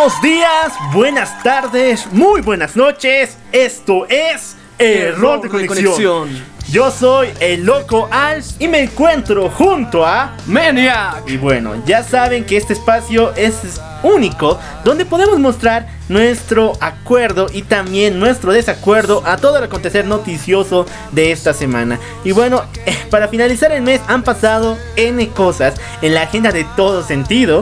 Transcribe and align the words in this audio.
Buenos 0.00 0.22
días, 0.22 0.72
buenas 0.94 1.42
tardes, 1.42 2.10
muy 2.10 2.40
buenas 2.40 2.74
noches. 2.74 3.36
Esto 3.52 4.06
es 4.08 4.56
Error 4.78 5.42
de 5.42 5.50
conexión. 5.50 6.42
Yo 6.70 6.90
soy 6.90 7.28
el 7.38 7.66
loco 7.66 8.08
Als 8.10 8.56
y 8.58 8.66
me 8.66 8.80
encuentro 8.80 9.50
junto 9.50 10.06
a 10.06 10.34
Maniac. 10.46 11.28
Y 11.28 11.36
bueno, 11.36 11.74
ya 11.84 12.02
saben 12.02 12.46
que 12.46 12.56
este 12.56 12.72
espacio 12.72 13.34
es 13.34 13.78
único 14.02 14.58
donde 14.84 15.04
podemos 15.04 15.38
mostrar 15.38 15.86
nuestro 16.08 16.72
acuerdo 16.80 17.48
y 17.52 17.60
también 17.60 18.18
nuestro 18.18 18.52
desacuerdo 18.52 19.22
a 19.26 19.36
todo 19.36 19.58
el 19.58 19.64
acontecer 19.64 20.06
noticioso 20.06 20.86
de 21.12 21.30
esta 21.30 21.52
semana. 21.52 22.00
Y 22.24 22.32
bueno, 22.32 22.64
para 23.10 23.28
finalizar 23.28 23.70
el 23.70 23.82
mes 23.82 24.00
han 24.08 24.22
pasado 24.22 24.78
N 24.96 25.28
cosas 25.28 25.74
en 26.00 26.14
la 26.14 26.22
agenda 26.22 26.52
de 26.52 26.64
todo 26.74 27.02
sentido. 27.02 27.60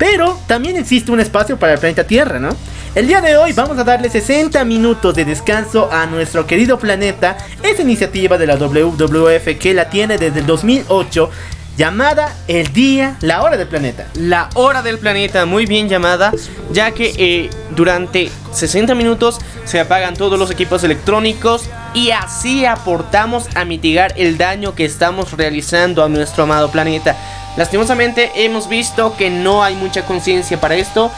Pero 0.00 0.40
también 0.46 0.78
existe 0.78 1.12
un 1.12 1.20
espacio 1.20 1.58
para 1.58 1.74
el 1.74 1.78
planeta 1.78 2.04
Tierra, 2.04 2.38
¿no? 2.38 2.48
El 2.94 3.06
día 3.06 3.20
de 3.20 3.36
hoy 3.36 3.52
vamos 3.52 3.76
a 3.76 3.84
darle 3.84 4.08
60 4.08 4.64
minutos 4.64 5.14
de 5.14 5.26
descanso 5.26 5.92
a 5.92 6.06
nuestro 6.06 6.46
querido 6.46 6.78
planeta. 6.78 7.36
Esa 7.62 7.82
iniciativa 7.82 8.38
de 8.38 8.46
la 8.46 8.56
WWF 8.56 9.58
que 9.60 9.74
la 9.74 9.90
tiene 9.90 10.16
desde 10.16 10.40
el 10.40 10.46
2008 10.46 11.30
llamada 11.80 12.36
el 12.46 12.74
día, 12.74 13.16
la 13.22 13.42
hora 13.42 13.56
del 13.56 13.66
planeta. 13.66 14.06
La 14.12 14.50
hora 14.52 14.82
del 14.82 14.98
planeta, 14.98 15.46
muy 15.46 15.64
bien 15.64 15.88
llamada, 15.88 16.30
ya 16.70 16.90
que 16.90 17.14
eh, 17.16 17.48
durante 17.70 18.30
60 18.52 18.94
minutos 18.94 19.38
se 19.64 19.80
apagan 19.80 20.12
todos 20.12 20.38
los 20.38 20.50
equipos 20.50 20.84
electrónicos 20.84 21.70
y 21.94 22.10
así 22.10 22.66
aportamos 22.66 23.48
a 23.54 23.64
mitigar 23.64 24.12
el 24.18 24.36
daño 24.36 24.74
que 24.74 24.84
estamos 24.84 25.32
realizando 25.32 26.04
a 26.04 26.10
nuestro 26.10 26.42
amado 26.42 26.70
planeta. 26.70 27.16
Lastimosamente 27.56 28.30
hemos 28.34 28.68
visto 28.68 29.16
que 29.16 29.30
no 29.30 29.64
hay 29.64 29.74
mucha 29.74 30.04
conciencia 30.04 30.60
para 30.60 30.74
esto. 30.74 31.10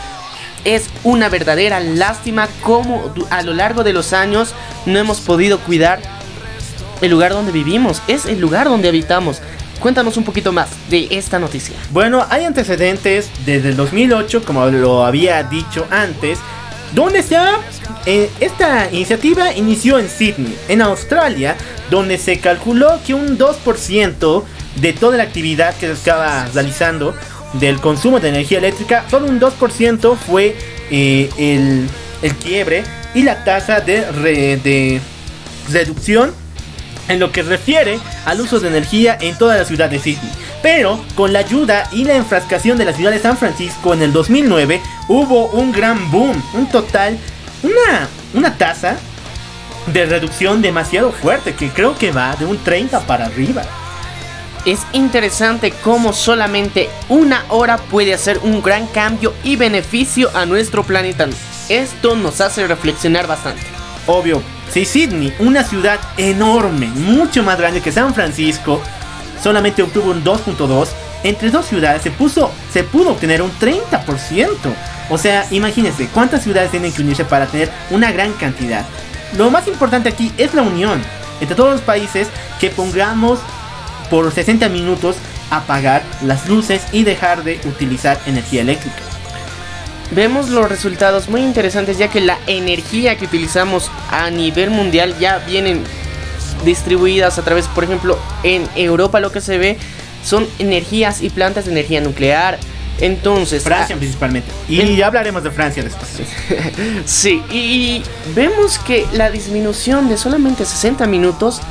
Es 0.64 0.90
una 1.02 1.28
verdadera 1.28 1.80
lástima 1.80 2.46
cómo 2.60 3.12
a 3.30 3.42
lo 3.42 3.52
largo 3.52 3.82
de 3.82 3.92
los 3.92 4.12
años 4.12 4.54
no 4.86 4.96
hemos 5.00 5.18
podido 5.22 5.58
cuidar 5.58 6.00
el 7.00 7.10
lugar 7.10 7.32
donde 7.32 7.50
vivimos. 7.50 8.00
Es 8.06 8.26
el 8.26 8.38
lugar 8.38 8.68
donde 8.68 8.88
habitamos. 8.88 9.42
Cuéntanos 9.82 10.16
un 10.16 10.22
poquito 10.22 10.52
más 10.52 10.68
de 10.88 11.08
esta 11.10 11.40
noticia. 11.40 11.74
Bueno, 11.90 12.24
hay 12.30 12.44
antecedentes 12.44 13.28
desde 13.44 13.70
el 13.70 13.76
2008, 13.76 14.44
como 14.44 14.66
lo 14.66 15.04
había 15.04 15.42
dicho 15.42 15.86
antes, 15.90 16.38
donde 16.94 17.24
se. 17.24 17.36
Eh, 18.06 18.30
esta 18.38 18.88
iniciativa 18.92 19.52
inició 19.52 19.98
en 19.98 20.08
Sydney, 20.08 20.56
en 20.68 20.82
Australia, 20.82 21.56
donde 21.90 22.16
se 22.18 22.38
calculó 22.38 23.00
que 23.04 23.14
un 23.14 23.36
2% 23.36 24.44
de 24.76 24.92
toda 24.92 25.16
la 25.16 25.24
actividad 25.24 25.74
que 25.74 25.86
se 25.86 25.92
estaba 25.92 26.46
realizando 26.54 27.14
del 27.54 27.80
consumo 27.80 28.20
de 28.20 28.28
energía 28.28 28.58
eléctrica, 28.58 29.04
solo 29.10 29.26
un 29.26 29.40
2% 29.40 30.16
fue 30.16 30.56
eh, 30.90 31.28
el, 31.38 31.88
el, 32.22 32.34
quiebre 32.36 32.84
y 33.14 33.24
la 33.24 33.42
tasa 33.42 33.80
de 33.80 35.00
reducción 35.70 36.41
en 37.08 37.20
lo 37.20 37.32
que 37.32 37.42
refiere 37.42 37.98
al 38.24 38.40
uso 38.40 38.60
de 38.60 38.68
energía 38.68 39.16
en 39.20 39.36
toda 39.36 39.56
la 39.56 39.64
ciudad 39.64 39.90
de 39.90 39.98
Sydney. 39.98 40.30
Pero 40.62 41.00
con 41.14 41.32
la 41.32 41.40
ayuda 41.40 41.88
y 41.92 42.04
la 42.04 42.14
enfrascación 42.14 42.78
de 42.78 42.84
la 42.84 42.92
ciudad 42.92 43.10
de 43.10 43.18
San 43.18 43.36
Francisco 43.36 43.94
en 43.94 44.02
el 44.02 44.12
2009 44.12 44.80
hubo 45.08 45.46
un 45.46 45.72
gran 45.72 46.10
boom, 46.10 46.42
un 46.54 46.68
total, 46.68 47.18
una, 47.62 48.08
una 48.34 48.56
tasa 48.56 48.96
de 49.86 50.06
reducción 50.06 50.62
demasiado 50.62 51.12
fuerte 51.12 51.54
que 51.54 51.70
creo 51.70 51.96
que 51.96 52.12
va 52.12 52.36
de 52.36 52.44
un 52.44 52.58
30 52.58 53.00
para 53.00 53.26
arriba. 53.26 53.62
Es 54.64 54.86
interesante 54.92 55.72
cómo 55.82 56.12
solamente 56.12 56.88
una 57.08 57.44
hora 57.48 57.78
puede 57.78 58.14
hacer 58.14 58.38
un 58.44 58.62
gran 58.62 58.86
cambio 58.86 59.34
y 59.42 59.56
beneficio 59.56 60.30
a 60.34 60.46
nuestro 60.46 60.84
planeta. 60.84 61.26
Esto 61.68 62.14
nos 62.14 62.40
hace 62.40 62.66
reflexionar 62.68 63.26
bastante. 63.26 63.62
Obvio, 64.06 64.40
si 64.72 64.86
Sydney, 64.86 65.34
una 65.38 65.64
ciudad 65.64 66.00
enorme, 66.16 66.86
mucho 66.86 67.42
más 67.42 67.58
grande 67.58 67.82
que 67.82 67.92
San 67.92 68.14
Francisco, 68.14 68.80
solamente 69.42 69.82
obtuvo 69.82 70.10
un 70.10 70.24
2.2, 70.24 70.88
entre 71.24 71.50
dos 71.50 71.66
ciudades 71.66 72.02
se, 72.02 72.10
puso, 72.10 72.50
se 72.72 72.82
pudo 72.82 73.10
obtener 73.10 73.42
un 73.42 73.52
30%. 73.52 74.56
O 75.10 75.18
sea, 75.18 75.46
imagínense 75.50 76.08
cuántas 76.08 76.42
ciudades 76.42 76.70
tienen 76.70 76.90
que 76.92 77.02
unirse 77.02 77.24
para 77.24 77.46
tener 77.46 77.70
una 77.90 78.12
gran 78.12 78.32
cantidad. 78.32 78.86
Lo 79.36 79.50
más 79.50 79.68
importante 79.68 80.08
aquí 80.08 80.32
es 80.38 80.54
la 80.54 80.62
unión 80.62 81.02
entre 81.40 81.54
todos 81.54 81.72
los 81.72 81.80
países 81.82 82.28
que 82.58 82.70
pongamos 82.70 83.40
por 84.08 84.32
60 84.32 84.68
minutos 84.70 85.16
apagar 85.50 86.02
las 86.22 86.48
luces 86.48 86.82
y 86.92 87.02
dejar 87.02 87.44
de 87.44 87.60
utilizar 87.66 88.18
energía 88.26 88.62
eléctrica. 88.62 89.11
Vemos 90.14 90.50
los 90.50 90.68
resultados 90.68 91.30
muy 91.30 91.40
interesantes 91.40 91.96
ya 91.96 92.08
que 92.08 92.20
la 92.20 92.38
energía 92.46 93.16
que 93.16 93.24
utilizamos 93.24 93.90
a 94.10 94.28
nivel 94.30 94.68
mundial 94.68 95.16
ya 95.18 95.38
vienen 95.38 95.82
distribuidas 96.66 97.38
a 97.38 97.42
través, 97.42 97.66
por 97.68 97.84
ejemplo, 97.84 98.18
en 98.42 98.68
Europa 98.76 99.20
lo 99.20 99.32
que 99.32 99.40
se 99.40 99.56
ve 99.56 99.78
son 100.22 100.46
energías 100.58 101.22
y 101.22 101.30
plantas 101.30 101.64
de 101.64 101.72
energía 101.72 102.02
nuclear. 102.02 102.58
Entonces, 103.00 103.62
Francia 103.64 103.96
ah, 103.96 103.98
principalmente. 103.98 104.52
Y 104.68 104.96
ya 104.96 105.06
hablaremos 105.06 105.42
de 105.42 105.50
Francia 105.50 105.82
después. 105.82 106.10
sí, 107.06 107.42
y 107.50 108.02
vemos 108.34 108.78
que 108.78 109.06
la 109.14 109.30
disminución 109.30 110.10
de 110.10 110.18
solamente 110.18 110.66
60 110.66 111.06
minutos 111.06 111.62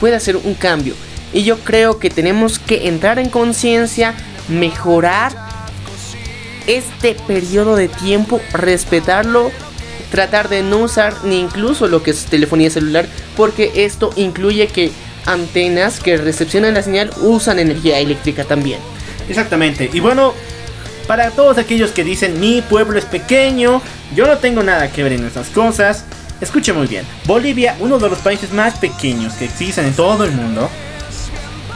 puede 0.00 0.16
hacer 0.16 0.36
un 0.36 0.54
cambio. 0.54 0.94
Y 1.34 1.42
yo 1.42 1.58
creo 1.58 1.98
que 1.98 2.08
tenemos 2.08 2.58
que 2.58 2.88
entrar 2.88 3.18
en 3.18 3.28
conciencia, 3.28 4.14
mejorar 4.48 5.49
este 6.76 7.14
periodo 7.14 7.76
de 7.76 7.88
tiempo, 7.88 8.40
respetarlo, 8.52 9.50
tratar 10.10 10.48
de 10.48 10.62
no 10.62 10.78
usar 10.78 11.14
ni 11.24 11.40
incluso 11.40 11.88
lo 11.88 12.02
que 12.02 12.12
es 12.12 12.26
telefonía 12.26 12.70
celular, 12.70 13.06
porque 13.36 13.72
esto 13.84 14.10
incluye 14.16 14.68
que 14.68 14.92
antenas 15.26 16.00
que 16.00 16.16
recepcionan 16.16 16.74
la 16.74 16.82
señal 16.82 17.10
usan 17.22 17.58
energía 17.58 17.98
eléctrica 17.98 18.44
también. 18.44 18.80
Exactamente. 19.28 19.90
Y 19.92 20.00
bueno, 20.00 20.34
para 21.06 21.30
todos 21.30 21.58
aquellos 21.58 21.90
que 21.90 22.04
dicen 22.04 22.40
mi 22.40 22.62
pueblo 22.62 22.98
es 22.98 23.04
pequeño, 23.04 23.82
yo 24.14 24.26
no 24.26 24.38
tengo 24.38 24.62
nada 24.62 24.90
que 24.90 25.02
ver 25.02 25.12
en 25.12 25.24
estas 25.24 25.48
cosas. 25.48 26.04
Escuche 26.40 26.72
muy 26.72 26.86
bien, 26.86 27.04
Bolivia, 27.26 27.76
uno 27.80 27.98
de 27.98 28.08
los 28.08 28.18
países 28.18 28.52
más 28.52 28.78
pequeños 28.78 29.34
que 29.34 29.44
existen 29.44 29.86
en 29.86 29.94
todo 29.94 30.24
el 30.24 30.32
mundo, 30.32 30.70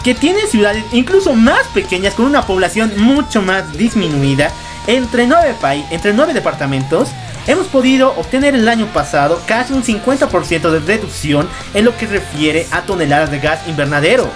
que 0.03 0.15
tiene 0.15 0.47
ciudades 0.47 0.85
incluso 0.93 1.35
más 1.35 1.67
pequeñas 1.75 2.15
con 2.15 2.27
una 2.27 2.47
población 2.47 2.93
mucho 2.97 3.43
más 3.43 3.77
disminuida, 3.77 4.51
entre 4.87 5.27
nueve, 5.27 5.55
países, 5.61 5.91
entre 5.93 6.13
nueve 6.13 6.35
departamentos, 6.35 7.09
hemos 7.47 7.67
podido 7.67 8.11
obtener 8.17 8.55
el 8.55 8.69
año 8.69 8.87
pasado 8.87 9.41
casi 9.47 9.73
un 9.73 9.83
50% 9.83 10.71
de 10.71 10.81
reducción 10.81 11.49
en 11.73 11.85
lo 11.85 11.97
que 11.97 12.07
refiere 12.07 12.67
a 12.71 12.83
toneladas 12.83 13.31
de 13.31 13.41
gas 13.41 13.61
invernadero. 13.67 14.29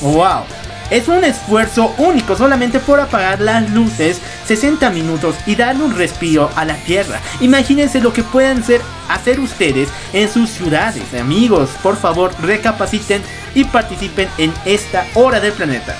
¡Wow! 0.00 0.44
Es 0.90 1.08
un 1.08 1.24
esfuerzo 1.24 1.94
único 1.96 2.36
solamente 2.36 2.78
por 2.78 3.00
apagar 3.00 3.40
las 3.40 3.70
luces 3.70 4.20
60 4.46 4.90
minutos 4.90 5.34
y 5.46 5.54
darle 5.56 5.82
un 5.82 5.96
respiro 5.96 6.50
a 6.56 6.64
la 6.66 6.76
tierra. 6.76 7.20
Imagínense 7.40 8.00
lo 8.00 8.12
que 8.12 8.22
pueden 8.22 8.58
hacer, 8.58 8.82
hacer 9.08 9.40
ustedes 9.40 9.88
en 10.12 10.28
sus 10.28 10.50
ciudades. 10.50 11.14
Amigos, 11.18 11.70
por 11.82 11.96
favor, 11.96 12.32
recapaciten 12.42 13.22
y 13.54 13.64
participen 13.64 14.28
en 14.36 14.52
esta 14.66 15.06
hora 15.14 15.40
del 15.40 15.52
planeta. 15.52 15.96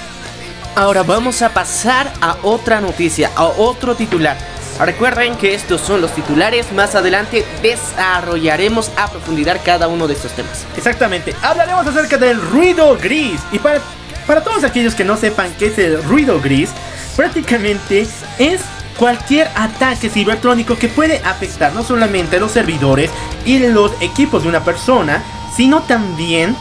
Ahora 0.76 1.04
vamos 1.04 1.40
a 1.42 1.54
pasar 1.54 2.12
a 2.20 2.36
otra 2.42 2.80
noticia, 2.80 3.30
a 3.36 3.44
otro 3.44 3.94
titular. 3.94 4.36
Recuerden 4.80 5.36
que 5.36 5.54
estos 5.54 5.80
son 5.80 6.00
los 6.00 6.12
titulares, 6.12 6.72
más 6.72 6.96
adelante 6.96 7.44
desarrollaremos 7.62 8.90
a 8.96 9.08
profundidad 9.08 9.60
cada 9.64 9.86
uno 9.86 10.08
de 10.08 10.14
estos 10.14 10.32
temas. 10.32 10.66
Exactamente, 10.76 11.32
hablaremos 11.42 11.86
acerca 11.86 12.18
del 12.18 12.40
ruido 12.40 12.98
gris 13.00 13.40
y 13.52 13.60
para, 13.60 13.80
para 14.26 14.42
todos 14.42 14.64
aquellos 14.64 14.96
que 14.96 15.04
no 15.04 15.16
sepan 15.16 15.54
qué 15.60 15.66
es 15.66 15.78
el 15.78 16.02
ruido 16.02 16.40
gris, 16.40 16.70
prácticamente 17.14 18.04
es 18.40 18.60
cualquier 18.98 19.48
ataque 19.54 20.08
cibertrónico 20.08 20.76
que 20.76 20.88
puede 20.88 21.18
afectar 21.18 21.72
no 21.72 21.84
solamente 21.84 22.40
los 22.40 22.50
servidores 22.50 23.12
y 23.44 23.60
los 23.60 23.92
equipos 24.00 24.42
de 24.42 24.48
una 24.48 24.64
persona, 24.64 25.22
sino 25.56 25.82
también 25.82 26.56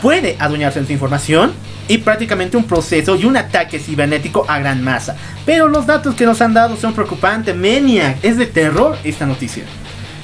puede 0.00 0.38
adueñarse 0.38 0.80
de 0.80 0.86
su 0.86 0.92
información 0.92 1.52
y 1.90 1.98
prácticamente 1.98 2.56
un 2.56 2.68
proceso 2.68 3.16
y 3.16 3.24
un 3.24 3.36
ataque 3.36 3.80
cibernético 3.80 4.44
a 4.46 4.60
gran 4.60 4.80
masa. 4.80 5.16
Pero 5.44 5.66
los 5.66 5.86
datos 5.86 6.14
que 6.14 6.24
nos 6.24 6.40
han 6.40 6.54
dado 6.54 6.76
son 6.76 6.94
preocupantes, 6.94 7.56
Menia, 7.56 8.16
es 8.22 8.36
de 8.36 8.46
terror 8.46 8.96
esta 9.02 9.26
noticia. 9.26 9.64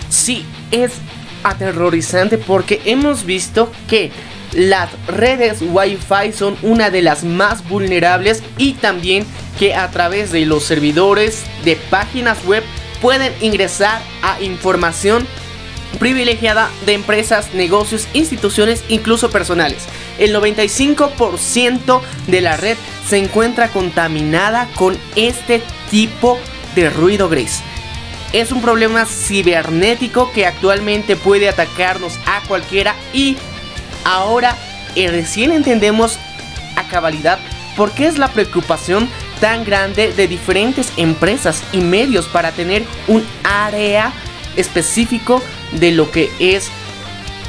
Sí, 0.08 0.46
es 0.70 0.92
aterrorizante 1.42 2.38
porque 2.38 2.80
hemos 2.84 3.26
visto 3.26 3.72
que 3.88 4.12
las 4.52 4.90
redes 5.08 5.58
Wi-Fi 5.60 6.32
son 6.32 6.56
una 6.62 6.90
de 6.90 7.02
las 7.02 7.24
más 7.24 7.68
vulnerables 7.68 8.44
y 8.58 8.74
también 8.74 9.26
que 9.58 9.74
a 9.74 9.90
través 9.90 10.30
de 10.30 10.46
los 10.46 10.62
servidores 10.62 11.42
de 11.64 11.74
páginas 11.90 12.44
web 12.44 12.62
pueden 13.02 13.32
ingresar 13.40 14.00
a 14.22 14.40
información 14.40 15.26
privilegiada 15.98 16.70
de 16.84 16.94
empresas, 16.94 17.54
negocios, 17.54 18.08
instituciones, 18.12 18.84
incluso 18.88 19.30
personales. 19.30 19.84
El 20.18 20.34
95% 20.34 22.00
de 22.26 22.40
la 22.40 22.56
red 22.56 22.76
se 23.08 23.18
encuentra 23.18 23.68
contaminada 23.68 24.68
con 24.74 24.96
este 25.14 25.62
tipo 25.90 26.38
de 26.74 26.90
ruido 26.90 27.28
gris. 27.28 27.60
Es 28.32 28.52
un 28.52 28.60
problema 28.60 29.06
cibernético 29.06 30.30
que 30.32 30.46
actualmente 30.46 31.16
puede 31.16 31.48
atacarnos 31.48 32.18
a 32.26 32.42
cualquiera 32.46 32.94
y 33.12 33.36
ahora 34.04 34.56
eh, 34.94 35.08
recién 35.08 35.52
entendemos 35.52 36.18
a 36.76 36.86
cabalidad 36.88 37.38
por 37.76 37.92
qué 37.92 38.06
es 38.06 38.18
la 38.18 38.28
preocupación 38.28 39.08
tan 39.40 39.64
grande 39.64 40.12
de 40.12 40.28
diferentes 40.28 40.92
empresas 40.96 41.62
y 41.72 41.80
medios 41.80 42.26
para 42.26 42.52
tener 42.52 42.84
un 43.06 43.24
área 43.44 44.12
específico 44.56 45.42
de 45.72 45.92
lo 45.92 46.10
que 46.10 46.30
es 46.38 46.70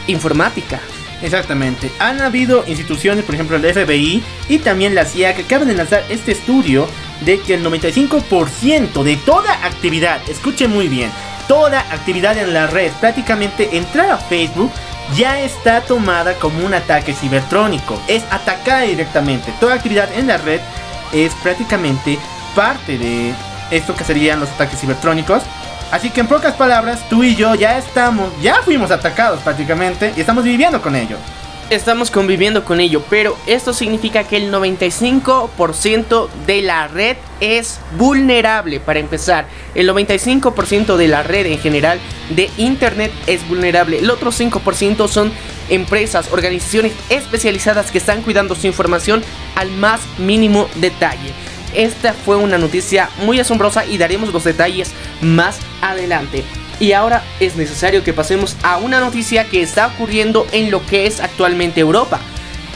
informática. 0.08 0.80
Exactamente. 1.22 1.92
Han 2.00 2.22
habido 2.22 2.64
instituciones, 2.68 3.24
por 3.26 3.36
ejemplo 3.36 3.58
el 3.58 3.66
FBI 3.66 4.24
y 4.50 4.60
también 4.60 4.96
la 4.96 5.06
CIA, 5.06 5.36
que 5.36 5.44
acaban 5.44 5.68
de 5.68 5.74
lanzar 5.74 6.04
este 6.10 6.32
estudio 6.32 6.88
de 7.22 7.40
que 7.40 7.56
el 7.56 7.66
95% 7.66 9.04
de 9.04 9.18
toda 9.18 9.66
actividad, 9.66 10.22
escuche 10.30 10.68
muy 10.68 10.88
bien, 10.88 11.10
toda 11.48 11.82
actividad 11.92 12.38
en 12.38 12.54
la 12.54 12.68
red, 12.68 12.92
prácticamente 13.00 13.78
entrar 13.78 14.12
a 14.12 14.18
Facebook, 14.18 14.72
ya 15.16 15.40
está 15.40 15.82
tomada 15.82 16.36
como 16.36 16.66
un 16.66 16.74
ataque 16.74 17.14
cibertrónico. 17.14 18.00
Es 18.08 18.24
atacada 18.30 18.82
directamente. 18.82 19.54
Toda 19.60 19.76
actividad 19.76 20.12
en 20.14 20.28
la 20.28 20.38
red 20.38 20.60
es 21.14 21.34
prácticamente 21.36 22.20
parte 22.56 22.98
de 22.98 23.34
esto 23.72 23.96
que 23.96 24.04
serían 24.04 24.40
los 24.40 24.50
ataques 24.50 24.80
cibertrónicos. 24.80 25.44
Así 25.92 26.10
que 26.10 26.20
en 26.20 26.28
pocas 26.28 26.54
palabras, 26.56 27.08
tú 27.10 27.24
y 27.24 27.36
yo 27.36 27.56
ya 27.56 27.78
estamos, 27.78 28.30
ya 28.42 28.56
fuimos 28.62 28.92
atacados 28.92 29.40
prácticamente 29.40 30.14
y 30.18 30.20
estamos 30.20 30.44
viviendo 30.44 30.82
con 30.82 30.96
ello. 30.96 31.18
Estamos 31.70 32.12
conviviendo 32.12 32.64
con 32.64 32.80
ello, 32.80 33.04
pero 33.10 33.38
esto 33.46 33.74
significa 33.74 34.24
que 34.24 34.38
el 34.38 34.54
95% 34.54 36.30
de 36.46 36.62
la 36.62 36.88
red 36.88 37.18
es 37.42 37.80
vulnerable. 37.98 38.80
Para 38.80 39.00
empezar, 39.00 39.48
el 39.76 39.90
95% 39.90 40.96
de 40.96 41.08
la 41.10 41.24
red 41.24 41.46
en 41.46 41.60
general 41.60 42.00
de 42.30 42.50
Internet 42.58 43.12
es 43.26 43.46
vulnerable. 43.50 44.00
El 44.00 44.10
otro 44.10 44.32
5% 44.32 45.10
son 45.10 45.32
empresas, 45.70 46.32
organizaciones 46.32 46.94
especializadas 47.10 47.92
que 47.92 47.98
están 47.98 48.22
cuidando 48.22 48.56
su 48.56 48.68
información 48.68 49.22
al 49.56 49.70
más 49.72 50.00
mínimo 50.18 50.70
detalle. 50.76 51.34
Esta 51.74 52.14
fue 52.14 52.38
una 52.38 52.58
noticia 52.58 53.10
muy 53.24 53.40
asombrosa 53.40 53.86
y 53.86 53.98
daremos 53.98 54.34
los 54.34 54.44
detalles 54.44 54.92
más 55.22 55.60
adelante. 55.82 56.44
Y 56.80 56.92
ahora 56.92 57.24
es 57.40 57.56
necesario 57.56 58.04
que 58.04 58.14
pasemos 58.14 58.56
a 58.64 58.78
una 58.78 59.00
noticia 59.00 59.46
que 59.46 59.62
está 59.62 59.88
ocurriendo 59.88 60.48
en 60.52 60.70
lo 60.70 60.86
que 60.86 61.08
es 61.08 61.20
actualmente 61.20 61.82
Europa. 61.82 62.20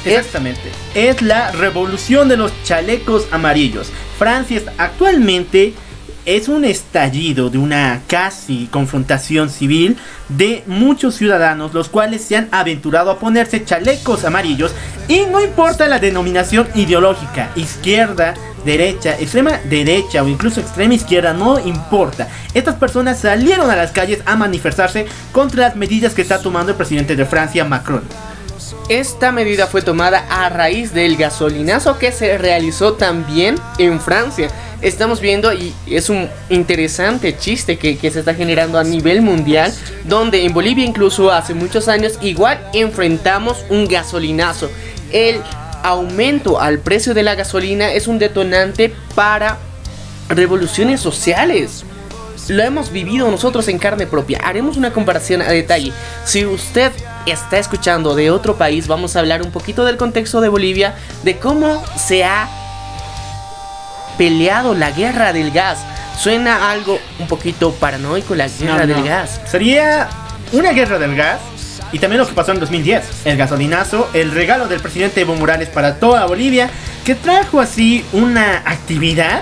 Exactamente. 0.06 0.72
Es 0.96 1.22
la 1.22 1.52
revolución 1.52 2.28
de 2.28 2.38
los 2.38 2.52
chalecos 2.64 3.28
amarillos. 3.32 3.92
Francia 4.18 4.62
actualmente 4.78 5.74
es 6.25 6.47
un 6.47 6.65
estallido 6.65 7.50
de 7.50 7.57
una 7.57 8.01
casi 8.07 8.68
confrontación 8.71 9.50
civil 9.50 9.97
de 10.29 10.63
muchos 10.68 11.15
ciudadanos 11.15 11.73
los 11.73 11.89
cuales 11.89 12.21
se 12.23 12.38
han 12.38 12.47
aventurado 12.51 13.12
a 13.12 13.19
ponerse 13.19 13.65
chalecos 13.65 14.25
amarillos 14.25 14.73
y 15.07 15.21
no 15.31 15.41
importa 15.41 15.88
la 15.88 16.00
denominación 16.00 16.68
ideológica, 16.75 17.51
izquierda, 17.56 18.33
derecha, 18.63 19.18
extrema 19.19 19.59
derecha 19.69 20.23
o 20.23 20.27
incluso 20.27 20.62
extrema 20.62 20.94
izquierda, 20.94 21.33
no 21.33 21.59
importa. 21.59 22.27
Estas 22.53 22.75
personas 22.75 23.19
salieron 23.19 23.69
a 23.69 23.75
las 23.75 23.91
calles 23.91 24.21
a 24.25 24.35
manifestarse 24.35 25.07
contra 25.31 25.68
las 25.68 25.75
medidas 25.75 26.13
que 26.13 26.21
está 26.21 26.41
tomando 26.41 26.71
el 26.71 26.77
presidente 26.77 27.15
de 27.15 27.25
Francia, 27.25 27.65
Macron. 27.65 28.03
Esta 28.89 29.31
medida 29.31 29.68
fue 29.68 29.81
tomada 29.81 30.25
a 30.29 30.50
raíz 30.50 30.94
del 30.94 31.15
gasolinazo 31.15 31.97
que 31.97 32.12
se 32.12 32.38
realizó 32.38 32.94
también 32.94 33.56
en 33.77 34.00
Francia. 34.01 34.50
Estamos 34.81 35.22
viendo 35.22 35.54
y 35.54 35.75
es 35.86 36.10
un 36.10 36.28
interesante 36.50 37.38
chiste 37.38 37.78
que, 37.78 37.98
se 38.10 38.19
está 38.19 38.33
generando 38.33 38.80
a 38.80 38.83
nivel 38.83 39.22
mundial, 39.22 39.72
donde 40.06 40.44
en 40.44 40.54
Bolivia 40.54 40.83
incluso 40.83 41.31
hace 41.31 41.54
muchos 41.54 41.88
años 41.88 42.18
igual 42.22 42.60
enfrentamos 42.74 43.63
un 43.69 43.88
gasolinazo. 43.88 44.72
El 45.12 45.39
aumento 45.83 46.60
al 46.60 46.80
precio 46.80 47.13
de 47.13 47.22
la 47.22 47.36
gasolina 47.36 47.94
es 47.94 48.07
un 48.07 48.18
detonante 48.18 48.92
para 49.13 49.60
revoluciones 50.30 51.00
sociales. 51.00 51.86
Lo 52.48 52.63
hemos 52.63 52.92
vivido 52.92 53.30
nosotros 53.30 53.68
en 53.68 53.78
carne 53.78 54.07
propia. 54.07 54.39
Haremos 54.44 54.78
una 54.78 54.92
comparación 54.92 55.44
a 55.44 55.51
detalle. 55.51 55.94
Si 56.25 56.44
usted 56.44 56.92
está 57.28 57.60
escuchando 57.60 58.16
de 58.16 58.31
otro 58.31 58.56
país, 58.56 58.88
vamos 58.88 59.16
a 59.16 59.19
hablar 59.19 59.44
un 59.44 59.51
poquito 59.51 59.86
del 59.86 59.98
contexto 59.98 60.42
de 60.42 60.50
Bolivia, 60.50 60.95
de 61.24 61.38
cómo 61.38 61.83
se 61.95 62.24
ha 62.24 62.50
peleado 64.21 64.75
la 64.75 64.91
guerra 64.91 65.33
del 65.33 65.50
gas. 65.50 65.79
Suena 66.15 66.69
algo 66.69 67.00
un 67.18 67.25
poquito 67.25 67.71
paranoico 67.71 68.35
la 68.35 68.47
guerra 68.47 68.85
del 68.85 69.03
gas. 69.03 69.41
Sería 69.50 70.07
una 70.51 70.73
guerra 70.73 71.00
del 71.00 71.15
gas 71.15 71.39
y 71.91 71.97
también 71.97 72.19
lo 72.19 72.27
que 72.27 72.33
pasó 72.33 72.51
en 72.51 72.59
2010, 72.59 73.25
el 73.25 73.35
gasolinazo, 73.35 74.07
el 74.13 74.30
regalo 74.30 74.68
del 74.68 74.80
presidente 74.80 75.21
Evo 75.21 75.33
Morales 75.33 75.69
para 75.69 75.95
toda 75.95 76.28
Bolivia, 76.28 76.69
que 77.04 77.16
trajo 77.16 77.59
así 77.59 78.06
una 78.13 78.57
actividad 78.57 79.42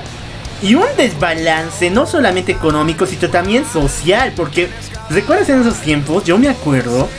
y 0.62 0.76
un 0.76 0.88
desbalance 0.96 1.90
no 1.90 2.06
solamente 2.06 2.54
económico, 2.54 3.06
sino 3.06 3.30
también 3.30 3.66
social, 3.66 4.32
porque 4.34 4.70
recuerdas 5.10 5.50
en 5.50 5.60
esos 5.60 5.82
tiempos, 5.82 6.24
yo 6.24 6.38
me 6.38 6.48
acuerdo 6.48 7.10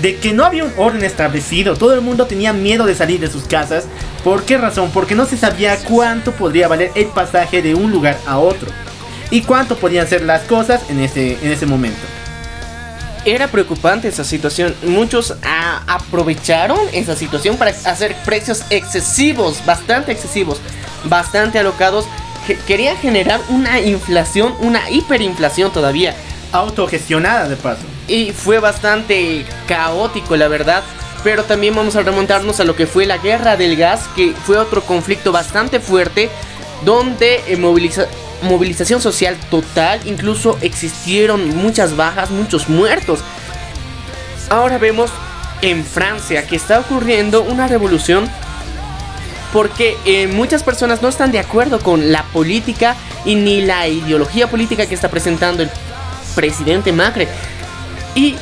de 0.00 0.16
que 0.16 0.32
no 0.32 0.44
había 0.44 0.64
un 0.64 0.72
orden 0.76 1.04
establecido, 1.04 1.76
todo 1.76 1.94
el 1.94 2.00
mundo 2.00 2.26
tenía 2.26 2.52
miedo 2.52 2.86
de 2.86 2.94
salir 2.94 3.20
de 3.20 3.30
sus 3.30 3.44
casas, 3.44 3.84
¿por 4.24 4.44
qué 4.44 4.58
razón? 4.58 4.90
Porque 4.92 5.14
no 5.14 5.26
se 5.26 5.36
sabía 5.36 5.76
cuánto 5.76 6.32
podría 6.32 6.68
valer 6.68 6.90
el 6.94 7.06
pasaje 7.06 7.62
de 7.62 7.74
un 7.74 7.90
lugar 7.90 8.18
a 8.26 8.38
otro 8.38 8.68
y 9.30 9.42
cuánto 9.42 9.76
podían 9.76 10.06
ser 10.08 10.22
las 10.22 10.42
cosas 10.42 10.82
en 10.88 11.00
ese, 11.00 11.38
en 11.42 11.52
ese 11.52 11.66
momento 11.66 12.00
era 13.24 13.48
preocupante 13.48 14.08
esa 14.08 14.24
situación. 14.24 14.74
Muchos 14.82 15.34
aprovecharon 15.86 16.78
esa 16.92 17.16
situación 17.16 17.56
para 17.56 17.70
hacer 17.70 18.16
precios 18.24 18.64
excesivos, 18.70 19.64
bastante 19.66 20.12
excesivos, 20.12 20.60
bastante 21.04 21.58
alocados. 21.58 22.06
querían 22.66 22.96
generar 22.96 23.40
una 23.48 23.80
inflación, 23.80 24.54
una 24.60 24.90
hiperinflación 24.90 25.72
todavía. 25.72 26.14
Autogestionada 26.52 27.48
de 27.48 27.56
paso. 27.56 27.82
Y 28.10 28.32
fue 28.32 28.58
bastante 28.58 29.46
caótico, 29.68 30.34
la 30.34 30.48
verdad. 30.48 30.82
Pero 31.22 31.44
también 31.44 31.76
vamos 31.76 31.94
a 31.94 32.02
remontarnos 32.02 32.58
a 32.58 32.64
lo 32.64 32.74
que 32.74 32.88
fue 32.88 33.06
la 33.06 33.18
guerra 33.18 33.56
del 33.56 33.76
gas, 33.76 34.08
que 34.16 34.32
fue 34.32 34.58
otro 34.58 34.82
conflicto 34.82 35.30
bastante 35.30 35.78
fuerte, 35.78 36.28
donde 36.84 37.40
eh, 37.46 37.56
moviliza 37.56 38.08
movilización 38.42 39.02
social 39.02 39.36
total, 39.50 40.00
incluso 40.06 40.58
existieron 40.62 41.56
muchas 41.56 41.94
bajas, 41.94 42.30
muchos 42.30 42.68
muertos. 42.68 43.20
Ahora 44.48 44.78
vemos 44.78 45.12
en 45.62 45.84
Francia 45.84 46.46
que 46.46 46.56
está 46.56 46.80
ocurriendo 46.80 47.42
una 47.42 47.68
revolución 47.68 48.28
porque 49.52 49.96
eh, 50.06 50.26
muchas 50.26 50.62
personas 50.62 51.02
no 51.02 51.08
están 51.08 51.32
de 51.32 51.38
acuerdo 51.38 51.80
con 51.80 52.10
la 52.10 52.24
política 52.24 52.96
y 53.26 53.34
ni 53.34 53.60
la 53.60 53.86
ideología 53.86 54.48
política 54.48 54.86
que 54.86 54.94
está 54.94 55.10
presentando 55.10 55.62
el 55.62 55.70
presidente 56.34 56.92
Macri. 56.92 57.28
Y 58.14 58.36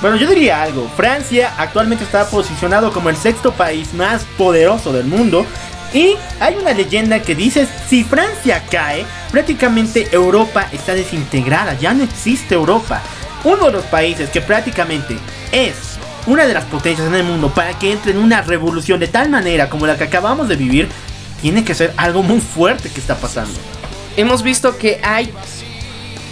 bueno, 0.00 0.16
yo 0.16 0.28
diría 0.28 0.62
algo. 0.62 0.88
Francia 0.96 1.54
actualmente 1.56 2.04
está 2.04 2.28
posicionado 2.28 2.92
como 2.92 3.08
el 3.08 3.16
sexto 3.16 3.52
país 3.52 3.94
más 3.94 4.24
poderoso 4.36 4.92
del 4.92 5.06
mundo 5.06 5.46
y 5.94 6.16
hay 6.40 6.56
una 6.56 6.72
leyenda 6.72 7.22
que 7.22 7.36
dice, 7.36 7.68
si 7.88 8.02
Francia 8.02 8.64
cae, 8.68 9.06
prácticamente 9.30 10.08
Europa 10.10 10.68
está 10.72 10.92
desintegrada, 10.92 11.74
ya 11.78 11.94
no 11.94 12.02
existe 12.02 12.54
Europa. 12.54 13.00
Uno 13.44 13.66
de 13.66 13.72
los 13.72 13.84
países 13.84 14.28
que 14.28 14.40
prácticamente 14.40 15.16
es 15.52 15.96
una 16.26 16.46
de 16.46 16.54
las 16.54 16.64
potencias 16.64 17.06
en 17.06 17.14
el 17.14 17.22
mundo 17.22 17.54
para 17.54 17.78
que 17.78 17.92
entre 17.92 18.10
en 18.10 18.18
una 18.18 18.42
revolución 18.42 18.98
de 18.98 19.06
tal 19.06 19.28
manera 19.28 19.70
como 19.70 19.86
la 19.86 19.96
que 19.96 20.04
acabamos 20.04 20.48
de 20.48 20.56
vivir, 20.56 20.88
tiene 21.40 21.64
que 21.64 21.74
ser 21.74 21.92
algo 21.96 22.22
muy 22.22 22.40
fuerte 22.40 22.88
que 22.88 23.00
está 23.00 23.16
pasando. 23.16 23.54
Hemos 24.16 24.42
visto 24.42 24.76
que 24.76 25.00
hay 25.02 25.32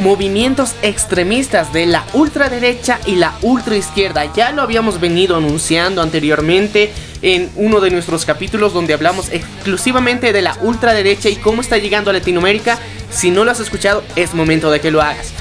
movimientos 0.03 0.75
extremistas 0.83 1.73
de 1.73 1.87
la 1.87 2.05
ultraderecha 2.13 2.99
y 3.07 3.15
la 3.15 3.35
ultraizquierda. 3.41 4.33
Ya 4.35 4.51
lo 4.51 4.63
habíamos 4.63 5.01
venido 5.01 5.37
anunciando 5.37 6.03
anteriormente 6.03 6.93
en 7.23 7.51
uno 7.55 7.81
de 7.81 7.91
nuestros 7.91 8.25
capítulos 8.25 8.73
donde 8.73 8.95
hablamos 8.95 9.29
exclusivamente 9.31 10.33
de 10.33 10.43
la 10.43 10.57
ultraderecha 10.61 11.29
y 11.29 11.37
cómo 11.37 11.61
está 11.63 11.79
llegando 11.79 12.11
a 12.11 12.15
Latinoamérica. 12.15 12.79
Si 13.11 13.31
no 13.31 13.45
lo 13.45 13.53
has 13.53 13.61
escuchado, 13.61 14.03
es 14.17 14.35
momento 14.35 14.71
de 14.73 14.81
que 14.81 14.91
lo 14.91 15.01
hagas. 15.01 15.33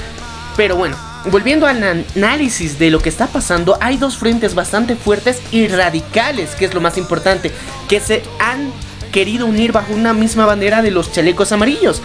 Pero 0.56 0.76
bueno, 0.76 0.96
volviendo 1.32 1.66
al 1.66 2.06
análisis 2.16 2.78
de 2.78 2.92
lo 2.92 3.00
que 3.00 3.10
está 3.10 3.28
pasando, 3.28 3.78
hay 3.82 3.98
dos 3.98 4.18
frentes 4.18 4.54
bastante 4.54 4.96
fuertes 4.96 5.42
y 5.52 5.68
radicales, 5.70 6.52
que 6.52 6.66
es 6.66 6.74
lo 6.76 6.82
más 6.82 7.00
importante, 7.00 7.52
que 7.90 8.00
se 8.00 8.22
han 8.40 8.72
querido 9.12 9.48
unir 9.48 9.72
bajo 9.72 9.92
una 9.94 10.14
misma 10.14 10.46
bandera 10.46 10.84
de 10.84 10.92
los 10.92 11.12
chalecos 11.12 11.52
amarillos. 11.52 12.02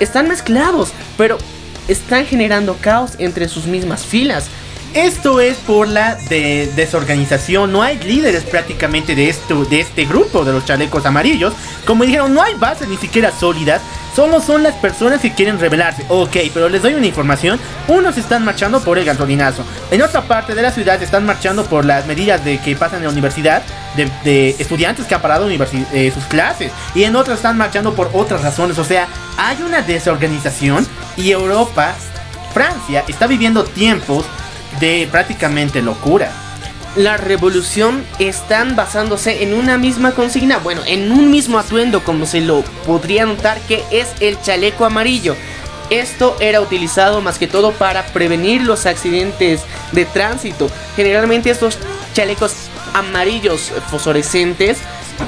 Están 0.00 0.26
mezclados, 0.26 0.90
pero 1.16 1.38
están 1.88 2.26
generando 2.26 2.76
caos 2.80 3.12
entre 3.18 3.48
sus 3.48 3.66
mismas 3.66 4.04
filas. 4.04 4.48
Esto 4.94 5.40
es 5.40 5.56
por 5.56 5.88
la 5.88 6.14
desorganización. 6.14 7.72
No 7.72 7.82
hay 7.82 7.98
líderes 7.98 8.44
prácticamente 8.44 9.16
de, 9.16 9.28
esto, 9.28 9.64
de 9.64 9.80
este 9.80 10.04
grupo 10.04 10.44
de 10.44 10.52
los 10.52 10.64
chalecos 10.64 11.04
amarillos. 11.04 11.52
Como 11.84 12.04
dijeron, 12.04 12.32
no 12.32 12.40
hay 12.40 12.54
bases 12.54 12.86
ni 12.86 12.96
siquiera 12.96 13.32
sólidas. 13.32 13.82
Solo 14.14 14.40
son 14.40 14.62
las 14.62 14.74
personas 14.74 15.20
que 15.20 15.34
quieren 15.34 15.58
rebelarse. 15.58 16.06
Ok, 16.08 16.36
pero 16.54 16.68
les 16.68 16.80
doy 16.80 16.94
una 16.94 17.06
información. 17.06 17.58
Unos 17.88 18.16
están 18.18 18.44
marchando 18.44 18.84
por 18.84 18.96
el 18.96 19.04
gasolinazo. 19.04 19.64
En 19.90 20.00
otra 20.00 20.22
parte 20.22 20.54
de 20.54 20.62
la 20.62 20.70
ciudad 20.70 21.02
están 21.02 21.26
marchando 21.26 21.64
por 21.64 21.84
las 21.84 22.06
medidas 22.06 22.44
de 22.44 22.58
que 22.58 22.76
pasan 22.76 22.98
en 22.98 23.06
la 23.06 23.10
universidad. 23.10 23.64
De, 23.96 24.50
estudiantes 24.60 25.06
que 25.06 25.14
han 25.16 25.22
parado 25.22 25.50
eh, 25.50 26.12
sus 26.14 26.24
clases. 26.26 26.70
Y 26.94 27.02
en 27.02 27.16
otras 27.16 27.38
están 27.38 27.58
marchando 27.58 27.94
por 27.94 28.10
otras 28.12 28.42
razones. 28.42 28.78
O 28.78 28.84
sea, 28.84 29.08
hay 29.36 29.60
una 29.60 29.82
desorganización. 29.82 30.86
Y 31.16 31.32
Europa, 31.32 31.96
Francia, 32.52 33.02
está 33.08 33.26
viviendo 33.26 33.64
tiempos 33.64 34.24
de 34.80 35.08
prácticamente 35.10 35.82
locura. 35.82 36.32
La 36.96 37.16
revolución 37.16 38.04
están 38.20 38.76
basándose 38.76 39.42
en 39.42 39.52
una 39.52 39.78
misma 39.78 40.12
consigna, 40.12 40.58
bueno, 40.58 40.82
en 40.86 41.10
un 41.10 41.30
mismo 41.30 41.58
atuendo 41.58 42.04
como 42.04 42.24
se 42.24 42.40
lo 42.40 42.62
podría 42.86 43.26
notar 43.26 43.58
que 43.62 43.82
es 43.90 44.08
el 44.20 44.40
chaleco 44.40 44.84
amarillo. 44.84 45.34
Esto 45.90 46.36
era 46.40 46.60
utilizado 46.60 47.20
más 47.20 47.38
que 47.38 47.48
todo 47.48 47.72
para 47.72 48.06
prevenir 48.06 48.62
los 48.62 48.86
accidentes 48.86 49.62
de 49.92 50.04
tránsito. 50.04 50.70
Generalmente 50.96 51.50
estos 51.50 51.78
chalecos 52.14 52.54
amarillos 52.94 53.72
fosforescentes 53.90 54.78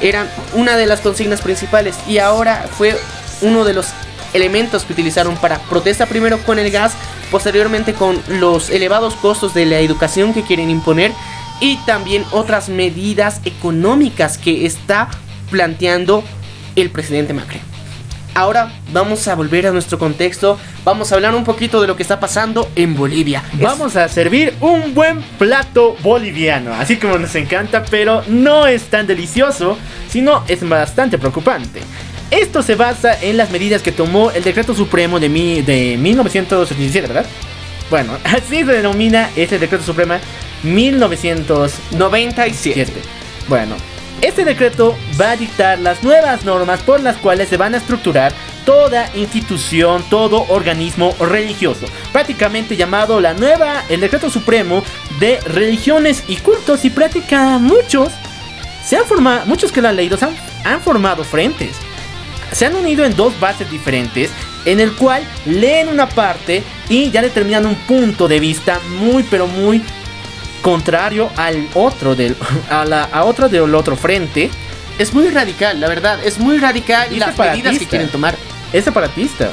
eran 0.01 0.31
una 0.55 0.77
de 0.77 0.87
las 0.87 1.01
consignas 1.01 1.43
principales 1.43 1.97
y 2.07 2.19
ahora 2.19 2.65
fue 2.79 2.97
uno 3.43 3.65
de 3.65 3.75
los 3.75 3.89
elementos 4.37 4.85
que 4.85 4.93
utilizaron 4.93 5.37
para 5.37 5.59
protesta 5.59 6.07
primero 6.07 6.39
con 6.39 6.59
el 6.59 6.71
gas 6.71 6.93
posteriormente 7.31 7.95
con 7.95 8.21
los 8.29 8.71
elevados 8.71 9.15
costos 9.15 9.55
de 9.55 9.67
la 9.67 9.81
educación 9.81 10.33
que 10.33 10.43
quieren 10.43 10.71
imponer 10.71 11.13
y 11.61 11.77
también 11.87 12.25
otras 12.33 12.69
medidas 12.69 13.41
económicas 13.45 14.39
que 14.39 14.67
está 14.67 15.09
planteando 15.51 16.23
el 16.77 16.91
presidente 16.91 17.33
Macri. 17.33 17.61
Ahora 18.35 18.71
vamos 18.93 19.27
a 19.29 19.35
volver 19.35 19.67
a 19.67 19.71
nuestro 19.71 19.99
contexto, 19.99 20.59
vamos 20.85 21.11
a 21.11 21.15
hablar 21.15 21.35
un 21.35 21.43
poquito 21.43 21.81
de 21.81 21.87
lo 21.87 21.97
que 21.97 22.03
está 22.03 22.21
pasando 22.21 22.69
en 22.77 22.95
Bolivia. 22.95 23.43
Vamos 23.55 23.97
a 23.97 24.11
servir 24.11 24.55
un 24.61 24.93
buen 24.93 25.23
plato 25.39 25.97
boliviano, 26.03 26.75
así 26.75 26.99
como 26.99 27.17
nos 27.17 27.35
encanta, 27.35 27.83
pero 27.91 28.23
no 28.29 28.67
es 28.67 28.91
tan 28.91 29.07
delicioso, 29.07 29.79
sino 30.11 30.45
es 30.49 30.69
bastante 30.69 31.17
preocupante. 31.17 31.81
Esto 32.31 32.63
se 32.63 32.75
basa 32.75 33.19
en 33.21 33.37
las 33.37 33.51
medidas 33.53 33.83
que 33.83 33.93
tomó 33.93 34.33
el 34.33 34.43
decreto 34.43 34.75
supremo 34.75 35.21
de, 35.21 35.29
mi, 35.29 35.63
de 35.63 35.97
1977, 35.97 37.07
¿verdad? 37.07 37.25
Bueno, 37.89 38.19
así 38.25 38.65
se 38.65 38.67
denomina 38.73 39.31
ese 39.37 39.61
decreto 39.61 39.85
supremo 39.85 40.15
1997. 40.65 42.93
Bueno, 43.49 43.77
este 44.23 44.45
decreto 44.45 44.97
va 45.21 45.33
a 45.33 45.37
dictar 45.37 45.79
las 45.79 46.03
nuevas 46.03 46.43
normas 46.45 46.83
por 46.83 47.01
las 47.01 47.17
cuales 47.17 47.49
se 47.49 47.57
van 47.57 47.75
a 47.75 47.77
estructurar 47.77 48.33
toda 48.65 49.09
institución, 49.15 50.03
todo 50.11 50.47
organismo 50.49 51.15
religioso, 51.21 51.87
prácticamente 52.13 52.77
llamado 52.77 53.21
la 53.21 53.35
nueva, 53.35 53.85
el 53.89 54.01
decreto 54.01 54.31
supremo 54.31 54.83
de 55.21 55.39
religiones 55.43 56.25
y 56.27 56.39
cultos 56.39 56.85
y 56.85 56.91
práctica 56.91 57.59
muchos 57.59 58.09
se 58.85 58.97
han 58.97 59.05
formado, 59.05 59.47
muchos 59.47 59.71
que 59.71 59.81
lo 59.81 59.87
han 59.89 59.97
leído 59.97 60.19
han, 60.21 60.35
han 60.65 60.81
formado 60.81 61.23
frentes 61.23 61.77
se 62.53 62.67
han 62.67 62.77
unido 62.77 63.05
en 63.05 63.15
dos 63.17 63.39
bases 63.41 63.71
diferentes 63.71 64.31
en 64.65 64.81
el 64.81 64.93
cual 64.93 65.23
leen 65.47 65.89
una 65.89 66.09
parte 66.09 66.63
y 66.89 67.11
ya 67.11 67.23
determinan 67.23 67.67
un 67.67 67.75
punto 67.75 68.29
de 68.29 68.41
vista 68.41 68.81
muy 69.01 69.23
pero 69.25 69.47
muy 69.47 69.83
contrario 70.63 71.31
al 71.37 71.69
otro 71.75 72.15
del 72.15 72.37
a 72.71 72.85
la 72.85 73.05
a 73.05 73.25
otro 73.25 73.49
del 73.49 73.75
otro 73.75 73.97
frente. 73.97 74.51
Es 74.99 75.13
muy 75.13 75.29
radical, 75.29 75.79
la 75.79 75.89
verdad, 75.89 76.19
es 76.25 76.39
muy 76.39 76.59
radical 76.59 77.13
y, 77.13 77.19
las 77.19 77.37
medidas 77.37 77.79
que 77.79 77.87
quieren 77.87 78.09
tomar. 78.09 78.35
Es 78.73 78.85
separatista. 78.85 79.51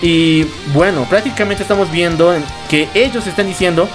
Y 0.00 0.44
bueno, 0.72 1.06
prácticamente 1.08 1.62
estamos 1.62 1.90
viendo 1.90 2.34
que 2.68 2.88
ellos 2.94 3.26
están 3.26 3.46
diciendo 3.46 3.88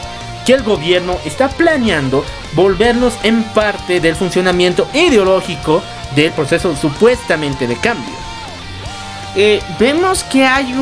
el 0.54 0.64
gobierno 0.64 1.18
está 1.26 1.50
planeando 1.50 2.26
volvernos 2.54 3.14
en 3.24 3.44
parte 3.44 4.00
del 4.00 4.16
funcionamiento 4.16 4.88
ideológico 4.94 5.82
del 6.16 6.32
proceso 6.32 6.76
supuestamente 6.76 7.68
de 7.68 7.76
cambio. 7.76 8.30
Eh, 9.36 9.62
vemos 9.80 10.24
que 10.24 10.44
hay 10.44 10.74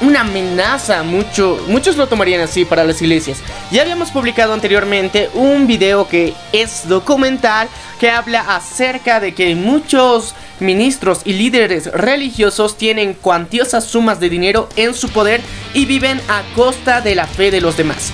una 0.00 0.22
amenaza, 0.22 1.02
mucho, 1.02 1.62
muchos 1.68 1.96
lo 1.96 2.08
tomarían 2.08 2.40
así 2.40 2.64
para 2.64 2.84
las 2.84 3.02
iglesias. 3.02 3.38
Ya 3.70 3.82
habíamos 3.82 4.10
publicado 4.10 4.54
anteriormente 4.54 5.28
un 5.34 5.66
video 5.66 6.08
que 6.08 6.32
es 6.52 6.88
documental 6.88 7.68
que 8.00 8.10
habla 8.10 8.40
acerca 8.40 9.20
de 9.20 9.34
que 9.34 9.54
muchos 9.54 10.34
ministros 10.58 11.20
y 11.24 11.34
líderes 11.34 11.92
religiosos 11.92 12.78
tienen 12.78 13.14
cuantiosas 13.14 13.84
sumas 13.84 14.20
de 14.20 14.30
dinero 14.30 14.68
en 14.76 14.94
su 14.94 15.10
poder 15.10 15.42
y 15.74 15.84
viven 15.84 16.20
a 16.28 16.42
costa 16.54 17.02
de 17.02 17.14
la 17.14 17.26
fe 17.26 17.50
de 17.50 17.60
los 17.60 17.76
demás. 17.76 18.12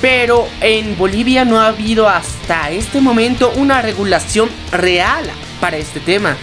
Pero 0.00 0.48
en 0.60 0.96
Bolivia 0.96 1.44
no 1.44 1.60
ha 1.60 1.68
habido 1.68 2.08
hasta 2.08 2.70
este 2.70 3.00
momento 3.00 3.50
una 3.56 3.82
regulación 3.82 4.48
real 4.70 5.28
para 5.60 5.76
este 5.76 6.00
tema. 6.00 6.36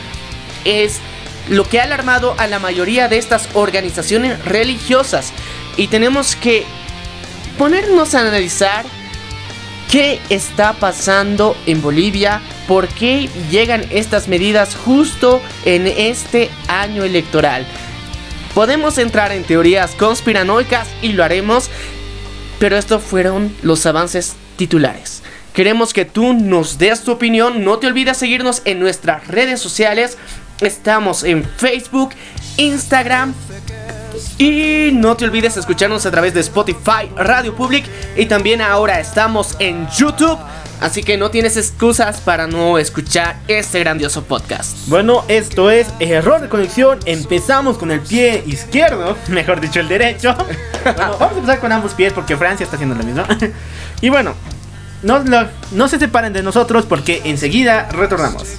Es 0.66 1.00
lo 1.50 1.64
que 1.64 1.80
ha 1.80 1.84
alarmado 1.84 2.36
a 2.38 2.48
la 2.48 2.60
mayoría 2.60 3.08
de 3.08 3.18
estas 3.18 3.50
organizaciones 3.54 4.44
religiosas. 4.44 5.32
Y 5.78 5.88
tenemos 5.88 6.36
que 6.36 6.66
ponernos 7.58 8.14
a 8.14 8.22
analizar 8.22 8.86
qué 9.92 10.20
está 10.30 10.74
pasando 10.74 11.56
en 11.66 11.82
Bolivia, 11.82 12.42
por 12.68 12.88
qué 12.88 13.30
llegan 13.50 13.86
estas 13.92 14.28
medidas 14.28 14.76
justo 14.76 15.42
en 15.64 15.88
este 15.88 16.50
año 16.68 17.04
electoral. 17.04 17.66
Podemos 18.54 18.98
entrar 18.98 19.32
en 19.32 19.44
teorías 19.44 19.96
conspiranoicas 19.96 20.88
y 21.02 21.14
lo 21.14 21.24
haremos, 21.24 21.70
pero 22.60 22.78
estos 22.78 23.04
fueron 23.04 23.56
los 23.62 23.86
avances 23.86 24.36
titulares. 24.58 25.24
Queremos 25.54 25.94
que 25.94 26.04
tú 26.04 26.34
nos 26.34 26.78
des 26.78 27.04
tu 27.04 27.12
opinión. 27.14 27.64
No 27.64 27.80
te 27.80 27.88
olvides 27.88 28.18
seguirnos 28.18 28.62
en 28.66 28.80
nuestras 28.80 29.28
redes 29.28 29.62
sociales. 29.62 30.18
Estamos 30.60 31.24
en 31.24 31.46
Facebook, 31.46 32.10
Instagram. 32.58 33.34
Y 34.38 34.90
no 34.92 35.16
te 35.16 35.26
olvides 35.26 35.56
escucharnos 35.56 36.06
a 36.06 36.12
través 36.12 36.34
de 36.34 36.42
Spotify, 36.42 37.10
Radio 37.16 37.56
Public. 37.56 37.86
Y 38.18 38.26
también 38.26 38.62
ahora 38.62 39.00
estamos 39.00 39.56
en 39.60 39.88
YouTube. 39.98 40.38
Así 40.82 41.04
que 41.04 41.18
no 41.18 41.32
tienes 41.32 41.58
excusas 41.58 42.22
para 42.22 42.48
no 42.48 42.78
escuchar 42.78 43.38
este 43.48 43.80
grandioso 43.80 44.24
podcast. 44.24 44.88
Bueno, 44.88 45.24
esto 45.28 45.72
es 45.72 45.88
error 46.00 46.42
de 46.42 46.50
conexión. 46.50 47.00
Empezamos 47.06 47.78
con 47.78 47.92
el 47.92 48.02
pie 48.02 48.44
izquierdo, 48.46 49.18
mejor 49.30 49.62
dicho, 49.62 49.80
el 49.80 49.88
derecho. 49.88 50.36
vamos 50.86 51.22
a 51.22 51.30
empezar 51.32 51.60
con 51.60 51.72
ambos 51.72 51.94
pies 51.94 52.14
porque 52.14 52.38
Francia 52.38 52.64
está 52.64 52.76
haciendo 52.76 52.96
lo 52.96 53.04
mismo. 53.04 53.24
y 54.02 54.10
bueno, 54.10 54.36
no, 55.04 55.24
no, 55.72 55.88
se 55.88 56.00
separen 56.00 56.34
de 56.34 56.44
nosotros 56.44 56.86
porque 56.86 57.22
enseguida 57.26 57.90
retornamos. 57.92 58.56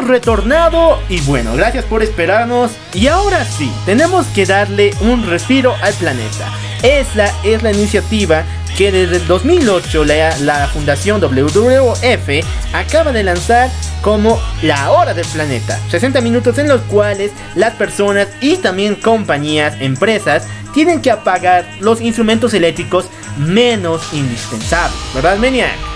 Retornado 0.00 1.00
y 1.08 1.20
bueno, 1.22 1.54
gracias 1.54 1.84
por 1.84 2.02
esperarnos. 2.02 2.72
Y 2.92 3.06
ahora 3.06 3.44
sí, 3.44 3.70
tenemos 3.86 4.26
que 4.28 4.46
darle 4.46 4.92
un 5.00 5.26
respiro 5.26 5.74
al 5.82 5.94
planeta. 5.94 6.52
Es 6.82 7.14
la, 7.16 7.32
es 7.42 7.62
la 7.62 7.72
iniciativa 7.72 8.44
que 8.76 8.90
desde 8.90 9.16
el 9.16 9.26
2008 9.26 10.04
la, 10.04 10.36
la 10.38 10.68
Fundación 10.68 11.20
WWF 11.20 12.44
acaba 12.72 13.12
de 13.12 13.22
lanzar 13.22 13.70
como 14.02 14.40
la 14.62 14.90
hora 14.90 15.14
del 15.14 15.26
planeta. 15.26 15.78
60 15.90 16.20
minutos 16.20 16.58
en 16.58 16.68
los 16.68 16.82
cuales 16.82 17.30
las 17.54 17.74
personas 17.74 18.28
y 18.40 18.56
también 18.56 18.96
compañías, 18.96 19.80
empresas, 19.80 20.46
tienen 20.74 21.00
que 21.00 21.10
apagar 21.10 21.66
los 21.80 22.00
instrumentos 22.00 22.52
eléctricos 22.52 23.06
menos 23.38 24.12
indispensables. 24.12 24.98
¿Verdad, 25.14 25.38
Maniac? 25.38 25.94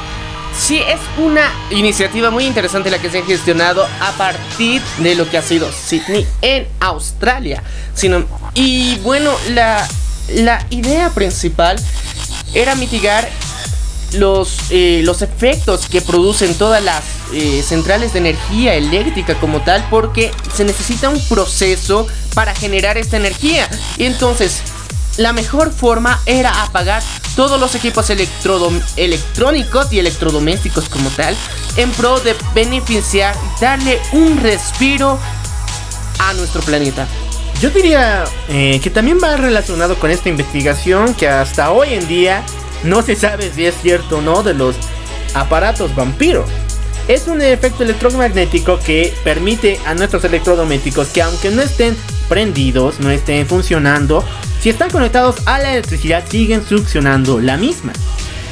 Sí, 0.59 0.81
es 0.87 1.01
una 1.17 1.53
iniciativa 1.71 2.31
muy 2.31 2.45
interesante 2.45 2.91
la 2.91 2.99
que 2.99 3.11
se 3.11 3.21
ha 3.21 3.25
gestionado 3.25 3.87
a 4.01 4.13
partir 4.13 4.83
de 4.99 5.15
lo 5.15 5.31
que 5.31 5.39
ha 5.39 5.43
sido 5.43 5.71
Sydney 5.73 6.27
en 6.43 6.67
Australia. 6.81 7.63
Sino, 7.95 8.25
y 8.55 8.97
bueno, 8.99 9.33
la, 9.51 9.87
la 10.35 10.67
idea 10.71 11.11
principal 11.11 11.79
era 12.55 12.75
mitigar 12.75 13.29
los, 14.15 14.59
eh, 14.71 15.03
los 15.05 15.23
efectos 15.23 15.87
que 15.87 16.01
producen 16.01 16.55
todas 16.55 16.83
las 16.83 17.03
eh, 17.33 17.63
centrales 17.63 18.13
de 18.13 18.21
energía 18.21 18.75
eléctrica 18.75 19.35
como 19.35 19.61
tal 19.63 19.87
porque 19.91 20.31
se 20.55 20.65
necesita 20.65 21.09
un 21.09 21.21
proceso 21.29 22.07
para 22.35 22.55
generar 22.55 22.99
esta 22.99 23.17
energía. 23.17 23.69
Y 23.97 24.05
entonces 24.05 24.63
la 25.19 25.33
mejor 25.33 25.73
forma 25.73 26.21
era 26.25 26.63
apagar 26.63 27.03
todos 27.37 27.61
los 27.61 27.75
equipos 27.75 28.09
electrónicos 28.09 29.93
y 29.93 29.99
electrodomésticos 29.99 30.89
como 30.89 31.11
tal, 31.11 31.37
en 31.77 31.91
pro 31.91 32.21
de 32.21 32.35
beneficiar, 32.55 33.35
darle 33.61 34.01
un 34.13 34.39
respiro 34.39 35.19
a 36.21 36.33
nuestro 36.35 36.63
planeta. 36.63 37.07
Yo 37.61 37.71
diría 37.71 38.25
eh, 38.49 38.81
que 38.81 38.91
también 38.91 39.19
va 39.23 39.37
relacionado 39.37 39.99
con 39.99 40.11
esta 40.11 40.29
investigación 40.29 41.15
que 41.15 41.29
hasta 41.29 41.73
hoy 41.73 41.95
en 41.95 42.07
día 42.07 42.45
no 42.85 43.03
se 43.03 43.17
sabe 43.17 43.53
si 43.53 43.67
es 43.67 43.75
cierto 43.83 44.19
o 44.19 44.21
no 44.21 44.45
de 44.45 44.55
los 44.55 44.77
aparatos 45.35 45.95
vampiro. 45.97 46.45
Es 47.09 47.27
un 47.27 47.43
efecto 47.43 47.83
electromagnético 47.83 48.79
que 48.79 49.13
permite 49.25 49.81
a 49.87 49.95
nuestros 49.95 50.23
electrodomésticos 50.25 51.09
que 51.09 51.23
aunque 51.23 51.51
no 51.51 51.63
estén 51.63 51.97
prendidos, 52.29 53.01
no 53.01 53.11
estén 53.11 53.47
funcionando, 53.47 54.25
si 54.61 54.71
están 54.71 54.91
conectados 54.91 55.37
a 55.47 55.59
la 55.59 55.73
electricidad 55.73 56.25
siguen 56.29 56.65
succionando 56.65 57.41
la 57.41 57.57
misma. 57.57 57.93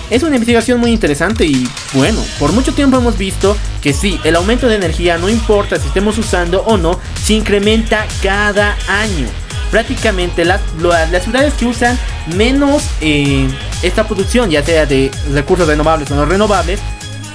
Es 0.09 0.23
una 0.23 0.37
investigación 0.37 0.79
muy 0.79 0.93
interesante 0.93 1.45
y 1.45 1.69
bueno, 1.93 2.23
por 2.39 2.53
mucho 2.53 2.73
tiempo 2.73 2.97
hemos 2.97 3.19
visto 3.19 3.57
que 3.83 3.93
sí, 3.93 4.21
el 4.23 4.37
aumento 4.37 4.69
de 4.69 4.77
energía 4.77 5.19
no 5.19 5.29
importa 5.29 5.81
si 5.81 5.89
estemos 5.89 6.17
usando 6.17 6.63
o 6.63 6.77
no, 6.77 7.01
se 7.25 7.35
incrementa 7.35 8.07
cada 8.23 8.77
año. 8.89 9.27
Prácticamente 9.73 10.45
las, 10.45 10.61
las 10.81 11.25
ciudades 11.25 11.55
que 11.55 11.67
usan 11.67 11.99
menos 12.37 12.85
eh, 13.01 13.49
esta 13.83 14.07
producción, 14.07 14.49
ya 14.49 14.63
sea 14.63 14.87
de 14.87 15.11
recursos 15.33 15.67
renovables 15.67 16.09
o 16.13 16.15
no 16.15 16.25
renovables, 16.25 16.79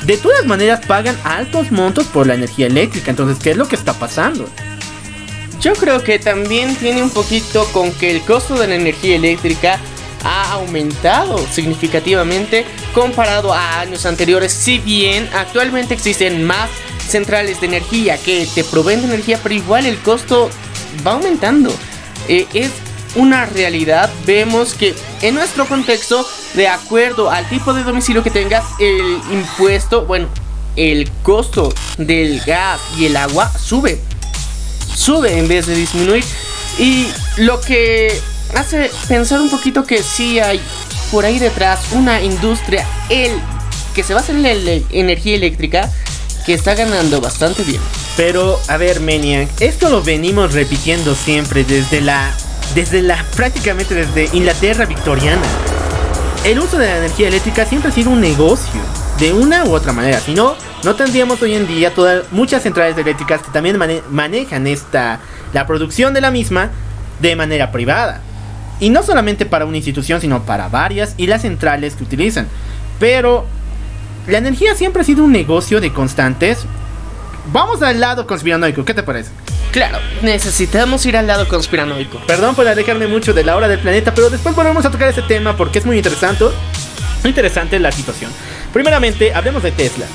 de 0.06 0.18
todas 0.18 0.46
maneras 0.46 0.80
pagan 0.86 1.18
altos 1.26 1.72
montos 1.74 2.08
por 2.08 2.26
la 2.26 2.36
energía 2.36 2.68
eléctrica. 2.68 3.12
Entonces, 3.12 3.38
¿qué 3.44 3.52
es 3.52 3.58
lo 3.58 3.68
que 3.68 3.76
está 3.76 3.94
pasando? 3.94 4.50
Yo 5.62 5.74
creo 5.74 6.04
que 6.04 6.18
también 6.18 6.76
tiene 6.76 7.04
un 7.04 7.12
poquito 7.12 7.66
con 7.72 7.92
que 7.92 8.10
el 8.10 8.22
costo 8.22 8.56
de 8.58 8.68
la 8.68 8.76
energía 8.76 9.16
eléctrica 9.16 9.80
ha 10.24 10.54
aumentado 10.54 11.38
significativamente 11.48 12.66
comparado 12.96 13.54
a 13.54 13.80
años 13.80 14.08
anteriores. 14.08 14.52
Si 14.52 14.80
bien 14.80 15.30
actualmente 15.34 15.94
existen 15.94 16.44
más 16.44 16.70
centrales 17.08 17.62
de 17.62 17.68
energía 17.68 18.18
que 18.18 18.48
te 18.56 18.64
proveen 18.64 19.02
de 19.02 19.08
energía, 19.08 19.40
pero 19.42 19.54
igual 19.54 19.86
el 19.86 20.00
costo 20.00 20.50
va 21.06 21.12
aumentando. 21.12 21.72
Eh, 22.28 22.48
es 22.56 22.72
una 23.14 23.46
realidad. 23.46 24.10
Vemos 24.26 24.74
que 24.74 24.96
en 25.22 25.36
nuestro 25.36 25.68
contexto, 25.68 26.28
de 26.56 26.70
acuerdo 26.70 27.30
al 27.30 27.48
tipo 27.50 27.76
de 27.76 27.84
domicilio 27.84 28.24
que 28.24 28.32
tengas, 28.32 28.64
el 28.80 29.20
impuesto, 29.32 30.06
bueno, 30.08 30.28
el 30.76 31.08
costo 31.22 31.72
del 32.00 32.42
gas 32.42 32.82
y 32.98 33.06
el 33.06 33.16
agua 33.16 33.52
sube 33.60 34.00
sube 34.96 35.38
en 35.38 35.48
vez 35.48 35.68
de 35.68 35.76
disminuir. 35.76 36.24
Y 36.80 37.08
lo 37.38 37.60
que 37.62 38.20
hace 38.56 38.90
pensar 39.08 39.42
un 39.42 39.50
poquito 39.50 39.84
que 39.86 40.04
sí 40.04 40.40
hay 40.40 40.62
por 41.12 41.26
ahí 41.26 41.40
detrás 41.40 41.80
una 41.92 42.22
industria 42.22 42.88
el, 43.10 43.32
que 43.94 44.04
se 44.04 44.14
basa 44.14 44.32
en 44.32 44.44
la 44.44 44.52
energía 44.92 45.36
eléctrica 45.36 45.92
que 46.46 46.54
está 46.54 46.74
ganando 46.74 47.22
bastante 47.22 47.64
bien. 47.64 47.82
Pero, 48.18 48.60
a 48.68 48.78
ver, 48.78 49.00
Maniac, 49.00 49.50
esto 49.60 49.90
lo 49.90 50.02
venimos 50.02 50.54
repitiendo 50.54 51.16
siempre 51.16 51.64
desde 51.64 52.02
la. 52.02 52.32
Desde 52.76 53.02
la. 53.02 53.24
prácticamente 53.36 53.94
desde 53.94 54.36
Inglaterra 54.36 54.86
victoriana. 54.86 55.42
El 56.44 56.60
uso 56.60 56.78
de 56.78 56.88
la 56.88 56.98
energía 56.98 57.28
eléctrica 57.28 57.66
siempre 57.66 57.92
ha 57.92 57.94
sido 57.94 58.10
un 58.10 58.22
negocio. 58.22 58.82
De 59.22 59.34
una 59.34 59.66
u 59.66 59.76
otra 59.76 59.94
manera. 59.94 60.20
Si 60.20 60.34
no, 60.34 60.56
no 60.84 60.96
tendríamos 60.96 61.40
hoy 61.44 61.54
en 61.54 61.68
día 61.68 61.94
todas, 61.94 62.24
muchas 62.32 62.64
centrales 62.64 62.98
eléctricas 62.98 63.44
que 63.44 63.52
también 63.52 63.78
manejan 64.10 64.66
esta, 64.66 65.20
la 65.54 65.68
producción 65.68 66.16
de 66.16 66.22
la 66.22 66.32
misma 66.32 66.72
de 67.20 67.36
manera 67.36 67.72
privada. 67.72 68.22
Y 68.80 68.90
no 68.90 69.04
solamente 69.04 69.46
para 69.46 69.66
una 69.66 69.78
institución, 69.78 70.22
sino 70.22 70.42
para 70.42 70.70
varias 70.70 71.14
y 71.18 71.28
las 71.28 71.44
centrales 71.44 71.94
que 71.94 72.04
utilizan. 72.04 72.48
Pero 73.00 73.46
la 74.26 74.40
energía 74.40 74.74
siempre 74.74 75.04
ha 75.04 75.06
sido 75.06 75.24
un 75.24 75.32
negocio 75.32 75.80
de 75.80 75.94
constantes. 75.94 76.66
Vamos 77.54 77.84
al 77.84 78.00
lado 78.00 78.26
conspiranoico, 78.26 78.84
¿qué 78.86 78.96
te 78.96 79.04
parece? 79.04 79.30
Claro, 79.72 80.00
necesitamos 80.24 81.06
ir 81.06 81.16
al 81.16 81.28
lado 81.28 81.48
conspiranoico. 81.48 82.18
Perdón 82.26 82.56
por 82.56 82.68
alejarme 82.68 83.06
mucho 83.06 83.34
de 83.34 83.44
la 83.44 83.56
hora 83.56 83.68
del 83.68 83.78
planeta, 83.78 84.16
pero 84.16 84.32
después 84.32 84.56
volvemos 84.56 84.84
a 84.84 84.90
tocar 84.90 85.10
ese 85.10 85.22
tema 85.22 85.56
porque 85.56 85.78
es 85.78 85.86
muy 85.86 85.98
interesante. 85.98 86.46
Muy 87.22 87.30
interesante 87.30 87.78
la 87.78 87.92
situación. 87.92 88.32
Primeramente, 88.74 89.34
hablemos 89.34 89.64
de 89.64 89.72
Tesla. 89.72 90.06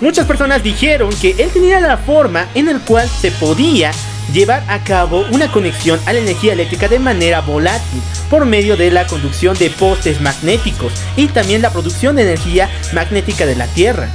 Muchas 0.00 0.26
personas 0.26 0.62
dijeron 0.62 1.10
que 1.20 1.34
él 1.38 1.50
tenía 1.50 1.80
la 1.80 1.96
forma 1.96 2.46
en 2.54 2.66
la 2.66 2.78
cual 2.80 3.08
se 3.08 3.30
podía 3.30 3.92
llevar 4.32 4.62
a 4.68 4.82
cabo 4.82 5.24
una 5.30 5.50
conexión 5.50 6.00
a 6.04 6.12
la 6.12 6.18
energía 6.18 6.52
eléctrica 6.52 6.88
de 6.88 6.98
manera 6.98 7.40
volátil 7.40 8.02
por 8.28 8.44
medio 8.44 8.76
de 8.76 8.90
la 8.90 9.06
conducción 9.06 9.56
de 9.56 9.70
postes 9.70 10.20
magnéticos 10.20 10.92
y 11.16 11.28
también 11.28 11.62
la 11.62 11.70
producción 11.70 12.16
de 12.16 12.22
energía 12.22 12.68
magnética 12.92 13.46
de 13.46 13.56
la 13.56 13.66
Tierra. 13.68 14.08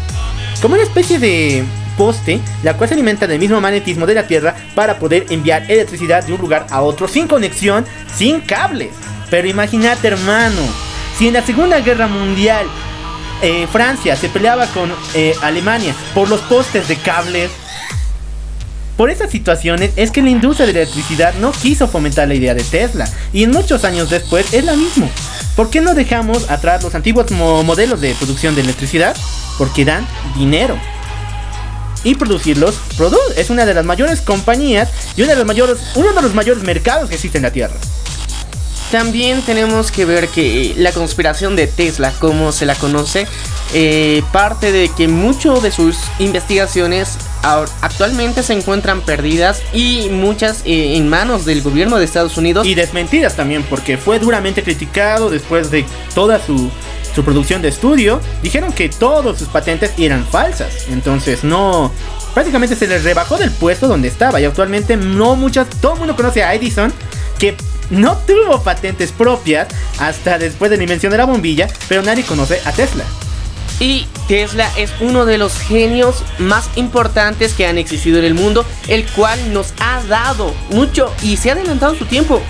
Como 0.61 0.75
una 0.75 0.83
especie 0.83 1.17
de 1.17 1.63
poste, 1.97 2.39
la 2.63 2.75
cual 2.75 2.89
se 2.89 2.93
alimenta 2.93 3.25
del 3.25 3.39
mismo 3.39 3.61
magnetismo 3.61 4.05
de 4.05 4.15
la 4.15 4.27
Tierra 4.27 4.55
para 4.75 4.99
poder 4.99 5.25
enviar 5.29 5.63
electricidad 5.69 6.23
de 6.23 6.33
un 6.33 6.41
lugar 6.41 6.67
a 6.69 6.81
otro 6.81 7.07
sin 7.07 7.27
conexión, 7.27 7.85
sin 8.13 8.41
cables. 8.41 8.91
Pero 9.29 9.47
imagínate 9.47 10.09
hermano, 10.09 10.61
si 11.17 11.27
en 11.27 11.33
la 11.33 11.41
Segunda 11.41 11.79
Guerra 11.79 12.07
Mundial 12.07 12.67
eh, 13.41 13.67
Francia 13.71 14.15
se 14.15 14.29
peleaba 14.29 14.67
con 14.67 14.91
eh, 15.13 15.33
Alemania 15.41 15.95
por 16.13 16.29
los 16.29 16.41
postes 16.41 16.87
de 16.87 16.95
cables. 16.97 17.51
Por 18.97 19.09
esas 19.09 19.31
situaciones 19.31 19.91
es 19.95 20.11
que 20.11 20.21
la 20.21 20.29
industria 20.29 20.67
de 20.67 20.73
electricidad 20.73 21.33
no 21.35 21.51
quiso 21.51 21.87
fomentar 21.87 22.27
la 22.27 22.35
idea 22.35 22.53
de 22.53 22.63
Tesla 22.63 23.09
y 23.33 23.43
en 23.43 23.51
muchos 23.51 23.83
años 23.83 24.09
después 24.09 24.53
es 24.53 24.63
la 24.63 24.75
misma. 24.75 25.07
¿Por 25.55 25.69
qué 25.69 25.81
no 25.81 25.95
dejamos 25.95 26.49
atrás 26.49 26.83
los 26.83 26.93
antiguos 26.93 27.31
modelos 27.31 27.99
de 27.99 28.13
producción 28.15 28.53
de 28.55 28.61
electricidad? 28.61 29.15
Porque 29.57 29.85
dan 29.85 30.07
dinero. 30.37 30.77
Y 32.03 32.15
producirlos 32.15 32.75
es 33.37 33.49
una 33.49 33.65
de 33.65 33.73
las 33.73 33.85
mayores 33.85 34.21
compañías 34.21 34.89
y 35.15 35.21
de 35.21 35.45
mayores, 35.45 35.77
uno 35.95 36.13
de 36.13 36.21
los 36.21 36.33
mayores 36.33 36.63
mercados 36.63 37.09
que 37.09 37.15
existe 37.15 37.37
en 37.37 37.43
la 37.43 37.51
Tierra. 37.51 37.75
También 38.91 39.41
tenemos 39.41 39.89
que 39.89 40.03
ver 40.03 40.27
que 40.27 40.73
la 40.77 40.91
conspiración 40.91 41.55
de 41.55 41.67
Tesla, 41.67 42.11
como 42.19 42.51
se 42.51 42.65
la 42.65 42.75
conoce, 42.75 43.25
eh, 43.73 44.21
parte 44.33 44.73
de 44.73 44.89
que 44.89 45.07
muchas 45.07 45.63
de 45.63 45.71
sus 45.71 45.97
investigaciones 46.19 47.17
actualmente 47.41 48.43
se 48.43 48.51
encuentran 48.51 48.99
perdidas 49.01 49.63
y 49.73 50.09
muchas 50.09 50.63
eh, 50.65 50.97
en 50.97 51.07
manos 51.07 51.45
del 51.45 51.61
gobierno 51.61 51.97
de 51.97 52.03
Estados 52.05 52.37
Unidos. 52.37 52.67
Y 52.67 52.75
desmentidas 52.75 53.37
también, 53.37 53.63
porque 53.63 53.97
fue 53.97 54.19
duramente 54.19 54.61
criticado 54.61 55.29
después 55.29 55.71
de 55.71 55.85
toda 56.13 56.45
su, 56.45 56.69
su 57.15 57.23
producción 57.23 57.61
de 57.61 57.69
estudio. 57.69 58.19
Dijeron 58.43 58.73
que 58.73 58.89
todas 58.89 59.39
sus 59.39 59.47
patentes 59.47 59.91
eran 59.97 60.25
falsas. 60.25 60.87
Entonces 60.89 61.45
no... 61.45 61.93
Prácticamente 62.33 62.75
se 62.75 62.87
les 62.87 63.03
rebajó 63.03 63.37
del 63.37 63.51
puesto 63.51 63.87
donde 63.87 64.09
estaba 64.09 64.41
y 64.41 64.45
actualmente 64.45 64.97
no 64.97 65.37
muchas... 65.37 65.69
Todo 65.81 65.93
el 65.93 65.99
mundo 65.99 66.15
conoce 66.17 66.43
a 66.43 66.53
Edison 66.53 66.93
que 67.39 67.55
no 67.91 68.17
tuvo 68.25 68.63
patentes 68.63 69.11
propias 69.11 69.67
hasta 69.99 70.39
después 70.39 70.71
de 70.71 70.77
la 70.77 70.83
invención 70.83 71.11
de 71.11 71.19
la 71.19 71.25
bombilla, 71.25 71.67
pero 71.87 72.01
nadie 72.01 72.23
conoce 72.23 72.59
a 72.65 72.71
Tesla. 72.71 73.03
Y 73.79 74.07
Tesla 74.27 74.69
es 74.77 74.91
uno 74.99 75.25
de 75.25 75.37
los 75.37 75.57
genios 75.57 76.23
más 76.37 76.69
importantes 76.75 77.53
que 77.53 77.65
han 77.65 77.77
existido 77.77 78.19
en 78.19 78.25
el 78.25 78.33
mundo, 78.33 78.65
el 78.87 79.05
cual 79.07 79.53
nos 79.53 79.73
ha 79.79 80.03
dado 80.03 80.53
mucho 80.69 81.11
y 81.23 81.37
se 81.37 81.49
ha 81.49 81.53
adelantado 81.53 81.95
su 81.95 82.05
tiempo 82.05 82.41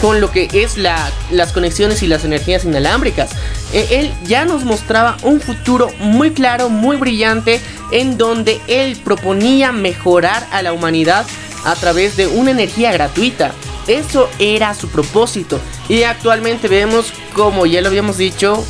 con 0.00 0.20
lo 0.20 0.30
que 0.30 0.48
es 0.52 0.78
las 0.78 1.52
conexiones 1.52 2.02
y 2.02 2.06
las 2.06 2.24
energías 2.24 2.64
inalámbricas. 2.64 3.30
Eh, 3.72 3.88
él 3.90 4.12
ya 4.24 4.44
nos 4.44 4.64
mostraba 4.64 5.16
un 5.22 5.40
futuro 5.40 5.90
muy 5.98 6.30
claro, 6.30 6.68
muy 6.68 6.96
brillante, 6.96 7.60
en 7.90 8.16
donde 8.16 8.60
él 8.68 8.96
proponía 9.04 9.72
mejorar 9.72 10.46
a 10.52 10.62
la 10.62 10.72
humanidad 10.72 11.26
a 11.64 11.74
través 11.74 12.16
de 12.16 12.26
una 12.28 12.52
energía 12.52 12.92
gratuita. 12.92 13.52
Eso 13.88 14.28
era 14.38 14.74
su 14.74 14.88
propósito. 14.88 15.58
Y 15.88 16.02
actualmente 16.02 16.68
vemos, 16.68 17.12
como 17.34 17.66
ya 17.66 17.80
lo 17.80 17.88
habíamos 17.88 18.18
dicho, 18.18 18.64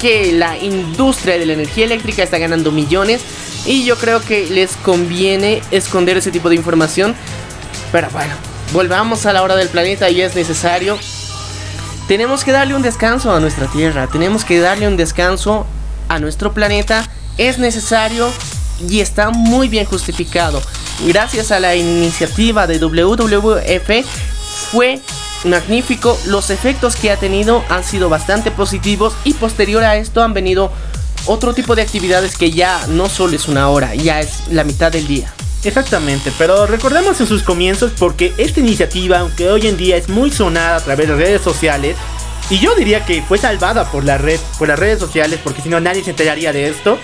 que 0.00 0.32
la 0.32 0.56
industria 0.56 1.38
de 1.38 1.46
la 1.46 1.52
energía 1.52 1.84
eléctrica 1.84 2.22
está 2.22 2.38
ganando 2.38 2.72
millones. 2.72 3.20
Y 3.66 3.84
yo 3.84 3.96
creo 3.96 4.20
que 4.22 4.46
les 4.46 4.76
conviene 4.76 5.62
esconder 5.70 6.16
ese 6.16 6.30
tipo 6.30 6.48
de 6.48 6.56
información. 6.56 7.14
Pero 7.92 8.08
bueno, 8.10 8.32
volvamos 8.72 9.26
a 9.26 9.32
la 9.32 9.42
hora 9.42 9.56
del 9.56 9.68
planeta 9.68 10.08
y 10.08 10.22
es 10.22 10.34
necesario. 10.34 10.98
Tenemos 12.08 12.42
que 12.42 12.50
darle 12.50 12.74
un 12.74 12.82
descanso 12.82 13.32
a 13.32 13.40
nuestra 13.40 13.66
Tierra. 13.66 14.06
Tenemos 14.06 14.44
que 14.44 14.58
darle 14.58 14.88
un 14.88 14.96
descanso 14.96 15.66
a 16.08 16.18
nuestro 16.18 16.52
planeta. 16.54 17.06
Es 17.36 17.58
necesario 17.58 18.32
y 18.88 19.00
está 19.00 19.30
muy 19.30 19.68
bien 19.68 19.86
justificado. 19.86 20.62
Gracias 21.06 21.50
a 21.50 21.60
la 21.60 21.76
iniciativa 21.76 22.66
de 22.66 22.78
WWF 22.78 24.06
fue 24.70 25.00
magnífico. 25.44 26.18
Los 26.26 26.50
efectos 26.50 26.96
que 26.96 27.10
ha 27.10 27.16
tenido 27.16 27.64
han 27.68 27.84
sido 27.84 28.08
bastante 28.08 28.50
positivos 28.50 29.14
y 29.24 29.34
posterior 29.34 29.82
a 29.84 29.96
esto 29.96 30.22
han 30.22 30.34
venido 30.34 30.72
otro 31.26 31.54
tipo 31.54 31.74
de 31.74 31.82
actividades 31.82 32.36
que 32.36 32.50
ya 32.50 32.86
no 32.88 33.08
solo 33.08 33.36
es 33.36 33.48
una 33.48 33.68
hora, 33.68 33.94
ya 33.94 34.20
es 34.20 34.48
la 34.50 34.64
mitad 34.64 34.90
del 34.92 35.06
día. 35.06 35.32
Exactamente, 35.62 36.32
pero 36.38 36.66
recordemos 36.66 37.20
en 37.20 37.26
sus 37.26 37.42
comienzos 37.42 37.92
porque 37.98 38.32
esta 38.38 38.60
iniciativa, 38.60 39.18
aunque 39.18 39.50
hoy 39.50 39.66
en 39.66 39.76
día 39.76 39.96
es 39.96 40.08
muy 40.08 40.30
sonada 40.30 40.76
a 40.76 40.80
través 40.80 41.08
de 41.08 41.14
redes 41.16 41.42
sociales, 41.42 41.96
y 42.48 42.58
yo 42.58 42.74
diría 42.74 43.04
que 43.04 43.22
fue 43.22 43.38
salvada 43.38 43.90
por, 43.90 44.04
la 44.04 44.16
red, 44.18 44.40
por 44.58 44.68
las 44.68 44.78
redes 44.78 44.98
sociales 44.98 45.38
porque 45.42 45.62
si 45.62 45.68
no 45.68 45.78
nadie 45.78 46.02
se 46.02 46.10
enteraría 46.10 46.52
de 46.52 46.68
esto, 46.68 46.98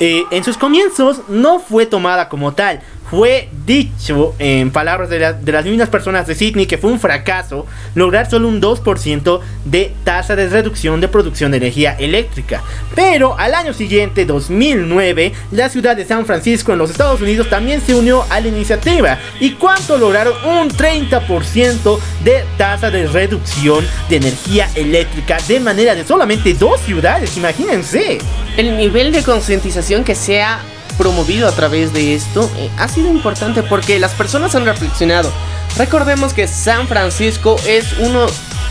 eh, 0.00 0.24
en 0.30 0.42
sus 0.44 0.56
comienzos 0.56 1.20
no 1.28 1.60
fue 1.60 1.86
tomada 1.86 2.28
como 2.28 2.52
tal, 2.52 2.80
fue 3.10 3.48
dicho 3.66 4.34
en 4.38 4.70
palabras 4.70 5.10
de, 5.10 5.18
las 5.18 5.64
mismas 5.64 5.88
personas 5.88 6.28
de 6.28 6.36
Sydney 6.36 6.66
que 6.66 6.78
fue 6.78 6.92
un 6.92 7.00
fracaso 7.00 7.66
lograr 7.96 8.30
solo 8.30 8.46
un 8.46 8.62
2% 8.62 9.40
de 9.64 9.92
tasa 10.04 10.36
de 10.36 10.48
reducción 10.48 11.00
de 11.00 11.08
producción 11.08 11.50
de 11.50 11.56
energía 11.56 11.96
eléctrica. 11.98 12.62
Pero 12.94 13.36
al 13.36 13.54
año 13.54 13.72
siguiente, 13.72 14.24
2009, 14.24 15.32
la 15.50 15.68
ciudad 15.68 15.96
de 15.96 16.04
San 16.04 16.24
Francisco 16.24 16.72
en 16.72 16.78
los 16.78 16.90
Estados 16.90 17.20
Unidos 17.20 17.50
también 17.50 17.80
se 17.80 17.94
unió 17.94 18.24
a 18.30 18.40
la 18.40 18.48
iniciativa. 18.48 19.18
¿Y 19.40 19.52
cuánto 19.52 19.98
lograron? 19.98 20.34
Un 20.44 20.70
30% 20.70 21.98
de 22.22 22.44
tasa 22.56 22.90
de 22.90 23.08
reducción 23.08 23.84
de 24.08 24.16
energía 24.16 24.68
eléctrica 24.76 25.38
de 25.48 25.58
manera 25.58 25.94
de 25.94 26.04
solamente 26.04 26.54
dos 26.54 26.80
ciudades, 26.80 27.36
imagínense. 27.36 28.18
El 28.56 28.76
nivel 28.76 29.12
de 29.12 29.22
concientización 29.22 30.04
que 30.04 30.14
sea 30.14 30.60
promovido 31.00 31.48
a 31.48 31.52
través 31.52 31.94
de 31.94 32.14
esto 32.14 32.50
eh, 32.58 32.68
ha 32.76 32.86
sido 32.86 33.08
importante 33.08 33.62
porque 33.62 33.98
las 33.98 34.12
personas 34.12 34.54
han 34.54 34.66
reflexionado. 34.66 35.32
Recordemos 35.78 36.34
que 36.34 36.46
San 36.46 36.88
Francisco 36.88 37.56
es 37.66 37.94
uno 38.00 38.26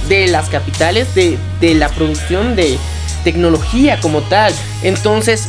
de 0.07 0.27
las 0.27 0.47
capitales 0.47 1.15
de, 1.15 1.39
de 1.59 1.73
la 1.73 1.89
producción 1.89 2.55
de 2.55 2.77
tecnología 3.23 3.99
como 3.99 4.21
tal. 4.21 4.53
Entonces, 4.83 5.47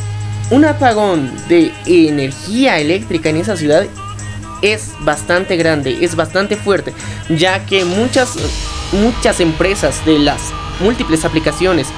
un 0.49 0.65
apagón 0.65 1.31
de 1.49 1.71
energía 1.85 2.79
eléctrica 2.79 3.29
en 3.29 3.37
esa 3.37 3.59
ciudad 3.59 3.85
es 4.63 4.93
bastante 5.01 5.59
grande, 5.59 5.99
es 6.01 6.17
bastante 6.17 6.57
fuerte, 6.57 6.95
ya 7.29 7.67
que 7.67 7.85
muchas, 7.85 8.37
muchas 8.93 9.41
empresas 9.41 10.03
de 10.07 10.19
las 10.19 10.41
múltiples 10.81 11.27
aplicaciones 11.27 11.89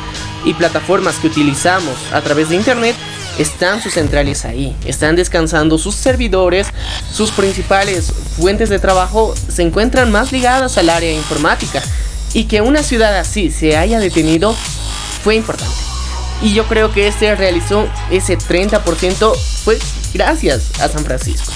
y 0.44 0.54
plataformas 0.54 1.18
que 1.20 1.28
utilizamos 1.28 1.94
a 2.12 2.20
través 2.20 2.48
de 2.48 2.56
Internet 2.56 2.96
están 3.38 3.82
sus 3.82 3.94
centrales 3.94 4.44
ahí, 4.44 4.76
están 4.84 5.16
descansando 5.16 5.78
sus 5.78 5.94
servidores, 5.94 6.68
sus 7.12 7.30
principales 7.30 8.12
fuentes 8.36 8.68
de 8.68 8.78
trabajo 8.78 9.34
se 9.48 9.62
encuentran 9.62 10.10
más 10.10 10.32
ligadas 10.32 10.78
al 10.78 10.90
área 10.90 11.12
informática 11.12 11.82
y 12.34 12.44
que 12.44 12.60
una 12.60 12.82
ciudad 12.82 13.16
así 13.18 13.50
se 13.50 13.76
haya 13.76 14.00
detenido 14.00 14.54
fue 15.22 15.36
importante. 15.36 15.74
Y 16.42 16.54
yo 16.54 16.66
creo 16.66 16.92
que 16.92 17.06
este 17.06 17.34
realizó 17.36 17.88
ese 18.10 18.36
30% 18.36 19.36
fue 19.64 19.78
gracias 20.12 20.80
a 20.80 20.88
San 20.88 21.04
Francisco. 21.04 21.52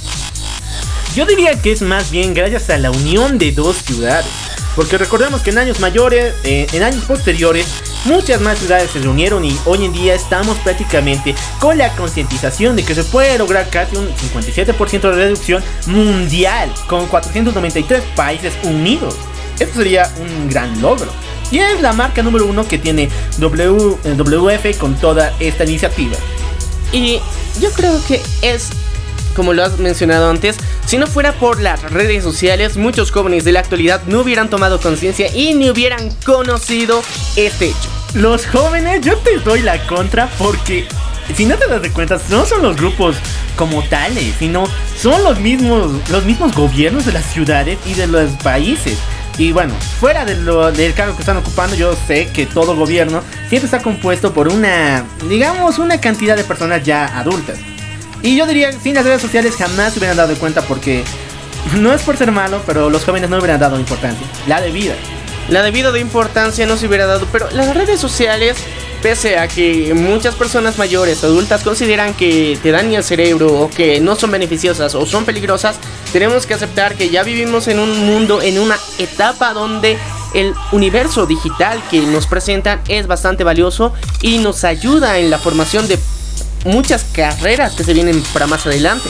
Yo 1.16 1.24
diría 1.24 1.58
que 1.62 1.72
es 1.72 1.80
más 1.80 2.10
bien 2.10 2.34
gracias 2.34 2.68
a 2.68 2.76
la 2.76 2.90
unión 2.90 3.38
de 3.38 3.50
dos 3.50 3.78
ciudades. 3.78 4.26
Porque 4.74 4.98
recordemos 4.98 5.40
que 5.40 5.48
en 5.48 5.56
años 5.56 5.80
mayores, 5.80 6.34
eh, 6.44 6.66
en 6.74 6.82
años 6.82 7.06
posteriores, 7.06 7.66
muchas 8.04 8.38
más 8.42 8.58
ciudades 8.58 8.90
se 8.90 8.98
reunieron 8.98 9.42
y 9.42 9.58
hoy 9.64 9.86
en 9.86 9.94
día 9.94 10.14
estamos 10.14 10.58
prácticamente 10.58 11.34
con 11.58 11.78
la 11.78 11.90
concientización 11.96 12.76
de 12.76 12.84
que 12.84 12.94
se 12.94 13.02
puede 13.02 13.38
lograr 13.38 13.70
casi 13.70 13.96
un 13.96 14.08
57% 14.08 15.00
de 15.00 15.12
reducción 15.12 15.64
mundial 15.86 16.70
con 16.86 17.06
493 17.06 18.02
países 18.14 18.52
unidos. 18.64 19.16
Esto 19.58 19.78
sería 19.78 20.12
un 20.20 20.50
gran 20.50 20.82
logro. 20.82 21.10
Y 21.50 21.60
es 21.60 21.80
la 21.80 21.94
marca 21.94 22.22
número 22.22 22.44
uno 22.44 22.68
que 22.68 22.76
tiene 22.76 23.08
WF 23.38 24.66
eh, 24.66 24.76
con 24.78 24.94
toda 24.96 25.32
esta 25.40 25.64
iniciativa. 25.64 26.18
Y 26.92 27.20
yo 27.58 27.70
creo 27.70 28.04
que 28.06 28.20
es 28.42 28.68
como 29.36 29.52
lo 29.52 29.62
has 29.62 29.78
mencionado 29.78 30.30
antes, 30.30 30.56
si 30.86 30.96
no 30.96 31.06
fuera 31.06 31.32
por 31.32 31.60
las 31.60 31.82
redes 31.82 32.24
sociales, 32.24 32.76
muchos 32.76 33.12
jóvenes 33.12 33.44
de 33.44 33.52
la 33.52 33.60
actualidad 33.60 34.02
no 34.06 34.20
hubieran 34.20 34.48
tomado 34.48 34.80
conciencia 34.80 35.28
y 35.32 35.54
ni 35.54 35.70
hubieran 35.70 36.10
conocido 36.24 37.02
este 37.36 37.66
hecho. 37.66 37.88
Los 38.14 38.46
jóvenes, 38.46 39.02
yo 39.02 39.16
te 39.18 39.38
doy 39.38 39.60
la 39.60 39.86
contra 39.86 40.30
porque 40.38 40.88
si 41.34 41.44
no 41.44 41.56
te 41.56 41.68
das 41.68 41.82
de 41.82 41.92
cuenta, 41.92 42.18
no 42.30 42.46
son 42.46 42.62
los 42.62 42.76
grupos 42.76 43.16
como 43.56 43.82
tales, 43.84 44.34
sino 44.38 44.64
son 44.98 45.22
los 45.22 45.38
mismos, 45.38 45.92
los 46.10 46.24
mismos 46.24 46.54
gobiernos 46.54 47.04
de 47.04 47.12
las 47.12 47.26
ciudades 47.26 47.78
y 47.84 47.94
de 47.94 48.06
los 48.06 48.30
países. 48.42 48.98
Y 49.38 49.52
bueno, 49.52 49.74
fuera 50.00 50.24
del 50.24 50.94
cargo 50.94 51.14
que 51.14 51.20
están 51.20 51.36
ocupando, 51.36 51.76
yo 51.76 51.94
sé 52.06 52.28
que 52.32 52.46
todo 52.46 52.74
gobierno 52.74 53.22
siempre 53.50 53.66
está 53.66 53.82
compuesto 53.82 54.32
por 54.32 54.48
una, 54.48 55.04
digamos, 55.28 55.78
una 55.78 56.00
cantidad 56.00 56.36
de 56.36 56.44
personas 56.44 56.82
ya 56.84 57.18
adultas. 57.18 57.58
Y 58.22 58.36
yo 58.36 58.46
diría, 58.46 58.72
sin 58.72 58.94
las 58.94 59.04
redes 59.04 59.22
sociales 59.22 59.54
jamás 59.56 59.92
se 59.92 59.98
hubieran 59.98 60.16
dado 60.16 60.34
cuenta 60.36 60.62
porque 60.62 61.04
no 61.74 61.92
es 61.92 62.02
por 62.02 62.16
ser 62.16 62.32
malo, 62.32 62.62
pero 62.66 62.90
los 62.90 63.04
jóvenes 63.04 63.30
no 63.30 63.38
hubieran 63.38 63.60
dado 63.60 63.78
importancia. 63.78 64.26
La 64.46 64.60
debida. 64.60 64.94
La 65.48 65.62
debida 65.62 65.92
de 65.92 66.00
importancia 66.00 66.66
no 66.66 66.76
se 66.76 66.86
hubiera 66.86 67.06
dado, 67.06 67.26
pero 67.30 67.48
las 67.52 67.72
redes 67.74 68.00
sociales, 68.00 68.56
pese 69.00 69.38
a 69.38 69.46
que 69.46 69.94
muchas 69.94 70.34
personas 70.34 70.76
mayores, 70.76 71.22
adultas, 71.22 71.62
consideran 71.62 72.14
que 72.14 72.58
te 72.60 72.72
dañan 72.72 72.94
el 72.94 73.04
cerebro 73.04 73.60
o 73.60 73.70
que 73.70 74.00
no 74.00 74.16
son 74.16 74.32
beneficiosas 74.32 74.96
o 74.96 75.06
son 75.06 75.24
peligrosas, 75.24 75.76
tenemos 76.12 76.46
que 76.46 76.54
aceptar 76.54 76.96
que 76.96 77.10
ya 77.10 77.22
vivimos 77.22 77.68
en 77.68 77.78
un 77.78 78.06
mundo, 78.06 78.42
en 78.42 78.58
una 78.58 78.76
etapa 78.98 79.52
donde 79.52 79.98
el 80.34 80.52
universo 80.72 81.26
digital 81.26 81.80
que 81.90 82.00
nos 82.00 82.26
presentan 82.26 82.80
es 82.88 83.06
bastante 83.06 83.44
valioso 83.44 83.92
y 84.22 84.38
nos 84.38 84.64
ayuda 84.64 85.18
en 85.18 85.30
la 85.30 85.38
formación 85.38 85.86
de 85.86 85.98
muchas 86.64 87.04
carreras 87.12 87.74
que 87.74 87.84
se 87.84 87.92
vienen 87.92 88.22
para 88.32 88.46
más 88.46 88.66
adelante. 88.66 89.08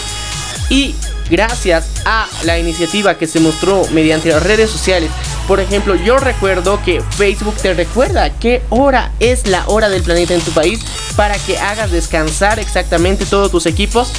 Y 0.68 0.94
gracias 1.30 1.86
a 2.04 2.26
la 2.44 2.58
iniciativa 2.58 3.16
que 3.16 3.26
se 3.26 3.40
mostró 3.40 3.86
mediante 3.92 4.30
las 4.30 4.42
redes 4.42 4.70
sociales. 4.70 5.10
Por 5.46 5.60
ejemplo, 5.60 5.94
yo 5.94 6.18
recuerdo 6.18 6.82
que 6.84 7.00
Facebook 7.00 7.54
te 7.56 7.72
recuerda 7.74 8.30
qué 8.30 8.62
hora 8.70 9.12
es 9.20 9.46
la 9.46 9.64
hora 9.66 9.88
del 9.88 10.02
planeta 10.02 10.34
en 10.34 10.40
tu 10.40 10.50
país 10.50 10.80
para 11.14 11.38
que 11.38 11.58
hagas 11.58 11.90
descansar 11.90 12.58
exactamente 12.58 13.26
todos 13.26 13.50
tus 13.50 13.66
equipos. 13.66 14.10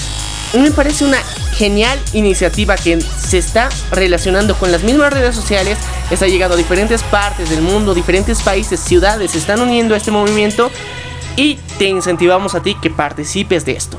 Me 0.54 0.72
parece 0.72 1.04
una 1.04 1.18
genial 1.58 2.00
iniciativa 2.14 2.78
que 2.78 3.02
se 3.02 3.38
está 3.38 3.68
relacionando 3.92 4.56
con 4.58 4.72
las 4.72 4.84
mismas 4.84 5.12
redes 5.12 5.36
sociales, 5.36 5.78
está 6.10 6.28
llegando 6.28 6.56
a 6.56 6.58
diferentes 6.58 7.04
partes 7.04 7.50
del 7.50 7.62
mundo, 7.62 7.94
diferentes 7.94 8.42
países, 8.42 8.80
ciudades, 8.80 9.32
se 9.32 9.40
están 9.40 9.60
uniendo 9.60 9.94
a 9.94 9.98
este 9.98 10.12
movimiento 10.12 10.72
y 11.38 11.58
te 11.78 11.86
incentivamos 11.86 12.56
a 12.56 12.62
ti 12.62 12.76
que 12.82 12.90
participes 12.90 13.64
de 13.64 13.74
esto. 13.74 13.98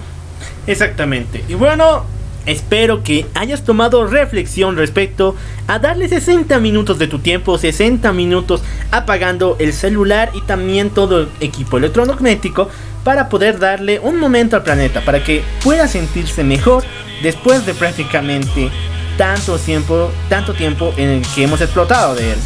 Exactamente. 0.66 1.42
Y 1.48 1.55
bueno, 1.55 2.05
espero 2.44 3.03
que 3.03 3.27
hayas 3.35 3.64
tomado 3.64 4.07
reflexión 4.07 4.77
respecto 4.77 5.35
a 5.66 5.79
darle 5.79 6.09
60 6.09 6.59
minutos 6.59 6.98
de 6.98 7.07
tu 7.07 7.20
tiempo, 7.20 7.57
60 7.57 8.12
minutos 8.12 8.62
apagando 8.90 9.57
el 9.61 9.72
celular 9.72 10.31
y 10.35 10.42
también 10.42 10.90
todo 10.90 11.20
el 11.20 11.29
equipo 11.40 11.79
electromagnético 11.79 12.68
para 13.05 13.29
poder 13.29 13.59
darle 13.59 14.01
un 14.01 14.18
momento 14.18 14.57
al 14.57 14.64
planeta, 14.64 15.03
para 15.05 15.22
que 15.24 15.42
pueda 15.62 15.88
sentirse 15.88 16.44
mejor 16.44 16.85
después 17.22 17.64
de 17.64 17.72
prácticamente 17.72 18.70
tanto 19.16 19.59
tiempo, 19.59 20.11
tanto 20.29 20.53
tiempo 20.53 20.92
en 20.96 21.09
el 21.11 21.22
que 21.35 21.44
hemos 21.44 21.61
explotado 21.61 22.14
de 22.14 22.33
él 22.33 22.38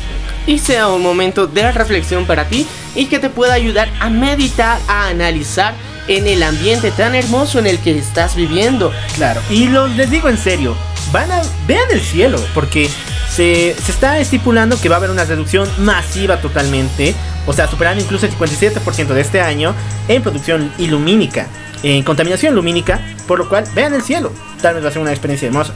y 0.47 0.59
sea 0.59 0.89
un 0.89 1.03
momento 1.03 1.47
de 1.47 1.71
reflexión 1.73 2.27
para 2.27 2.49
ti 2.49 2.67
y 2.95 3.07
que 3.07 3.19
te 3.19 3.31
pueda 3.31 3.55
ayudar 3.55 3.89
a 4.01 4.11
meditar, 4.11 4.79
a 4.89 5.09
analizar 5.09 5.75
en 6.09 6.27
el 6.27 6.43
ambiente 6.43 6.91
tan 6.91 7.15
hermoso 7.15 7.59
en 7.59 7.67
el 7.67 7.79
que 7.79 7.97
estás 7.97 8.35
viviendo. 8.35 8.93
Claro, 9.17 9.41
y 9.51 9.69
lo, 9.69 9.87
les 9.87 10.11
digo 10.11 10.29
en 10.29 10.39
serio, 10.39 10.77
van 11.13 11.31
a 11.31 11.43
vean 11.67 11.89
el 11.91 12.01
cielo 12.01 12.39
porque 12.55 12.89
se, 13.31 13.75
se, 13.83 13.93
está 13.93 14.19
estipulando 14.19 14.81
que 14.81 14.89
va 14.89 14.97
a 14.97 14.99
haber 14.99 15.11
una 15.11 15.25
reducción 15.25 15.69
masiva 15.79 16.41
totalmente, 16.41 17.15
o 17.47 17.53
sea, 17.53 17.69
superando 17.69 18.03
incluso 18.03 18.27
el 18.27 18.33
57% 18.33 19.07
de 19.07 19.21
este 19.21 19.41
año 19.41 19.75
en 20.09 20.23
producción 20.23 20.73
ilumínica. 20.79 21.47
En 21.83 22.03
contaminación 22.03 22.55
lumínica, 22.55 23.01
por 23.27 23.39
lo 23.39 23.49
cual 23.49 23.65
vean 23.75 23.95
el 23.95 24.03
cielo. 24.03 24.33
Tal 24.61 24.75
vez 24.75 24.85
va 24.85 24.89
a 24.89 24.93
ser 24.93 25.03
una 25.03 25.11
experiencia 25.11 25.49
hermosa. 25.49 25.75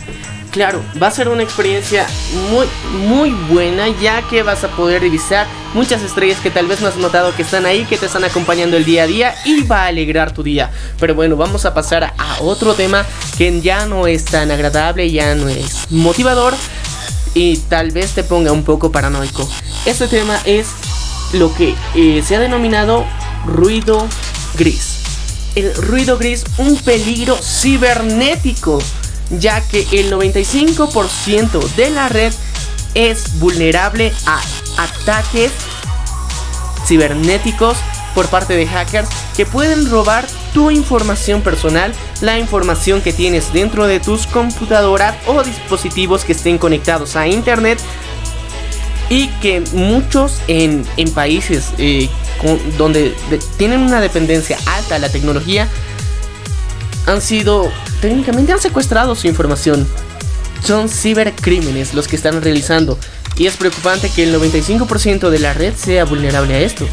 Claro, 0.56 0.80
va 1.02 1.08
a 1.08 1.10
ser 1.10 1.28
una 1.28 1.42
experiencia 1.42 2.06
muy, 2.50 2.66
muy 3.06 3.30
buena 3.50 3.88
ya 4.00 4.22
que 4.22 4.42
vas 4.42 4.64
a 4.64 4.68
poder 4.68 5.02
revisar 5.02 5.46
muchas 5.74 6.00
estrellas 6.00 6.38
que 6.40 6.50
tal 6.50 6.66
vez 6.66 6.80
no 6.80 6.88
has 6.88 6.96
notado 6.96 7.34
que 7.36 7.42
están 7.42 7.66
ahí, 7.66 7.84
que 7.84 7.98
te 7.98 8.06
están 8.06 8.24
acompañando 8.24 8.78
el 8.78 8.86
día 8.86 9.02
a 9.02 9.06
día 9.06 9.34
y 9.44 9.64
va 9.64 9.82
a 9.82 9.86
alegrar 9.88 10.32
tu 10.32 10.42
día. 10.42 10.70
Pero 10.98 11.14
bueno, 11.14 11.36
vamos 11.36 11.66
a 11.66 11.74
pasar 11.74 12.04
a 12.04 12.38
otro 12.40 12.72
tema 12.72 13.04
que 13.36 13.60
ya 13.60 13.84
no 13.84 14.06
es 14.06 14.24
tan 14.24 14.50
agradable, 14.50 15.10
ya 15.10 15.34
no 15.34 15.50
es 15.50 15.90
motivador 15.90 16.54
y 17.34 17.58
tal 17.58 17.90
vez 17.90 18.12
te 18.12 18.24
ponga 18.24 18.50
un 18.50 18.64
poco 18.64 18.90
paranoico. 18.90 19.46
Este 19.84 20.08
tema 20.08 20.40
es 20.46 20.68
lo 21.34 21.54
que 21.54 21.74
eh, 21.94 22.22
se 22.26 22.34
ha 22.34 22.40
denominado 22.40 23.04
ruido 23.44 24.08
gris. 24.56 24.85
El 25.56 25.74
ruido 25.74 26.18
gris, 26.18 26.44
un 26.58 26.76
peligro 26.76 27.36
cibernético 27.42 28.78
ya 29.30 29.60
que 29.66 29.86
el 29.92 30.12
95% 30.12 31.74
de 31.74 31.90
la 31.90 32.08
red 32.08 32.32
es 32.94 33.38
vulnerable 33.38 34.12
a 34.26 34.40
ataques 34.78 35.50
cibernéticos 36.86 37.76
por 38.14 38.28
parte 38.28 38.54
de 38.54 38.66
hackers 38.66 39.08
que 39.36 39.44
pueden 39.44 39.90
robar 39.90 40.26
tu 40.54 40.70
información 40.70 41.42
personal, 41.42 41.92
la 42.20 42.38
información 42.38 43.02
que 43.02 43.12
tienes 43.12 43.52
dentro 43.52 43.86
de 43.86 44.00
tus 44.00 44.26
computadoras 44.26 45.16
o 45.26 45.42
dispositivos 45.42 46.24
que 46.24 46.32
estén 46.32 46.56
conectados 46.56 47.16
a 47.16 47.28
internet 47.28 47.78
y 49.10 49.28
que 49.40 49.60
muchos 49.72 50.40
en, 50.48 50.84
países 51.14 51.72
eh, 51.78 52.08
donde 52.78 53.14
tienen 53.56 53.80
una 53.80 54.00
dependencia 54.00 54.58
alta 54.66 54.96
a 54.96 54.98
la 54.98 55.08
tecnología 55.08 55.68
han 57.06 57.20
sido 57.20 57.70
técnicamente 58.00 58.52
han 58.52 58.60
secuestrado 58.60 59.14
su 59.14 59.26
información. 59.26 59.86
Son 60.64 60.88
cibercrímenes 60.88 61.94
los 61.94 62.08
que 62.08 62.16
están 62.16 62.42
realizando. 62.42 62.98
Y 63.36 63.46
es 63.46 63.56
preocupante 63.56 64.08
que 64.08 64.22
el 64.22 64.34
95% 64.34 65.28
de 65.28 65.38
la 65.38 65.52
red 65.52 65.74
sea 65.74 66.04
vulnerable 66.04 66.54
a 66.54 66.60
esto. 66.60 66.88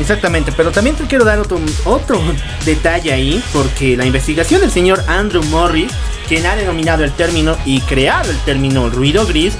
Exactamente, 0.00 0.50
pero 0.56 0.72
también 0.72 0.96
te 0.96 1.04
quiero 1.04 1.24
dar 1.24 1.38
otro, 1.38 1.60
otro 1.84 2.18
detalle 2.64 3.12
ahí, 3.12 3.42
porque 3.52 3.96
la 3.96 4.06
investigación 4.06 4.62
del 4.62 4.70
señor 4.70 5.04
Andrew 5.06 5.42
Morris, 5.44 5.92
quien 6.28 6.46
ha 6.46 6.56
denominado 6.56 7.04
el 7.04 7.12
término 7.12 7.58
y 7.66 7.82
creado 7.82 8.30
el 8.30 8.38
término 8.38 8.88
ruido 8.88 9.26
gris, 9.26 9.52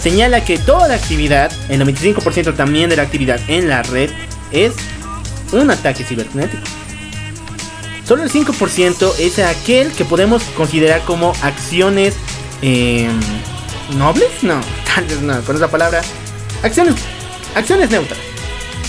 señala 0.00 0.44
que 0.44 0.58
toda 0.58 0.86
la 0.86 0.94
actividad, 0.94 1.52
el 1.68 1.80
95% 1.80 2.54
también 2.54 2.88
de 2.88 2.96
la 2.96 3.02
actividad 3.02 3.40
en 3.48 3.68
la 3.68 3.82
red, 3.82 4.10
es 4.52 4.74
un 5.52 5.70
ataque 5.70 6.04
cibernético. 6.04 6.62
Solo 8.06 8.24
el 8.24 8.30
5% 8.30 9.14
es 9.18 9.38
aquel 9.38 9.92
que 9.92 10.04
podemos 10.04 10.42
considerar 10.56 11.02
como 11.02 11.32
acciones 11.42 12.16
em, 12.60 13.20
nobles. 13.96 14.42
No, 14.42 14.60
tal 14.94 15.04
vez 15.04 15.20
no, 15.22 15.40
con 15.42 15.56
esa 15.56 15.70
palabra. 15.70 16.00
Acciones, 16.62 16.96
acciones 17.54 17.90
neutras. 17.90 18.18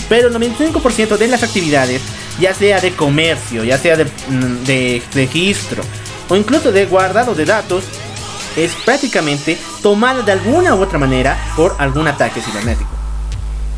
Pero 0.08 0.28
el 0.28 0.34
95% 0.34 1.16
de 1.16 1.28
las 1.28 1.42
actividades, 1.42 2.02
ya 2.40 2.52
sea 2.52 2.80
de 2.80 2.92
comercio, 2.92 3.64
ya 3.64 3.78
sea 3.78 3.96
de, 3.96 4.04
mm, 4.04 4.64
de 4.64 5.02
registro 5.14 5.82
o 6.28 6.36
incluso 6.36 6.72
de 6.72 6.86
guardado 6.86 7.34
de 7.34 7.44
datos, 7.44 7.84
es 8.56 8.72
prácticamente 8.84 9.58
tomada 9.82 10.22
de 10.22 10.32
alguna 10.32 10.74
u 10.74 10.82
otra 10.82 10.98
manera 10.98 11.38
por 11.56 11.76
algún 11.78 12.08
ataque 12.08 12.40
cibernético. 12.40 12.91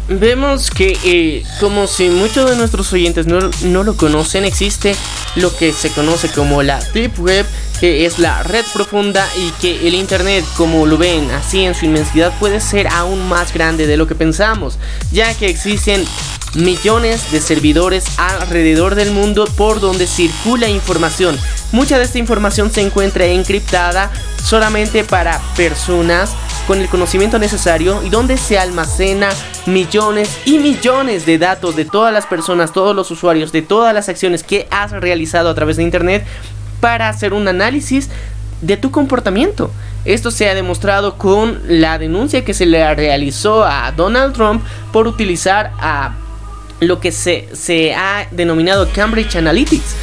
Vemos 0.09 0.71
que, 0.71 0.99
eh, 1.03 1.45
como 1.61 1.87
si 1.87 2.11
muchos 2.11 2.51
de 2.51 2.57
nuestros 2.57 2.93
oyentes 2.93 3.27
no, 3.27 3.39
no, 3.63 3.85
lo 3.85 3.97
conocen, 3.97 4.45
existe 4.45 4.95
lo 5.35 5.57
que 5.57 5.73
se 5.73 5.91
conoce 5.91 6.29
como 6.29 6.63
la 6.63 6.79
Deep 6.93 7.19
Web, 7.19 7.47
que 7.81 8.05
es 8.05 8.19
la 8.19 8.43
red 8.43 8.67
profunda 8.75 9.27
y 9.39 9.51
que 9.63 9.89
el 9.89 9.95
Internet, 9.95 10.45
como 10.59 10.85
lo 10.85 10.99
ven 10.99 11.31
así 11.31 11.65
en 11.65 11.75
su 11.75 11.87
inmensidad, 11.87 12.39
puede 12.39 12.61
ser 12.61 12.87
aún 12.89 13.27
más 13.29 13.55
grande 13.55 13.87
de 13.87 13.97
lo 13.97 14.07
que 14.07 14.15
pensamos, 14.15 14.79
ya 15.11 15.33
que 15.33 15.47
existen 15.47 16.05
millones 16.55 17.33
de 17.33 17.41
servidores 17.41 18.05
alrededor 18.19 18.95
del 18.95 19.11
mundo 19.11 19.47
por 19.57 19.81
donde 19.81 20.07
circula 20.07 20.69
información. 20.69 21.39
Mucha 21.73 21.99
de 21.99 22.05
esta 22.05 22.19
información 22.19 22.71
se 22.71 22.81
encuentra 22.81 23.27
encriptada 23.27 24.11
solamente 24.43 25.05
para 25.05 25.41
personas 25.57 26.35
con 26.67 26.81
el 26.81 26.89
conocimiento 26.89 27.39
necesario 27.39 28.03
y 28.03 28.11
donde 28.11 28.37
se 28.37 28.59
almacena 28.59 29.31
millones 29.67 30.39
y 30.45 30.59
millones 30.59 31.27
de 31.27 31.39
datos 31.39 31.77
de 31.77 31.85
todas 31.85 32.13
las 32.13 32.27
personas, 32.27 32.73
todos 32.73 32.95
los 32.95 33.11
usuarios, 33.11 33.53
de 33.53 33.63
todas 33.63 33.93
las 33.93 34.09
acciones 34.09 34.43
que 34.43 34.67
has 34.71 34.93
realizado 34.93 35.51
a 35.51 35.55
través 35.55 35.77
de 35.77 35.83
Internet 35.83 36.25
para 36.81 37.09
hacer 37.09 37.35
un 37.35 37.49
análisis 37.49 38.09
de 38.61 38.77
tu 38.77 38.91
comportamiento. 38.91 39.71
Esto 40.05 40.31
se 40.31 40.49
ha 40.49 40.55
demostrado 40.55 41.17
con 41.17 41.61
la 41.67 41.99
denuncia 41.99 42.45
que 42.45 42.55
se 42.55 42.67
le 42.67 42.95
realizó 42.95 43.65
a 43.65 43.91
Donald 43.93 44.35
Trump 44.35 44.63
por 44.93 45.07
utilizar 45.07 45.73
a 45.79 46.15
lo 46.87 47.01
que 47.01 47.13
se, 47.13 47.49
se 47.53 47.95
ha 47.95 48.27
denominado 48.31 48.89
Cambridge 48.93 49.37
Analytics, 49.37 49.95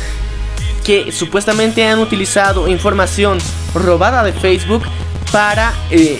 que 0.85 1.11
supuestamente 1.11 1.85
han 1.85 1.99
utilizado 1.99 2.67
información 2.67 3.37
robada 3.73 4.23
de 4.23 4.33
Facebook 4.33 4.83
para 5.31 5.73
eh, 5.89 6.19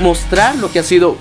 mostrar 0.00 0.56
lo 0.56 0.70
que 0.70 0.80
ha 0.80 0.82
sido 0.82 1.16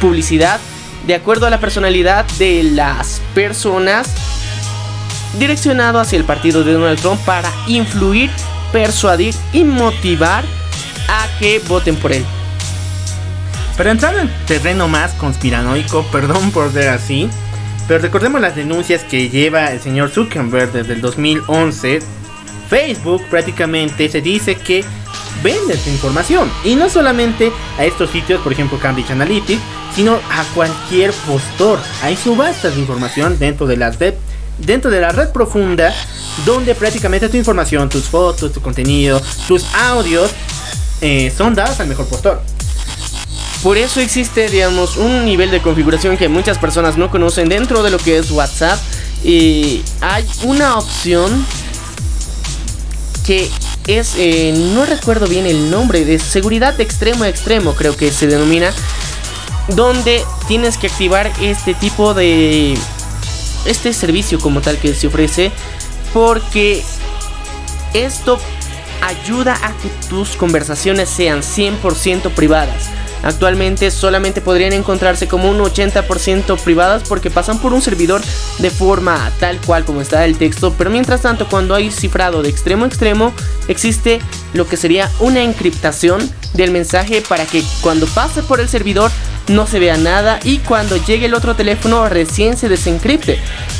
publicidad 0.00 0.60
de 1.06 1.14
acuerdo 1.14 1.46
a 1.46 1.50
la 1.50 1.60
personalidad 1.60 2.24
de 2.38 2.62
las 2.62 3.20
personas 3.34 4.08
direccionado 5.38 5.98
hacia 6.00 6.18
el 6.18 6.24
partido 6.24 6.64
de 6.64 6.72
Donald 6.72 7.00
Trump 7.00 7.20
para 7.24 7.50
influir, 7.66 8.30
persuadir 8.72 9.34
y 9.52 9.64
motivar 9.64 10.44
a 11.08 11.26
que 11.38 11.60
voten 11.66 11.96
por 11.96 12.12
él. 12.12 12.24
Pero 13.76 13.90
entrando 13.90 14.20
en 14.20 14.30
terreno 14.46 14.88
más 14.88 15.12
conspiranoico, 15.14 16.04
perdón 16.12 16.50
por 16.50 16.72
ser 16.72 16.88
así, 16.88 17.28
pero 17.86 18.00
recordemos 18.00 18.40
las 18.40 18.56
denuncias 18.56 19.04
que 19.04 19.28
lleva 19.28 19.72
el 19.72 19.80
señor 19.80 20.10
Zuckerberg 20.10 20.72
desde 20.72 20.94
el 20.94 21.00
2011. 21.00 22.00
Facebook 22.68 23.22
prácticamente 23.28 24.08
se 24.08 24.20
dice 24.20 24.54
que 24.54 24.84
vende 25.42 25.76
su 25.76 25.90
información. 25.90 26.50
Y 26.64 26.76
no 26.76 26.88
solamente 26.88 27.52
a 27.78 27.84
estos 27.84 28.10
sitios, 28.10 28.40
por 28.42 28.52
ejemplo 28.52 28.78
Cambridge 28.78 29.10
Analytics, 29.10 29.60
sino 29.94 30.14
a 30.14 30.44
cualquier 30.54 31.12
postor. 31.26 31.78
Hay 32.02 32.16
subastas 32.16 32.74
de 32.74 32.80
información 32.80 33.38
dentro 33.38 33.66
de 33.66 33.76
la 33.76 33.90
red, 33.90 34.14
dentro 34.58 34.90
de 34.90 35.00
la 35.00 35.10
red 35.10 35.30
profunda, 35.30 35.94
donde 36.44 36.74
prácticamente 36.74 37.28
tu 37.28 37.36
información, 37.36 37.88
tus 37.88 38.04
fotos, 38.04 38.52
tu 38.52 38.60
contenido, 38.60 39.20
tus 39.48 39.64
audios 39.74 40.30
eh, 41.00 41.32
son 41.36 41.54
dados 41.54 41.80
al 41.80 41.88
mejor 41.88 42.06
postor. 42.06 42.42
Por 43.62 43.76
eso 43.76 44.00
existe, 44.00 44.48
digamos, 44.48 44.96
un 44.96 45.24
nivel 45.26 45.50
de 45.50 45.60
configuración 45.60 46.16
que 46.16 46.28
muchas 46.28 46.58
personas 46.58 46.96
no 46.96 47.10
conocen 47.10 47.48
dentro 47.48 47.82
de 47.82 47.90
lo 47.90 47.98
que 47.98 48.16
es 48.16 48.30
WhatsApp. 48.30 48.78
Y 49.22 49.82
hay 50.00 50.26
una 50.44 50.78
opción 50.78 51.44
que 53.26 53.50
es, 53.86 54.14
eh, 54.16 54.54
no 54.74 54.86
recuerdo 54.86 55.26
bien 55.26 55.44
el 55.44 55.70
nombre, 55.70 56.06
de 56.06 56.18
seguridad 56.18 56.80
extremo 56.80 57.24
a 57.24 57.28
extremo 57.28 57.74
creo 57.74 57.96
que 57.96 58.10
se 58.12 58.26
denomina, 58.26 58.72
donde 59.68 60.24
tienes 60.48 60.78
que 60.78 60.86
activar 60.86 61.30
este 61.40 61.74
tipo 61.74 62.14
de, 62.14 62.78
este 63.66 63.92
servicio 63.92 64.38
como 64.40 64.62
tal 64.62 64.78
que 64.78 64.94
se 64.94 65.08
ofrece, 65.08 65.52
porque 66.14 66.82
esto 67.92 68.38
ayuda 69.02 69.58
a 69.62 69.72
que 69.76 69.90
tus 70.08 70.30
conversaciones 70.30 71.08
sean 71.08 71.42
100% 71.42 72.30
privadas. 72.30 72.90
Actualmente 73.22 73.90
solamente 73.90 74.40
podrían 74.40 74.72
encontrarse 74.72 75.28
como 75.28 75.50
un 75.50 75.58
80% 75.58 76.58
privadas 76.60 77.02
porque 77.08 77.30
pasan 77.30 77.58
por 77.58 77.72
un 77.72 77.82
servidor 77.82 78.22
de 78.58 78.70
forma 78.70 79.30
tal 79.38 79.60
cual 79.60 79.84
como 79.84 80.00
está 80.00 80.24
el 80.24 80.36
texto, 80.38 80.74
pero 80.76 80.90
mientras 80.90 81.22
tanto 81.22 81.48
cuando 81.48 81.74
hay 81.74 81.90
cifrado 81.90 82.42
de 82.42 82.48
extremo 82.48 82.84
a 82.84 82.88
extremo 82.88 83.32
existe 83.68 84.20
lo 84.54 84.66
que 84.66 84.76
sería 84.76 85.10
una 85.20 85.42
encriptación 85.42 86.20
del 86.54 86.70
mensaje 86.70 87.22
para 87.22 87.46
que 87.46 87.62
cuando 87.80 88.06
pase 88.06 88.42
por 88.42 88.60
el 88.60 88.68
servidor 88.68 89.10
no 89.50 89.66
se 89.66 89.78
vea 89.78 89.96
nada 89.96 90.40
y 90.44 90.58
cuando 90.58 90.96
llegue 90.96 91.26
el 91.26 91.34
otro 91.34 91.54
teléfono 91.54 92.08
recién 92.08 92.56
se 92.56 92.68
desencripte. 92.68 93.38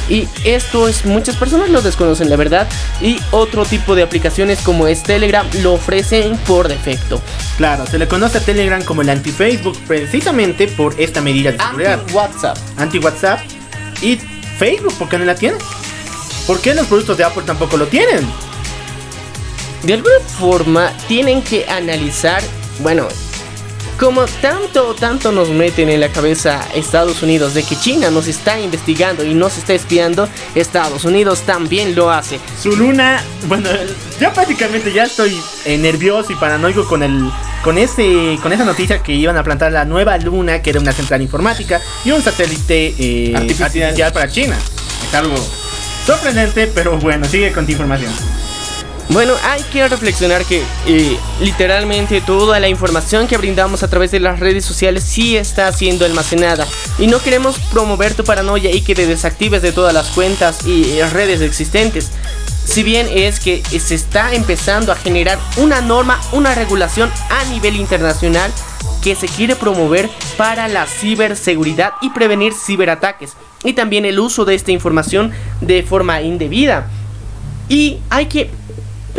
Y 0.09 0.29
esto 0.45 0.89
es 0.89 1.07
muchas 1.07 1.37
personas 1.37 1.71
lo 1.71 1.81
desconocen 1.81 2.29
la 2.29 2.37
verdad 2.37 2.69
y 3.01 3.19
otro 3.31 3.65
tipo 3.65 3.95
de 3.95 4.03
aplicaciones 4.03 4.61
como 4.61 4.87
es 4.87 5.03
Telegram 5.03 5.47
lo 5.63 5.75
ofrecen 5.75 6.37
por 6.39 6.69
defecto. 6.69 7.23
Claro, 7.57 7.87
se 7.87 7.99
le 7.99 8.09
conoce 8.09 8.39
a 8.39 8.41
Telegram 8.41 8.83
como 8.83 9.03
el 9.03 9.09
anti-Facebook 9.09 9.79
precisamente 9.87 10.67
por 10.67 11.01
esta 11.01 11.21
medida 11.21 11.53
de 11.53 11.59
seguridad. 11.59 12.01
Anti-WhatsApp. 12.01 12.59
Anti-WhatsApp 12.77 13.41
y 14.03 14.17
Facebook, 14.59 14.95
¿por 14.95 15.09
qué 15.09 15.19
no 15.19 15.25
la 15.25 15.35
tiene? 15.35 15.59
¿Por 16.47 16.61
qué 16.61 16.75
los 16.75 16.87
productos 16.87 17.17
de 17.17 17.25
Apple 17.25 17.45
tampoco 17.47 17.77
lo 17.77 17.87
tienen? 17.87 18.27
De 19.85 19.95
alguna 19.95 20.19
forma 20.39 20.93
tienen 21.07 21.43
que 21.43 21.67
analizar, 21.69 22.43
bueno, 22.81 23.07
como 24.01 24.25
tanto, 24.25 24.95
tanto 24.95 25.31
nos 25.31 25.51
meten 25.51 25.91
en 25.91 26.01
la 26.01 26.09
cabeza 26.09 26.67
Estados 26.75 27.23
Unidos 27.23 27.53
de 27.53 27.63
que 27.63 27.77
China 27.77 28.11
nos 28.11 28.29
está 28.29 28.59
investigando 28.59 29.23
y 29.27 29.35
nos 29.35 29.59
está 29.59 29.75
espiando, 29.75 30.27
Estados 30.55 31.05
Unidos 31.05 31.43
también 31.43 31.95
lo 31.95 32.11
hace. 32.11 32.41
Su 32.61 32.75
luna, 32.75 33.23
bueno, 33.47 33.69
ya 34.19 34.33
prácticamente 34.33 34.91
ya 34.91 35.05
estoy 35.05 35.39
eh, 35.67 35.77
nervioso 35.77 36.33
y 36.33 36.37
paranoico 36.37 36.87
con 36.87 37.03
el 37.03 37.31
con 37.63 37.77
ese 37.77 38.39
con 38.43 38.55
esa 38.55 38.65
noticia 38.65 39.03
que 39.03 39.13
iban 39.13 39.37
a 39.37 39.45
plantar 39.45 39.71
la 39.71 39.85
nueva 39.85 40.17
luna, 40.17 40.63
que 40.63 40.71
era 40.71 40.81
una 40.81 40.93
central 40.93 41.21
informática 41.21 41.79
y 42.03 42.11
un 42.11 42.23
satélite 42.23 42.95
eh, 42.99 43.37
artificial 43.37 44.13
para 44.15 44.31
China. 44.31 44.57
Es 45.07 45.15
algo 45.15 45.37
sorprendente, 46.07 46.69
pero 46.75 46.99
bueno, 46.99 47.27
sigue 47.27 47.53
con 47.53 47.67
tu 47.67 47.73
información. 47.73 48.40
Bueno, 49.11 49.35
hay 49.43 49.61
que 49.73 49.89
reflexionar 49.89 50.45
que 50.45 50.63
eh, 50.87 51.19
literalmente 51.41 52.21
toda 52.21 52.61
la 52.61 52.69
información 52.69 53.27
que 53.27 53.37
brindamos 53.37 53.83
a 53.83 53.89
través 53.89 54.13
de 54.13 54.21
las 54.21 54.39
redes 54.39 54.65
sociales 54.65 55.03
sí 55.03 55.37
está 55.37 55.73
siendo 55.73 56.05
almacenada. 56.05 56.65
Y 56.97 57.09
no 57.09 57.19
queremos 57.21 57.59
promover 57.73 58.15
tu 58.15 58.23
paranoia 58.23 58.71
y 58.71 58.83
que 58.83 58.95
te 58.95 59.09
desactives 59.09 59.63
de 59.63 59.73
todas 59.73 59.93
las 59.93 60.11
cuentas 60.11 60.65
y 60.65 60.93
eh, 60.93 61.11
redes 61.11 61.41
existentes. 61.41 62.13
Si 62.65 62.85
bien 62.85 63.09
es 63.13 63.41
que 63.41 63.65
se 63.65 63.97
está 63.97 64.33
empezando 64.33 64.93
a 64.93 64.97
generar 64.97 65.41
una 65.57 65.81
norma, 65.81 66.21
una 66.31 66.55
regulación 66.55 67.11
a 67.31 67.45
nivel 67.47 67.75
internacional 67.75 68.53
que 69.03 69.17
se 69.17 69.27
quiere 69.27 69.57
promover 69.57 70.09
para 70.37 70.69
la 70.69 70.87
ciberseguridad 70.87 71.95
y 72.01 72.11
prevenir 72.11 72.53
ciberataques. 72.55 73.33
Y 73.65 73.73
también 73.73 74.05
el 74.05 74.21
uso 74.21 74.45
de 74.45 74.55
esta 74.55 74.71
información 74.71 75.33
de 75.61 75.83
forma 75.83 76.23
indebida. 76.23 76.89
Y 77.69 77.99
hay 78.09 78.27
que 78.27 78.51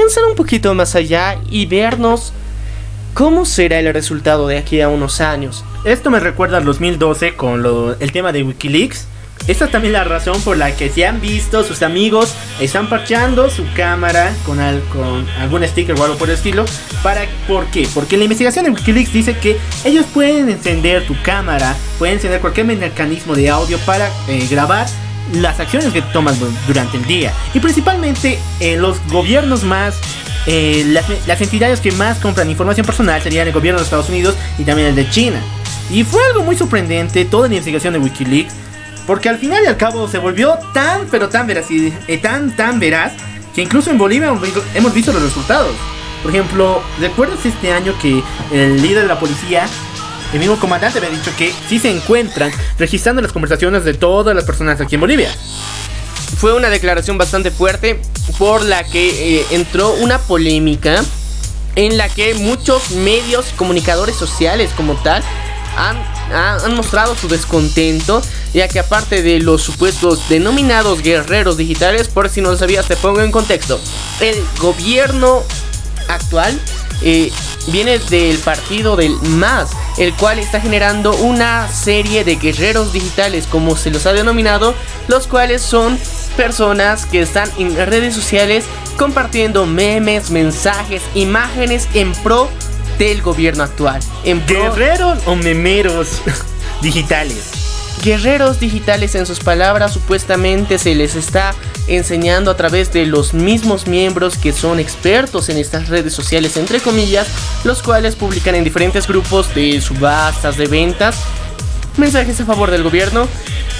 pensar 0.01 0.23
un 0.25 0.35
poquito 0.35 0.73
más 0.73 0.95
allá 0.95 1.37
y 1.51 1.67
vernos 1.67 2.33
cómo 3.13 3.45
será 3.45 3.77
el 3.77 3.93
resultado 3.93 4.47
de 4.47 4.57
aquí 4.57 4.81
a 4.81 4.89
unos 4.89 5.21
años. 5.21 5.63
Esto 5.85 6.09
me 6.09 6.19
recuerda 6.19 6.57
al 6.57 6.65
2012 6.65 7.35
con 7.35 7.63
el 7.99 8.11
tema 8.11 8.31
de 8.31 8.41
Wikileaks. 8.41 9.07
Esta 9.47 9.65
es 9.65 9.71
también 9.71 9.93
la 9.93 10.03
razón 10.03 10.41
por 10.41 10.57
la 10.57 10.75
que 10.75 10.89
se 10.89 11.05
han 11.05 11.21
visto 11.21 11.63
sus 11.63 11.83
amigos 11.83 12.33
están 12.59 12.89
parchando 12.89 13.49
su 13.49 13.63
cámara 13.75 14.33
con, 14.43 14.57
con 14.91 15.27
algún 15.39 15.63
sticker 15.67 15.99
o 15.99 16.03
algo 16.03 16.17
por 16.17 16.29
el 16.29 16.35
estilo. 16.35 16.65
Para, 17.03 17.21
¿Por 17.47 17.65
qué? 17.67 17.87
Porque 17.93 18.17
la 18.17 18.23
investigación 18.23 18.65
de 18.65 18.71
Wikileaks 18.71 19.13
dice 19.13 19.37
que 19.37 19.57
ellos 19.85 20.07
pueden 20.11 20.49
encender 20.49 21.05
tu 21.05 21.15
cámara, 21.21 21.75
pueden 21.99 22.15
encender 22.15 22.41
cualquier 22.41 22.65
mecanismo 22.65 23.35
de 23.35 23.49
audio 23.49 23.77
para 23.79 24.09
eh, 24.27 24.47
grabar 24.49 24.87
las 25.33 25.59
acciones 25.59 25.91
que 25.93 26.01
tomas 26.01 26.37
durante 26.67 26.97
el 26.97 27.05
día. 27.05 27.33
Y 27.53 27.59
principalmente 27.59 28.39
eh, 28.59 28.77
los 28.77 28.99
gobiernos 29.07 29.63
más, 29.63 29.95
eh, 30.45 30.83
las, 30.87 31.41
entidades 31.41 31.79
que 31.79 31.91
más 31.91 32.19
compran 32.19 32.49
información 32.49 32.85
personal 32.85 33.21
serían 33.21 33.47
el 33.47 33.53
gobierno 33.53 33.79
de 33.79 33.85
Estados 33.85 34.09
Unidos 34.09 34.35
y 34.57 34.63
también 34.63 34.89
el 34.89 34.95
de 34.95 35.09
China. 35.09 35.41
Y 35.89 36.03
fue 36.03 36.21
algo 36.27 36.43
muy 36.43 36.55
sorprendente 36.55 37.25
toda 37.25 37.47
la 37.47 37.55
investigación 37.55 37.93
de 37.93 37.99
Wikileaks, 37.99 38.53
porque 39.05 39.29
al 39.29 39.37
final 39.37 39.63
y 39.63 39.67
al 39.67 39.77
cabo 39.77 40.07
se 40.07 40.17
volvió 40.17 40.57
tan, 40.73 41.07
pero 41.09 41.29
tan 41.29 41.47
veraz, 41.47 41.69
y, 41.71 41.93
eh, 42.07 42.17
tan, 42.17 42.55
tan 42.55 42.79
veraz, 42.79 43.13
que 43.53 43.61
incluso 43.61 43.89
en 43.91 43.97
Bolivia 43.97 44.33
hemos 44.73 44.93
visto 44.93 45.11
los 45.11 45.21
resultados. 45.21 45.75
Por 46.21 46.31
ejemplo, 46.31 46.81
¿recuerdas 46.99 47.45
este 47.45 47.73
año 47.73 47.93
que 47.99 48.23
el 48.53 48.81
líder 48.81 49.03
de 49.03 49.07
la 49.07 49.19
policía 49.19 49.67
el 50.33 50.39
mismo 50.39 50.59
comandante 50.59 51.01
me 51.01 51.07
ha 51.07 51.09
dicho 51.09 51.31
que 51.37 51.53
sí 51.67 51.79
se 51.79 51.89
encuentran 51.89 52.51
registrando 52.77 53.21
las 53.21 53.31
conversaciones 53.31 53.83
de 53.83 53.93
todas 53.93 54.35
las 54.35 54.45
personas 54.45 54.79
aquí 54.79 54.95
en 54.95 55.01
Bolivia. 55.01 55.31
Fue 56.37 56.53
una 56.53 56.69
declaración 56.69 57.17
bastante 57.17 57.51
fuerte 57.51 58.01
por 58.37 58.63
la 58.63 58.83
que 58.83 59.39
eh, 59.39 59.45
entró 59.51 59.91
una 59.95 60.19
polémica 60.19 61.03
en 61.75 61.97
la 61.97 62.09
que 62.09 62.33
muchos 62.35 62.91
medios 62.91 63.47
comunicadores 63.55 64.15
sociales 64.15 64.71
como 64.75 64.95
tal 64.95 65.23
han, 65.77 65.97
han, 66.33 66.75
mostrado 66.75 67.15
su 67.15 67.27
descontento, 67.27 68.21
ya 68.53 68.67
que 68.67 68.79
aparte 68.79 69.21
de 69.23 69.39
los 69.39 69.61
supuestos 69.61 70.27
denominados 70.27 71.01
guerreros 71.01 71.57
digitales, 71.57 72.07
por 72.09 72.29
si 72.29 72.41
no 72.41 72.51
lo 72.51 72.57
sabías, 72.57 72.87
te 72.87 72.97
pongo 72.97 73.21
en 73.21 73.31
contexto, 73.31 73.79
el 74.19 74.35
gobierno 74.59 75.43
actual 76.09 76.59
eh, 77.01 77.31
viene 77.67 77.99
del 77.99 78.37
partido 78.39 78.95
del 78.95 79.13
MAS, 79.21 79.71
el 79.97 80.13
cual 80.13 80.39
está 80.39 80.61
generando 80.61 81.15
una 81.15 81.67
serie 81.71 82.23
de 82.23 82.35
guerreros 82.35 82.93
digitales, 82.93 83.47
como 83.47 83.75
se 83.75 83.91
los 83.91 84.05
ha 84.05 84.13
denominado, 84.13 84.75
los 85.07 85.27
cuales 85.27 85.61
son 85.61 85.99
personas 86.37 87.05
que 87.05 87.21
están 87.21 87.49
en 87.57 87.75
redes 87.75 88.15
sociales 88.15 88.65
compartiendo 88.97 89.65
memes, 89.65 90.31
mensajes, 90.31 91.01
imágenes 91.15 91.87
en 91.93 92.13
pro 92.23 92.49
del 92.97 93.21
gobierno 93.21 93.63
actual. 93.63 94.01
En 94.23 94.45
¿Guerreros 94.45 95.19
o 95.25 95.35
memeros 95.35 96.21
digitales? 96.81 97.70
Guerreros 98.01 98.59
digitales 98.59 99.13
en 99.13 99.27
sus 99.27 99.39
palabras 99.41 99.93
supuestamente 99.93 100.79
se 100.79 100.95
les 100.95 101.15
está 101.15 101.53
enseñando 101.87 102.49
a 102.49 102.57
través 102.57 102.91
de 102.91 103.05
los 103.05 103.35
mismos 103.35 103.85
miembros 103.85 104.39
que 104.39 104.53
son 104.53 104.79
expertos 104.79 105.49
en 105.49 105.57
estas 105.57 105.87
redes 105.87 106.11
sociales 106.11 106.57
entre 106.57 106.79
comillas, 106.79 107.27
los 107.63 107.83
cuales 107.83 108.15
publican 108.15 108.55
en 108.55 108.63
diferentes 108.63 109.07
grupos 109.07 109.53
de 109.53 109.79
subastas, 109.81 110.57
de 110.57 110.65
ventas, 110.65 111.21
mensajes 111.97 112.41
a 112.41 112.45
favor 112.45 112.71
del 112.71 112.81
gobierno, 112.81 113.27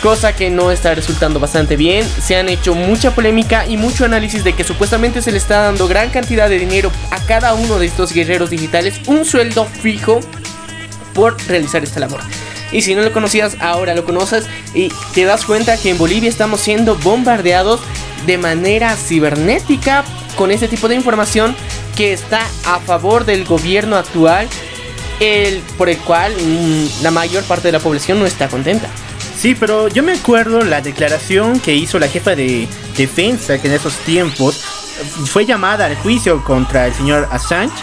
cosa 0.04 0.36
que 0.36 0.52
no 0.52 0.70
está 0.70 0.94
resultando 0.94 1.40
bastante 1.40 1.76
bien. 1.76 2.08
Se 2.08 2.36
han 2.36 2.48
hecho 2.48 2.76
mucha 2.76 3.16
polémica 3.16 3.66
y 3.66 3.76
mucho 3.76 4.06
análisis 4.06 4.44
de 4.44 4.54
que 4.54 4.64
supuestamente 4.64 5.24
se 5.24 5.32
le 5.32 5.40
está 5.40 5.62
dando 5.62 5.88
gran 5.88 6.12
cantidad 6.12 6.48
de 6.48 6.60
dinero 6.60 6.92
a 7.10 7.20
cada 7.26 7.56
uno 7.56 7.80
de 7.80 7.88
estos 7.88 8.14
guerreros 8.14 8.52
digitales, 8.52 9.02
un 9.08 9.26
sueldo 9.26 9.66
fijo 9.66 10.20
por 11.16 11.42
realizar 11.48 11.84
esta 11.84 12.00
labor. 12.00 12.22
Y 12.72 12.82
si 12.82 12.96
no 12.96 13.02
lo 13.02 13.12
conocías, 13.12 13.58
ahora 13.60 13.94
lo 13.94 14.06
conoces 14.06 14.46
y 14.74 14.90
te 15.14 15.26
das 15.26 15.46
cuenta 15.46 15.78
que 15.78 15.90
en 15.90 15.98
Bolivia 15.98 16.30
estamos 16.30 16.62
siendo 16.62 16.96
bombardeados 16.96 17.82
de 18.26 18.38
manera 18.38 18.96
cibernética 18.96 20.04
con 20.38 20.52
este 20.52 20.68
tipo 20.68 20.88
de 20.88 20.96
información 20.96 21.56
que 21.96 22.14
está 22.14 22.42
a 22.66 22.80
favor 22.80 23.26
del 23.26 23.46
gobierno 23.46 23.98
actual, 23.98 24.48
el, 25.20 25.60
por 25.78 25.90
el 25.90 25.98
cual 25.98 26.34
mm, 26.34 27.04
la 27.04 27.12
mayor 27.12 27.44
parte 27.44 27.68
de 27.68 27.74
la 27.74 27.80
población 27.80 28.20
no 28.20 28.26
está 28.26 28.48
contenta. 28.48 28.88
Sí, 29.38 29.56
pero 29.60 29.88
yo 29.88 30.04
me 30.04 30.14
acuerdo 30.14 30.64
la 30.64 30.82
declaración 30.82 31.60
que 31.60 31.74
hizo 31.74 32.00
la 32.00 32.08
jefa 32.08 32.36
de 32.36 32.68
defensa 32.96 33.60
que 33.60 33.68
en 33.68 33.74
esos 33.74 33.96
tiempos 33.98 34.64
fue 35.26 35.46
llamada 35.46 35.86
al 35.86 35.96
juicio 35.96 36.44
contra 36.44 36.88
el 36.88 36.94
señor 36.94 37.28
Assange. 37.32 37.74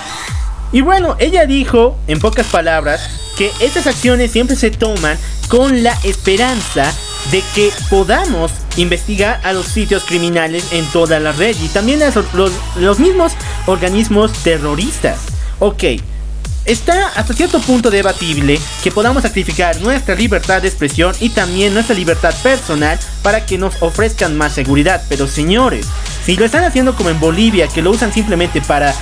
Y 0.70 0.82
bueno, 0.82 1.16
ella 1.18 1.46
dijo, 1.46 1.96
en 2.06 2.20
pocas 2.20 2.46
palabras, 2.46 3.27
que 3.38 3.52
estas 3.60 3.86
acciones 3.86 4.32
siempre 4.32 4.56
se 4.56 4.72
toman 4.72 5.16
con 5.46 5.84
la 5.84 5.96
esperanza 6.02 6.92
de 7.30 7.42
que 7.54 7.70
podamos 7.88 8.50
investigar 8.76 9.40
a 9.44 9.52
los 9.52 9.66
sitios 9.66 10.04
criminales 10.04 10.72
en 10.72 10.84
toda 10.86 11.20
la 11.20 11.30
red 11.30 11.56
y 11.62 11.68
también 11.68 12.02
a 12.02 12.12
los, 12.76 12.98
mismos 12.98 13.32
organismos 13.66 14.32
terroristas. 14.42 15.20
Ok, 15.60 15.84
Está 16.64 17.08
hasta 17.16 17.32
cierto 17.32 17.60
punto 17.60 17.90
debatible 17.90 18.60
que 18.82 18.90
podamos 18.92 19.22
sacrificar 19.22 19.80
nuestra 19.80 20.14
libertad 20.14 20.60
de 20.60 20.68
expresión 20.68 21.14
y 21.18 21.30
también 21.30 21.72
nuestra 21.72 21.96
libertad 21.96 22.34
personal 22.42 22.98
para 23.22 23.46
que 23.46 23.56
nos 23.56 23.80
ofrezcan 23.80 24.36
más 24.36 24.52
seguridad. 24.52 25.02
Pero 25.08 25.26
señores, 25.26 25.86
si 26.26 26.36
lo 26.36 26.44
están 26.44 26.64
haciendo 26.64 26.94
como 26.94 27.08
en 27.08 27.18
Bolivia, 27.18 27.68
que 27.68 27.80
lo 27.80 27.90
usan 27.90 28.12
simplemente 28.12 28.60
para, 28.60 28.94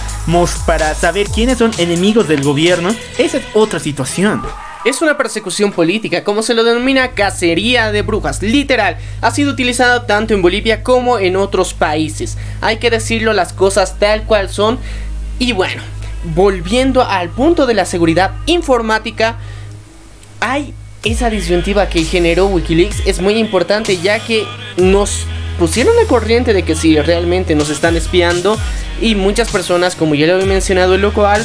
para 0.67 0.95
saber 0.95 1.29
quiénes 1.29 1.59
son 1.59 1.71
enemigos 1.79 2.27
del 2.27 2.43
gobierno, 2.43 2.91
esa 3.17 3.39
es 3.39 3.45
otra 3.55 3.79
situación. 3.79 4.43
Es 4.85 5.01
una 5.01 5.17
persecución 5.17 5.73
política, 5.73 6.25
como 6.25 6.43
se 6.43 6.55
lo 6.55 6.65
denomina 6.65 7.13
cacería 7.13 7.93
de 7.93 8.03
brujas. 8.03 8.43
Literal, 8.43 8.97
ha 9.21 9.31
sido 9.31 9.53
utilizado 9.53 10.03
tanto 10.03 10.35
en 10.35 10.43
Bolivia 10.43 10.83
como 10.83 11.19
en 11.19 11.37
otros 11.37 11.75
países. 11.75 12.37
Hay 12.61 12.79
que 12.79 12.91
decirlo 12.91 13.33
las 13.33 13.53
cosas 13.53 13.99
tal 13.99 14.25
cual 14.25 14.49
son. 14.49 14.79
Y 15.39 15.53
bueno, 15.53 15.83
volviendo 16.35 17.03
al 17.03 17.31
punto 17.31 17.67
de 17.67 17.75
la 17.75 17.85
seguridad 17.85 18.33
informática, 18.47 19.37
hay 20.41 20.75
esa 21.05 21.31
disyuntiva 21.31 21.89
que 21.89 22.03
generó 22.03 22.47
Wikileaks 22.47 23.07
es 23.07 23.21
muy 23.21 23.35
importante 23.35 23.99
ya 23.99 24.19
que 24.19 24.45
nos 24.77 25.25
pusieron 25.59 25.95
la 25.97 26.07
corriente 26.07 26.53
de 26.53 26.63
que 26.63 26.75
si 26.75 26.99
realmente 27.01 27.55
nos 27.55 27.71
están 27.71 27.97
espiando 27.97 28.59
y 29.01 29.15
muchas 29.15 29.51
personas, 29.51 29.97
como 29.97 30.15
ya 30.15 30.27
lo 30.27 30.41
he 30.41 30.47
mencionado 30.47 30.95
en 30.95 31.03
lo 31.03 31.13
cual, 31.13 31.45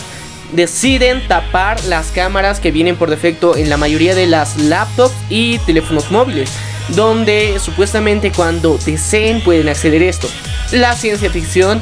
deciden 0.53 1.25
tapar 1.27 1.83
las 1.85 2.07
cámaras 2.07 2.59
que 2.59 2.71
vienen 2.71 2.95
por 2.95 3.09
defecto 3.09 3.55
en 3.55 3.69
la 3.69 3.77
mayoría 3.77 4.15
de 4.15 4.27
las 4.27 4.57
laptops 4.57 5.15
y 5.29 5.59
teléfonos 5.59 6.11
móviles, 6.11 6.49
donde 6.89 7.57
supuestamente 7.59 8.31
cuando 8.31 8.77
deseen 8.85 9.41
pueden 9.41 9.69
acceder 9.69 10.01
a 10.01 10.05
esto. 10.05 10.27
La 10.71 10.95
ciencia 10.95 11.29
ficción 11.29 11.81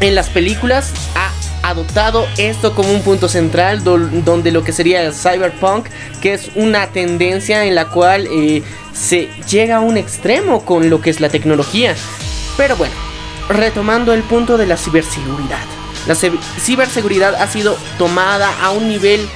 en 0.00 0.14
las 0.14 0.28
películas 0.28 0.92
ha 1.14 1.30
adoptado 1.62 2.26
esto 2.36 2.74
como 2.74 2.90
un 2.90 3.02
punto 3.02 3.28
central 3.28 3.84
donde 3.84 4.50
lo 4.52 4.64
que 4.64 4.72
sería 4.72 5.02
el 5.02 5.14
cyberpunk, 5.14 5.86
que 6.20 6.34
es 6.34 6.50
una 6.54 6.88
tendencia 6.88 7.64
en 7.64 7.74
la 7.74 7.88
cual 7.88 8.26
eh, 8.30 8.62
se 8.92 9.28
llega 9.48 9.76
a 9.76 9.80
un 9.80 9.96
extremo 9.96 10.64
con 10.64 10.90
lo 10.90 11.00
que 11.00 11.10
es 11.10 11.20
la 11.20 11.28
tecnología. 11.28 11.94
Pero 12.56 12.76
bueno, 12.76 12.94
retomando 13.48 14.12
el 14.12 14.22
punto 14.22 14.56
de 14.56 14.66
la 14.66 14.76
ciberseguridad. 14.76 15.64
La 16.06 16.14
ciberseguridad 16.14 17.34
ha 17.34 17.46
sido 17.46 17.76
tomada 17.98 18.50
a 18.62 18.70
un 18.70 18.88
nivel 18.88 19.28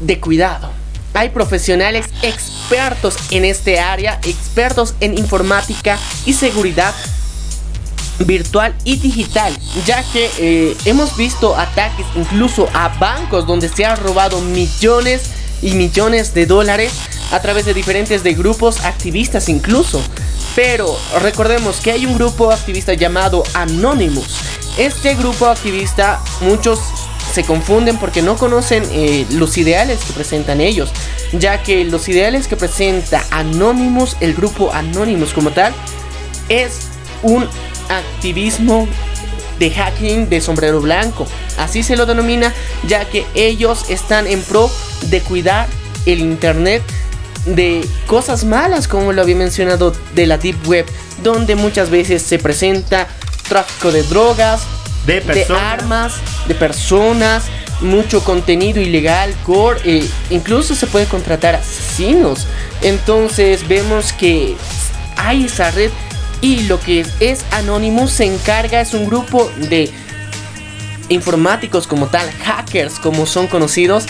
de 0.00 0.18
cuidado. 0.18 0.70
Hay 1.12 1.28
profesionales 1.28 2.06
expertos 2.22 3.16
en 3.30 3.44
este 3.44 3.78
área, 3.78 4.18
expertos 4.24 4.94
en 5.00 5.16
informática 5.16 5.98
y 6.26 6.32
seguridad 6.32 6.94
virtual 8.20 8.74
y 8.84 8.96
digital, 8.96 9.56
ya 9.86 10.02
que 10.12 10.30
eh, 10.38 10.76
hemos 10.84 11.16
visto 11.16 11.56
ataques 11.56 12.06
incluso 12.14 12.68
a 12.74 12.88
bancos 12.88 13.46
donde 13.46 13.68
se 13.68 13.84
han 13.84 13.96
robado 13.96 14.40
millones 14.40 15.30
y 15.62 15.72
millones 15.72 16.34
de 16.34 16.46
dólares 16.46 16.92
a 17.32 17.40
través 17.40 17.64
de 17.64 17.74
diferentes 17.74 18.22
de 18.22 18.34
grupos 18.34 18.84
activistas 18.84 19.48
incluso. 19.48 20.02
Pero 20.54 20.96
recordemos 21.20 21.80
que 21.80 21.90
hay 21.90 22.06
un 22.06 22.14
grupo 22.14 22.52
activista 22.52 22.94
llamado 22.94 23.42
Anonymous. 23.54 24.36
Este 24.78 25.14
grupo 25.14 25.46
activista 25.46 26.20
muchos 26.40 26.78
se 27.32 27.42
confunden 27.42 27.98
porque 27.98 28.22
no 28.22 28.36
conocen 28.36 28.84
eh, 28.92 29.26
los 29.30 29.58
ideales 29.58 29.98
que 30.04 30.12
presentan 30.12 30.60
ellos, 30.60 30.92
ya 31.32 31.62
que 31.64 31.84
los 31.84 32.08
ideales 32.08 32.46
que 32.46 32.56
presenta 32.56 33.24
Anonymous, 33.32 34.16
el 34.20 34.34
grupo 34.34 34.72
Anonymous 34.72 35.32
como 35.32 35.50
tal, 35.50 35.74
es 36.48 36.88
un 37.22 37.48
activismo 37.88 38.88
de 39.58 39.70
hacking 39.70 40.28
de 40.28 40.40
sombrero 40.40 40.80
blanco. 40.80 41.26
Así 41.58 41.82
se 41.82 41.96
lo 41.96 42.06
denomina, 42.06 42.52
ya 42.86 43.04
que 43.04 43.26
ellos 43.34 43.86
están 43.88 44.26
en 44.26 44.42
pro 44.42 44.70
de 45.02 45.20
cuidar 45.20 45.68
el 46.06 46.20
Internet 46.20 46.82
de 47.46 47.86
cosas 48.06 48.44
malas, 48.44 48.88
como 48.88 49.12
lo 49.12 49.22
había 49.22 49.36
mencionado, 49.36 49.92
de 50.14 50.26
la 50.26 50.38
Deep 50.38 50.66
Web, 50.66 50.86
donde 51.22 51.56
muchas 51.56 51.90
veces 51.90 52.22
se 52.22 52.38
presenta 52.38 53.06
tráfico 53.48 53.92
de 53.92 54.02
drogas, 54.02 54.62
de, 55.06 55.46
armas, 55.50 56.14
de 56.48 56.54
personas, 56.54 57.44
mucho 57.80 58.24
contenido 58.24 58.80
ilegal, 58.80 59.34
core, 59.44 59.80
e 59.84 60.08
incluso 60.30 60.74
se 60.74 60.86
puede 60.86 61.06
contratar 61.06 61.54
asesinos. 61.54 62.46
Entonces 62.82 63.68
vemos 63.68 64.12
que 64.12 64.56
hay 65.16 65.44
esa 65.44 65.70
red 65.70 65.90
y 66.44 66.64
lo 66.64 66.78
que 66.78 67.06
es 67.20 67.42
Anonymous 67.52 68.10
se 68.10 68.26
encarga, 68.26 68.82
es 68.82 68.92
un 68.92 69.06
grupo 69.06 69.50
de 69.56 69.90
informáticos 71.08 71.86
como 71.86 72.08
tal, 72.08 72.30
hackers 72.32 72.98
como 72.98 73.24
son 73.24 73.46
conocidos, 73.46 74.04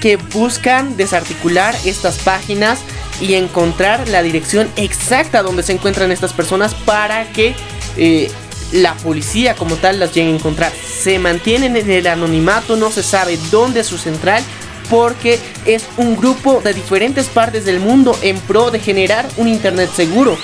que 0.00 0.14
buscan 0.14 0.96
desarticular 0.96 1.74
estas 1.84 2.18
páginas 2.18 2.78
y 3.20 3.34
encontrar 3.34 4.08
la 4.08 4.22
dirección 4.22 4.70
exacta 4.76 5.42
donde 5.42 5.64
se 5.64 5.72
encuentran 5.72 6.12
estas 6.12 6.32
personas 6.32 6.74
para 6.74 7.24
que 7.32 7.56
eh, 7.96 8.30
la 8.70 8.94
policía 8.94 9.56
como 9.56 9.74
tal 9.74 9.98
las 9.98 10.14
llegue 10.14 10.30
a 10.30 10.36
encontrar. 10.36 10.70
Se 10.72 11.18
mantienen 11.18 11.76
en 11.76 11.90
el 11.90 12.06
anonimato, 12.06 12.76
no 12.76 12.92
se 12.92 13.02
sabe 13.02 13.36
dónde 13.50 13.80
es 13.80 13.88
su 13.88 13.98
central 13.98 14.44
porque 14.88 15.40
es 15.66 15.84
un 15.96 16.14
grupo 16.14 16.60
de 16.60 16.72
diferentes 16.72 17.26
partes 17.26 17.64
del 17.64 17.80
mundo 17.80 18.16
en 18.22 18.38
pro 18.38 18.70
de 18.70 18.78
generar 18.78 19.28
un 19.38 19.48
internet 19.48 19.90
seguro. 19.92 20.38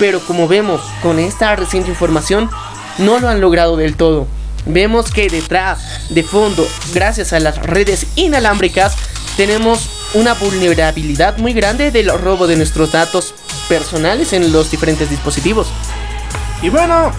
Pero 0.00 0.18
como 0.20 0.48
vemos 0.48 0.80
con 1.02 1.20
esta 1.20 1.54
reciente 1.54 1.90
información, 1.90 2.50
no 2.98 3.20
lo 3.20 3.28
han 3.28 3.40
logrado 3.40 3.76
del 3.76 3.94
todo. 3.94 4.26
Vemos 4.66 5.12
que 5.12 5.28
detrás, 5.28 6.10
de 6.10 6.24
fondo, 6.24 6.66
gracias 6.92 7.32
a 7.32 7.38
las 7.38 7.58
redes 7.58 8.06
inalámbricas, 8.16 8.96
tenemos 9.36 9.88
una 10.14 10.34
vulnerabilidad 10.34 11.38
muy 11.38 11.52
grande 11.52 11.92
del 11.92 12.10
robo 12.18 12.46
de 12.46 12.56
nuestros 12.56 12.92
datos 12.92 13.34
personales 13.68 14.32
en 14.32 14.52
los 14.52 14.70
diferentes 14.70 15.08
dispositivos. 15.08 15.68
Y 16.62 16.68
bueno, 16.68 17.12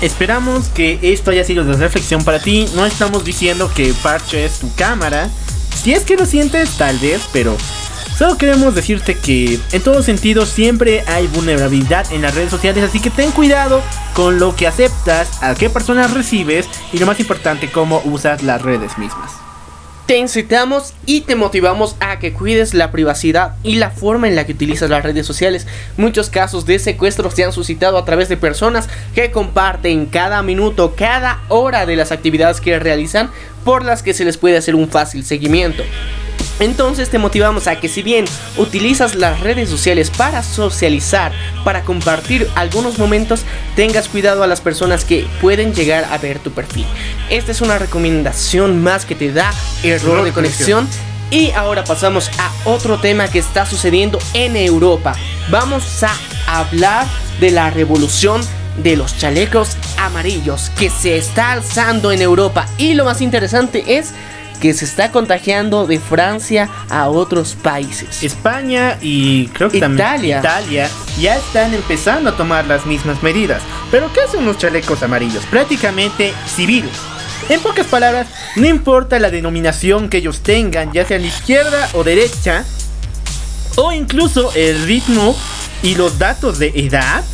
esperamos 0.00 0.68
que 0.68 0.98
esto 1.02 1.30
haya 1.30 1.44
sido 1.44 1.64
de 1.64 1.74
reflexión 1.74 2.24
para 2.24 2.40
ti. 2.40 2.68
No 2.74 2.86
estamos 2.86 3.24
diciendo 3.24 3.70
que 3.74 3.92
parches 4.02 4.60
tu 4.60 4.74
cámara. 4.74 5.28
Si 5.82 5.92
es 5.92 6.04
que 6.04 6.16
lo 6.16 6.26
sientes, 6.26 6.70
tal 6.78 6.98
vez, 6.98 7.22
pero 7.32 7.56
Solo 8.18 8.36
queremos 8.36 8.74
decirte 8.74 9.14
que 9.14 9.60
en 9.70 9.80
todo 9.80 10.02
sentido 10.02 10.44
siempre 10.44 11.04
hay 11.06 11.28
vulnerabilidad 11.28 12.12
en 12.12 12.22
las 12.22 12.34
redes 12.34 12.50
sociales, 12.50 12.82
así 12.82 12.98
que 12.98 13.10
ten 13.10 13.30
cuidado 13.30 13.80
con 14.12 14.40
lo 14.40 14.56
que 14.56 14.66
aceptas, 14.66 15.40
a 15.40 15.54
qué 15.54 15.70
personas 15.70 16.12
recibes 16.12 16.68
y 16.92 16.98
lo 16.98 17.06
más 17.06 17.20
importante, 17.20 17.70
cómo 17.70 18.02
usas 18.04 18.42
las 18.42 18.60
redes 18.60 18.98
mismas. 18.98 19.30
Te 20.06 20.18
incitamos 20.18 20.94
y 21.06 21.20
te 21.20 21.36
motivamos 21.36 21.94
a 22.00 22.18
que 22.18 22.32
cuides 22.32 22.74
la 22.74 22.90
privacidad 22.90 23.54
y 23.62 23.76
la 23.76 23.90
forma 23.90 24.26
en 24.26 24.34
la 24.34 24.46
que 24.46 24.52
utilizas 24.52 24.90
las 24.90 25.04
redes 25.04 25.24
sociales. 25.24 25.68
Muchos 25.96 26.28
casos 26.28 26.66
de 26.66 26.80
secuestro 26.80 27.30
se 27.30 27.44
han 27.44 27.52
suscitado 27.52 27.98
a 27.98 28.04
través 28.04 28.28
de 28.28 28.36
personas 28.36 28.88
que 29.14 29.30
comparten 29.30 30.06
cada 30.06 30.42
minuto, 30.42 30.96
cada 30.96 31.40
hora 31.46 31.86
de 31.86 31.94
las 31.94 32.10
actividades 32.10 32.60
que 32.60 32.80
realizan 32.80 33.30
por 33.64 33.84
las 33.84 34.02
que 34.02 34.12
se 34.12 34.24
les 34.24 34.38
puede 34.38 34.56
hacer 34.56 34.74
un 34.74 34.88
fácil 34.88 35.24
seguimiento. 35.24 35.84
Entonces 36.60 37.10
te 37.10 37.18
motivamos 37.18 37.66
a 37.66 37.80
que 37.80 37.88
si 37.88 38.02
bien 38.02 38.24
utilizas 38.56 39.14
las 39.14 39.40
redes 39.40 39.68
sociales 39.68 40.10
para 40.10 40.42
socializar, 40.42 41.32
para 41.64 41.82
compartir 41.82 42.48
algunos 42.54 42.98
momentos, 42.98 43.44
tengas 43.76 44.08
cuidado 44.08 44.42
a 44.42 44.46
las 44.46 44.60
personas 44.60 45.04
que 45.04 45.26
pueden 45.40 45.74
llegar 45.74 46.04
a 46.10 46.18
ver 46.18 46.38
tu 46.38 46.50
perfil. 46.50 46.86
Esta 47.30 47.52
es 47.52 47.60
una 47.60 47.78
recomendación 47.78 48.82
más 48.82 49.04
que 49.04 49.14
te 49.14 49.32
da 49.32 49.52
error 49.82 50.24
de 50.24 50.32
conexión. 50.32 50.88
Y 51.30 51.50
ahora 51.50 51.84
pasamos 51.84 52.30
a 52.38 52.50
otro 52.64 52.98
tema 53.00 53.28
que 53.28 53.38
está 53.38 53.66
sucediendo 53.66 54.18
en 54.32 54.56
Europa. 54.56 55.14
Vamos 55.50 56.02
a 56.02 56.16
hablar 56.46 57.06
de 57.38 57.50
la 57.50 57.68
revolución 57.68 58.40
de 58.82 58.96
los 58.96 59.16
chalecos 59.18 59.76
amarillos 59.98 60.70
que 60.78 60.88
se 60.88 61.18
está 61.18 61.52
alzando 61.52 62.12
en 62.12 62.22
Europa. 62.22 62.66
Y 62.78 62.94
lo 62.94 63.04
más 63.04 63.20
interesante 63.20 63.98
es 63.98 64.14
que 64.60 64.74
se 64.74 64.84
está 64.84 65.10
contagiando 65.10 65.86
de 65.86 65.98
Francia 65.98 66.68
a 66.90 67.08
otros 67.08 67.54
países. 67.54 68.22
España 68.22 68.98
y 69.00 69.48
creo 69.48 69.70
que 69.70 69.78
Italia. 69.78 69.96
también 70.00 70.38
Italia 70.38 70.90
ya 71.20 71.36
están 71.36 71.74
empezando 71.74 72.30
a 72.30 72.36
tomar 72.36 72.66
las 72.66 72.86
mismas 72.86 73.22
medidas. 73.22 73.62
Pero 73.90 74.12
¿qué 74.12 74.20
hacen 74.20 74.44
los 74.44 74.58
chalecos 74.58 75.02
amarillos? 75.02 75.44
Prácticamente 75.46 76.32
civiles. 76.46 76.92
En 77.48 77.60
pocas 77.60 77.86
palabras, 77.86 78.26
no 78.56 78.66
importa 78.66 79.18
la 79.18 79.30
denominación 79.30 80.10
que 80.10 80.18
ellos 80.18 80.40
tengan, 80.40 80.92
ya 80.92 81.06
sea 81.06 81.18
la 81.18 81.26
izquierda 81.26 81.88
o 81.94 82.04
derecha, 82.04 82.64
o 83.76 83.92
incluso 83.92 84.52
el 84.54 84.84
ritmo 84.84 85.34
y 85.82 85.94
los 85.94 86.18
datos 86.18 86.58
de 86.58 86.72
edad, 86.74 87.24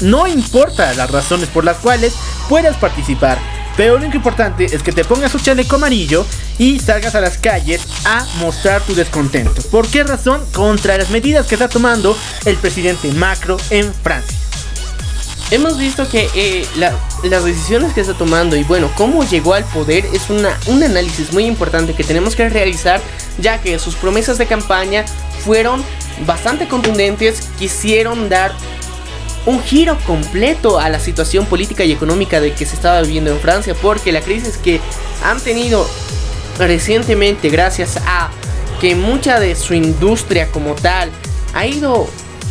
no 0.00 0.26
importa 0.26 0.94
las 0.94 1.10
razones 1.10 1.48
por 1.48 1.64
las 1.64 1.76
cuales 1.78 2.14
puedas 2.48 2.76
participar. 2.76 3.38
Pero 3.76 3.98
lo 3.98 4.04
importante 4.04 4.66
es 4.66 4.82
que 4.82 4.92
te 4.92 5.04
pongas 5.04 5.34
un 5.34 5.40
chaleco 5.40 5.76
amarillo 5.76 6.26
y 6.58 6.78
salgas 6.78 7.14
a 7.14 7.20
las 7.20 7.38
calles 7.38 7.82
a 8.04 8.26
mostrar 8.38 8.82
tu 8.82 8.94
descontento. 8.94 9.62
¿Por 9.70 9.88
qué 9.88 10.04
razón? 10.04 10.44
Contra 10.52 10.98
las 10.98 11.10
medidas 11.10 11.46
que 11.46 11.54
está 11.54 11.68
tomando 11.68 12.16
el 12.44 12.56
presidente 12.56 13.10
Macron 13.12 13.58
en 13.70 13.92
Francia. 13.94 14.38
Hemos 15.50 15.76
visto 15.76 16.08
que 16.08 16.30
eh, 16.34 16.66
las 16.76 17.44
decisiones 17.44 17.92
que 17.92 18.00
está 18.00 18.14
tomando 18.14 18.56
y 18.56 18.64
bueno, 18.64 18.90
cómo 18.96 19.22
llegó 19.22 19.52
al 19.52 19.64
poder 19.64 20.06
es 20.14 20.30
una, 20.30 20.58
un 20.66 20.82
análisis 20.82 21.30
muy 21.34 21.44
importante 21.44 21.92
que 21.92 22.04
tenemos 22.04 22.34
que 22.34 22.48
realizar 22.48 23.02
ya 23.38 23.60
que 23.60 23.78
sus 23.78 23.94
promesas 23.94 24.38
de 24.38 24.46
campaña 24.46 25.04
fueron 25.44 25.84
bastante 26.26 26.68
contundentes, 26.68 27.48
quisieron 27.58 28.30
dar 28.30 28.52
un 29.46 29.62
giro 29.62 29.98
completo 30.06 30.78
a 30.78 30.88
la 30.88 31.00
situación 31.00 31.46
política 31.46 31.84
y 31.84 31.92
económica 31.92 32.40
de 32.40 32.52
que 32.52 32.66
se 32.66 32.74
estaba 32.74 33.00
viviendo 33.02 33.30
en 33.30 33.38
Francia, 33.40 33.74
porque 33.80 34.12
la 34.12 34.20
crisis 34.20 34.56
que 34.56 34.80
han 35.24 35.40
tenido 35.40 35.88
recientemente 36.58 37.48
gracias 37.48 37.98
a 38.06 38.30
que 38.80 38.94
mucha 38.94 39.40
de 39.40 39.54
su 39.56 39.74
industria 39.74 40.48
como 40.50 40.74
tal 40.74 41.10
ha 41.54 41.66
ido 41.66 42.08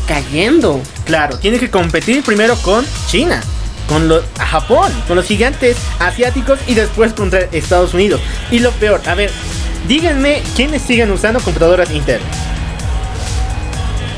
cayendo. 0.07 0.81
Claro, 1.05 1.37
tiene 1.37 1.59
que 1.59 1.69
competir 1.69 2.23
primero 2.23 2.55
con 2.57 2.85
China, 3.07 3.41
con 3.87 4.09
Japón, 4.37 4.91
con 5.07 5.15
los 5.15 5.25
gigantes 5.25 5.77
asiáticos 5.99 6.59
y 6.67 6.73
después 6.73 7.13
contra 7.13 7.41
Estados 7.51 7.93
Unidos. 7.93 8.21
Y 8.49 8.59
lo 8.59 8.71
peor, 8.71 9.01
a 9.07 9.15
ver, 9.15 9.31
díganme 9.87 10.41
quiénes 10.55 10.81
siguen 10.81 11.11
usando 11.11 11.39
computadoras 11.39 11.91
Intel 11.91 12.21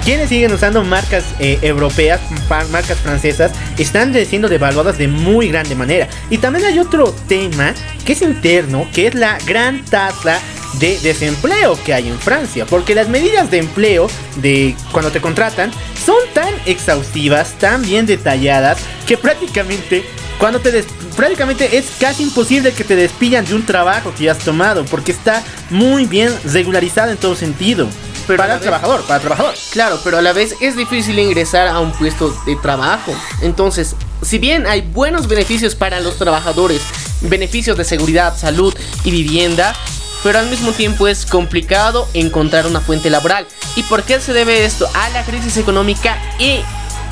quienes 0.04 0.30
siguen 0.30 0.51
usando 0.51 0.84
marcas 0.84 1.24
eh, 1.39 1.60
europeas, 1.62 2.20
marcas 2.49 2.97
francesas, 2.99 3.51
están 3.78 4.14
siendo 4.26 4.49
devaluadas 4.49 4.97
de 4.97 5.08
muy 5.08 5.49
grande 5.49 5.76
manera. 5.76 6.08
Y 6.30 6.38
también 6.38 6.66
hay 6.66 6.80
otro 6.80 7.14
tema 7.28 7.74
que 8.06 8.14
es 8.14 8.22
interno, 8.22 8.88
que 8.93 9.08
es 9.08 9.16
la 9.16 9.38
gran 9.45 9.84
tasa 9.86 10.39
de 10.80 10.99
desempleo 10.99 11.78
que 11.84 11.93
hay 11.93 12.10
en 12.10 12.20
Francia. 12.20 12.66
Porque 12.66 12.95
las 12.95 13.08
medidas 13.08 13.49
de 13.49 13.60
empleo 13.60 14.10
de 14.38 14.76
cuando 14.91 15.12
te 15.12 15.22
contratan 15.22 15.72
son 16.04 16.18
tan 16.34 16.54
exhaustivas, 16.66 17.54
tan 17.60 17.82
bien 17.82 18.06
detalladas, 18.06 18.80
que 19.08 19.18
prácticamente 19.18 20.04
cuando 20.38 20.60
te 20.60 20.84
prácticamente 21.16 21.78
es 21.78 21.86
casi 21.99 22.24
imposible 22.24 22.74
que 22.74 22.84
te 22.84 22.95
despidan 22.95 23.45
de 23.45 23.54
un 23.54 23.66
trabajo 23.66 24.12
que 24.18 24.26
ya 24.26 24.34
has 24.34 24.39
tomado. 24.39 24.84
Porque 24.86 25.14
está 25.14 25.43
muy 25.70 26.06
bien 26.06 26.34
regularizado 26.43 27.12
en 27.12 27.18
todo 27.18 27.36
sentido 27.36 27.88
para 28.28 28.55
el 28.55 28.59
trabajador, 28.59 29.01
para 29.03 29.15
el 29.15 29.21
trabajador. 29.21 29.53
Claro, 29.71 29.99
pero 30.03 30.17
a 30.17 30.21
la 30.21 30.34
vez 30.34 30.55
es 30.61 30.76
difícil 30.76 31.19
ingresar 31.19 31.67
a 31.67 31.80
un 31.80 31.91
puesto 31.91 32.36
de 32.45 32.55
trabajo. 32.55 33.13
Entonces, 33.41 33.95
si 34.21 34.38
bien 34.38 34.65
hay 34.67 34.82
buenos 34.82 35.28
beneficios 35.28 35.76
para 35.76 35.99
los 35.99 36.17
trabajadores, 36.17 36.82
beneficios 37.21 37.78
de 37.78 37.84
seguridad, 37.84 38.38
salud 38.38 38.74
y 39.03 39.11
vivienda, 39.11 39.76
pero 40.24 40.39
al 40.39 40.49
mismo 40.49 40.71
tiempo 40.71 41.07
es 41.07 41.26
complicado 41.26 42.07
encontrar 42.13 42.65
una 42.65 42.80
fuente 42.80 43.09
laboral. 43.09 43.45
¿Y 43.76 43.84
por 43.84 44.03
qué 44.03 44.19
se 44.21 44.34
debe 44.34 44.63
esto? 44.65 44.89
A 44.93 45.09
la 45.09 45.24
crisis 45.24 45.57
económica 45.57 46.17
y 46.39 46.61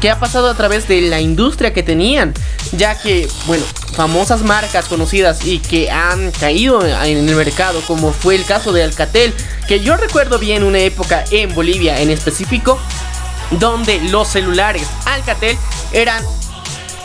que 0.02 0.10
ha 0.10 0.20
pasado 0.20 0.50
a 0.50 0.56
través 0.56 0.88
de 0.88 1.00
la 1.02 1.22
industria 1.22 1.74
que 1.74 1.84
tenían, 1.84 2.34
ya 2.72 2.98
que, 2.98 3.28
bueno, 3.46 3.64
famosas 3.96 4.42
marcas 4.42 4.86
conocidas 4.86 5.46
y 5.46 5.60
que 5.60 5.92
han 5.92 6.32
caído 6.32 6.84
en 6.84 7.30
el 7.30 7.36
mercado, 7.36 7.82
como 7.86 8.12
fue 8.12 8.36
el 8.36 8.44
caso 8.44 8.74
de 8.74 8.84
Alcatel, 8.84 9.32
que 9.68 9.80
yo 9.80 9.96
recuerdo 9.96 10.40
bien 10.40 10.64
una 10.64 10.80
época 10.80 11.24
en 11.30 11.54
Bolivia 11.54 12.02
en 12.02 12.10
específico, 12.10 12.80
donde 13.52 14.00
los 14.10 14.28
celulares 14.28 14.88
Alcatel 15.06 15.56
eran 15.94 16.24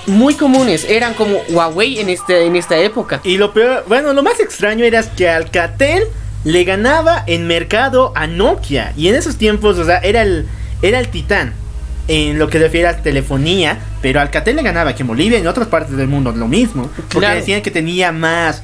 muy 0.06 0.34
comunes, 0.34 0.84
eran 0.84 1.12
como 1.12 1.38
Huawei 1.50 2.00
en, 2.00 2.08
este, 2.08 2.46
en 2.46 2.56
esta 2.56 2.78
época. 2.78 3.20
Y 3.24 3.36
lo 3.36 3.52
peor, 3.52 3.84
bueno, 3.88 4.14
lo 4.14 4.22
más 4.22 4.40
extraño 4.40 4.84
era 4.86 5.02
que 5.02 5.28
Alcatel 5.28 6.04
le 6.44 6.64
ganaba 6.64 7.24
en 7.26 7.46
mercado 7.46 8.12
a 8.14 8.26
Nokia. 8.26 8.94
Y 8.96 9.08
en 9.08 9.16
esos 9.16 9.36
tiempos, 9.36 9.76
o 9.78 9.84
sea, 9.84 9.98
era 9.98 10.22
el, 10.22 10.48
era 10.80 10.98
el 10.98 11.08
titán 11.08 11.65
en 12.08 12.38
lo 12.38 12.48
que 12.48 12.58
refiere 12.58 12.88
a 12.88 12.96
telefonía. 13.02 13.78
Pero 14.02 14.20
Alcatel 14.20 14.56
le 14.56 14.62
ganaba 14.62 14.90
aquí 14.90 15.02
en 15.02 15.08
Bolivia 15.08 15.38
y 15.38 15.40
en 15.42 15.46
otras 15.46 15.68
partes 15.68 15.96
del 15.96 16.08
mundo 16.08 16.32
lo 16.32 16.48
mismo. 16.48 16.90
Porque 17.12 17.28
decían 17.28 17.62
que 17.62 17.70
tenía 17.70 18.12
más. 18.12 18.62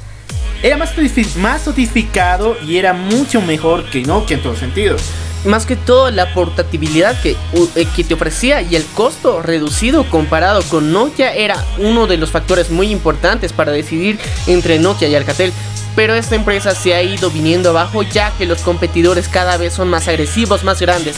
Era 0.62 0.76
más, 0.76 0.93
más 1.36 1.62
sotificado 1.62 2.57
y 2.66 2.76
era 2.76 2.93
mucho 2.93 3.40
mejor 3.40 3.84
que 3.90 4.03
Nokia 4.03 4.36
en 4.36 4.43
todos 4.43 4.59
sentidos 4.59 5.03
más 5.45 5.66
que 5.66 5.76
todo 5.76 6.11
la 6.11 6.32
portabilidad 6.34 7.20
que, 7.20 7.36
eh, 7.74 7.86
que, 7.97 8.05
te 8.05 8.14
ofrecía 8.14 8.62
y 8.62 8.76
el 8.76 8.84
costo 8.86 9.43
reducido 9.43 10.09
comparado 10.09 10.62
con 10.64 10.93
Nokia 10.93 11.34
era 11.34 11.64
uno 11.78 12.07
de 12.07 12.16
los 12.16 12.30
factores 12.30 12.70
muy 12.70 12.90
importantes 12.90 13.53
para 13.53 13.72
decidir 13.72 14.18
entre 14.47 14.78
Nokia 14.78 15.09
y 15.09 15.14
Alcatel. 15.14 15.53
Pero 15.95 16.14
esta 16.14 16.36
empresa 16.36 16.74
se 16.74 16.95
ha 16.95 17.03
ido 17.03 17.30
viniendo 17.30 17.70
abajo 17.70 18.03
ya 18.03 18.32
que 18.38 18.47
los 18.47 18.62
competidores 18.62 19.28
cada 19.28 19.59
vez 19.59 19.74
son 19.74 19.88
más 19.88 20.09
agresivos, 20.09 20.64
más 20.64 20.80
grandes. 20.80 21.16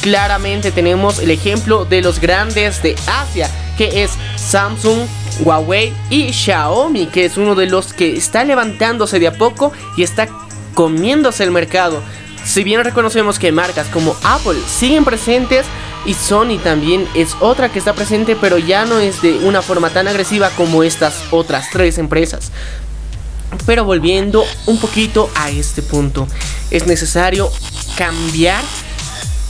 Claramente 0.00 0.70
tenemos 0.70 1.18
el 1.18 1.30
ejemplo 1.30 1.84
de 1.84 2.02
los 2.02 2.20
grandes 2.20 2.82
de 2.82 2.94
Asia, 3.06 3.50
que 3.76 4.04
es 4.04 4.12
Samsung, 4.36 5.00
Huawei 5.40 5.92
y 6.08 6.32
Xiaomi, 6.32 7.06
que 7.06 7.24
es 7.24 7.36
uno 7.36 7.54
de 7.54 7.66
los 7.66 7.92
que 7.92 8.16
está 8.16 8.44
levantándose 8.44 9.18
de 9.18 9.26
a 9.26 9.32
poco 9.32 9.72
y 9.96 10.02
está 10.02 10.28
comiéndose 10.74 11.42
el 11.42 11.50
mercado. 11.50 12.02
Si 12.44 12.64
bien 12.64 12.82
reconocemos 12.82 13.38
que 13.38 13.52
marcas 13.52 13.86
como 13.88 14.16
Apple 14.24 14.58
siguen 14.66 15.04
presentes 15.04 15.66
y 16.04 16.14
Sony 16.14 16.58
también 16.62 17.06
es 17.14 17.36
otra 17.40 17.68
que 17.70 17.78
está 17.78 17.94
presente, 17.94 18.36
pero 18.36 18.58
ya 18.58 18.84
no 18.84 18.98
es 18.98 19.22
de 19.22 19.38
una 19.38 19.62
forma 19.62 19.90
tan 19.90 20.08
agresiva 20.08 20.50
como 20.50 20.82
estas 20.82 21.22
otras 21.30 21.70
tres 21.70 21.98
empresas. 21.98 22.50
Pero 23.66 23.84
volviendo 23.84 24.44
un 24.66 24.78
poquito 24.80 25.30
a 25.36 25.50
este 25.50 25.82
punto, 25.82 26.26
es 26.70 26.86
necesario 26.86 27.50
cambiar 27.96 28.62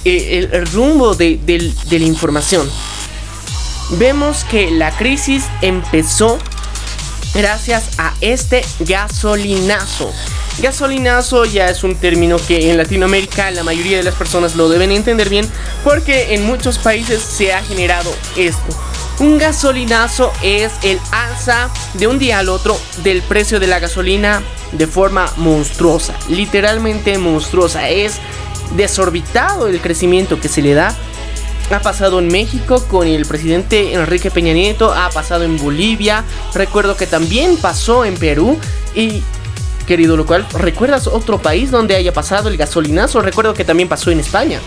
eh, 0.05 0.49
el, 0.53 0.67
rumbo 0.67 1.15
de, 1.15 1.39
de 1.39 1.99
la 1.99 2.05
información. 2.05 2.69
Vemos 3.93 4.45
que 4.45 4.71
la 4.71 4.91
crisis 4.91 5.45
empezó 5.61 6.39
gracias 7.35 7.91
a 7.99 8.15
este 8.21 8.63
gasolinazo. 8.81 10.13
Gasolinazo 10.61 11.45
ya 11.45 11.69
es 11.69 11.83
un 11.83 11.97
término 11.97 12.37
que 12.37 12.71
en 12.71 12.77
Latinoamérica 12.77 13.51
la 13.51 13.65
mayoría 13.65 13.97
de 13.97 14.03
las 14.03 14.15
personas 14.15 14.55
lo 14.55 14.69
deben 14.69 14.93
entender 14.93 15.29
bien 15.29 15.49
porque 15.83 16.35
en 16.35 16.47
muchos 16.47 16.79
países 16.79 17.23
se 17.23 17.53
ha 17.53 17.63
generado 17.63 18.15
esto. 18.37 18.77
Un 19.19 19.39
gasolinazo 19.39 20.33
es 20.43 20.73
el 20.83 20.99
alza 21.11 21.71
de 21.95 22.07
un 22.07 22.19
día 22.19 22.39
al 22.39 22.49
otro 22.49 22.79
del 23.03 23.23
precio 23.23 23.61
de 23.61 23.67
la 23.67 23.79
gasolina 23.79 24.43
de 24.73 24.87
forma 24.87 25.33
monstruosa, 25.37 26.15
literalmente 26.29 27.17
monstruosa. 27.19 27.89
Es 27.89 28.19
desorbitado 28.77 29.69
el 29.69 29.81
crecimiento 29.81 30.41
que 30.41 30.49
se 30.49 30.63
le 30.63 30.75
da. 30.75 30.95
Ha 31.71 31.81
pasado 31.81 32.19
en 32.19 32.29
México 32.29 32.85
con 32.89 33.07
el 33.07 33.25
presidente 33.25 33.95
Enrique 33.95 34.31
Peña 34.31 34.53
Nieto, 34.53 34.93
ha 34.93 35.09
pasado 35.11 35.45
en 35.45 35.57
Bolivia, 35.57 36.25
recuerdo 36.55 36.97
que 36.97 37.07
también 37.07 37.57
pasó 37.57 38.05
en 38.05 38.17
Perú 38.17 38.59
y 38.95 39.23
querido 39.87 40.17
local, 40.17 40.47
¿recuerdas 40.55 41.07
otro 41.07 41.41
país 41.41 41.71
donde 41.71 41.97
haya 41.97 42.13
pasado 42.13 42.49
el 42.49 42.57
gasolinazo? 42.57 43.21
Recuerdo 43.23 43.55
que 43.55 43.65
también 43.65 43.89
pasó 43.89 44.11
en 44.11 44.21
España. 44.21 44.61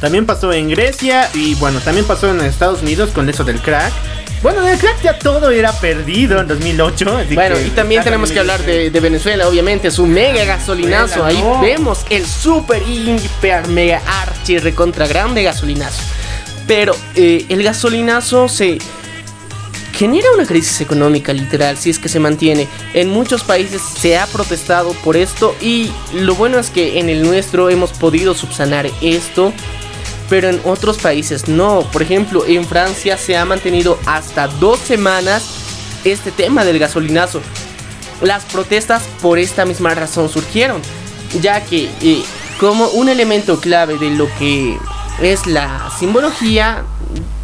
También 0.00 0.26
pasó 0.26 0.52
en 0.52 0.70
Grecia 0.70 1.28
y 1.34 1.54
bueno, 1.56 1.80
también 1.80 2.06
pasó 2.06 2.30
en 2.30 2.40
Estados 2.42 2.82
Unidos 2.82 3.10
con 3.10 3.28
eso 3.28 3.42
del 3.44 3.60
crack. 3.60 3.92
Bueno, 4.42 4.62
del 4.62 4.78
crack 4.78 5.02
ya 5.02 5.18
todo 5.18 5.50
era 5.50 5.72
perdido 5.72 6.40
en 6.40 6.46
2008. 6.46 7.24
bueno, 7.34 7.56
y 7.60 7.70
también 7.70 8.04
tenemos 8.04 8.30
que 8.30 8.38
hablar 8.38 8.64
de, 8.64 8.90
Venezuela, 9.00 9.48
obviamente, 9.48 9.90
su 9.90 10.06
mega 10.06 10.44
gasolinazo. 10.44 11.24
Ahí 11.24 11.42
vemos 11.60 12.06
el 12.10 12.24
super, 12.24 12.80
hiper, 12.86 13.66
mega 13.66 14.00
archi, 14.06 14.58
recontra 14.58 15.08
grande 15.08 15.42
gasolinazo. 15.42 16.02
Pero 16.68 16.94
eh, 17.16 17.46
el 17.48 17.64
gasolinazo 17.64 18.48
se 18.48 18.78
genera 19.98 20.30
una 20.32 20.46
crisis 20.46 20.80
económica 20.80 21.32
literal 21.32 21.76
si 21.76 21.90
es 21.90 21.98
que 21.98 22.08
se 22.08 22.20
mantiene. 22.20 22.68
En 22.94 23.08
muchos 23.08 23.42
países 23.42 23.82
se 23.82 24.16
ha 24.16 24.26
protestado 24.26 24.92
por 25.02 25.16
esto 25.16 25.56
y 25.60 25.90
lo 26.12 26.36
bueno 26.36 26.58
es 26.60 26.70
que 26.70 27.00
en 27.00 27.08
el 27.08 27.22
nuestro 27.22 27.68
hemos 27.68 27.90
podido 27.92 28.34
subsanar 28.34 28.88
esto, 29.00 29.52
pero 30.28 30.50
en 30.50 30.60
otros 30.64 30.98
países 30.98 31.48
no. 31.48 31.80
Por 31.90 32.02
ejemplo, 32.02 32.44
en 32.46 32.64
Francia 32.64 33.16
se 33.16 33.36
ha 33.36 33.44
mantenido 33.44 33.98
hasta 34.06 34.46
dos 34.46 34.78
semanas 34.78 35.42
este 36.04 36.30
tema 36.30 36.64
del 36.64 36.78
gasolinazo. 36.78 37.40
Las 38.20 38.44
protestas 38.44 39.02
por 39.22 39.38
esta 39.38 39.64
misma 39.64 39.94
razón 39.94 40.28
surgieron, 40.28 40.80
ya 41.40 41.64
que 41.64 41.88
eh, 42.02 42.22
como 42.60 42.88
un 42.88 43.08
elemento 43.08 43.58
clave 43.58 43.96
de 43.96 44.10
lo 44.10 44.28
que 44.38 44.76
es 45.22 45.46
la 45.46 45.90
simbología 45.98 46.84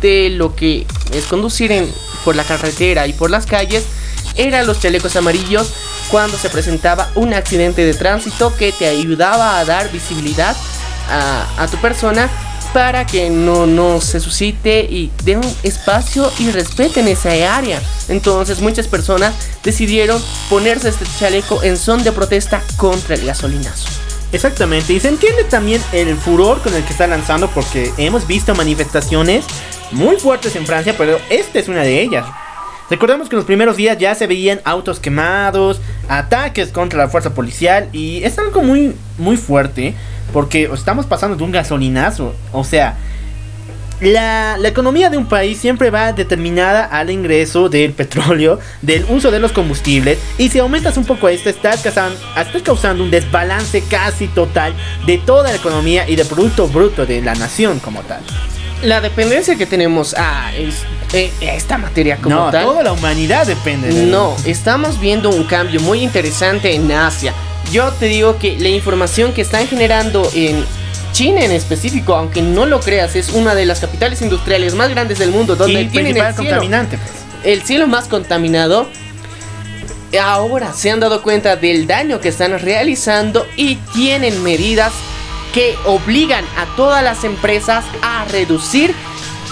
de 0.01 0.31
lo 0.31 0.55
que 0.55 0.87
es 1.13 1.25
conducir 1.25 1.73
por 2.25 2.37
la 2.37 2.45
carretera 2.45 3.07
y 3.07 3.13
por 3.13 3.31
las 3.31 3.47
calles 3.47 3.85
eran 4.37 4.67
los 4.67 4.81
chalecos 4.81 5.17
amarillos 5.17 5.73
cuando 6.11 6.37
se 6.37 6.51
presentaba 6.51 7.11
un 7.15 7.35
accidente 7.35 7.85
de 7.85 7.95
tránsito 7.95 8.55
que 8.57 8.73
te 8.73 8.87
ayudaba 8.87 9.59
a 9.59 9.65
dar 9.65 9.91
visibilidad 9.91 10.57
a, 11.09 11.67
tu 11.71 11.77
persona 11.79 12.29
para 12.73 13.07
que 13.07 13.31
no, 13.31 13.67
no 13.67 14.01
se 14.01 14.19
suscite 14.21 14.81
y 14.81 15.11
den 15.23 15.39
un 15.39 15.57
espacio 15.63 16.33
y 16.39 16.51
respeten 16.51 17.07
esa 17.07 17.31
área. 17.57 17.81
Entonces 18.09 18.61
muchas 18.61 18.89
personas 18.89 19.35
decidieron 19.63 20.21
ponerse 20.51 20.89
este 20.89 21.07
chaleco 21.19 21.63
en 21.63 21.77
son 21.77 22.03
de 22.03 22.11
protesta 22.11 22.63
contra 22.77 23.15
el 23.15 23.25
gasolinazo. 23.27 24.04
Exactamente, 24.35 24.93
y 24.93 24.99
se 24.99 25.11
entiende 25.11 25.45
también 25.45 25.81
el 25.93 26.17
furor 26.17 26.61
con 26.61 26.75
el 26.75 26.83
que 26.83 26.91
está 26.91 27.07
lanzando 27.07 27.49
porque 27.51 27.93
hemos 27.99 28.27
visto 28.27 28.53
manifestaciones 28.57 29.45
muy 29.93 30.17
fuertes 30.17 30.57
en 30.57 30.67
Francia, 30.67 30.97
pero 30.99 31.19
esta 31.31 31.61
es 31.61 31.69
una 31.69 31.83
de 31.83 32.03
ellas. 32.03 32.27
Recordemos 32.91 33.29
que 33.29 33.37
en 33.37 33.39
los 33.39 33.47
primeros 33.47 33.77
días 33.77 33.97
ya 33.97 34.13
se 34.17 34.27
veían 34.27 34.61
autos 34.65 34.99
quemados, 34.99 35.81
ataques 36.09 36.71
contra 36.71 36.99
la 36.99 37.09
fuerza 37.09 37.33
policial 37.33 37.89
y 37.93 38.25
es 38.25 38.37
algo 38.37 38.61
muy 38.61 38.97
muy 39.19 39.37
fuerte 39.37 39.95
porque 40.33 40.69
estamos 40.75 41.07
pasando 41.07 41.37
de 41.37 41.45
un 41.45 41.53
gasolinazo, 41.53 42.35
o 42.51 42.65
sea, 42.65 42.97
la, 44.01 44.57
economía 44.65 45.11
de 45.11 45.17
un 45.17 45.27
país 45.27 45.59
siempre 45.59 45.91
va 45.91 46.13
determinada 46.13 46.85
al 46.85 47.11
ingreso 47.11 47.69
del 47.69 47.93
petróleo, 47.95 48.59
del 48.83 49.05
uso 49.09 49.31
de 49.31 49.41
los 49.41 49.53
combustibles, 49.53 50.19
y 50.39 50.49
si 50.49 50.59
aumentas 50.59 50.97
un 50.97 51.05
poco 51.05 51.29
esto, 51.29 51.51
estás 51.51 51.83
causando, 51.83 52.19
estás 52.37 52.63
causando 52.63 53.05
un 53.05 53.11
desbalance 53.11 53.83
casi 53.83 54.29
total 54.29 54.75
de 55.07 55.19
toda 55.19 55.51
la 55.51 55.57
economía 55.57 56.09
y 56.09 56.17
del 56.17 56.27
producto 56.27 56.69
bruto 56.69 57.07
de 57.07 57.23
la 57.23 57.35
nación 57.35 57.79
como 57.81 58.03
tal. 58.03 58.21
La 58.83 59.01
dependencia 59.01 59.57
que 59.57 59.65
tenemos 59.65 60.15
a 60.15 60.51
eh, 60.55 61.33
esta 61.41 61.79
materia 61.79 62.19
como 62.19 62.35
no, 62.35 62.51
toda 62.51 62.83
la 62.83 62.93
humanidad 62.93 63.47
depende 63.47 63.89
de 63.89 64.07
No, 64.07 64.37
estamos 64.45 65.01
viendo 65.01 65.31
un 65.31 65.45
cambio 65.45 65.81
muy 65.81 66.03
interesante 66.03 66.75
en 66.75 66.91
Asia. 66.93 67.33
Yo 67.73 67.91
te 67.93 68.07
digo 68.07 68.37
que 68.39 68.59
la 68.59 68.69
información 68.69 69.33
que 69.33 69.41
están 69.41 69.67
generando 69.67 70.29
en 70.35 70.65
China 71.15 71.45
en 71.45 71.53
específico, 71.53 72.17
aunque 72.17 72.43
no 72.43 72.67
lo 72.67 72.81
creas, 72.81 73.15
es 73.15 73.29
una 73.29 73.55
de 73.55 73.65
las 73.65 73.79
capitales 73.79 74.21
industriales 74.21 74.75
más 74.75 74.91
grandes 74.91 75.21
del 75.21 75.31
mundo 75.31 75.55
donde 75.55 75.85
tienen 75.85 76.17
el 76.17 76.35
cielo, 76.35 76.37
contaminante, 76.37 76.99
pues. 76.99 77.13
el 77.45 77.63
cielo 77.63 77.87
más 77.87 78.09
contaminado. 78.09 78.89
Ahora 80.21 80.73
se 80.73 80.91
han 80.91 80.99
dado 80.99 81.23
cuenta 81.23 81.55
del 81.55 81.87
daño 81.87 82.21
que 82.21 82.31
están 82.31 82.59
realizando 82.59 83.47
y 83.57 83.77
tienen 83.95 84.43
medidas 84.43 84.93
que 85.55 85.77
obligan 85.87 86.45
a 86.57 86.67
todas 86.75 87.05
las 87.05 87.23
empresas 87.23 87.85
a 88.03 88.25
reducir 88.25 88.93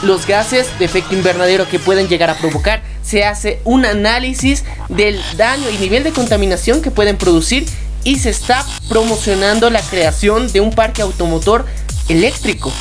los 0.03 0.27
gases 0.27 0.67
de 0.81 0.85
efecto 0.85 1.15
invernadero 1.15 1.69
que 1.69 1.79
pueden 1.79 2.09
llegar 2.09 2.29
a 2.29 2.35
provocar. 2.35 2.83
Se 3.05 3.25
hace 3.25 3.61
un 3.63 3.87
análisis 3.87 4.65
del 4.89 5.21
daño 5.37 5.71
y 5.71 5.79
nivel 5.79 6.03
de 6.03 6.11
contaminación 6.11 6.83
que 6.83 6.91
pueden 6.91 7.17
producir 7.17 7.67
y 8.05 8.19
se 8.19 8.31
está 8.31 8.67
promocionando 8.89 9.71
la 9.71 9.81
creación 9.81 10.51
de 10.53 10.61
un 10.61 10.73
parque 10.73 11.03
automotor 11.03 11.67
eléctrico. 12.09 12.73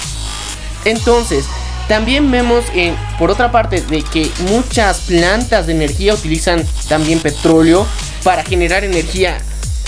Entonces, 0.86 1.46
también 1.88 2.32
vemos 2.32 2.66
en, 2.74 2.96
por 3.20 3.32
otra 3.32 3.52
parte 3.52 3.82
de 3.82 4.02
que 4.02 4.32
muchas 4.50 5.02
plantas 5.02 5.68
de 5.68 5.74
energía 5.74 6.14
utilizan 6.14 6.66
también 6.88 7.20
petróleo 7.20 7.86
para 8.24 8.44
generar 8.44 8.84
energía 8.84 9.38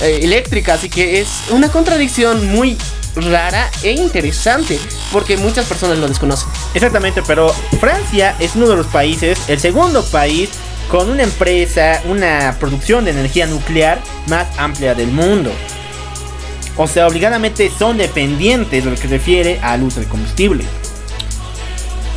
eh, 0.02 0.20
eléctrica, 0.22 0.74
así 0.74 0.90
que 0.90 1.22
es 1.22 1.30
una 1.50 1.72
contradicción 1.72 2.48
muy 2.48 2.78
rara 3.16 3.70
e 3.84 3.92
interesante 3.92 4.80
porque 5.12 5.38
muchas 5.38 5.66
personas 5.66 5.98
lo 6.00 6.08
desconocen. 6.08 6.50
Exactamente, 6.74 7.22
pero 7.26 7.54
Francia 7.80 8.36
es 8.40 8.56
uno 8.56 8.68
de 8.68 8.76
los 8.76 8.88
países, 8.88 9.40
el 9.48 9.60
segundo 9.60 10.04
país 10.04 10.50
con 10.90 11.10
una 11.10 11.24
empresa, 11.24 12.02
una 12.06 12.56
producción 12.60 13.06
de 13.06 13.12
energía 13.12 13.48
nuclear 13.48 14.02
más 14.28 14.48
amplia 14.58 14.94
del 14.96 15.10
mundo. 15.10 15.52
O 16.78 16.88
sea, 16.88 17.08
obligadamente 17.08 17.72
son 17.78 17.98
dependientes 17.98 18.84
de 18.84 18.90
lo 18.90 18.96
que 18.96 19.08
refiere 19.08 19.60
al 19.62 19.84
uso 19.84 20.00
de 20.00 20.08
combustible. 20.08 20.64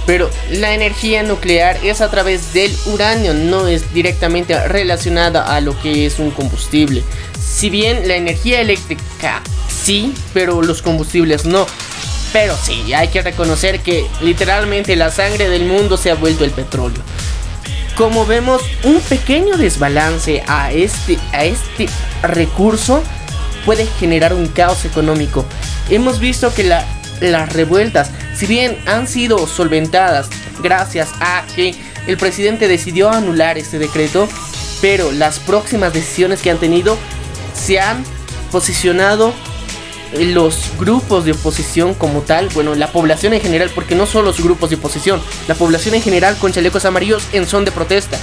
Pero 0.06 0.30
la 0.50 0.72
energía 0.72 1.24
nuclear 1.24 1.78
es 1.82 2.00
a 2.00 2.10
través 2.10 2.54
del 2.54 2.74
uranio, 2.86 3.34
no 3.34 3.66
es 3.66 3.92
directamente 3.92 4.68
relacionada 4.68 5.54
a 5.54 5.60
lo 5.60 5.78
que 5.80 6.06
es 6.06 6.20
un 6.20 6.30
combustible. 6.30 7.02
Si 7.38 7.70
bien 7.70 8.06
la 8.06 8.14
energía 8.14 8.60
eléctrica 8.60 9.42
sí, 9.68 10.14
pero 10.32 10.62
los 10.62 10.80
combustibles 10.80 11.44
no. 11.44 11.66
Pero 12.32 12.56
sí, 12.56 12.92
hay 12.92 13.08
que 13.08 13.22
reconocer 13.22 13.80
que 13.80 14.06
literalmente 14.20 14.94
la 14.94 15.10
sangre 15.10 15.48
del 15.48 15.64
mundo 15.64 15.96
se 15.96 16.10
ha 16.10 16.14
vuelto 16.14 16.44
el 16.44 16.50
petróleo. 16.50 17.02
Como 17.96 18.26
vemos, 18.26 18.62
un 18.84 19.00
pequeño 19.00 19.56
desbalance 19.56 20.42
a 20.46 20.70
este, 20.72 21.18
a 21.32 21.44
este 21.44 21.88
recurso 22.22 23.02
puede 23.64 23.86
generar 23.86 24.34
un 24.34 24.48
caos 24.48 24.84
económico. 24.84 25.44
Hemos 25.88 26.20
visto 26.20 26.52
que 26.54 26.64
la 26.64 26.84
las 27.20 27.52
revueltas, 27.52 28.10
si 28.34 28.46
bien 28.46 28.76
han 28.86 29.06
sido 29.06 29.46
solventadas 29.46 30.28
gracias 30.62 31.08
a 31.20 31.44
que 31.54 31.74
el 32.06 32.16
presidente 32.16 32.68
decidió 32.68 33.10
anular 33.10 33.58
este 33.58 33.78
decreto, 33.78 34.28
pero 34.80 35.12
las 35.12 35.38
próximas 35.38 35.92
decisiones 35.92 36.42
que 36.42 36.50
han 36.50 36.58
tenido 36.58 36.96
se 37.54 37.80
han 37.80 38.04
posicionado 38.52 39.32
los 40.12 40.58
grupos 40.78 41.24
de 41.24 41.32
oposición 41.32 41.94
como 41.94 42.20
tal, 42.20 42.48
bueno, 42.50 42.74
la 42.74 42.92
población 42.92 43.34
en 43.34 43.40
general, 43.40 43.70
porque 43.74 43.94
no 43.94 44.06
solo 44.06 44.26
los 44.26 44.42
grupos 44.42 44.70
de 44.70 44.76
oposición, 44.76 45.20
la 45.48 45.54
población 45.54 45.94
en 45.94 46.02
general 46.02 46.36
con 46.38 46.52
chalecos 46.52 46.84
amarillos 46.84 47.24
en 47.32 47.46
son 47.46 47.64
de 47.64 47.72
protesta. 47.72 48.18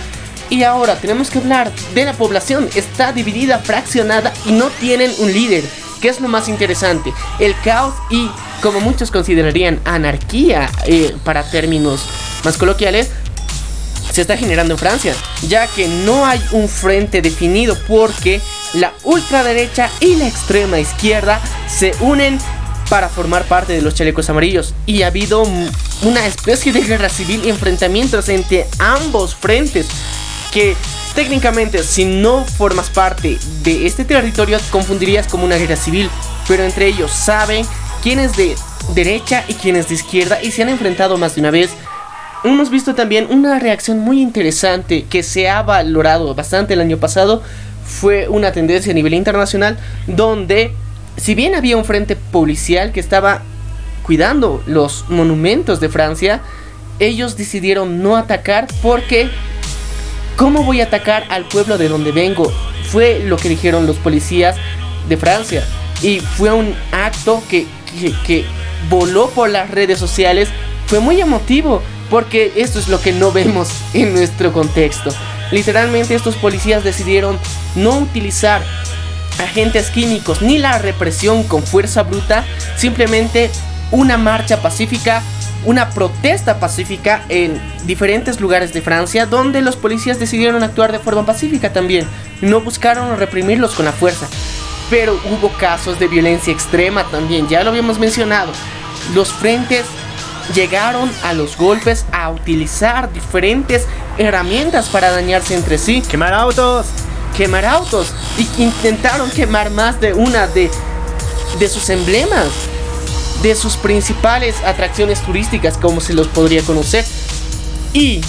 Y 0.49 0.63
ahora 0.63 0.97
tenemos 0.99 1.29
que 1.29 1.39
hablar 1.39 1.71
de 1.95 2.05
la 2.05 2.13
población, 2.13 2.69
está 2.75 3.11
dividida, 3.11 3.59
fraccionada 3.59 4.33
y 4.45 4.51
no 4.51 4.67
tienen 4.79 5.11
un 5.19 5.31
líder. 5.31 5.63
¿Qué 6.01 6.09
es 6.09 6.19
lo 6.19 6.27
más 6.27 6.49
interesante? 6.49 7.13
El 7.39 7.55
caos 7.63 7.95
y, 8.09 8.29
como 8.61 8.81
muchos 8.81 9.09
considerarían, 9.09 9.79
anarquía 9.85 10.69
eh, 10.85 11.15
para 11.23 11.49
términos 11.49 12.05
más 12.43 12.57
coloquiales, 12.57 13.09
se 14.13 14.21
está 14.21 14.37
generando 14.37 14.75
en 14.75 14.77
Francia, 14.77 15.13
ya 15.47 15.67
que 15.67 15.87
no 15.87 16.25
hay 16.25 16.41
un 16.51 16.69
frente 16.69 17.21
definido 17.21 17.77
porque 17.87 18.39
la 18.73 18.93
ultraderecha 19.03 19.89
y 19.99 20.15
la 20.15 20.27
extrema 20.27 20.79
izquierda 20.79 21.41
se 21.67 21.93
unen 21.99 22.39
para 22.89 23.09
formar 23.09 23.43
parte 23.45 23.73
de 23.73 23.81
los 23.81 23.95
chalecos 23.95 24.29
amarillos 24.29 24.73
y 24.85 25.01
ha 25.01 25.07
habido 25.07 25.43
una 26.03 26.25
especie 26.27 26.71
de 26.71 26.81
guerra 26.81 27.09
civil 27.09 27.41
y 27.43 27.49
enfrentamientos 27.49 28.29
entre 28.29 28.67
ambos 28.79 29.35
frentes 29.35 29.87
que 30.51 30.75
Técnicamente, 31.15 31.83
si 31.83 32.05
no 32.05 32.43
formas 32.43 32.89
parte 32.89 33.37
de 33.61 33.85
este 33.85 34.03
territorio, 34.03 34.57
confundirías 34.71 35.27
como 35.27 35.45
una 35.45 35.57
guerra 35.57 35.75
civil, 35.75 36.09
pero 36.47 36.63
entre 36.63 36.87
ellos 36.87 37.11
saben 37.11 37.65
quién 38.01 38.17
es 38.19 38.35
de 38.35 38.55
derecha 38.95 39.45
y 39.47 39.53
quién 39.53 39.75
es 39.75 39.89
de 39.89 39.93
izquierda 39.95 40.41
y 40.41 40.51
se 40.51 40.63
han 40.63 40.69
enfrentado 40.69 41.17
más 41.17 41.35
de 41.35 41.41
una 41.41 41.51
vez. 41.51 41.69
Hemos 42.43 42.69
visto 42.69 42.93
también 42.93 43.27
una 43.29 43.59
reacción 43.59 43.99
muy 43.99 44.21
interesante 44.21 45.05
que 45.09 45.23
se 45.23 45.49
ha 45.49 45.61
valorado 45.63 46.35
bastante 46.35 46.73
el 46.73 46.81
año 46.81 46.97
pasado. 46.97 47.41
Fue 47.85 48.27
una 48.27 48.51
tendencia 48.51 48.91
a 48.91 48.95
nivel 48.95 49.13
internacional 49.13 49.77
donde, 50.07 50.73
si 51.17 51.35
bien 51.35 51.55
había 51.55 51.77
un 51.77 51.85
frente 51.85 52.15
policial 52.15 52.91
que 52.91 52.99
estaba 52.99 53.43
cuidando 54.03 54.61
los 54.65 55.05
monumentos 55.09 55.79
de 55.79 55.89
Francia, 55.89 56.41
ellos 56.99 57.37
decidieron 57.37 58.03
no 58.03 58.17
atacar 58.17 58.67
porque 58.81 59.29
¿Cómo 60.35 60.63
voy 60.63 60.81
a 60.81 60.85
atacar 60.85 61.25
al 61.29 61.45
pueblo 61.45 61.77
de 61.77 61.89
donde 61.89 62.11
vengo? 62.11 62.51
Fue 62.89 63.19
lo 63.19 63.37
que 63.37 63.49
dijeron 63.49 63.85
los 63.85 63.97
policías 63.97 64.55
de 65.07 65.15
Francia. 65.15 65.63
Y 66.01 66.19
fue 66.19 66.51
un 66.51 66.73
acto 66.91 67.43
que, 67.49 67.67
que, 68.25 68.45
voló 68.89 69.29
por 69.29 69.49
las 69.49 69.69
redes 69.69 69.99
sociales. 69.99 70.49
Fue 70.87 70.99
muy 70.99 71.21
emotivo 71.21 71.81
porque 72.13 72.53
esto 72.57 72.77
es 72.77 72.89
lo 72.89 73.01
que 73.01 73.11
no 73.11 73.31
vemos 73.31 73.69
en 73.95 74.13
nuestro 74.13 74.53
contexto. 74.53 75.09
Literalmente 75.49 76.13
estos 76.13 76.35
policías 76.35 76.83
decidieron 76.83 77.39
no 77.73 77.97
utilizar 77.97 78.61
agentes 79.39 79.89
químicos 79.89 80.43
ni 80.43 80.59
la 80.59 80.77
represión 80.77 81.43
con 81.43 81.63
fuerza 81.63 82.03
bruta, 82.03 82.45
simplemente 82.77 83.49
una 83.89 84.17
marcha 84.17 84.61
pacífica 84.61 85.23
una 85.65 85.89
protesta 85.91 86.59
pacífica 86.59 87.23
en 87.29 87.59
diferentes 87.85 88.39
lugares 88.41 88.73
de 88.73 88.81
Francia 88.81 89.25
donde 89.25 89.61
los 89.61 89.77
policías 89.77 90.19
decidieron 90.19 90.61
actuar 90.61 90.91
de 90.91 90.99
forma 90.99 91.25
pacífica 91.25 91.73
también. 91.73 92.05
No 92.41 92.59
buscaron 92.59 93.17
reprimirlos 93.17 93.73
con 93.73 93.85
la 93.85 93.93
fuerza. 93.93 94.27
Pero 94.89 95.17
hubo 95.31 95.49
casos 95.57 95.99
de 95.99 96.09
violencia 96.09 96.51
extrema 96.51 97.05
también, 97.05 97.47
ya 97.47 97.63
lo 97.63 97.69
habíamos 97.69 97.97
mencionado. 97.97 98.51
Los 99.15 99.31
frentes 99.31 99.85
llegaron 100.53 101.11
a 101.23 101.33
los 101.33 101.57
golpes 101.57 102.05
a 102.11 102.29
utilizar 102.29 103.11
diferentes 103.13 103.85
herramientas 104.17 104.89
para 104.89 105.11
dañarse 105.11 105.55
entre 105.55 105.77
sí. 105.77 106.01
Quemar 106.01 106.33
autos. 106.33 106.87
Quemar 107.35 107.65
autos. 107.65 108.13
Y 108.37 108.63
intentaron 108.63 109.29
quemar 109.31 109.69
más 109.69 109.99
de 109.99 110.13
una 110.13 110.47
de, 110.47 110.69
de 111.59 111.69
sus 111.69 111.89
emblemas 111.89 112.49
de 113.43 113.55
sus 113.55 113.75
principales 113.75 114.55
atracciones 114.65 115.21
turísticas, 115.21 115.77
como 115.77 115.99
se 115.99 116.13
los 116.13 116.27
podría 116.27 116.63
conocer. 116.63 117.05
Y 117.93 118.21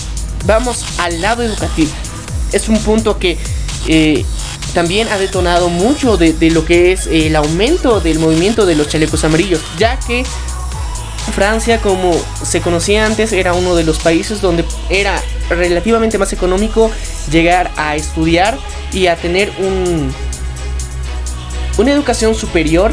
vamos 0.45 0.85
al 0.99 1.23
lado 1.23 1.43
educativo. 1.43 1.93
Es 2.53 2.69
un 2.69 2.79
punto 2.81 3.19
que 3.19 3.39
eh, 3.87 4.25
también 4.75 5.09
ha 5.09 5.19
detonado 5.19 5.69
mucho 5.69 6.17
de, 6.17 6.35
lo 6.51 6.65
que 6.65 6.93
es 6.93 7.07
el 7.07 7.37
aumento 7.37 8.01
del 8.01 8.19
movimiento 8.19 8.67
de 8.67 8.75
los 8.75 8.89
chalecos 8.89 9.25
amarillos, 9.25 9.61
ya 9.79 9.99
que 10.01 10.25
Francia, 11.33 11.81
como 11.81 12.15
se 12.45 12.61
conocía 12.61 13.07
antes, 13.07 13.33
era 13.33 13.55
uno 13.55 13.75
de 13.75 13.85
los 13.85 13.99
países 13.99 14.41
donde 14.41 14.65
era 14.91 15.21
relativamente 15.49 16.19
más 16.19 16.33
económico 16.33 16.91
llegar 17.31 17.71
a 17.77 17.97
estudiar 17.97 18.59
y 18.93 19.07
a 19.07 19.17
tener 19.17 19.51
un, 19.59 20.13
una 21.79 21.93
educación 21.93 22.35
superior 22.35 22.93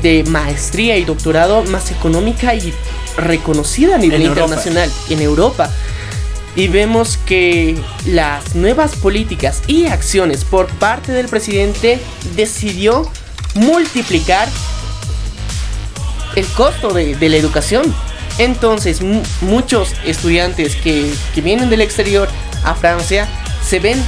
de 0.00 0.24
maestría 0.24 0.96
y 0.96 1.04
doctorado 1.04 1.62
más 1.64 1.90
económica 1.90 2.54
y 2.54 2.72
reconocida 3.16 3.96
a 3.96 3.98
nivel 3.98 4.22
internacional 4.22 4.90
en 5.10 5.20
Europa. 5.20 5.70
Y 6.54 6.68
vemos 6.68 7.18
que 7.26 7.78
las 8.06 8.54
nuevas 8.54 8.94
políticas 8.96 9.62
y 9.66 9.86
acciones 9.86 10.44
por 10.44 10.66
parte 10.68 11.12
del 11.12 11.28
presidente 11.28 11.98
decidió 12.36 13.10
multiplicar 13.54 14.48
el 16.36 16.46
costo 16.48 16.92
de, 16.92 17.16
la 17.28 17.36
educación. 17.36 17.82
Entonces 18.38 19.00
muchos 19.40 19.92
estudiantes 20.04 20.76
que, 20.76 21.12
que 21.34 21.40
vienen 21.40 21.68
del 21.68 21.82
exterior 21.82 22.28
a 22.64 22.74
Francia 22.74 23.28
se 23.62 23.78
ven 23.78 24.02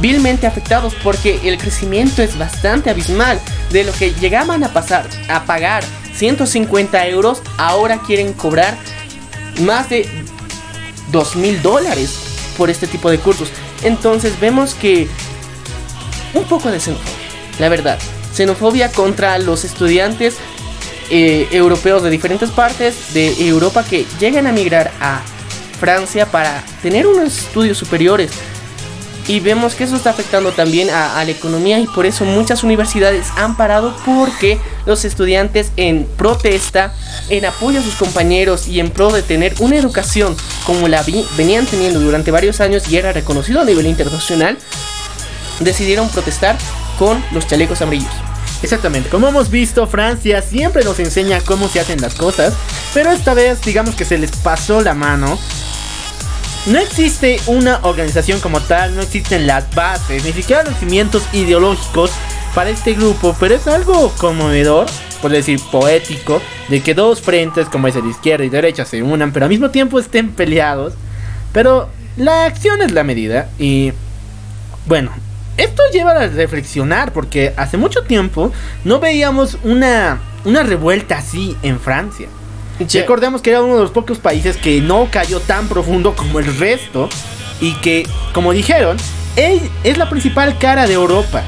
vilmente 0.00 0.46
afectados 0.46 0.94
porque 1.02 1.40
el 1.44 1.58
crecimiento 1.58 2.22
es 2.22 2.36
bastante 2.38 2.90
abismal. 2.90 3.40
De 3.70 3.84
lo 3.84 3.92
que 3.92 4.12
llegaban 4.14 4.62
a 4.64 4.72
pasar 4.72 5.08
a 5.28 5.44
pagar 5.44 5.82
150 6.14 7.06
euros, 7.08 7.42
ahora 7.56 8.00
quieren 8.06 8.32
cobrar 8.32 8.76
más 9.60 9.88
de 9.88 10.08
2 11.10 11.36
mil 11.36 11.60
dólares 11.62 12.18
por 12.56 12.70
este 12.70 12.86
tipo 12.86 13.10
de 13.10 13.18
cursos. 13.18 13.48
Entonces 13.82 14.38
vemos 14.40 14.74
que 14.74 15.08
un 16.34 16.44
poco 16.44 16.70
de 16.70 16.80
xenofobia, 16.80 17.12
la 17.58 17.68
verdad. 17.68 17.98
Xenofobia 18.34 18.90
contra 18.90 19.38
los 19.38 19.64
estudiantes 19.64 20.36
eh, 21.10 21.48
europeos 21.50 22.02
de 22.02 22.10
diferentes 22.10 22.50
partes 22.50 23.12
de 23.14 23.46
Europa 23.46 23.84
que 23.84 24.06
llegan 24.18 24.46
a 24.46 24.52
migrar 24.52 24.90
a 25.00 25.20
Francia 25.78 26.26
para 26.26 26.64
tener 26.82 27.06
unos 27.06 27.38
estudios 27.38 27.78
superiores 27.78 28.30
y 29.26 29.40
vemos 29.40 29.74
que 29.74 29.84
eso 29.84 29.96
está 29.96 30.10
afectando 30.10 30.52
también 30.52 30.90
a, 30.90 31.24
la 31.24 31.30
economía 31.30 31.78
y 31.78 31.86
por 31.86 32.06
eso 32.06 32.24
muchas 32.24 32.62
universidades 32.62 33.28
han 33.36 33.56
parado 33.56 33.96
porque 34.04 34.58
los 34.86 35.04
estudiantes 35.04 35.70
en 35.76 36.06
protesta, 36.16 36.92
en 37.30 37.46
apoyo 37.46 37.80
a 37.80 37.82
sus 37.82 37.94
compañeros 37.94 38.68
y 38.68 38.80
en 38.80 38.90
pro 38.90 39.10
de 39.10 39.22
tener 39.22 39.54
una 39.60 39.76
educación 39.76 40.36
como 40.66 40.88
la 40.88 41.02
venían 41.36 41.66
teniendo 41.66 42.00
durante 42.00 42.30
varios 42.30 42.60
años 42.60 42.88
y 42.90 42.96
era 42.96 43.12
reconocido 43.12 43.60
a 43.60 43.64
nivel 43.64 43.86
internacional, 43.86 44.58
decidieron 45.60 46.08
protestar 46.10 46.56
con 46.98 47.22
los 47.32 47.46
chalecos 47.46 47.80
amarillos. 47.80 48.33
Exactamente, 48.64 49.10
como 49.10 49.28
hemos 49.28 49.50
visto, 49.50 49.86
Francia 49.86 50.40
siempre 50.40 50.84
nos 50.84 50.98
enseña 50.98 51.40
cómo 51.42 51.68
se 51.68 51.80
hacen 51.80 52.00
las 52.00 52.14
cosas, 52.14 52.54
pero 52.94 53.12
esta 53.12 53.34
vez 53.34 53.60
digamos 53.62 53.94
que 53.94 54.04
se 54.04 54.16
les 54.16 54.30
pasó 54.32 54.80
la 54.80 54.94
mano 54.94 55.38
no 56.66 56.78
existe 56.78 57.38
una 57.46 57.80
organización 57.82 58.40
como 58.40 58.58
tal, 58.60 58.96
no 58.96 59.02
existen 59.02 59.46
las 59.46 59.72
bases, 59.74 60.24
ni 60.24 60.32
siquiera 60.32 60.62
los 60.62 60.78
cimientos 60.78 61.22
ideológicos 61.34 62.10
para 62.54 62.70
este 62.70 62.94
grupo, 62.94 63.36
pero 63.38 63.54
es 63.54 63.66
algo 63.66 64.10
conmovedor, 64.16 64.86
por 65.20 65.30
decir 65.30 65.60
poético, 65.70 66.40
de 66.68 66.80
que 66.80 66.94
dos 66.94 67.20
frentes 67.20 67.68
como 67.68 67.86
es 67.88 67.96
el 67.96 68.06
izquierda 68.06 68.46
y 68.46 68.48
derecha 68.48 68.86
se 68.86 69.02
unan, 69.02 69.32
pero 69.32 69.44
al 69.44 69.50
mismo 69.50 69.70
tiempo 69.70 69.98
estén 69.98 70.30
peleados. 70.30 70.94
Pero 71.52 71.90
la 72.16 72.46
acción 72.46 72.80
es 72.80 72.92
la 72.92 73.04
medida 73.04 73.50
y 73.58 73.92
bueno, 74.86 75.10
esto 75.56 75.82
lleva 75.92 76.12
a 76.12 76.26
reflexionar 76.26 77.12
porque 77.12 77.52
hace 77.56 77.76
mucho 77.76 78.02
tiempo 78.02 78.52
no 78.84 79.00
veíamos 79.00 79.58
una, 79.62 80.20
una 80.44 80.62
revuelta 80.62 81.18
así 81.18 81.56
en 81.62 81.78
Francia. 81.78 82.28
Recordemos 82.92 83.40
que 83.40 83.50
era 83.50 83.62
uno 83.62 83.76
de 83.76 83.82
los 83.82 83.92
pocos 83.92 84.18
países 84.18 84.56
que 84.56 84.80
no 84.80 85.08
cayó 85.10 85.38
tan 85.40 85.68
profundo 85.68 86.16
como 86.16 86.40
el 86.40 86.58
resto 86.58 87.08
y 87.60 87.74
que, 87.74 88.06
como 88.32 88.52
dijeron, 88.52 88.96
es 89.36 89.96
la 89.96 90.10
principal 90.10 90.58
cara 90.58 90.86
de 90.86 90.94
Europa. 90.94 91.44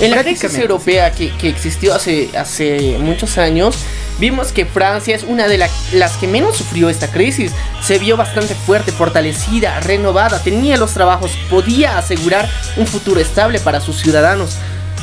En 0.00 0.12
la 0.12 0.22
crisis 0.22 0.56
europea 0.56 1.10
que, 1.10 1.32
existió 1.42 1.94
hace, 1.94 2.30
hace 2.38 2.98
muchos 3.00 3.36
años, 3.36 3.76
vimos 4.20 4.52
que 4.52 4.64
Francia 4.64 5.16
es 5.16 5.24
una 5.24 5.48
de 5.48 5.58
las 5.58 6.16
que 6.18 6.28
menos 6.28 6.56
sufrió 6.56 6.88
esta 6.88 7.10
crisis. 7.10 7.52
Se 7.82 7.98
vio 7.98 8.16
bastante 8.16 8.54
fuerte, 8.54 8.92
fortalecida, 8.92 9.80
renovada, 9.80 10.40
tenía 10.40 10.76
los 10.76 10.92
trabajos, 10.92 11.32
podía 11.50 11.98
asegurar 11.98 12.48
un 12.76 12.86
futuro 12.86 13.20
estable 13.20 13.58
para 13.58 13.80
sus 13.80 14.00
ciudadanos. 14.00 14.56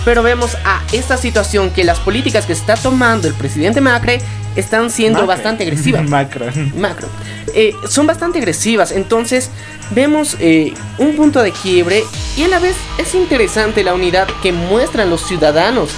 Pero 0.06 0.22
vemos 0.24 0.56
a 0.64 0.82
esta 0.94 1.18
situación 1.18 1.72
que 1.72 1.84
las 1.84 2.00
políticas 2.00 2.46
que 2.46 2.54
está 2.54 2.76
tomando 2.76 3.28
el 3.28 3.34
presidente 3.34 3.82
Macri 3.82 4.20
están 4.56 4.92
siendo 4.92 5.26
bastante 5.26 5.64
agresivas. 5.64 6.04
Macro. 6.10 6.46
Macro. 6.78 7.10
Eh, 7.54 7.74
son 7.90 8.08
bastante 8.08 8.38
agresivas. 8.38 8.92
Entonces 8.92 9.50
vemos 9.92 10.38
eh, 10.40 10.74
un 11.00 11.16
punto 11.16 11.42
de 11.42 11.52
quiebre 11.52 12.04
y 12.38 12.44
a 12.44 12.48
la 12.48 12.60
vez 12.60 12.76
es 12.98 13.16
interesante 13.16 13.84
la 13.84 13.94
unidad 13.94 14.28
que 14.42 14.52
muestran 14.52 15.10
los 15.10 15.26
ciudadanos. 15.26 15.90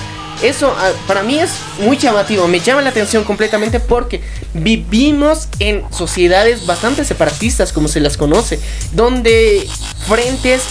Eso 0.41 0.73
ah, 0.77 0.91
para 1.07 1.23
mí 1.23 1.39
es 1.39 1.51
muy 1.79 1.97
llamativo, 1.97 2.47
me 2.47 2.59
llama 2.59 2.81
la 2.81 2.91
atención 2.91 3.23
completamente 3.23 3.79
porque 3.79 4.21
vivimos 4.53 5.47
en 5.59 5.83
sociedades 5.91 6.65
bastante 6.67 7.03
separatistas 7.03 7.73
como 7.73 7.87
se 7.87 7.99
las 7.99 8.17
conoce, 8.17 8.59
donde 8.93 9.67
frentes 10.07 10.61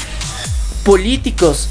políticos 0.85 1.69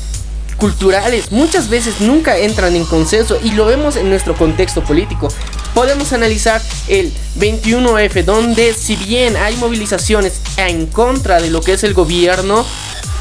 culturales 0.57 1.31
muchas 1.31 1.69
veces 1.69 2.01
nunca 2.01 2.37
entran 2.37 2.75
en 2.75 2.85
consenso 2.85 3.37
y 3.41 3.51
lo 3.51 3.65
vemos 3.65 3.95
en 3.95 4.09
nuestro 4.09 4.35
contexto 4.35 4.83
político. 4.83 5.29
Podemos 5.75 6.13
analizar 6.13 6.61
el 6.87 7.13
21F 7.37 8.23
donde 8.23 8.73
si 8.73 8.95
bien 8.95 9.35
hay 9.35 9.57
movilizaciones 9.57 10.39
en 10.55 10.87
contra 10.87 11.41
de 11.41 11.49
lo 11.49 11.61
que 11.61 11.73
es 11.73 11.83
el 11.83 11.93
gobierno, 11.93 12.65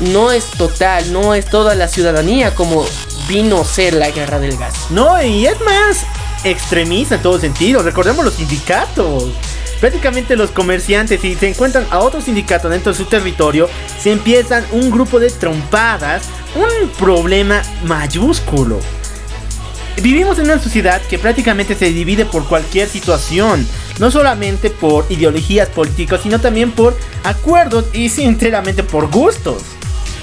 no 0.00 0.30
es 0.30 0.46
total, 0.46 1.12
no 1.12 1.34
es 1.34 1.46
toda 1.46 1.74
la 1.74 1.88
ciudadanía 1.88 2.54
como 2.54 2.86
vino 3.28 3.60
a 3.60 3.64
ser 3.64 3.94
la 3.94 4.10
guerra 4.10 4.38
del 4.38 4.56
gas. 4.56 4.74
No, 4.90 5.20
y 5.20 5.46
es 5.46 5.60
más 5.62 6.06
extremista 6.44 7.16
en 7.16 7.22
todo 7.22 7.40
sentido. 7.40 7.82
Recordemos 7.82 8.24
los 8.24 8.34
sindicatos 8.34 9.32
prácticamente 9.80 10.34
los 10.34 10.50
comerciantes, 10.50 11.20
si 11.20 11.34
se 11.34 11.48
encuentran 11.48 11.86
a 11.90 11.98
otro 11.98 12.20
sindicato 12.22 12.70
dentro 12.70 12.92
de 12.92 12.96
su 12.96 13.04
territorio, 13.04 13.68
se 14.00 14.12
empiezan 14.12 14.64
un 14.72 14.90
grupo 14.90 15.20
de 15.20 15.28
trompadas, 15.28 16.22
un 16.54 16.88
problema 16.90 17.60
mayúsculo. 17.82 18.80
Vivimos 20.02 20.38
en 20.38 20.46
una 20.46 20.58
sociedad 20.58 21.00
que 21.02 21.18
prácticamente 21.18 21.74
se 21.74 21.86
divide 21.86 22.24
por 22.24 22.46
cualquier 22.48 22.88
situación, 22.88 23.66
no 23.98 24.10
solamente 24.10 24.70
por 24.70 25.06
ideologías 25.08 25.68
políticas, 25.68 26.20
sino 26.22 26.40
también 26.40 26.72
por 26.72 26.96
acuerdos 27.22 27.86
y 27.92 28.08
sinceramente 28.08 28.82
por 28.82 29.08
gustos. 29.10 29.62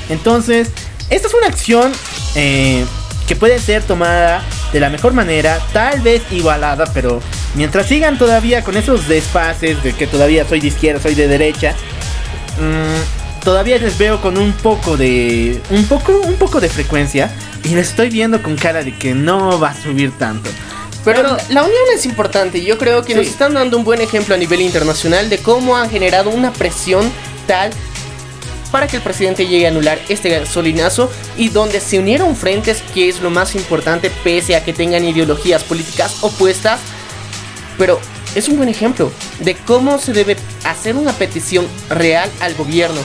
Entonces, 0.09 0.69
esta 1.09 1.27
es 1.27 1.33
una 1.33 1.47
acción 1.47 1.91
eh, 2.35 2.85
que 3.27 3.35
puede 3.35 3.59
ser 3.59 3.81
tomada 3.83 4.43
de 4.73 4.79
la 4.81 4.89
mejor 4.89 5.13
manera, 5.13 5.59
tal 5.71 6.01
vez 6.01 6.21
igualada, 6.31 6.85
pero 6.93 7.21
mientras 7.55 7.87
sigan 7.87 8.17
todavía 8.17 8.63
con 8.63 8.75
esos 8.75 9.07
desfases 9.07 9.81
de 9.83 9.93
que 9.93 10.05
todavía 10.05 10.47
soy 10.47 10.59
de 10.59 10.67
izquierda, 10.67 11.01
soy 11.01 11.15
de 11.15 11.27
derecha, 11.29 11.75
mm, 12.59 13.20
todavía 13.43 13.77
les 13.77 13.97
veo 13.97 14.21
con 14.21 14.37
un 14.37 14.53
poco 14.53 14.97
de 14.97 15.61
un 15.69 15.85
poco 15.85 16.13
un 16.13 16.35
poco 16.35 16.59
de 16.59 16.69
frecuencia 16.69 17.31
y 17.63 17.69
les 17.69 17.89
estoy 17.89 18.09
viendo 18.09 18.41
con 18.41 18.55
cara 18.55 18.83
de 18.83 18.95
que 18.95 19.13
no 19.13 19.59
va 19.59 19.69
a 19.69 19.81
subir 19.81 20.11
tanto. 20.17 20.49
Pero, 21.03 21.35
la 21.49 21.63
unión 21.63 21.83
es 21.95 22.05
importante. 22.05 22.63
Yo 22.63 22.77
creo 22.77 23.03
que 23.03 23.15
nos 23.15 23.25
están 23.25 23.55
dando 23.55 23.75
un 23.77 23.83
buen 23.83 24.01
ejemplo 24.01 24.35
a 24.35 24.37
nivel 24.37 24.61
internacional 24.61 25.29
de 25.29 25.39
cómo 25.39 25.75
han 25.75 25.89
generado 25.89 26.29
una 26.29 26.53
presión 26.53 27.11
tal 27.47 27.71
para 28.71 28.87
que 28.87 28.97
el 28.97 29.01
presidente 29.01 29.47
llegue 29.47 29.65
a 29.65 29.69
anular 29.69 29.99
este 30.09 30.29
gasolinazo 30.29 31.11
y 31.37 31.49
donde 31.49 31.79
se 31.79 31.99
unieron 31.99 32.35
frentes, 32.35 32.83
que 32.93 33.09
es 33.09 33.19
lo 33.19 33.29
más 33.29 33.55
importante, 33.55 34.11
pese 34.23 34.55
a 34.55 34.63
que 34.63 34.73
tengan 34.73 35.03
ideologías 35.03 35.63
políticas 35.63 36.17
opuestas. 36.21 36.79
Pero 37.77 37.99
es 38.35 38.47
un 38.47 38.57
buen 38.57 38.69
ejemplo 38.69 39.11
de 39.39 39.55
cómo 39.55 39.97
se 39.99 40.13
debe 40.13 40.37
hacer 40.65 40.95
una 40.95 41.13
petición 41.13 41.67
real 41.89 42.29
al 42.39 42.55
gobierno 42.55 43.01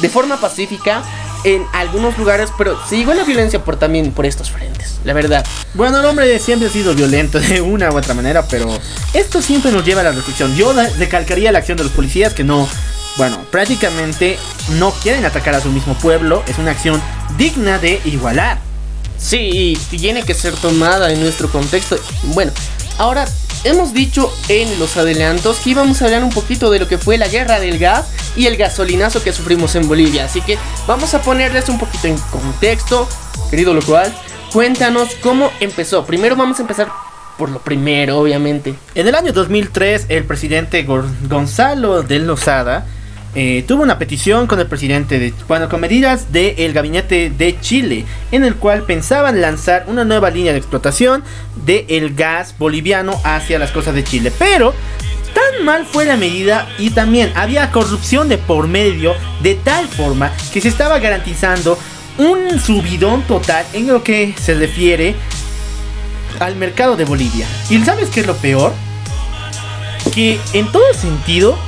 de 0.00 0.08
forma 0.08 0.40
pacífica 0.40 1.02
en 1.44 1.64
algunos 1.72 2.18
lugares, 2.18 2.50
pero 2.58 2.78
sigo 2.88 3.14
la 3.14 3.24
violencia 3.24 3.64
por 3.64 3.76
también 3.76 4.10
por 4.12 4.26
estos 4.26 4.50
frentes, 4.50 4.98
la 5.04 5.12
verdad. 5.12 5.46
Bueno, 5.74 6.00
el 6.00 6.06
hombre 6.06 6.38
siempre 6.40 6.68
ha 6.68 6.72
sido 6.72 6.94
violento 6.94 7.38
de 7.40 7.60
una 7.60 7.90
u 7.90 7.96
otra 7.96 8.14
manera, 8.14 8.46
pero 8.48 8.68
esto 9.14 9.40
siempre 9.40 9.70
nos 9.70 9.84
lleva 9.84 10.00
a 10.00 10.04
la 10.04 10.12
reflexión. 10.12 10.54
Yo 10.56 10.72
recalcaría 10.98 11.52
la 11.52 11.58
acción 11.58 11.78
de 11.78 11.84
los 11.84 11.92
policías 11.92 12.34
que 12.34 12.44
no 12.44 12.68
bueno, 13.16 13.40
prácticamente 13.50 14.38
no 14.78 14.92
quieren 14.92 15.24
atacar 15.24 15.52
a 15.56 15.60
su 15.60 15.70
mismo 15.70 15.94
pueblo, 15.94 16.44
es 16.46 16.56
una 16.58 16.70
acción 16.70 17.02
digna 17.36 17.78
de 17.78 18.00
igualar. 18.04 18.60
Sí, 19.18 19.76
y 19.90 19.96
tiene 19.96 20.22
que 20.22 20.34
ser 20.34 20.54
tomada 20.54 21.10
en 21.12 21.20
nuestro 21.20 21.50
contexto. 21.50 21.98
Bueno, 22.22 22.52
ahora 22.96 23.26
hemos 23.64 23.92
dicho 23.92 24.32
en 24.48 24.78
los 24.78 24.96
adelantos 24.96 25.58
que 25.58 25.70
íbamos 25.70 26.00
a 26.00 26.06
hablar 26.06 26.24
un 26.24 26.30
poquito 26.30 26.70
de 26.70 26.78
lo 26.78 26.88
que 26.88 26.98
fue 26.98 27.18
la 27.18 27.28
guerra 27.28 27.60
del 27.60 27.78
gas 27.78 28.08
y 28.36 28.46
el 28.46 28.56
gasolinazo 28.56 29.22
que 29.22 29.32
sufrimos 29.32 29.74
en 29.74 29.88
Bolivia. 29.88 30.24
Así 30.24 30.40
que 30.40 30.58
vamos 30.86 31.14
a 31.14 31.22
ponerles 31.22 31.68
un 31.68 31.78
poquito 31.78 32.06
en 32.06 32.18
contexto, 32.18 33.08
querido 33.50 33.74
lo 33.74 33.82
cual. 33.82 34.14
Cuéntanos 34.52 35.14
cómo 35.20 35.50
empezó. 35.60 36.04
Primero 36.06 36.36
vamos 36.36 36.58
a 36.58 36.62
empezar 36.62 36.88
por 37.36 37.50
lo 37.50 37.60
primero, 37.60 38.18
obviamente. 38.18 38.74
En 38.94 39.06
el 39.06 39.14
año 39.14 39.32
2003, 39.32 40.06
el 40.08 40.24
presidente 40.24 40.84
Gonzalo 40.84 42.02
de 42.02 42.18
Lozada 42.18 42.86
eh, 43.34 43.64
tuvo 43.68 43.82
una 43.82 43.98
petición 43.98 44.46
con 44.46 44.58
el 44.58 44.66
presidente 44.66 45.18
de, 45.18 45.34
bueno, 45.46 45.68
con 45.68 45.80
medidas 45.80 46.32
del 46.32 46.72
gabinete 46.72 47.30
de 47.30 47.60
Chile, 47.60 48.04
en 48.32 48.44
el 48.44 48.56
cual 48.56 48.84
pensaban 48.84 49.40
lanzar 49.40 49.84
una 49.86 50.04
nueva 50.04 50.30
línea 50.30 50.52
de 50.52 50.58
explotación 50.58 51.22
del 51.64 52.14
gas 52.14 52.54
boliviano 52.58 53.20
hacia 53.24 53.58
las 53.58 53.70
costas 53.70 53.94
de 53.94 54.04
Chile. 54.04 54.32
Pero 54.38 54.74
tan 55.34 55.64
mal 55.64 55.84
fue 55.84 56.06
la 56.06 56.16
medida 56.16 56.68
y 56.78 56.90
también 56.90 57.30
había 57.34 57.70
corrupción 57.70 58.28
de 58.28 58.38
por 58.38 58.66
medio 58.66 59.14
de 59.42 59.54
tal 59.56 59.86
forma 59.88 60.32
que 60.52 60.60
se 60.60 60.68
estaba 60.68 60.98
garantizando 60.98 61.78
un 62.16 62.58
subidón 62.58 63.22
total 63.22 63.64
en 63.74 63.86
lo 63.86 64.02
que 64.02 64.34
se 64.40 64.54
refiere 64.54 65.14
al 66.40 66.56
mercado 66.56 66.96
de 66.96 67.04
Bolivia. 67.04 67.46
¿Y 67.68 67.78
sabes 67.84 68.08
qué 68.08 68.20
es 68.20 68.26
lo 68.26 68.36
peor? 68.36 68.72
Que 70.14 70.40
en 70.54 70.70
todo 70.72 70.94
sentido 70.94 71.58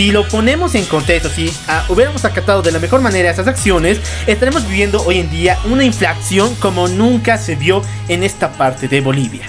si 0.00 0.12
lo 0.12 0.26
ponemos 0.26 0.74
en 0.76 0.86
contexto, 0.86 1.28
si 1.28 1.52
ah, 1.68 1.84
hubiéramos 1.90 2.24
acatado 2.24 2.62
de 2.62 2.72
la 2.72 2.78
mejor 2.78 3.02
manera 3.02 3.30
esas 3.30 3.46
acciones, 3.46 4.00
estaremos 4.26 4.66
viviendo 4.66 5.02
hoy 5.02 5.18
en 5.18 5.28
día 5.28 5.58
una 5.66 5.84
inflación 5.84 6.54
como 6.54 6.88
nunca 6.88 7.36
se 7.36 7.54
vio 7.54 7.82
en 8.08 8.22
esta 8.22 8.50
parte 8.52 8.88
de 8.88 9.02
Bolivia. 9.02 9.42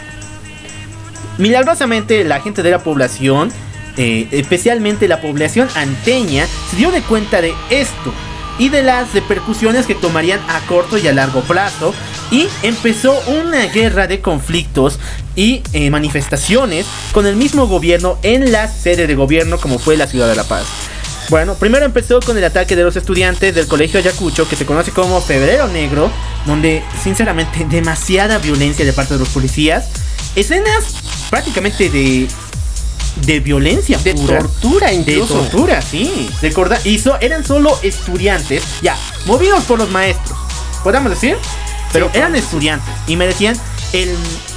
Milagrosamente 1.37 2.25
la 2.25 2.41
gente 2.41 2.63
de 2.63 2.71
la 2.71 2.83
población, 2.83 3.49
eh, 3.95 4.27
especialmente 4.31 5.07
la 5.07 5.21
población 5.21 5.69
anteña, 5.73 6.45
se 6.69 6.75
dio 6.75 6.91
de 6.91 7.01
cuenta 7.01 7.39
de 7.39 7.53
esto 7.69 8.13
y 8.57 8.69
de 8.69 8.83
las 8.83 9.13
repercusiones 9.13 9.85
que 9.85 9.95
tomarían 9.95 10.39
a 10.47 10.59
corto 10.61 10.97
y 10.97 11.07
a 11.07 11.13
largo 11.13 11.41
plazo. 11.41 11.93
Y 12.31 12.47
empezó 12.63 13.19
una 13.27 13.65
guerra 13.65 14.07
de 14.07 14.21
conflictos 14.21 14.99
y 15.35 15.63
eh, 15.73 15.89
manifestaciones 15.89 16.85
con 17.11 17.25
el 17.25 17.35
mismo 17.35 17.67
gobierno 17.67 18.17
en 18.23 18.51
la 18.51 18.67
sede 18.67 19.07
de 19.07 19.15
gobierno 19.15 19.57
como 19.57 19.79
fue 19.79 19.97
la 19.97 20.07
ciudad 20.07 20.27
de 20.29 20.35
La 20.35 20.43
Paz. 20.43 20.65
Bueno, 21.29 21.55
primero 21.55 21.85
empezó 21.85 22.19
con 22.19 22.37
el 22.37 22.43
ataque 22.43 22.75
de 22.75 22.83
los 22.83 22.97
estudiantes 22.97 23.55
del 23.55 23.67
colegio 23.67 23.99
Ayacucho, 23.99 24.49
que 24.49 24.57
se 24.57 24.65
conoce 24.65 24.91
como 24.91 25.21
Febrero 25.21 25.69
Negro, 25.69 26.11
donde 26.45 26.83
sinceramente 27.01 27.65
demasiada 27.69 28.37
violencia 28.37 28.83
de 28.83 28.91
parte 28.91 29.13
de 29.13 29.19
los 29.21 29.29
policías. 29.29 29.89
Escenas 30.35 30.95
prácticamente 31.29 31.89
de 31.89 32.27
de 33.25 33.39
violencia 33.39 33.97
de 33.97 34.13
tortura 34.13 34.91
incluso. 34.93 35.35
De 35.35 35.41
tortura, 35.41 35.81
sí. 35.81 36.29
Recorda, 36.41 36.79
hizo, 36.85 37.19
eran 37.19 37.45
solo 37.45 37.77
estudiantes, 37.83 38.63
ya, 38.81 38.97
movidos 39.25 39.63
por 39.63 39.79
los 39.79 39.89
maestros, 39.89 40.37
podemos 40.83 41.11
decir, 41.11 41.37
pero 41.91 42.09
eran 42.13 42.35
estudiantes 42.35 42.93
y 43.07 43.15
me 43.15 43.27
decían 43.27 43.55
el 43.93 44.15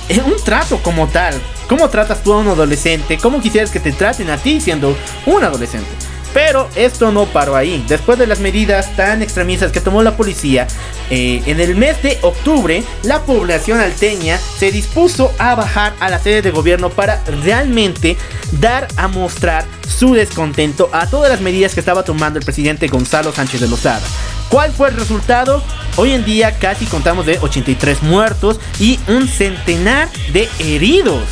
eh, 0.09 0.21
un 0.25 0.37
trato 0.45 0.83
como 0.83 1.09
tal. 1.09 1.41
¿Cómo 1.69 1.89
tratas 1.89 2.23
tú 2.23 2.35
a 2.35 2.39
un 2.39 2.49
adolescente? 2.49 3.17
¿Cómo 3.17 3.41
quisieras 3.41 3.71
que 3.71 3.81
te 3.81 3.91
traten 3.93 4.29
a 4.29 4.37
ti 4.37 4.61
siendo 4.61 4.97
un 5.25 5.43
adolescente? 5.43 5.89
Pero 6.35 6.69
esto 6.75 7.13
no 7.13 7.27
paró 7.27 7.57
ahí. 7.57 7.83
Después 7.89 8.19
de 8.19 8.27
las 8.27 8.41
medidas 8.41 8.95
tan 8.97 9.23
extremistas 9.23 9.71
que 9.71 9.81
tomó 9.81 10.03
la 10.03 10.17
policía, 10.17 10.67
eh, 11.09 11.43
en 11.47 11.61
el 11.61 11.77
mes 11.77 12.03
de 12.03 12.19
octubre, 12.23 12.83
la 13.05 13.23
población 13.23 13.79
alteña 13.79 14.37
se 14.37 14.73
dispuso 14.73 15.33
a 15.39 15.55
bajar 15.55 15.95
a 16.01 16.11
la 16.11 16.19
sede 16.19 16.43
de 16.43 16.51
gobierno 16.51 16.91
para 16.91 17.23
realmente 17.43 18.17
dar 18.61 18.89
a 18.97 19.07
mostrar 19.07 19.65
su 19.89 20.15
descontento 20.15 20.91
a 20.93 21.07
todas 21.07 21.31
las 21.31 21.41
medidas 21.41 21.73
que 21.73 21.81
estaba 21.81 22.03
tomando 22.03 22.41
el 22.41 22.45
presidente 22.45 22.89
Gonzalo 22.89 23.33
Sánchez 23.33 23.61
de 23.61 23.69
Lozada. 23.69 24.03
¿Cuál 24.49 24.73
fue 24.73 24.89
el 24.89 24.97
resultado? 24.97 25.63
Hoy 25.97 26.13
en 26.13 26.25
día 26.25 26.59
casi 26.59 26.87
contamos 26.87 27.27
de 27.27 27.39
83 27.39 28.03
muertos 28.03 28.59
y 28.81 28.99
un 29.07 29.29
centenar 29.29 30.09
de 30.33 30.49
heridos. 30.59 31.23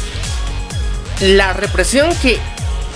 La 1.20 1.52
represión 1.52 2.14
que 2.22 2.38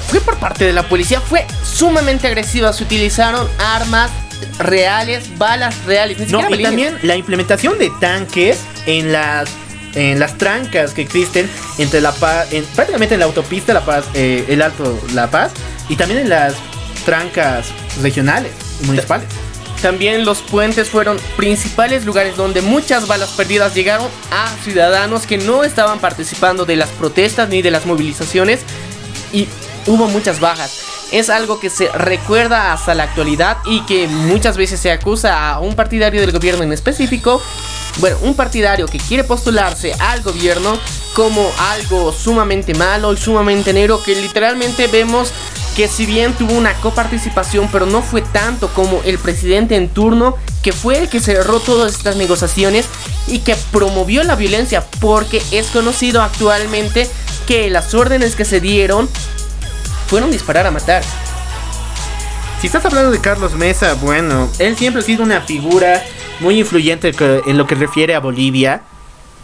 fue 0.07 0.21
por 0.21 0.39
parte 0.39 0.65
de 0.65 0.73
la 0.73 0.89
policía 0.89 1.21
fue 1.21 1.47
sumamente 1.65 2.27
agresiva. 2.27 2.73
Se 2.73 2.85
utilizaron 2.85 3.49
armas 3.59 4.11
reales, 4.59 5.37
balas 5.39 5.85
reales. 5.85 6.31
no, 6.31 6.49
y 6.51 6.63
también 6.63 6.99
la 7.03 7.17
implementación 7.17 7.79
de 7.79 7.91
tanques 8.01 8.61
en 8.87 9.13
las 9.13 9.49
en 9.95 10.19
las 10.19 10.37
trancas 10.37 10.93
que 10.93 11.01
existen 11.01 11.49
entre 11.79 12.03
la 12.03 12.13
paz, 12.13 12.49
prácticamente 12.75 13.15
en 13.15 13.21
la 13.21 13.27
autopista 13.27 13.73
La 13.73 13.85
Paz, 13.85 14.05
eh, 14.13 14.45
el 14.49 14.61
Alto 14.61 15.01
La 15.15 15.31
Paz 15.31 15.53
y 15.89 15.97
también 15.97 16.21
en 16.21 16.29
las 16.29 16.55
trancas 17.07 17.69
regionales 18.03 18.53
y 18.83 18.87
municipales. 18.87 19.27
También 19.81 20.25
los 20.25 20.43
puentes 20.43 20.89
fueron 20.91 21.19
principales 21.37 22.05
lugares 22.05 22.37
donde 22.37 22.61
muchas 22.61 23.07
balas 23.07 23.31
perdidas 23.31 23.75
llegaron 23.75 24.09
a 24.31 24.55
ciudadanos 24.63 25.27
que 25.27 25.39
no 25.39 25.65
estaban 25.65 25.99
participando 25.99 26.67
de 26.67 26.77
las 26.77 26.91
protestas 26.91 27.49
ni 27.49 27.63
de 27.63 27.71
las 27.71 27.87
movilizaciones 27.87 28.61
y 29.33 29.49
hubo 29.87 30.09
muchas 30.09 30.41
bajas. 30.41 30.81
Es 31.13 31.31
algo 31.31 31.61
que 31.61 31.71
se 31.71 31.89
recuerda 31.89 32.73
hasta 32.73 32.95
la 32.95 33.05
actualidad 33.05 33.59
y 33.65 33.83
que 33.87 34.09
muchas 34.09 34.57
veces 34.57 34.81
se 34.81 34.91
acusa 34.91 35.51
a 35.51 35.61
un 35.61 35.75
partidario 35.75 36.21
del 36.21 36.33
gobierno 36.33 36.65
en 36.65 36.73
específico, 36.73 37.41
bueno, 37.99 38.19
un 38.23 38.35
partidario 38.35 38.87
que 38.87 38.99
quiere 38.99 39.25
postularse 39.25 39.95
al 39.99 40.23
gobierno 40.23 40.79
como 41.15 41.51
algo 41.71 42.13
sumamente 42.13 42.75
malo 42.75 43.13
y 43.13 43.17
sumamente 43.17 43.73
negro 43.73 44.03
que 44.03 44.15
literalmente 44.21 44.87
vemos 44.89 45.33
que 45.77 45.89
si 45.89 46.07
bien 46.07 46.33
tuvo 46.33 46.55
una 46.55 46.73
coparticipación, 46.75 47.69
pero 47.71 47.85
no 47.85 48.03
fue 48.03 48.23
tanto 48.23 48.69
como 48.69 49.03
el 49.05 49.19
presidente 49.19 49.77
en 49.77 49.91
turno, 49.91 50.37
que 50.63 50.73
fue 50.73 50.99
el 50.99 51.11
que 51.11 51.21
cerró 51.21 51.61
todas 51.61 51.93
estas 51.93 52.17
negociaciones 52.17 52.87
y 53.29 53.41
que 53.41 53.55
promovió 53.73 54.25
la 54.25 54.37
violencia, 54.37 54.85
porque 55.01 55.43
es 55.51 55.67
conocido 55.67 56.23
actualmente 56.23 57.09
que 57.47 57.69
las 57.69 57.93
órdenes 57.95 58.37
que 58.37 58.47
se 58.47 58.61
dieron 58.61 59.09
fueron 60.07 60.31
disparar 60.31 60.67
a 60.67 60.71
matar. 60.71 61.03
Si 62.61 62.67
estás 62.67 62.85
hablando 62.87 63.11
de 63.11 63.21
Carlos 63.21 63.55
Mesa, 63.55 63.95
bueno, 63.95 64.49
él 64.59 64.77
siempre 64.77 65.03
ha 65.03 65.05
sido 65.05 65.23
una 65.23 65.43
figura 65.43 66.03
muy 66.41 66.59
influyente 66.59 67.13
en 67.47 67.59
lo 67.59 67.67
que 67.67 67.75
refiere 67.75 68.15
a 68.15 68.21
Bolivia. 68.21 68.83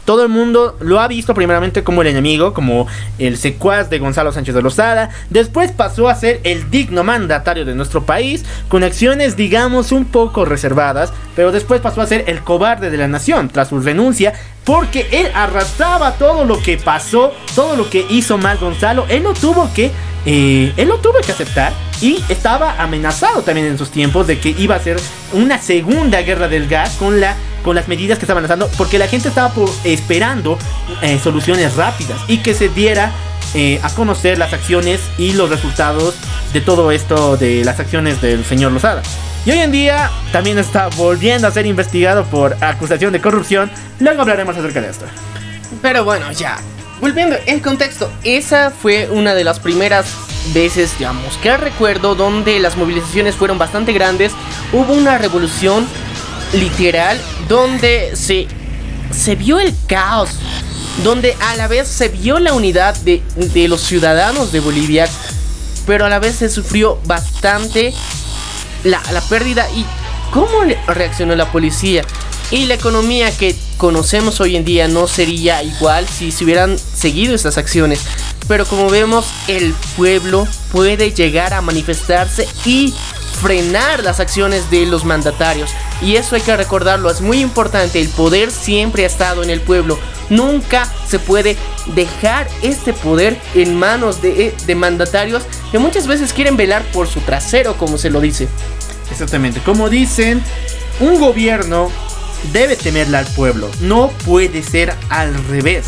Todo 0.04 0.24
el 0.24 0.28
mundo 0.28 0.76
lo 0.80 1.00
ha 1.00 1.08
visto 1.08 1.34
primeramente 1.34 1.84
como 1.84 2.02
el 2.02 2.08
enemigo, 2.08 2.52
como 2.52 2.86
el 3.18 3.36
secuaz 3.36 3.88
de 3.88 3.98
Gonzalo 3.98 4.32
Sánchez 4.32 4.54
de 4.54 4.62
Lozada. 4.62 5.10
Después 5.30 5.70
pasó 5.72 6.08
a 6.08 6.14
ser 6.14 6.40
el 6.44 6.70
digno 6.70 7.04
mandatario 7.04 7.64
de 7.64 7.74
nuestro 7.74 8.04
país, 8.04 8.44
con 8.68 8.82
acciones 8.82 9.36
digamos 9.36 9.92
un 9.92 10.04
poco 10.04 10.44
reservadas. 10.44 11.12
Pero 11.36 11.52
después 11.52 11.80
pasó 11.80 12.00
a 12.00 12.06
ser 12.06 12.24
el 12.26 12.40
cobarde 12.40 12.90
de 12.90 12.98
la 12.98 13.08
nación 13.08 13.48
tras 13.48 13.68
su 13.68 13.80
renuncia, 13.80 14.34
porque 14.64 15.06
él 15.12 15.28
arrastraba 15.34 16.12
todo 16.12 16.44
lo 16.44 16.60
que 16.62 16.76
pasó, 16.76 17.32
todo 17.54 17.76
lo 17.76 17.88
que 17.88 18.04
hizo 18.10 18.38
mal 18.38 18.58
Gonzalo. 18.58 19.06
Él 19.08 19.22
no 19.22 19.34
tuvo 19.34 19.72
que 19.72 19.90
eh, 20.24 20.72
él 20.76 20.88
lo 20.88 20.98
tuvo 20.98 21.20
que 21.24 21.32
aceptar 21.32 21.72
y 22.00 22.22
estaba 22.28 22.80
amenazado 22.80 23.42
también 23.42 23.66
en 23.66 23.78
sus 23.78 23.90
tiempos 23.90 24.26
de 24.26 24.38
que 24.38 24.50
iba 24.50 24.76
a 24.76 24.78
ser 24.78 24.96
una 25.32 25.58
segunda 25.58 26.22
guerra 26.22 26.46
del 26.46 26.68
gas 26.68 26.94
con, 26.96 27.20
la, 27.20 27.36
con 27.62 27.76
las 27.76 27.88
medidas 27.88 28.18
que 28.18 28.24
estaban 28.24 28.42
lanzando, 28.42 28.68
porque 28.76 28.98
la 28.98 29.08
gente 29.08 29.28
estaba 29.28 29.52
esperando 29.84 30.58
eh, 31.00 31.18
soluciones 31.22 31.76
rápidas 31.76 32.20
y 32.28 32.38
que 32.38 32.54
se 32.54 32.68
diera 32.68 33.12
eh, 33.54 33.80
a 33.82 33.90
conocer 33.90 34.38
las 34.38 34.52
acciones 34.52 35.00
y 35.18 35.34
los 35.34 35.50
resultados 35.50 36.14
de 36.52 36.60
todo 36.60 36.90
esto 36.90 37.36
de 37.36 37.64
las 37.64 37.80
acciones 37.80 38.20
del 38.20 38.44
señor 38.44 38.72
Lozada. 38.72 39.02
Y 39.44 39.50
hoy 39.50 39.58
en 39.58 39.72
día 39.72 40.10
también 40.30 40.58
está 40.58 40.88
volviendo 40.96 41.48
a 41.48 41.50
ser 41.50 41.66
investigado 41.66 42.24
por 42.24 42.56
acusación 42.62 43.12
de 43.12 43.20
corrupción. 43.20 43.70
Luego 43.98 44.22
hablaremos 44.22 44.56
acerca 44.56 44.80
de 44.80 44.90
esto. 44.90 45.04
Pero 45.82 46.04
bueno, 46.04 46.30
ya, 46.32 46.58
volviendo 47.00 47.36
en 47.46 47.60
contexto, 47.60 48.10
esa 48.22 48.70
fue 48.70 49.08
una 49.10 49.34
de 49.34 49.44
las 49.44 49.58
primeras 49.58 50.06
veces, 50.54 50.96
digamos, 50.98 51.36
que 51.38 51.56
recuerdo 51.56 52.14
donde 52.14 52.58
las 52.58 52.76
movilizaciones 52.76 53.34
fueron 53.34 53.58
bastante 53.58 53.92
grandes. 53.92 54.32
Hubo 54.72 54.92
una 54.92 55.18
revolución 55.18 55.86
literal 56.52 57.20
donde 57.48 58.12
se, 58.14 58.46
se 59.10 59.34
vio 59.36 59.60
el 59.60 59.74
caos, 59.86 60.30
donde 61.04 61.36
a 61.40 61.56
la 61.56 61.68
vez 61.68 61.88
se 61.88 62.08
vio 62.08 62.38
la 62.38 62.52
unidad 62.52 62.96
de, 62.98 63.22
de 63.36 63.68
los 63.68 63.80
ciudadanos 63.80 64.52
de 64.52 64.60
Bolivia, 64.60 65.08
pero 65.86 66.06
a 66.06 66.08
la 66.08 66.18
vez 66.18 66.36
se 66.36 66.48
sufrió 66.48 66.98
bastante 67.04 67.92
la, 68.84 69.02
la 69.12 69.20
pérdida 69.22 69.68
y 69.70 69.84
cómo 70.30 70.62
reaccionó 70.86 71.34
la 71.36 71.50
policía. 71.50 72.04
Y 72.52 72.66
la 72.66 72.74
economía 72.74 73.34
que 73.34 73.56
conocemos 73.78 74.38
hoy 74.42 74.56
en 74.56 74.66
día 74.66 74.86
no 74.86 75.08
sería 75.08 75.62
igual 75.62 76.06
si 76.06 76.30
se 76.30 76.44
hubieran 76.44 76.78
seguido 76.78 77.34
estas 77.34 77.56
acciones. 77.56 78.00
Pero 78.46 78.66
como 78.66 78.90
vemos, 78.90 79.24
el 79.48 79.74
pueblo 79.96 80.46
puede 80.70 81.12
llegar 81.12 81.54
a 81.54 81.62
manifestarse 81.62 82.46
y 82.66 82.92
frenar 83.40 84.04
las 84.04 84.20
acciones 84.20 84.70
de 84.70 84.84
los 84.84 85.06
mandatarios. 85.06 85.70
Y 86.02 86.16
eso 86.16 86.34
hay 86.34 86.42
que 86.42 86.54
recordarlo, 86.54 87.10
es 87.10 87.22
muy 87.22 87.40
importante. 87.40 88.02
El 88.02 88.10
poder 88.10 88.50
siempre 88.50 89.04
ha 89.04 89.06
estado 89.06 89.42
en 89.42 89.48
el 89.48 89.62
pueblo. 89.62 89.98
Nunca 90.28 90.86
se 91.08 91.18
puede 91.18 91.56
dejar 91.94 92.50
este 92.60 92.92
poder 92.92 93.40
en 93.54 93.78
manos 93.78 94.20
de, 94.20 94.54
de 94.66 94.74
mandatarios 94.74 95.44
que 95.70 95.78
muchas 95.78 96.06
veces 96.06 96.34
quieren 96.34 96.58
velar 96.58 96.82
por 96.92 97.08
su 97.08 97.20
trasero, 97.20 97.78
como 97.78 97.96
se 97.96 98.10
lo 98.10 98.20
dice. 98.20 98.46
Exactamente, 99.10 99.60
como 99.60 99.88
dicen, 99.88 100.42
un 101.00 101.18
gobierno 101.18 101.90
debe 102.52 102.76
temerle 102.76 103.18
al 103.18 103.26
pueblo. 103.26 103.70
No 103.80 104.08
puede 104.24 104.62
ser 104.62 104.94
al 105.08 105.32
revés. 105.46 105.86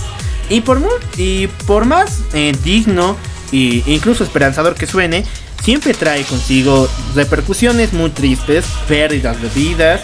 Y 0.48 0.60
por, 0.60 0.80
y 1.16 1.46
por 1.66 1.86
más 1.86 2.20
eh, 2.32 2.52
digno 2.62 3.16
e 3.52 3.82
incluso 3.86 4.24
esperanzador 4.24 4.74
que 4.74 4.86
suene, 4.86 5.24
siempre 5.62 5.94
trae 5.94 6.24
consigo 6.24 6.88
repercusiones 7.14 7.92
muy 7.92 8.10
tristes, 8.10 8.64
pérdidas 8.88 9.40
de 9.40 9.48
vidas 9.48 10.02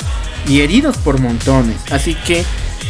y 0.49 0.61
heridos 0.61 0.97
por 0.99 1.21
montones. 1.21 1.77
Así 1.91 2.15
que 2.15 2.45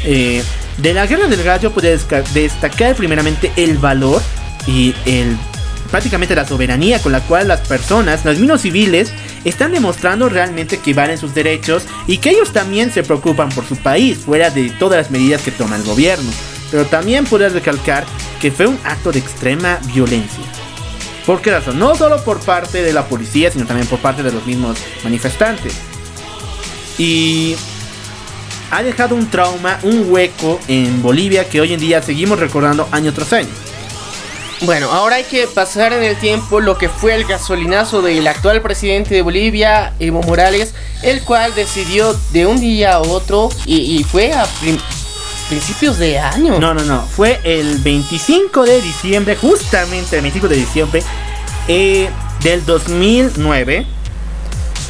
eh, 0.04 0.42
de 0.76 0.94
la 0.94 1.06
guerra 1.06 1.26
del 1.26 1.42
gallo 1.42 1.72
puede 1.72 1.98
destacar 2.32 2.94
primeramente 2.94 3.52
el 3.56 3.78
valor 3.78 4.22
y 4.66 4.94
el 5.04 5.36
prácticamente 5.90 6.34
la 6.34 6.46
soberanía 6.46 7.00
con 7.00 7.12
la 7.12 7.20
cual 7.20 7.48
las 7.48 7.60
personas, 7.60 8.24
los 8.24 8.38
mismos 8.38 8.62
civiles, 8.62 9.12
están 9.44 9.72
demostrando 9.72 10.28
realmente 10.28 10.78
que 10.78 10.94
valen 10.94 11.18
sus 11.18 11.34
derechos 11.34 11.84
y 12.06 12.18
que 12.18 12.30
ellos 12.30 12.52
también 12.52 12.92
se 12.92 13.02
preocupan 13.02 13.48
por 13.50 13.66
su 13.66 13.76
país, 13.76 14.18
fuera 14.18 14.50
de 14.50 14.70
todas 14.70 14.98
las 14.98 15.10
medidas 15.10 15.42
que 15.42 15.50
toma 15.50 15.76
el 15.76 15.82
gobierno. 15.84 16.30
Pero 16.70 16.86
también 16.86 17.24
puedes 17.24 17.52
recalcar 17.52 18.04
que 18.40 18.50
fue 18.50 18.66
un 18.66 18.78
acto 18.84 19.10
de 19.12 19.18
extrema 19.18 19.78
violencia. 19.92 20.44
¿Por 21.26 21.42
qué 21.42 21.50
razón? 21.50 21.78
No 21.78 21.94
solo 21.94 22.22
por 22.24 22.40
parte 22.40 22.82
de 22.82 22.92
la 22.92 23.06
policía, 23.06 23.50
sino 23.50 23.66
también 23.66 23.88
por 23.88 23.98
parte 23.98 24.22
de 24.22 24.32
los 24.32 24.46
mismos 24.46 24.78
manifestantes. 25.04 25.74
Y 26.98 27.56
ha 28.70 28.82
dejado 28.82 29.14
un 29.14 29.28
trauma, 29.28 29.78
un 29.82 30.06
hueco 30.08 30.60
en 30.68 31.02
Bolivia 31.02 31.48
que 31.48 31.60
hoy 31.60 31.72
en 31.72 31.80
día 31.80 32.02
seguimos 32.02 32.38
recordando 32.38 32.88
año 32.92 33.12
tras 33.12 33.32
año. 33.32 33.48
Bueno, 34.62 34.90
ahora 34.90 35.16
hay 35.16 35.24
que 35.24 35.46
pasar 35.46 35.94
en 35.94 36.02
el 36.02 36.16
tiempo 36.16 36.60
lo 36.60 36.76
que 36.76 36.90
fue 36.90 37.14
el 37.14 37.24
gasolinazo 37.24 38.02
del 38.02 38.26
actual 38.26 38.60
presidente 38.60 39.14
de 39.14 39.22
Bolivia, 39.22 39.94
Evo 39.98 40.22
Morales, 40.22 40.74
el 41.02 41.22
cual 41.22 41.54
decidió 41.54 42.14
de 42.32 42.46
un 42.46 42.60
día 42.60 42.94
a 42.94 43.00
otro 43.00 43.48
y, 43.64 44.04
fue 44.04 44.34
a 44.34 44.46
principios 45.48 45.96
de 45.96 46.18
año. 46.18 46.60
No, 46.60 46.74
no, 46.74 46.84
no, 46.84 47.02
fue 47.06 47.40
el 47.42 47.78
25 47.78 48.64
de 48.64 48.82
diciembre, 48.82 49.34
justamente 49.36 50.16
el 50.16 50.22
25 50.22 50.48
de 50.48 50.56
diciembre 50.56 51.02
eh, 51.66 52.10
del 52.42 52.64
2009 52.66 53.86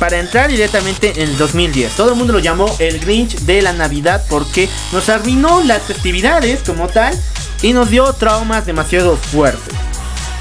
para 0.01 0.19
entrar 0.19 0.51
directamente 0.51 1.13
en 1.15 1.29
el 1.29 1.37
2010. 1.37 1.95
Todo 1.95 2.11
el 2.11 2.17
mundo 2.17 2.33
lo 2.33 2.41
llamó 2.41 2.75
el 2.81 2.99
Grinch 2.99 3.37
de 3.41 3.63
la 3.63 3.73
Navidad 3.73 4.25
porque 4.29 4.69
nos 4.91 5.09
arruinó 5.09 5.63
las 5.63 5.83
festividades 5.83 6.61
como 6.67 6.89
tal 6.89 7.17
y 7.63 7.73
nos 7.73 7.91
dio 7.91 8.13
traumas 8.13 8.67
demasiado 8.67 9.17
fuertes. 9.17 9.75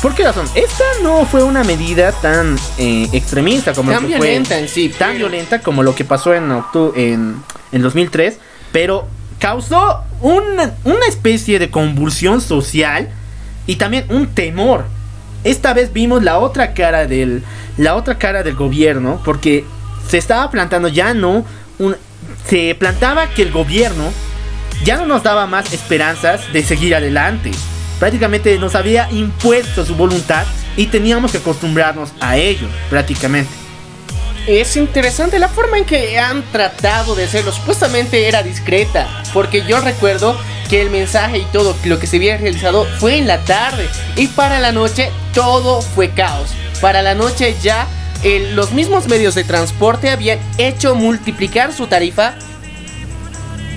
¿Por 0.01 0.15
qué 0.15 0.23
razón? 0.23 0.47
Esta 0.55 0.85
no 1.03 1.25
fue 1.25 1.43
una 1.43 1.63
medida 1.63 2.13
tan 2.13 2.57
eh, 2.77 3.09
extremista 3.11 3.73
como 3.73 3.91
tan 3.91 4.07
violenta 4.07 4.57
en 4.57 4.69
sí, 4.69 4.89
tan 4.89 5.17
violenta 5.17 5.59
como 5.59 5.83
lo 5.83 5.93
que 5.93 6.05
pasó 6.05 6.33
en 6.33 6.49
en, 6.95 7.43
en 7.73 7.81
2003, 7.81 8.37
pero 8.71 9.07
causó 9.39 10.03
una, 10.21 10.75
una 10.85 11.05
especie 11.07 11.59
de 11.59 11.69
convulsión 11.69 12.39
social 12.39 13.09
y 13.67 13.75
también 13.75 14.05
un 14.09 14.27
temor. 14.27 14.85
Esta 15.43 15.73
vez 15.73 15.91
vimos 15.91 16.23
la 16.23 16.39
otra 16.39 16.73
cara 16.73 17.05
del 17.05 17.43
la 17.77 17.95
otra 17.95 18.17
cara 18.17 18.43
del 18.43 18.55
gobierno 18.55 19.21
porque 19.23 19.65
se 20.07 20.17
estaba 20.17 20.49
plantando 20.49 20.87
ya 20.87 21.13
no 21.13 21.45
un, 21.77 21.95
se 22.47 22.75
plantaba 22.75 23.27
que 23.29 23.41
el 23.41 23.51
gobierno 23.51 24.11
ya 24.83 24.97
no 24.97 25.05
nos 25.05 25.23
daba 25.23 25.47
más 25.47 25.73
esperanzas 25.73 26.51
de 26.53 26.63
seguir 26.63 26.95
adelante. 26.95 27.51
Prácticamente 27.99 28.57
nos 28.57 28.75
había 28.75 29.09
impuesto 29.11 29.85
su 29.85 29.95
voluntad 29.95 30.45
y 30.77 30.87
teníamos 30.87 31.31
que 31.31 31.39
acostumbrarnos 31.39 32.11
a 32.21 32.37
ello, 32.37 32.67
prácticamente. 32.89 33.51
Es 34.47 34.77
interesante 34.77 35.37
la 35.37 35.49
forma 35.49 35.77
en 35.77 35.85
que 35.85 36.17
han 36.17 36.43
tratado 36.51 37.13
de 37.13 37.25
hacerlo. 37.25 37.51
Supuestamente 37.51 38.27
era 38.27 38.41
discreta, 38.41 39.07
porque 39.33 39.63
yo 39.67 39.81
recuerdo 39.81 40.39
que 40.69 40.81
el 40.81 40.89
mensaje 40.89 41.39
y 41.39 41.45
todo 41.51 41.75
lo 41.85 41.99
que 41.99 42.07
se 42.07 42.17
había 42.17 42.37
realizado 42.37 42.85
fue 42.99 43.17
en 43.17 43.27
la 43.27 43.43
tarde 43.43 43.89
y 44.15 44.27
para 44.27 44.59
la 44.59 44.71
noche 44.71 45.11
todo 45.33 45.81
fue 45.81 46.11
caos. 46.11 46.51
Para 46.79 47.01
la 47.01 47.15
noche 47.15 47.55
ya 47.61 47.87
los 48.53 48.71
mismos 48.71 49.07
medios 49.07 49.35
de 49.35 49.43
transporte 49.43 50.09
habían 50.09 50.39
hecho 50.57 50.95
multiplicar 50.95 51.73
su 51.73 51.87
tarifa 51.87 52.35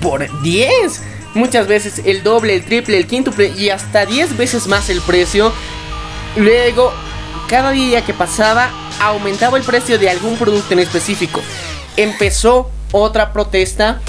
por 0.02 0.42
10. 0.42 1.00
Muchas 1.34 1.66
veces 1.66 2.02
el 2.04 2.22
doble, 2.22 2.54
el 2.54 2.64
triple, 2.64 2.98
el 2.98 3.06
quíntuple 3.06 3.48
y 3.56 3.70
hasta 3.70 4.04
10 4.04 4.36
veces 4.36 4.66
más 4.66 4.90
el 4.90 5.00
precio. 5.00 5.52
Luego, 6.36 6.92
cada 7.48 7.70
día 7.70 8.04
que 8.04 8.12
pasaba, 8.12 8.70
aumentaba 9.00 9.56
el 9.56 9.64
precio 9.64 9.98
de 9.98 10.10
algún 10.10 10.36
producto 10.36 10.74
en 10.74 10.80
específico. 10.80 11.40
Empezó 11.96 12.70
otra 12.92 13.32
protesta, 13.32 14.00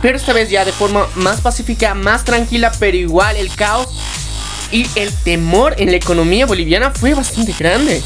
pero 0.00 0.16
esta 0.16 0.32
vez 0.32 0.50
ya 0.50 0.64
de 0.64 0.72
forma 0.72 1.06
más 1.16 1.40
pacífica, 1.40 1.94
más 1.94 2.24
tranquila, 2.24 2.72
pero 2.78 2.96
igual 2.96 3.36
el 3.36 3.52
caos 3.54 3.88
y 4.72 4.86
el 4.94 5.12
temor 5.24 5.74
en 5.78 5.90
la 5.90 5.96
economía 5.96 6.46
boliviana 6.46 6.90
fue 6.90 7.14
bastante 7.14 7.54
grande. 7.58 8.02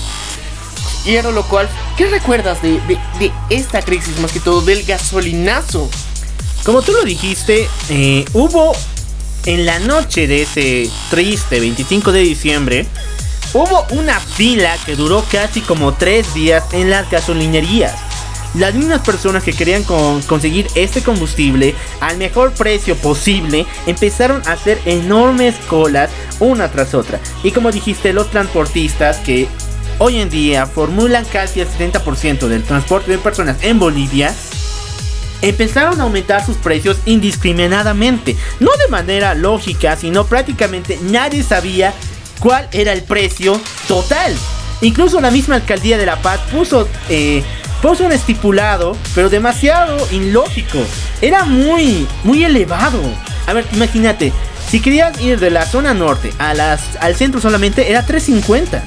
Y 1.04 1.16
era 1.16 1.30
lo 1.30 1.42
cual, 1.44 1.68
¿qué 1.98 2.06
recuerdas 2.06 2.62
de, 2.62 2.80
esta 3.50 3.82
crisis 3.82 4.18
más 4.20 4.32
que 4.32 4.40
todo, 4.40 4.62
del 4.62 4.84
gasolinazo? 4.84 5.90
Como 6.64 6.80
tú 6.80 6.92
lo 6.92 7.04
dijiste, 7.04 7.68
eh, 7.90 8.24
hubo 8.32 8.72
en 9.44 9.66
la 9.66 9.78
noche 9.80 10.26
de 10.26 10.42
ese 10.42 10.90
triste 11.10 11.60
25 11.60 12.10
de 12.10 12.20
diciembre, 12.20 12.86
hubo 13.52 13.84
una 13.90 14.18
fila 14.18 14.74
que 14.86 14.96
duró 14.96 15.22
casi 15.30 15.60
como 15.60 15.92
tres 15.92 16.32
días 16.32 16.64
en 16.72 16.88
las 16.88 17.10
gasolinerías. 17.10 17.94
Las 18.54 18.72
mismas 18.72 19.00
personas 19.00 19.42
que 19.42 19.52
querían 19.52 19.82
conseguir 19.82 20.66
este 20.74 21.02
combustible 21.02 21.74
al 22.00 22.16
mejor 22.16 22.52
precio 22.52 22.96
posible 22.96 23.66
empezaron 23.86 24.40
a 24.46 24.52
hacer 24.52 24.80
enormes 24.86 25.56
colas 25.68 26.10
una 26.40 26.70
tras 26.70 26.94
otra. 26.94 27.20
Y 27.42 27.50
como 27.50 27.72
dijiste, 27.72 28.14
los 28.14 28.30
transportistas 28.30 29.18
que 29.18 29.48
hoy 29.98 30.18
en 30.18 30.30
día 30.30 30.64
formulan 30.64 31.26
casi 31.26 31.60
el 31.60 31.68
70% 31.68 32.46
del 32.46 32.62
transporte 32.62 33.10
de 33.10 33.18
personas 33.18 33.58
en 33.62 33.78
Bolivia, 33.78 34.32
empezaron 35.48 36.00
a 36.00 36.04
aumentar 36.04 36.44
sus 36.44 36.56
precios 36.56 36.98
indiscriminadamente. 37.06 38.36
No 38.60 38.70
de 38.76 38.88
manera 38.88 39.34
lógica, 39.34 39.96
sino 39.96 40.26
prácticamente 40.26 40.98
nadie 41.02 41.42
sabía 41.42 41.92
cuál 42.40 42.68
era 42.72 42.92
el 42.92 43.02
precio 43.02 43.60
total. 43.86 44.34
Incluso 44.80 45.20
la 45.20 45.30
misma 45.30 45.56
alcaldía 45.56 45.98
de 45.98 46.06
La 46.06 46.20
Paz 46.20 46.40
puso, 46.50 46.88
eh, 47.08 47.42
puso 47.80 48.04
un 48.04 48.12
estipulado, 48.12 48.96
pero 49.14 49.30
demasiado 49.30 49.96
ilógico. 50.10 50.78
Era 51.20 51.44
muy, 51.44 52.06
muy 52.22 52.44
elevado. 52.44 53.00
A 53.46 53.52
ver, 53.52 53.66
imagínate, 53.72 54.32
si 54.68 54.80
querías 54.80 55.20
ir 55.20 55.38
de 55.38 55.50
la 55.50 55.66
zona 55.66 55.94
norte 55.94 56.32
a 56.38 56.54
las, 56.54 56.96
al 57.00 57.14
centro 57.16 57.40
solamente, 57.40 57.90
era 57.90 58.04
350 58.04 58.82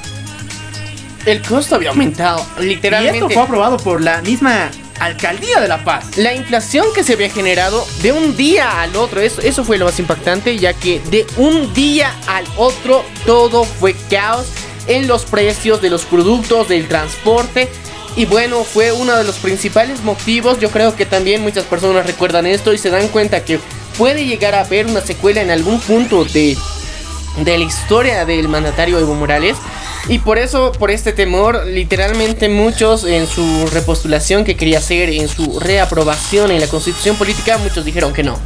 el 1.30 1.42
costo 1.42 1.74
había 1.74 1.90
aumentado, 1.90 2.44
literalmente. 2.58 3.18
Y 3.18 3.20
esto 3.20 3.30
fue 3.30 3.42
aprobado 3.42 3.76
por 3.76 4.00
la 4.00 4.22
misma 4.22 4.70
alcaldía 5.00 5.60
de 5.60 5.68
La 5.68 5.84
Paz. 5.84 6.16
La 6.16 6.34
inflación 6.34 6.86
que 6.94 7.04
se 7.04 7.14
había 7.14 7.30
generado 7.30 7.86
de 8.02 8.12
un 8.12 8.36
día 8.36 8.80
al 8.80 8.96
otro, 8.96 9.20
eso, 9.20 9.40
eso 9.40 9.64
fue 9.64 9.78
lo 9.78 9.84
más 9.84 9.98
impactante, 9.98 10.58
ya 10.58 10.72
que 10.72 11.00
de 11.00 11.26
un 11.36 11.72
día 11.74 12.14
al 12.26 12.44
otro 12.56 13.04
todo 13.26 13.64
fue 13.64 13.94
caos 14.10 14.46
en 14.86 15.06
los 15.06 15.24
precios 15.24 15.80
de 15.80 15.90
los 15.90 16.04
productos, 16.04 16.68
del 16.68 16.88
transporte. 16.88 17.68
Y 18.16 18.26
bueno, 18.26 18.64
fue 18.64 18.90
uno 18.90 19.14
de 19.16 19.22
los 19.22 19.36
principales 19.36 20.02
motivos. 20.02 20.58
Yo 20.58 20.70
creo 20.70 20.96
que 20.96 21.06
también 21.06 21.42
muchas 21.42 21.64
personas 21.64 22.06
recuerdan 22.06 22.46
esto 22.46 22.72
y 22.72 22.78
se 22.78 22.90
dan 22.90 23.08
cuenta 23.08 23.44
que 23.44 23.60
puede 23.96 24.26
llegar 24.26 24.54
a 24.54 24.60
haber 24.60 24.86
una 24.86 25.00
secuela 25.00 25.40
en 25.40 25.50
algún 25.50 25.78
punto 25.80 26.24
de, 26.24 26.56
de 27.44 27.58
la 27.58 27.64
historia 27.64 28.24
del 28.24 28.48
mandatario 28.48 28.98
Evo 28.98 29.14
Morales. 29.14 29.56
Y 30.08 30.20
por 30.20 30.38
eso, 30.38 30.72
por 30.72 30.90
este 30.90 31.12
temor, 31.12 31.66
literalmente 31.66 32.48
muchos 32.48 33.04
en 33.04 33.26
su 33.26 33.66
repostulación 33.66 34.44
que 34.44 34.56
quería 34.56 34.78
hacer, 34.78 35.10
en 35.10 35.28
su 35.28 35.60
reaprobación 35.60 36.50
en 36.50 36.60
la 36.60 36.66
constitución 36.66 37.16
política, 37.16 37.58
muchos 37.58 37.84
dijeron 37.84 38.14
que 38.14 38.22
no. 38.22 38.38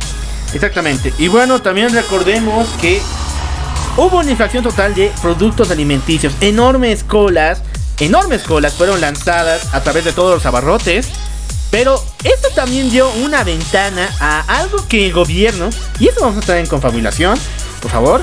Exactamente. 0.52 1.14
Y 1.18 1.28
bueno, 1.28 1.62
también 1.62 1.92
recordemos 1.92 2.68
que 2.80 3.00
hubo 3.96 4.18
una 4.18 4.30
inflación 4.32 4.64
total 4.64 4.94
de 4.94 5.12
productos 5.22 5.70
alimenticios. 5.70 6.34
Enormes 6.40 7.04
colas, 7.04 7.62
enormes 8.00 8.42
colas 8.42 8.74
fueron 8.74 9.00
lanzadas 9.00 9.72
a 9.72 9.82
través 9.82 10.04
de 10.04 10.12
todos 10.12 10.34
los 10.34 10.46
abarrotes. 10.46 11.08
Pero 11.70 12.04
esto 12.22 12.48
también 12.54 12.90
dio 12.90 13.08
una 13.24 13.44
ventana 13.44 14.10
a 14.20 14.40
algo 14.58 14.86
que 14.88 15.06
el 15.06 15.12
gobierno, 15.12 15.70
y 15.98 16.08
esto 16.08 16.20
vamos 16.20 16.36
a 16.36 16.40
estar 16.40 16.58
en 16.58 16.66
confabulación, 16.66 17.38
por 17.80 17.90
favor, 17.90 18.20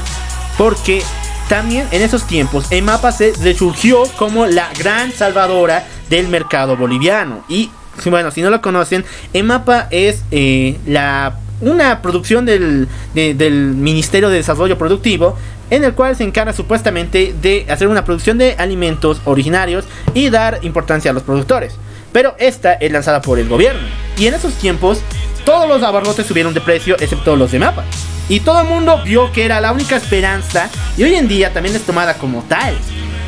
porque 0.56 1.02
también 1.50 1.88
en 1.92 2.04
esos 2.04 2.28
tiempos, 2.28 2.68
EMAPA 2.70 3.12
se 3.12 3.34
resurgió 3.42 4.04
como 4.18 4.46
la 4.46 4.70
gran 4.78 5.12
salvadora 5.12 5.86
del 6.10 6.30
mercado 6.30 6.78
boliviano. 6.78 7.44
Y 7.50 7.72
bueno, 8.06 8.30
si 8.32 8.42
no 8.42 8.52
lo 8.52 8.62
conocen, 8.62 9.04
EMAPA 9.34 9.88
es 9.90 10.24
eh, 10.30 10.78
la, 10.86 11.40
una 11.60 12.04
producción 12.04 12.46
del, 12.46 12.88
del 13.14 13.54
Ministerio 13.74 14.30
de 14.30 14.38
Desarrollo 14.38 14.78
Productivo 14.78 15.36
en 15.72 15.84
el 15.84 15.94
cual 15.94 16.16
se 16.16 16.24
encarga 16.24 16.54
supuestamente 16.54 17.36
de 17.42 17.66
hacer 17.70 17.88
una 17.88 18.06
producción 18.06 18.38
de 18.38 18.56
alimentos 18.58 19.20
originarios 19.26 19.86
y 20.14 20.30
dar 20.30 20.60
importancia 20.62 21.12
a 21.12 21.14
los 21.14 21.24
productores. 21.24 21.76
Pero 22.12 22.36
esta 22.40 22.74
es 22.74 22.92
lanzada 22.92 23.22
por 23.22 23.40
el 23.40 23.50
gobierno. 23.50 23.88
Y 24.18 24.28
en 24.28 24.36
esos 24.36 24.54
tiempos, 24.54 25.02
todos 25.46 25.68
los 25.68 25.84
abarrotes 25.84 26.26
subieron 26.26 26.54
de 26.54 26.62
precio, 26.62 26.96
excepto 27.00 27.36
los 27.36 27.52
de 27.52 27.58
EMAPA. 27.58 27.86
Y 28.30 28.42
todo 28.42 28.62
el 28.62 28.68
mundo 28.68 29.02
vio 29.04 29.32
que 29.32 29.44
era 29.44 29.60
la 29.60 29.72
única 29.72 29.96
esperanza 29.96 30.70
y 30.96 31.04
hoy 31.04 31.16
en 31.16 31.28
día 31.28 31.52
también 31.52 31.76
es 31.76 31.82
tomada 31.82 32.14
como 32.14 32.44
tal. 32.44 32.78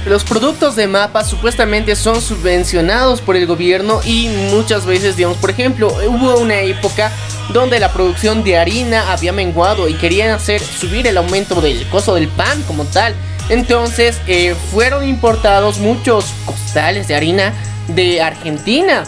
Los 0.06 0.24
productos 0.24 0.76
de 0.76 0.88
mapa 0.88 1.24
supuestamente 1.24 1.95
son 1.95 2.22
subvencionados 2.22 3.22
por 3.22 3.36
el 3.36 3.45
gobierno 3.45 4.02
y 4.04 4.30
muchas 4.52 4.86
veces, 4.86 5.16
digamos, 5.16 5.38
por 5.38 5.49
ejemplo, 5.49 5.89
hubo 6.08 6.38
una 6.38 6.60
época 6.62 7.12
donde 7.54 7.80
la 7.80 7.91
producción 7.91 8.43
de 8.43 8.58
harina 8.58 9.12
había 9.12 9.32
menguado 9.32 9.88
y 9.88 9.93
querían 9.95 10.32
hacer 10.32 10.62
subir 10.62 11.06
el 11.06 11.18
aumento 11.18 11.62
del 11.62 11.86
costo 11.89 12.16
del 12.16 12.28
pan 12.30 12.62
como 12.64 12.86
tal. 12.86 13.16
Entonces 13.49 14.20
eh, 14.28 14.56
fueron 14.72 15.08
importados 15.08 15.80
muchos 15.80 16.26
costales 16.45 17.08
de 17.08 17.16
harina 17.16 17.54
de 17.88 18.22
Argentina. 18.22 19.04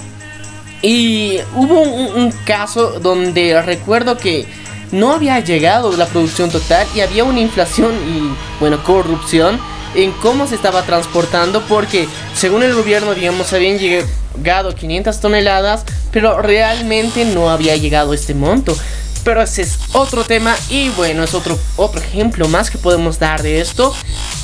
Y 0.81 1.39
hubo 1.55 1.81
un 1.81 2.31
caso 2.45 2.99
donde 2.99 3.61
recuerdo 3.61 4.17
que 4.17 4.45
no 4.93 5.11
había 5.11 5.39
llegado 5.39 5.91
la 5.97 6.05
producción 6.05 6.51
total 6.51 6.87
y 6.95 7.01
había 7.01 7.23
una 7.23 7.39
inflación 7.39 7.93
y, 8.07 8.31
bueno, 8.59 8.81
corrupción 8.83 9.59
en 9.95 10.11
cómo 10.11 10.47
se 10.47 10.55
estaba 10.55 10.83
transportando 10.83 11.61
porque 11.67 12.07
según 12.35 12.61
el 12.63 12.75
gobierno, 12.75 13.13
digamos, 13.15 13.51
habían 13.53 13.79
llegado 13.79 14.75
500 14.75 15.19
toneladas, 15.19 15.83
pero 16.11 16.41
realmente 16.41 17.25
no 17.25 17.49
había 17.49 17.75
llegado 17.75 18.13
este 18.13 18.35
monto. 18.35 18.77
Pero 19.23 19.41
ese 19.41 19.61
es 19.61 19.79
otro 19.93 20.23
tema 20.23 20.55
y 20.69 20.89
bueno, 20.89 21.23
es 21.23 21.33
otro, 21.33 21.57
otro 21.77 22.01
ejemplo 22.01 22.47
más 22.47 22.69
que 22.69 22.77
podemos 22.77 23.19
dar 23.19 23.41
de 23.41 23.61
esto. 23.61 23.93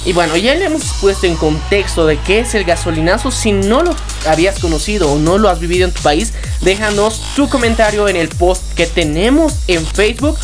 Y 0.06 0.14
bueno, 0.14 0.38
ya 0.38 0.56
le 0.56 0.66
hemos 0.66 0.84
puesto 1.02 1.26
en 1.26 1.36
contexto 1.36 2.06
de 2.06 2.18
qué 2.20 2.40
es 2.40 2.56
el 2.56 2.64
gasolinazo. 2.64 3.32
Si 3.32 3.52
no 3.52 3.84
lo 3.84 3.94
habías 4.26 4.60
conocido 4.60 5.12
o 5.12 5.20
no 5.20 5.38
lo 5.38 5.50
has 5.50 5.60
vivido 5.60 5.86
en 5.86 5.94
tu 5.94 6.02
país, 6.02 6.34
déjanos 6.62 7.22
tu 7.36 7.50
comentario 7.50 8.08
en 8.08 8.16
el 8.16 8.30
post 8.30 8.64
que 8.74 8.88
tenemos 8.88 9.56
en 9.68 9.86
Facebook 9.86 10.38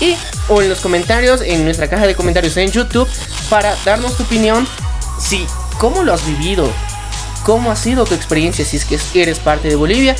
y 0.00 0.16
o 0.48 0.62
en 0.62 0.68
los 0.68 0.80
comentarios 0.80 1.40
en 1.40 1.64
nuestra 1.64 1.88
caja 1.88 2.06
de 2.06 2.14
comentarios 2.14 2.56
en 2.56 2.70
YouTube 2.70 3.08
para 3.48 3.74
darnos 3.84 4.16
tu 4.16 4.22
opinión 4.22 4.66
si 5.18 5.46
cómo 5.78 6.02
lo 6.02 6.12
has 6.12 6.26
vivido, 6.26 6.70
cómo 7.44 7.70
ha 7.70 7.76
sido 7.76 8.04
tu 8.04 8.14
experiencia 8.14 8.64
si 8.64 8.76
es 8.76 8.84
que 8.84 9.22
eres 9.22 9.38
parte 9.38 9.68
de 9.68 9.76
Bolivia 9.76 10.14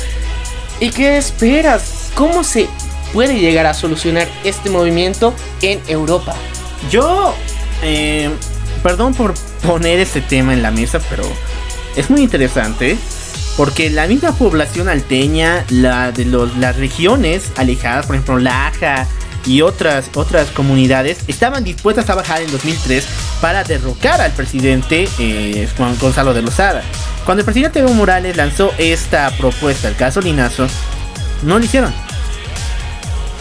y 0.79 0.89
qué 0.89 1.17
esperas, 1.17 2.09
cómo 2.15 2.43
se 2.43 2.67
puede 3.13 3.39
llegar 3.39 3.65
a 3.65 3.73
solucionar 3.73 4.27
este 4.43 4.69
movimiento 4.69 5.33
en 5.61 5.81
Europa. 5.87 6.35
Yo, 6.89 7.33
eh, 7.81 8.29
perdón 8.83 9.13
por 9.13 9.33
poner 9.65 9.99
este 9.99 10.21
tema 10.21 10.53
en 10.53 10.61
la 10.61 10.71
mesa, 10.71 10.99
pero 11.09 11.23
es 11.95 12.09
muy 12.09 12.21
interesante. 12.21 12.97
Porque 13.55 13.89
la 13.89 14.05
misma 14.05 14.33
población 14.33 14.87
alteña, 14.87 15.65
la 15.69 16.11
de 16.11 16.25
las 16.25 16.75
regiones 16.75 17.51
alejadas, 17.55 18.05
por 18.05 18.15
ejemplo, 18.15 18.37
Laja, 18.37 19.07
y 19.47 19.61
otras, 19.61 20.11
otras 20.13 20.51
comunidades 20.51 21.19
estaban 21.27 21.63
dispuestas 21.63 22.09
a 22.09 22.15
bajar 22.15 22.41
en 22.41 22.51
2003 22.51 23.07
para 23.41 23.63
derrocar 23.63 24.21
al 24.21 24.33
presidente 24.33 25.07
eh, 25.19 25.67
Juan 25.77 25.97
Gonzalo 25.97 26.33
de 26.33 26.41
Lozada. 26.41 26.83
Cuando 27.25 27.41
el 27.41 27.45
presidente 27.45 27.79
Evo 27.79 27.93
Morales 27.93 28.37
lanzó 28.37 28.73
esta 28.77 29.31
propuesta, 29.31 29.87
el 29.87 29.95
gasolinazo, 29.95 30.67
no 31.43 31.57
lo 31.57 31.65
hicieron. 31.65 31.93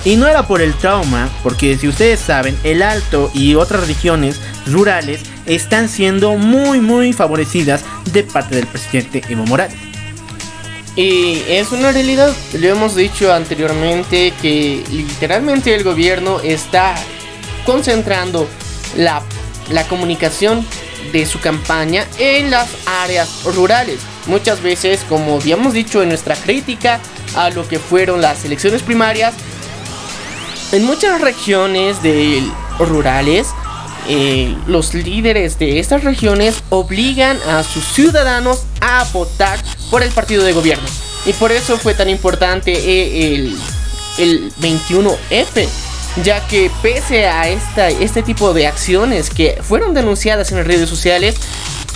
Y 0.06 0.14
no 0.14 0.28
era 0.28 0.46
por 0.46 0.62
el 0.62 0.72
trauma, 0.74 1.28
porque 1.42 1.76
si 1.76 1.88
ustedes 1.88 2.20
saben, 2.20 2.56
el 2.62 2.80
Alto 2.80 3.28
y 3.34 3.56
otras 3.56 3.88
regiones 3.88 4.40
rurales 4.64 5.20
están 5.46 5.88
siendo 5.88 6.36
muy 6.36 6.80
muy 6.80 7.12
favorecidas 7.12 7.84
de 8.12 8.22
parte 8.22 8.54
del 8.54 8.68
presidente 8.68 9.24
Evo 9.28 9.44
Morales. 9.46 9.76
Y 10.94 11.42
es 11.48 11.72
una 11.72 11.90
realidad, 11.90 12.32
lo 12.52 12.68
hemos 12.68 12.94
dicho 12.94 13.32
anteriormente, 13.32 14.32
que 14.40 14.84
literalmente 14.92 15.74
el 15.74 15.82
gobierno 15.82 16.38
está 16.38 16.94
concentrando 17.64 18.48
la, 18.96 19.22
la 19.70 19.88
comunicación 19.88 20.64
de 21.12 21.26
su 21.26 21.40
campaña 21.40 22.06
en 22.20 22.52
las 22.52 22.68
áreas 22.86 23.42
rurales. 23.42 23.98
Muchas 24.28 24.62
veces, 24.62 25.04
como 25.08 25.40
habíamos 25.40 25.72
dicho 25.72 26.00
en 26.00 26.10
nuestra 26.10 26.36
crítica 26.36 27.00
a 27.34 27.50
lo 27.50 27.66
que 27.66 27.80
fueron 27.80 28.22
las 28.22 28.44
elecciones 28.44 28.84
primarias, 28.84 29.34
en 30.72 30.84
muchas 30.84 31.20
regiones 31.20 31.98
rurales, 32.78 33.48
eh, 34.08 34.56
los 34.66 34.94
líderes 34.94 35.58
de 35.58 35.80
estas 35.80 36.04
regiones 36.04 36.62
obligan 36.70 37.38
a 37.48 37.64
sus 37.64 37.84
ciudadanos 37.84 38.62
a 38.80 39.04
votar 39.12 39.58
por 39.90 40.02
el 40.02 40.10
partido 40.10 40.44
de 40.44 40.52
gobierno. 40.52 40.86
Y 41.24 41.32
por 41.32 41.50
eso 41.50 41.76
fue 41.76 41.94
tan 41.94 42.08
importante 42.08 42.72
eh, 42.72 43.34
el, 43.34 43.58
el 44.18 44.52
21F, 44.60 45.68
ya 46.22 46.46
que 46.46 46.70
pese 46.82 47.26
a 47.26 47.48
esta, 47.48 47.88
este 47.88 48.22
tipo 48.22 48.54
de 48.54 48.68
acciones 48.68 49.30
que 49.30 49.58
fueron 49.60 49.92
denunciadas 49.92 50.52
en 50.52 50.58
las 50.58 50.66
redes 50.66 50.88
sociales, 50.88 51.34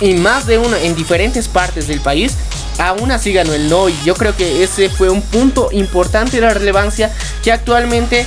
y 0.01 0.15
más 0.15 0.47
de 0.47 0.57
uno 0.57 0.75
en 0.75 0.95
diferentes 0.95 1.47
partes 1.47 1.87
del 1.87 2.01
país, 2.01 2.33
aún 2.79 3.11
así 3.11 3.31
ganó 3.31 3.53
el 3.53 3.69
no. 3.69 3.87
Y 3.87 3.95
yo 4.03 4.15
creo 4.15 4.35
que 4.35 4.63
ese 4.63 4.89
fue 4.89 5.09
un 5.09 5.21
punto 5.21 5.69
importante 5.71 6.37
de 6.37 6.41
la 6.41 6.53
relevancia 6.53 7.13
que 7.43 7.51
actualmente 7.51 8.25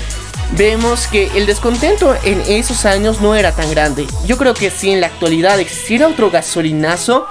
vemos 0.53 1.07
que 1.07 1.30
el 1.34 1.47
descontento 1.47 2.14
en 2.24 2.40
esos 2.47 2.84
años 2.84 3.20
no 3.20 3.34
era 3.34 3.53
tan 3.53 3.70
grande. 3.70 4.07
Yo 4.26 4.36
creo 4.36 4.55
que 4.55 4.70
si 4.70 4.90
en 4.90 5.01
la 5.01 5.09
actualidad 5.09 5.59
existiera 5.61 6.09
otro 6.09 6.30
gasolinazo, 6.30 7.26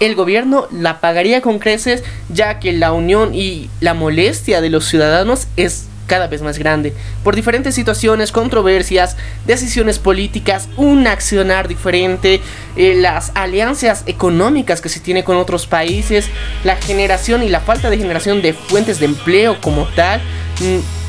el 0.00 0.14
gobierno 0.14 0.66
la 0.70 1.00
pagaría 1.00 1.40
con 1.40 1.58
creces 1.58 2.02
ya 2.28 2.58
que 2.58 2.72
la 2.72 2.92
unión 2.92 3.34
y 3.34 3.70
la 3.80 3.94
molestia 3.94 4.60
de 4.60 4.70
los 4.70 4.86
ciudadanos 4.86 5.46
es 5.56 5.86
cada 6.06 6.26
vez 6.26 6.42
más 6.42 6.58
grande. 6.58 6.92
Por 7.22 7.34
diferentes 7.34 7.74
situaciones, 7.74 8.32
controversias, 8.32 9.16
decisiones 9.46 9.98
políticas, 9.98 10.68
un 10.76 11.06
accionar 11.06 11.68
diferente, 11.68 12.40
eh, 12.76 12.94
las 12.94 13.32
alianzas 13.34 14.02
económicas 14.06 14.80
que 14.80 14.88
se 14.88 15.00
tiene 15.00 15.24
con 15.24 15.36
otros 15.36 15.66
países, 15.66 16.28
la 16.62 16.76
generación 16.76 17.42
y 17.42 17.48
la 17.48 17.60
falta 17.60 17.90
de 17.90 17.98
generación 17.98 18.42
de 18.42 18.52
fuentes 18.52 19.00
de 19.00 19.06
empleo 19.06 19.60
como 19.60 19.86
tal. 19.94 20.20
Mm, 20.60 21.03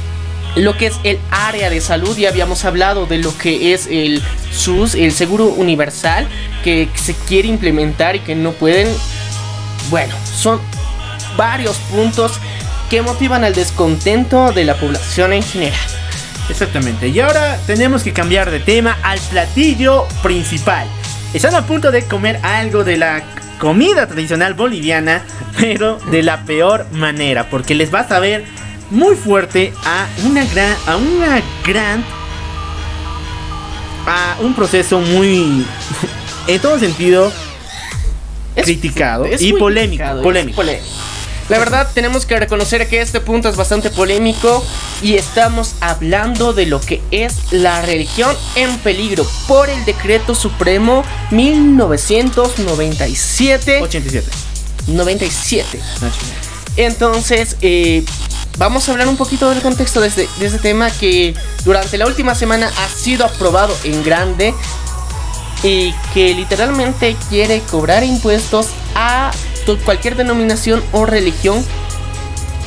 lo 0.55 0.77
que 0.77 0.87
es 0.87 0.95
el 1.03 1.19
área 1.31 1.69
de 1.69 1.81
salud, 1.81 2.17
ya 2.17 2.29
habíamos 2.29 2.65
hablado 2.65 3.05
de 3.05 3.17
lo 3.17 3.37
que 3.37 3.73
es 3.73 3.87
el 3.87 4.21
SUS, 4.51 4.95
el 4.95 5.11
seguro 5.11 5.47
universal, 5.47 6.27
que 6.63 6.89
se 6.95 7.13
quiere 7.13 7.47
implementar 7.47 8.15
y 8.15 8.19
que 8.19 8.35
no 8.35 8.51
pueden. 8.53 8.87
Bueno, 9.89 10.13
son 10.25 10.59
varios 11.37 11.75
puntos 11.91 12.33
que 12.89 13.01
motivan 13.01 13.43
al 13.43 13.53
descontento 13.53 14.51
de 14.51 14.65
la 14.65 14.75
población 14.75 15.33
en 15.33 15.43
general. 15.43 15.79
Exactamente, 16.49 17.07
y 17.07 17.19
ahora 17.19 17.57
tenemos 17.65 18.03
que 18.03 18.13
cambiar 18.13 18.51
de 18.51 18.59
tema 18.59 18.97
al 19.03 19.19
platillo 19.19 20.07
principal. 20.21 20.87
Están 21.33 21.55
a 21.55 21.65
punto 21.65 21.91
de 21.91 22.03
comer 22.05 22.39
algo 22.43 22.83
de 22.83 22.97
la 22.97 23.23
comida 23.59 24.07
tradicional 24.07 24.53
boliviana, 24.53 25.23
pero 25.59 25.97
de 26.11 26.23
la 26.23 26.45
peor 26.45 26.85
manera, 26.91 27.49
porque 27.49 27.75
les 27.75 27.93
va 27.93 28.01
a 28.01 28.07
saber 28.07 28.45
muy 28.89 29.15
fuerte 29.15 29.73
a 29.85 30.07
una 30.25 30.43
gran, 30.45 30.75
a 30.85 30.97
una 30.97 31.41
gran, 31.65 32.03
a 34.05 34.35
un 34.41 34.53
proceso 34.53 34.99
muy, 34.99 35.65
en 36.47 36.61
todo 36.61 36.77
sentido, 36.79 37.31
criticado 38.55 39.25
y 39.39 39.53
polémico, 39.53 40.21
polémico. 40.21 40.61
La 41.47 41.59
verdad 41.59 41.87
tenemos 41.93 42.25
que 42.25 42.39
reconocer 42.39 42.89
que 42.89 43.01
este 43.01 43.21
punto 43.21 43.47
es 43.49 43.55
bastante 43.55 43.91
polémico 43.91 44.65
y 45.03 45.13
estamos 45.13 45.75
hablando 45.79 46.53
de 46.53 46.65
lo 46.65 46.81
que 46.81 47.03
es 47.11 47.51
la 47.51 47.83
religión 47.83 48.35
en 48.55 48.75
peligro 48.79 49.27
por 49.47 49.69
el 49.69 49.85
decreto 49.85 50.33
supremo 50.33 51.03
1997 51.29 53.83
87 53.83 54.27
97. 54.87 55.79
Entonces, 56.77 57.57
eh, 57.61 58.03
vamos 58.57 58.87
a 58.87 58.91
hablar 58.91 59.07
un 59.07 59.17
poquito 59.17 59.49
del 59.49 59.61
contexto 59.61 60.01
de 60.01 60.07
este, 60.07 60.27
de 60.39 60.45
este 60.45 60.59
tema 60.59 60.89
que 60.91 61.33
durante 61.63 61.97
la 61.97 62.05
última 62.05 62.35
semana 62.35 62.71
ha 62.77 62.89
sido 62.89 63.25
aprobado 63.25 63.75
en 63.83 64.03
grande 64.03 64.53
y 65.63 65.93
que 66.13 66.33
literalmente 66.33 67.15
quiere 67.29 67.61
cobrar 67.71 68.03
impuestos 68.03 68.69
a 68.93 69.31
cualquier 69.83 70.15
denominación 70.15 70.83
o 70.91 71.05
religión 71.05 71.63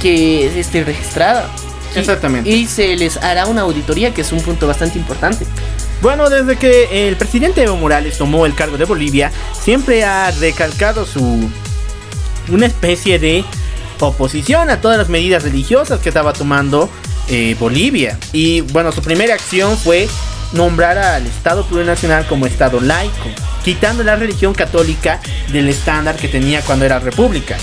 que 0.00 0.58
esté 0.58 0.84
registrada. 0.84 1.48
Exactamente. 1.94 2.50
Y, 2.50 2.66
se 2.66 2.96
les 2.96 3.16
hará 3.18 3.46
una 3.46 3.62
auditoría, 3.62 4.12
que 4.12 4.22
es 4.22 4.32
un 4.32 4.40
punto 4.40 4.66
bastante 4.66 4.98
importante. 4.98 5.46
Bueno, 6.02 6.28
desde 6.28 6.56
que 6.56 7.08
el 7.08 7.16
presidente 7.16 7.62
Evo 7.62 7.76
Morales 7.76 8.18
tomó 8.18 8.46
el 8.46 8.54
cargo 8.54 8.78
de 8.78 8.84
Bolivia, 8.84 9.32
siempre 9.60 10.04
ha 10.04 10.30
recalcado 10.32 11.06
su 11.06 11.48
una 12.50 12.66
especie 12.66 13.18
de 13.18 13.44
oposición 14.06 14.70
a 14.70 14.80
todas 14.80 14.98
las 14.98 15.08
medidas 15.08 15.42
religiosas 15.42 16.00
que 16.00 16.08
estaba 16.08 16.32
tomando 16.32 16.88
eh, 17.28 17.56
Bolivia. 17.58 18.18
Y 18.32 18.60
bueno, 18.60 18.92
su 18.92 19.02
primera 19.02 19.34
acción 19.34 19.76
fue 19.76 20.08
nombrar 20.52 20.98
al 20.98 21.26
Estado 21.26 21.64
plurinacional 21.64 22.26
como 22.26 22.46
Estado 22.46 22.80
laico, 22.80 23.28
quitando 23.64 24.02
la 24.02 24.16
religión 24.16 24.54
católica 24.54 25.20
del 25.52 25.68
estándar 25.68 26.16
que 26.16 26.28
tenía 26.28 26.62
cuando 26.62 26.84
era 26.84 26.98
república. 26.98 27.56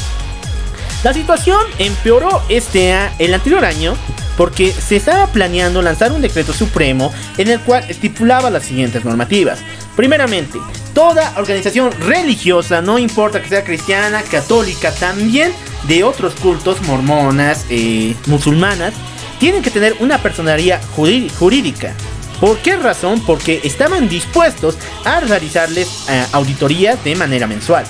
La 1.06 1.14
situación 1.14 1.60
empeoró 1.78 2.42
este 2.50 2.92
el 3.20 3.32
anterior 3.32 3.64
año 3.64 3.96
porque 4.38 4.72
se 4.72 4.96
estaba 4.96 5.28
planeando 5.28 5.84
lanzar 5.84 6.12
un 6.12 6.20
decreto 6.20 6.52
supremo 6.52 7.14
en 7.38 7.48
el 7.48 7.60
cual 7.60 7.86
estipulaba 7.88 8.50
las 8.50 8.64
siguientes 8.64 9.06
normativas. 9.06 9.60
Primeramente, 9.96 10.58
toda 10.96 11.32
organización 11.38 11.92
religiosa, 11.92 12.82
no 12.82 12.98
importa 12.98 13.40
que 13.40 13.50
sea 13.50 13.64
cristiana, 13.64 14.24
católica, 14.24 14.92
también 14.96 15.54
de 15.88 16.04
otros 16.04 16.34
cultos, 16.34 16.82
mormonas, 16.82 17.68
eh, 17.70 18.16
musulmanas, 18.26 18.96
tienen 19.40 19.62
que 19.62 19.70
tener 19.70 19.96
una 20.00 20.18
personalidad 20.24 20.82
jurídica. 20.96 21.94
¿Por 22.42 22.58
qué 22.58 22.78
razón? 22.78 23.24
Porque 23.28 23.62
estaban 23.64 24.10
dispuestos 24.10 24.76
a 25.04 25.20
realizarles 25.20 26.10
eh, 26.10 26.26
auditorías 26.32 27.04
de 27.04 27.16
manera 27.16 27.46
mensual. 27.46 27.86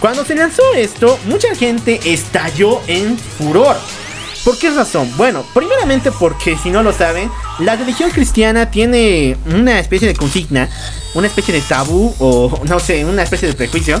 Cuando 0.00 0.24
se 0.24 0.34
lanzó 0.34 0.62
esto, 0.74 1.18
mucha 1.26 1.54
gente 1.54 2.00
estalló 2.04 2.80
en 2.86 3.18
furor. 3.18 3.76
¿Por 4.44 4.58
qué 4.58 4.70
razón? 4.70 5.10
Bueno, 5.16 5.44
primeramente 5.54 6.12
porque 6.12 6.56
si 6.56 6.70
no 6.70 6.82
lo 6.82 6.92
saben, 6.92 7.30
la 7.58 7.74
religión 7.74 8.10
cristiana 8.10 8.70
tiene 8.70 9.36
una 9.46 9.80
especie 9.80 10.06
de 10.06 10.14
consigna, 10.14 10.68
una 11.14 11.26
especie 11.26 11.52
de 11.52 11.62
tabú 11.62 12.14
o 12.20 12.60
no 12.68 12.78
sé, 12.78 13.04
una 13.04 13.24
especie 13.24 13.48
de 13.48 13.54
prejuicio, 13.54 14.00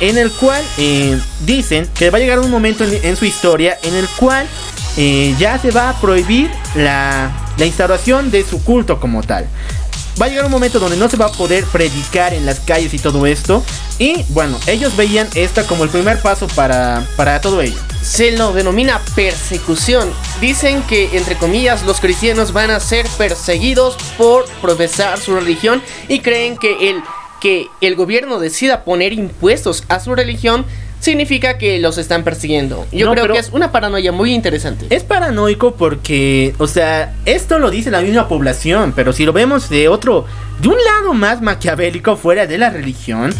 en 0.00 0.18
el 0.18 0.30
cual 0.32 0.62
eh, 0.76 1.18
dicen 1.46 1.88
que 1.94 2.10
va 2.10 2.18
a 2.18 2.20
llegar 2.20 2.38
un 2.40 2.50
momento 2.50 2.84
en, 2.84 3.16
su 3.16 3.24
historia 3.24 3.78
en 3.82 3.94
el 3.94 4.06
cual 4.08 4.46
eh, 4.96 5.34
ya 5.38 5.58
se 5.58 5.70
va 5.70 5.90
a 5.90 6.00
prohibir 6.00 6.50
la, 6.74 7.32
la 7.56 7.64
instauración 7.64 8.30
de 8.30 8.44
su 8.44 8.62
culto 8.62 9.00
como 9.00 9.22
tal 9.22 9.46
va 10.20 10.26
a 10.26 10.28
llegar 10.28 10.44
un 10.44 10.50
momento 10.50 10.78
donde 10.78 10.96
no 10.96 11.08
se 11.08 11.16
va 11.16 11.26
a 11.26 11.32
poder 11.32 11.64
predicar 11.66 12.34
en 12.34 12.44
las 12.46 12.60
calles 12.60 12.92
y 12.94 12.98
todo 12.98 13.26
esto. 13.26 13.62
Y 13.98 14.24
bueno, 14.28 14.58
ellos 14.66 14.96
veían 14.96 15.28
esta 15.34 15.64
como 15.64 15.84
el 15.84 15.90
primer 15.90 16.20
paso 16.20 16.48
para, 16.48 17.06
para 17.16 17.40
todo 17.40 17.60
ello. 17.62 17.78
Se 18.02 18.32
lo 18.32 18.52
denomina 18.52 19.00
persecución. 19.14 20.10
Dicen 20.40 20.82
que, 20.82 21.16
entre 21.16 21.36
comillas, 21.36 21.84
los 21.84 22.00
cristianos 22.00 22.52
van 22.52 22.70
a 22.70 22.80
ser 22.80 23.06
perseguidos 23.16 23.96
por 24.16 24.46
profesar 24.60 25.18
su 25.18 25.34
religión 25.34 25.82
y 26.08 26.20
creen 26.20 26.56
que 26.56 26.90
el, 26.90 27.02
que 27.40 27.66
el 27.80 27.96
gobierno 27.96 28.38
decida 28.38 28.84
poner 28.84 29.12
impuestos 29.12 29.84
a 29.88 30.00
su 30.00 30.14
religión 30.14 30.64
significa 31.08 31.56
que 31.56 31.78
los 31.78 31.96
están 31.96 32.22
persiguiendo. 32.22 32.86
Yo 32.92 33.10
creo 33.12 33.32
que 33.32 33.38
es 33.38 33.48
una 33.50 33.72
paranoia 33.72 34.12
muy 34.12 34.34
interesante. 34.34 34.86
Es 34.90 35.04
paranoico 35.04 35.74
porque, 35.74 36.54
o 36.58 36.66
sea, 36.66 37.14
esto 37.24 37.58
lo 37.58 37.70
dice 37.70 37.90
la 37.90 38.02
misma 38.02 38.28
población, 38.28 38.92
pero 38.94 39.14
si 39.14 39.24
lo 39.24 39.32
vemos 39.32 39.70
de 39.70 39.88
otro, 39.88 40.26
de 40.60 40.68
un 40.68 40.76
lado 40.76 41.14
más 41.14 41.40
maquiavélico 41.40 42.16
fuera 42.18 42.46
de 42.46 42.58
la 42.58 42.68
religión, 42.68 43.34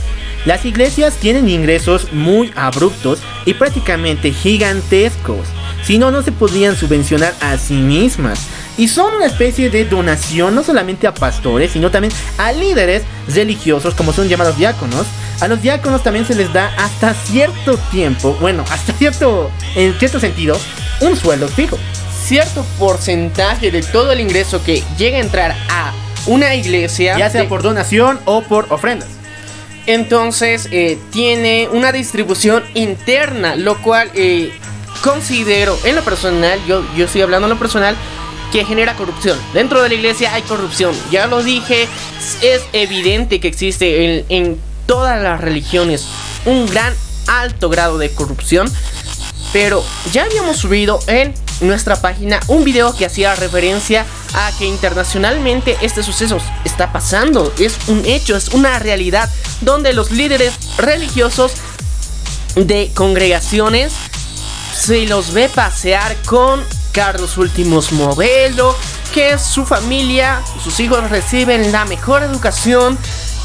las 0.46 0.64
iglesias 0.64 1.16
tienen 1.16 1.46
ingresos 1.50 2.10
muy 2.10 2.50
abruptos 2.56 3.20
y 3.44 3.52
prácticamente 3.52 4.30
gigantescos. 4.32 5.46
Si 5.82 5.98
no, 5.98 6.10
no 6.10 6.22
se 6.22 6.32
podrían 6.32 6.74
subvencionar 6.74 7.34
a 7.40 7.58
sí 7.58 7.74
mismas. 7.74 8.46
y 8.78 8.88
son 8.88 9.12
una 9.14 9.26
especie 9.26 9.68
de 9.70 9.84
donación 9.84 10.54
no 10.54 10.62
solamente 10.62 11.06
a 11.06 11.12
pastores, 11.12 11.72
sino 11.72 11.90
también 11.90 12.14
a 12.38 12.52
líderes 12.52 13.02
religiosos 13.34 13.94
como 13.94 14.12
son 14.12 14.28
llamados 14.28 14.56
diáconos. 14.56 15.04
A 15.40 15.46
los 15.46 15.62
diáconos 15.62 16.02
también 16.02 16.26
se 16.26 16.34
les 16.34 16.52
da 16.52 16.74
hasta 16.76 17.14
cierto 17.14 17.76
tiempo, 17.92 18.36
bueno, 18.40 18.64
hasta 18.70 18.92
cierto, 18.92 19.50
en 19.76 19.96
cierto 19.98 20.18
sentido, 20.18 20.58
un 21.00 21.16
sueldo 21.16 21.46
fijo. 21.48 21.78
Cierto 22.24 22.64
porcentaje 22.78 23.70
de 23.70 23.82
todo 23.82 24.12
el 24.12 24.20
ingreso 24.20 24.62
que 24.64 24.82
llega 24.98 25.18
a 25.18 25.20
entrar 25.20 25.56
a 25.70 25.92
una 26.26 26.54
iglesia, 26.54 27.16
ya 27.16 27.30
sea 27.30 27.48
por 27.48 27.62
donación 27.62 28.18
o 28.24 28.42
por 28.42 28.66
ofrendas. 28.70 29.08
Entonces 29.86 30.68
eh, 30.72 30.98
tiene 31.10 31.68
una 31.72 31.92
distribución 31.92 32.64
interna, 32.74 33.54
lo 33.54 33.80
cual 33.80 34.10
eh, 34.14 34.52
considero 35.02 35.78
en 35.84 35.96
lo 35.96 36.02
personal, 36.02 36.58
yo, 36.66 36.84
yo 36.96 37.06
estoy 37.06 37.22
hablando 37.22 37.46
en 37.46 37.54
lo 37.54 37.58
personal, 37.58 37.96
que 38.52 38.64
genera 38.64 38.94
corrupción. 38.94 39.38
Dentro 39.54 39.82
de 39.82 39.88
la 39.88 39.94
iglesia 39.94 40.34
hay 40.34 40.42
corrupción. 40.42 40.94
Ya 41.10 41.26
lo 41.26 41.42
dije, 41.42 41.86
es 42.42 42.62
evidente 42.72 43.40
que 43.40 43.48
existe 43.48 44.04
en, 44.04 44.24
en 44.28 44.67
todas 44.88 45.22
las 45.22 45.40
religiones 45.40 46.08
un 46.46 46.66
gran 46.66 46.92
alto 47.28 47.68
grado 47.68 47.98
de 47.98 48.10
corrupción. 48.10 48.72
Pero 49.52 49.84
ya 50.12 50.24
habíamos 50.24 50.56
subido 50.56 50.98
en 51.06 51.32
nuestra 51.60 52.00
página 52.00 52.40
un 52.48 52.64
video 52.64 52.94
que 52.96 53.06
hacía 53.06 53.34
referencia 53.34 54.04
a 54.34 54.50
que 54.58 54.66
internacionalmente 54.66 55.76
este 55.82 56.02
suceso 56.02 56.38
está 56.64 56.90
pasando. 56.92 57.52
Es 57.58 57.76
un 57.86 58.04
hecho, 58.04 58.36
es 58.36 58.48
una 58.48 58.78
realidad 58.78 59.30
donde 59.60 59.92
los 59.92 60.10
líderes 60.10 60.54
religiosos 60.78 61.52
de 62.56 62.90
congregaciones 62.94 63.92
se 64.74 65.06
los 65.06 65.32
ve 65.32 65.48
pasear 65.48 66.16
con 66.26 66.64
carros 66.92 67.36
últimos 67.36 67.92
modelo, 67.92 68.74
que 69.14 69.38
su 69.38 69.64
familia, 69.64 70.42
sus 70.62 70.80
hijos 70.80 71.10
reciben 71.10 71.72
la 71.72 71.84
mejor 71.84 72.22
educación, 72.22 72.98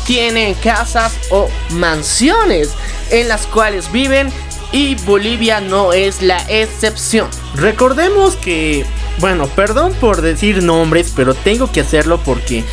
tienen 0.05 0.53
casas 0.55 1.13
o 1.29 1.49
mansiones 1.71 2.69
en 3.11 3.27
las 3.27 3.47
cuales 3.47 3.91
viven 3.91 4.31
y 4.71 4.95
Bolivia 5.05 5.61
no 5.61 5.93
es 5.93 6.21
la 6.21 6.39
excepción. 6.49 7.29
Recordemos 7.55 8.35
que, 8.35 8.85
bueno, 9.19 9.47
perdón 9.47 9.93
por 9.93 10.21
decir 10.21 10.63
nombres, 10.63 11.13
pero 11.15 11.33
tengo 11.33 11.71
que 11.71 11.81
hacerlo 11.81 12.19
porque 12.23 12.63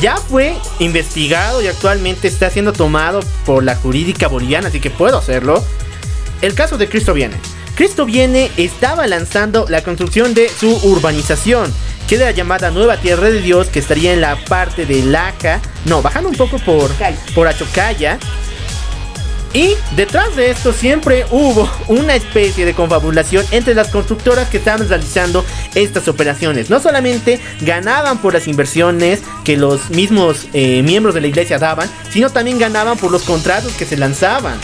ya 0.00 0.16
fue 0.16 0.54
investigado 0.78 1.62
y 1.62 1.66
actualmente 1.66 2.28
está 2.28 2.50
siendo 2.50 2.72
tomado 2.72 3.20
por 3.46 3.64
la 3.64 3.74
jurídica 3.74 4.28
boliviana, 4.28 4.68
así 4.68 4.80
que 4.80 4.90
puedo 4.90 5.18
hacerlo. 5.18 5.64
El 6.42 6.54
caso 6.54 6.78
de 6.78 6.88
Cristo 6.88 7.14
Viene. 7.14 7.36
Cristo 7.78 8.06
Viene 8.06 8.50
estaba 8.56 9.06
lanzando 9.06 9.64
la 9.68 9.84
construcción 9.84 10.34
de 10.34 10.48
su 10.48 10.68
urbanización, 10.82 11.72
que 12.08 12.16
era 12.16 12.32
llamada 12.32 12.72
Nueva 12.72 12.96
Tierra 12.96 13.30
de 13.30 13.40
Dios, 13.40 13.68
que 13.68 13.78
estaría 13.78 14.12
en 14.12 14.20
la 14.20 14.34
parte 14.46 14.84
de 14.84 15.00
Laja, 15.04 15.60
no, 15.84 16.02
bajando 16.02 16.28
un 16.28 16.34
poco 16.34 16.58
por, 16.58 16.90
por 17.36 17.46
Achocaya 17.46 18.18
y 19.54 19.76
detrás 19.94 20.34
de 20.34 20.50
esto 20.50 20.72
siempre 20.72 21.24
hubo 21.30 21.70
una 21.86 22.16
especie 22.16 22.66
de 22.66 22.74
confabulación 22.74 23.46
entre 23.52 23.74
las 23.74 23.90
constructoras 23.90 24.48
que 24.48 24.56
estaban 24.56 24.88
realizando 24.88 25.44
estas 25.76 26.08
operaciones. 26.08 26.70
No 26.70 26.80
solamente 26.80 27.40
ganaban 27.60 28.18
por 28.18 28.34
las 28.34 28.48
inversiones 28.48 29.20
que 29.44 29.56
los 29.56 29.90
mismos 29.90 30.48
eh, 30.52 30.82
miembros 30.82 31.14
de 31.14 31.20
la 31.20 31.28
iglesia 31.28 31.60
daban, 31.60 31.88
sino 32.10 32.28
también 32.30 32.58
ganaban 32.58 32.98
por 32.98 33.12
los 33.12 33.22
contratos 33.22 33.72
que 33.74 33.86
se 33.86 33.96
lanzaban. 33.96 34.58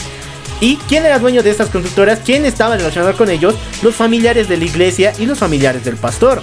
¿Y 0.60 0.76
quién 0.88 1.04
era 1.04 1.18
dueño 1.18 1.42
de 1.42 1.50
estas 1.50 1.68
constructoras? 1.68 2.20
¿Quién 2.24 2.44
estaba 2.44 2.76
relacionado 2.76 3.16
con 3.16 3.30
ellos? 3.30 3.54
Los 3.82 3.94
familiares 3.94 4.48
de 4.48 4.56
la 4.56 4.64
iglesia 4.64 5.12
y 5.18 5.26
los 5.26 5.38
familiares 5.38 5.84
del 5.84 5.96
pastor. 5.96 6.40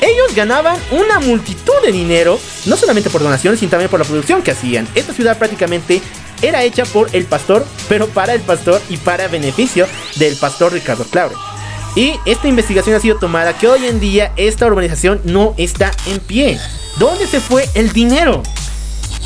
Ellos 0.00 0.34
ganaban 0.34 0.78
una 0.90 1.20
multitud 1.20 1.72
de 1.82 1.92
dinero, 1.92 2.38
no 2.66 2.76
solamente 2.76 3.10
por 3.10 3.22
donaciones, 3.22 3.60
sino 3.60 3.70
también 3.70 3.90
por 3.90 4.00
la 4.00 4.06
producción 4.06 4.42
que 4.42 4.50
hacían. 4.50 4.86
Esta 4.94 5.12
ciudad 5.12 5.38
prácticamente 5.38 6.02
era 6.42 6.62
hecha 6.62 6.84
por 6.84 7.08
el 7.14 7.24
pastor, 7.24 7.66
pero 7.88 8.06
para 8.08 8.34
el 8.34 8.40
pastor 8.40 8.80
y 8.90 8.96
para 8.98 9.28
beneficio 9.28 9.86
del 10.16 10.36
pastor 10.36 10.72
Ricardo 10.72 11.04
Claure. 11.04 11.34
Y 11.96 12.14
esta 12.26 12.48
investigación 12.48 12.96
ha 12.96 13.00
sido 13.00 13.18
tomada 13.18 13.56
que 13.56 13.68
hoy 13.68 13.86
en 13.86 14.00
día 14.00 14.32
esta 14.36 14.66
urbanización 14.66 15.20
no 15.24 15.54
está 15.56 15.92
en 16.06 16.18
pie. 16.20 16.58
¿Dónde 16.98 17.26
se 17.26 17.40
fue 17.40 17.68
el 17.74 17.92
dinero? 17.92 18.42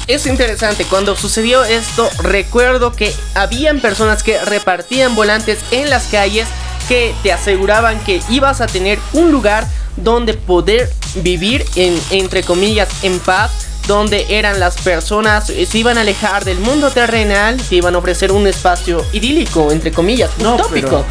Es 0.09 0.27
interesante, 0.27 0.87
cuando 0.87 1.15
sucedió 1.17 1.65
esto, 1.65 2.09
recuerdo 2.23 2.93
que 2.93 3.15
habían 3.35 3.79
personas 3.79 4.23
que 4.23 4.43
repartían 4.43 5.15
volantes 5.15 5.59
en 5.71 5.91
las 5.91 6.07
calles 6.07 6.49
que 6.89 7.15
te 7.23 7.31
aseguraban 7.31 8.03
que 8.05 8.23
ibas 8.31 8.63
a 8.63 8.67
tener 8.67 8.99
un 9.13 9.31
lugar 9.31 9.67
donde 9.97 10.33
poder 10.33 10.91
vivir 11.17 11.63
en 11.77 11.95
entre 12.11 12.43
comillas 12.43 12.89
en 13.03 13.19
paz 13.19 13.51
donde 13.87 14.27
eran 14.31 14.61
las 14.61 14.77
personas, 14.81 15.51
eh, 15.51 15.67
se 15.67 15.79
iban 15.79 15.99
a 15.99 16.03
alejar 16.03 16.45
del 16.45 16.59
mundo 16.59 16.91
terrenal, 16.91 17.59
se 17.61 17.77
iban 17.77 17.95
a 17.95 17.99
ofrecer 17.99 18.33
un 18.33 18.47
espacio 18.47 19.05
idílico, 19.13 19.73
entre 19.73 19.93
comillas, 19.93 20.31
no, 20.39 20.57
utópico. 20.57 21.05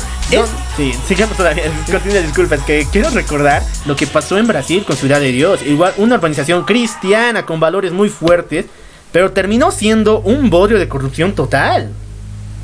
sí, 0.76 0.94
sigamos 1.08 1.36
todavía, 1.36 1.64
continúa, 1.92 2.22
disculpas, 2.22 2.62
que 2.62 2.88
quiero 2.92 3.10
recordar 3.10 3.64
lo 3.86 3.96
que 3.96 4.06
pasó 4.06 4.38
en 4.38 4.48
Brasil 4.48 4.86
con 4.86 4.96
Ciudad 4.96 5.20
de 5.20 5.32
Dios, 5.32 5.62
igual 5.64 5.94
una 5.98 6.16
organización 6.16 6.66
cristiana 6.66 7.46
con 7.48 7.60
valores 7.60 7.92
muy 7.92 8.10
fuertes, 8.10 8.66
pero 9.12 9.32
terminó 9.32 9.72
siendo 9.72 10.20
un 10.20 10.50
bodrio 10.50 10.80
de 10.80 10.88
corrupción 10.88 11.34
total. 11.34 11.92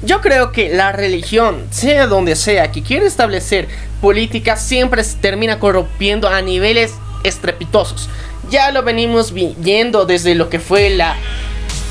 Yo 0.04 0.20
creo 0.20 0.52
que 0.52 0.76
la 0.76 0.92
religión, 0.92 1.64
sea 1.70 2.08
donde 2.08 2.36
sea, 2.36 2.72
que 2.72 2.84
quiere 2.84 3.06
establecer 3.06 3.70
política, 4.02 4.58
siempre 4.58 5.04
se 5.04 5.18
termina 5.18 5.60
corrompiendo 5.60 6.28
a 6.28 6.42
niveles 6.42 6.94
estrepitosos. 7.24 8.10
Ya 8.50 8.72
lo 8.72 8.84
venimos 8.84 9.34
viendo 9.34 10.06
desde 10.06 10.36
lo 10.36 10.50
que 10.50 10.60
fue 10.60 10.90
la 10.90 11.16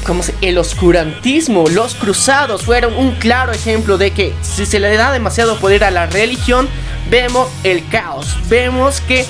como 0.04 0.22
el 0.40 0.58
oscurantismo, 0.58 1.68
los 1.68 1.94
cruzados 1.94 2.62
fueron 2.62 2.94
un 2.94 3.12
claro 3.12 3.52
ejemplo 3.52 3.98
de 3.98 4.10
que 4.10 4.32
si 4.42 4.66
se 4.66 4.80
le 4.80 4.96
da 4.96 5.12
demasiado 5.12 5.58
poder 5.58 5.84
a 5.84 5.90
la 5.92 6.06
religión, 6.06 6.68
vemos 7.08 7.48
el 7.62 7.86
caos, 7.88 8.36
vemos 8.48 9.00
que 9.02 9.24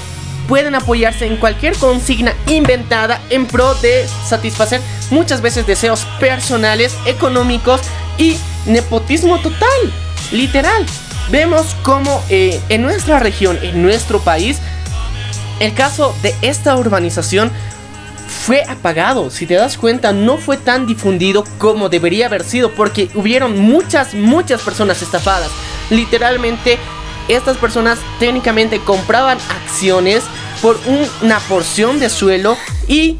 pueden 0.53 0.75
apoyarse 0.75 1.25
en 1.25 1.39
cualquier 1.39 1.75
consigna 1.79 2.35
inventada 2.47 3.23
en 3.31 3.47
pro 3.47 3.73
de 3.77 4.07
satisfacer 4.07 4.83
muchas 5.11 5.41
veces 5.41 5.67
deseos 5.67 6.05
personales, 6.21 6.95
económicos 7.07 7.81
y 8.19 8.37
nepotismo 8.67 9.39
total, 9.39 9.71
literal. 10.31 10.85
Vemos 11.31 11.75
como 11.83 12.23
eh, 12.29 12.61
en 12.69 12.83
nuestra 12.83 13.19
región, 13.19 13.59
en 13.63 13.81
nuestro 13.81 14.21
país, 14.21 14.59
el 15.59 15.73
caso 15.73 16.15
de 16.21 16.35
esta 16.43 16.77
urbanización 16.77 17.51
fue 18.45 18.63
apagado. 18.69 19.31
Si 19.31 19.47
te 19.47 19.55
das 19.55 19.79
cuenta, 19.79 20.13
no 20.13 20.37
fue 20.37 20.59
tan 20.59 20.87
difundido 20.87 21.45
como 21.57 21.89
debería 21.89 22.27
haber 22.27 22.45
sido 22.45 22.73
porque 22.73 23.09
hubieron 23.15 23.59
muchas, 23.59 24.13
muchas 24.13 24.61
personas 24.61 25.01
estafadas. 25.01 25.49
Literalmente, 25.89 26.79
estas 27.29 27.57
personas 27.57 27.99
técnicamente 28.19 28.81
compraban 28.81 29.39
acciones 29.49 30.25
por 30.63 30.79
una 31.21 31.41
porción 31.41 31.99
de 31.99 32.09
suelo 32.09 32.57
y 32.89 33.19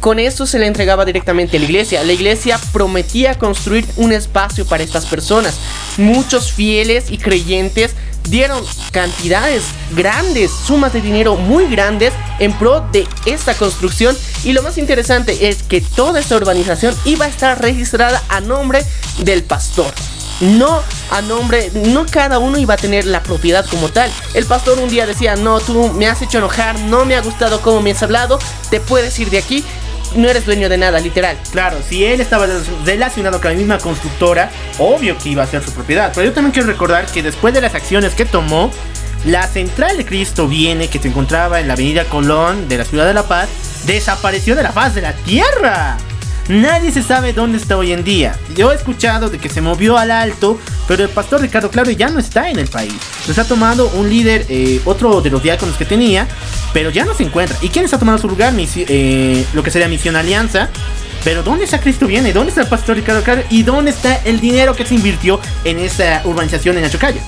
con 0.00 0.18
eso 0.18 0.46
se 0.46 0.58
le 0.58 0.66
entregaba 0.66 1.04
directamente 1.04 1.56
a 1.56 1.60
la 1.60 1.66
iglesia. 1.66 2.02
La 2.02 2.12
iglesia 2.12 2.58
prometía 2.72 3.38
construir 3.38 3.86
un 3.96 4.12
espacio 4.12 4.66
para 4.66 4.82
estas 4.82 5.06
personas. 5.06 5.54
Muchos 5.96 6.52
fieles 6.52 7.08
y 7.08 7.18
creyentes 7.18 7.92
dieron 8.28 8.64
cantidades 8.90 9.62
grandes, 9.94 10.50
sumas 10.50 10.92
de 10.92 11.00
dinero 11.00 11.36
muy 11.36 11.68
grandes 11.68 12.12
en 12.40 12.52
pro 12.52 12.80
de 12.92 13.06
esta 13.26 13.54
construcción. 13.54 14.16
Y 14.42 14.52
lo 14.52 14.64
más 14.64 14.76
interesante 14.76 15.48
es 15.48 15.62
que 15.62 15.80
toda 15.80 16.18
esta 16.18 16.36
urbanización 16.36 16.96
iba 17.04 17.26
a 17.26 17.28
estar 17.28 17.62
registrada 17.62 18.20
a 18.28 18.40
nombre 18.40 18.84
del 19.18 19.44
pastor. 19.44 19.92
No 20.40 20.82
a 21.10 21.22
nombre, 21.22 21.70
no 21.74 22.06
cada 22.06 22.38
uno 22.38 22.58
iba 22.58 22.74
a 22.74 22.76
tener 22.76 23.04
la 23.04 23.22
propiedad 23.22 23.64
como 23.66 23.88
tal. 23.88 24.10
El 24.34 24.46
pastor 24.46 24.78
un 24.78 24.88
día 24.88 25.06
decía, 25.06 25.36
no, 25.36 25.60
tú 25.60 25.88
me 25.92 26.06
has 26.06 26.22
hecho 26.22 26.38
enojar, 26.38 26.78
no 26.80 27.04
me 27.04 27.14
ha 27.14 27.20
gustado 27.20 27.60
cómo 27.60 27.80
me 27.80 27.92
has 27.92 28.02
hablado, 28.02 28.38
te 28.70 28.80
puedes 28.80 29.18
ir 29.18 29.30
de 29.30 29.38
aquí 29.38 29.64
no 30.16 30.28
eres 30.28 30.44
dueño 30.44 30.68
de 30.68 30.78
nada, 30.78 31.00
literal. 31.00 31.38
Claro, 31.50 31.78
si 31.88 32.04
él 32.04 32.20
estaba 32.20 32.46
relacionado 32.84 33.40
con 33.40 33.52
la 33.52 33.56
misma 33.56 33.78
constructora, 33.78 34.50
obvio 34.78 35.16
que 35.18 35.30
iba 35.30 35.42
a 35.42 35.46
ser 35.46 35.62
su 35.62 35.72
propiedad. 35.72 36.12
Pero 36.14 36.28
yo 36.28 36.32
también 36.32 36.52
quiero 36.52 36.68
recordar 36.68 37.06
que 37.06 37.22
después 37.22 37.54
de 37.54 37.60
las 37.60 37.74
acciones 37.74 38.14
que 38.14 38.24
tomó, 38.24 38.70
la 39.24 39.46
central 39.46 39.96
de 39.96 40.04
Cristo 40.04 40.48
viene, 40.48 40.88
que 40.88 40.98
se 40.98 41.08
encontraba 41.08 41.60
en 41.60 41.68
la 41.68 41.74
avenida 41.74 42.04
Colón 42.04 42.68
de 42.68 42.78
la 42.78 42.84
ciudad 42.84 43.06
de 43.06 43.14
La 43.14 43.26
Paz, 43.28 43.48
desapareció 43.86 44.56
de 44.56 44.62
la 44.62 44.72
faz 44.72 44.94
de 44.94 45.02
la 45.02 45.12
tierra. 45.12 45.96
Nadie 46.48 46.90
se 46.90 47.02
sabe 47.02 47.32
dónde 47.32 47.58
está 47.58 47.76
hoy 47.76 47.92
en 47.92 48.02
día. 48.02 48.36
Yo 48.56 48.72
he 48.72 48.74
escuchado 48.74 49.30
de 49.30 49.38
que 49.38 49.48
se 49.48 49.60
movió 49.60 49.96
al 49.96 50.10
alto, 50.10 50.58
pero 50.88 51.04
el 51.04 51.08
pastor 51.08 51.40
Ricardo 51.40 51.70
Claro 51.70 51.90
ya 51.90 52.08
no 52.08 52.18
está 52.18 52.50
en 52.50 52.58
el 52.58 52.68
país. 52.68 52.94
Nos 53.28 53.38
ha 53.38 53.44
tomado 53.46 53.88
un 53.90 54.10
líder, 54.10 54.46
eh, 54.48 54.80
otro 54.84 55.20
de 55.20 55.30
los 55.30 55.42
diáconos 55.42 55.76
que 55.76 55.84
tenía, 55.84 56.26
pero 56.72 56.90
ya 56.90 57.04
no 57.04 57.14
se 57.14 57.22
encuentra. 57.22 57.56
¿Y 57.62 57.68
quién 57.68 57.84
está 57.84 57.98
tomando 57.98 58.20
su 58.20 58.28
lugar? 58.28 58.52
Eh, 58.56 59.46
lo 59.52 59.62
que 59.62 59.70
sería 59.70 59.88
Misión 59.88 60.16
Alianza. 60.16 60.68
Pero 61.24 61.44
¿dónde 61.44 61.64
está 61.64 61.80
Cristo 61.80 62.08
Viene? 62.08 62.32
¿Dónde 62.32 62.48
está 62.48 62.62
el 62.62 62.66
pastor 62.66 62.96
Ricardo 62.96 63.22
Claro? 63.22 63.42
¿Y 63.48 63.62
dónde 63.62 63.92
está 63.92 64.16
el 64.24 64.40
dinero 64.40 64.74
que 64.74 64.84
se 64.84 64.96
invirtió 64.96 65.40
en 65.62 65.78
esa 65.78 66.22
urbanización 66.24 66.76
en 66.78 66.84
Achocaya? 66.84 67.22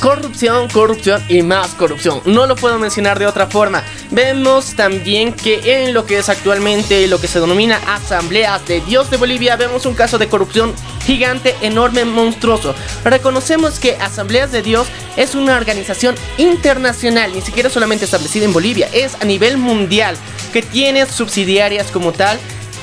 Corrupción, 0.00 0.68
corrupción 0.68 1.22
y 1.28 1.42
más 1.42 1.74
corrupción. 1.74 2.20
No 2.24 2.46
lo 2.46 2.56
puedo 2.56 2.78
mencionar 2.78 3.18
de 3.18 3.26
otra 3.26 3.46
forma. 3.46 3.82
Vemos 4.10 4.74
también 4.74 5.32
que 5.32 5.84
en 5.84 5.94
lo 5.94 6.06
que 6.06 6.18
es 6.18 6.28
actualmente 6.28 7.06
lo 7.06 7.20
que 7.20 7.28
se 7.28 7.40
denomina 7.40 7.80
asambleas 7.86 8.66
de 8.66 8.80
Dios 8.80 9.10
de 9.10 9.16
Bolivia, 9.16 9.56
vemos 9.56 9.86
un 9.86 9.94
caso 9.94 10.18
de 10.18 10.28
corrupción 10.28 10.74
gigante, 11.04 11.54
enorme, 11.62 12.04
monstruoso. 12.04 12.74
Reconocemos 13.04 13.78
que 13.78 13.96
Asambleas 13.96 14.52
de 14.52 14.62
Dios 14.62 14.88
es 15.16 15.34
una 15.34 15.56
organización 15.56 16.14
internacional, 16.36 17.32
ni 17.32 17.40
siquiera 17.40 17.70
solamente 17.70 18.04
establecida 18.04 18.44
en 18.44 18.52
Bolivia, 18.52 18.88
es 18.92 19.14
a 19.20 19.24
nivel 19.24 19.56
mundial, 19.56 20.16
que 20.52 20.62
tiene 20.62 21.06
subsidiarias 21.06 21.90
como 21.90 22.12
tal 22.12 22.38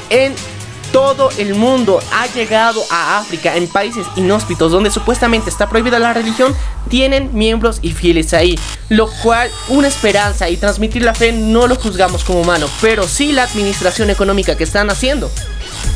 en 0.09 0.33
todo 0.93 1.31
el 1.39 1.55
mundo 1.55 1.99
ha 2.13 2.27
llegado 2.27 2.81
a 2.89 3.17
África 3.17 3.57
en 3.57 3.67
países 3.67 4.05
inhóspitos 4.15 4.71
donde 4.71 4.91
supuestamente 4.91 5.49
está 5.49 5.67
prohibida 5.67 5.97
la 5.99 6.13
religión, 6.13 6.55
tienen 6.87 7.31
miembros 7.33 7.79
y 7.81 7.91
fieles 7.91 8.33
ahí, 8.33 8.57
lo 8.89 9.09
cual 9.23 9.49
una 9.69 9.87
esperanza 9.87 10.49
y 10.49 10.55
transmitir 10.55 11.01
la 11.01 11.15
fe 11.15 11.33
no 11.33 11.67
lo 11.67 11.75
juzgamos 11.75 12.23
como 12.23 12.41
humano, 12.41 12.67
pero 12.79 13.07
sí 13.07 13.31
la 13.31 13.43
administración 13.43 14.11
económica 14.11 14.55
que 14.55 14.63
están 14.63 14.89
haciendo. 14.91 15.31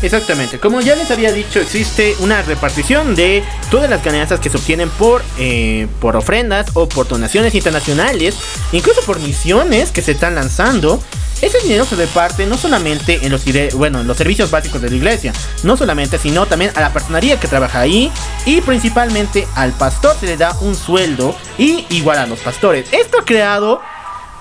Exactamente, 0.02 0.60
como 0.60 0.82
ya 0.82 0.95
les 0.95 1.10
había 1.11 1.32
dicho, 1.32 1.60
existe 1.60 2.15
una 2.19 2.41
repartición 2.41 3.15
de 3.15 3.44
todas 3.72 3.90
las 3.90 4.03
ganancias 4.03 4.40
que 4.40 4.49
se 4.49 4.57
obtienen 4.57 4.90
por, 4.90 5.24
eh, 5.38 5.88
por 6.02 6.15
ofrendas 6.15 6.68
o 6.74 6.90
por 6.90 7.07
donaciones 7.07 7.53
internacionales, 7.56 8.36
incluso 8.72 9.02
por 9.02 9.19
misiones 9.19 9.91
que 9.91 10.02
se 10.02 10.11
están 10.11 10.36
lanzando. 10.36 10.99
Ese 11.41 11.60
dinero 11.60 11.86
se 11.86 11.95
reparte 11.95 12.48
no 12.48 12.57
solamente 12.57 13.19
en 13.22 13.32
los, 13.32 13.44
bueno, 13.76 14.02
en 14.02 14.07
los 14.07 14.18
servicios 14.18 14.49
básicos 14.49 14.82
de 14.82 14.86
la 14.89 14.97
iglesia, 14.97 15.34
no 15.64 15.77
solamente, 15.77 16.18
sino 16.18 16.45
también 16.45 16.72
a 16.76 16.81
la 16.81 16.93
personería 16.93 17.39
que 17.39 17.47
trabaja 17.47 17.81
ahí 17.81 18.11
y 18.45 18.61
principalmente 18.61 19.47
al 19.55 19.73
pastor 19.73 20.15
se 20.19 20.26
le 20.26 20.38
da 20.38 20.55
un 20.61 20.76
sueldo 20.76 21.35
y 21.57 21.85
igual 21.89 22.18
a 22.19 22.27
los 22.27 22.39
pastores. 22.39 22.91
Esto 22.91 23.19
ha 23.19 23.26
creado 23.26 23.81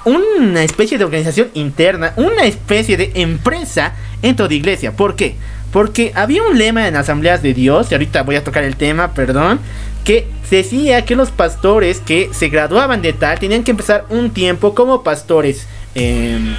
una 0.07 0.63
especie 0.63 0.99
de 0.99 1.05
organización 1.05 1.49
interna, 1.55 2.13
una 2.17 2.45
especie 2.45 2.97
de 2.97 3.11
empresa 3.17 3.95
en 4.23 4.37
toda 4.37 4.55
iglesia. 4.55 4.93
¿Por 4.93 5.17
qué? 5.17 5.35
Porque 5.73 6.13
había 6.15 6.45
un 6.45 6.57
lema 6.57 6.87
en 6.87 6.97
asambleas 6.97 7.43
de 7.43 7.53
Dios, 7.53 7.91
y 7.91 7.95
ahorita 7.95 8.23
voy 8.23 8.37
a 8.37 8.45
tocar 8.45 8.63
el 8.63 8.77
tema, 8.77 9.15
perdón, 9.15 9.59
que 10.05 10.29
decía 10.49 11.05
que 11.05 11.17
los 11.17 11.33
pastores 11.33 11.99
que 11.99 12.31
se 12.33 12.49
graduaban 12.49 13.03
de 13.03 13.13
tal 13.13 13.41
tenían 13.41 13.65
que 13.65 13.73
empezar 13.73 14.07
un 14.09 14.31
tiempo 14.31 14.77
como 14.77 15.03
pastores 15.03 15.67
em, 15.97 16.55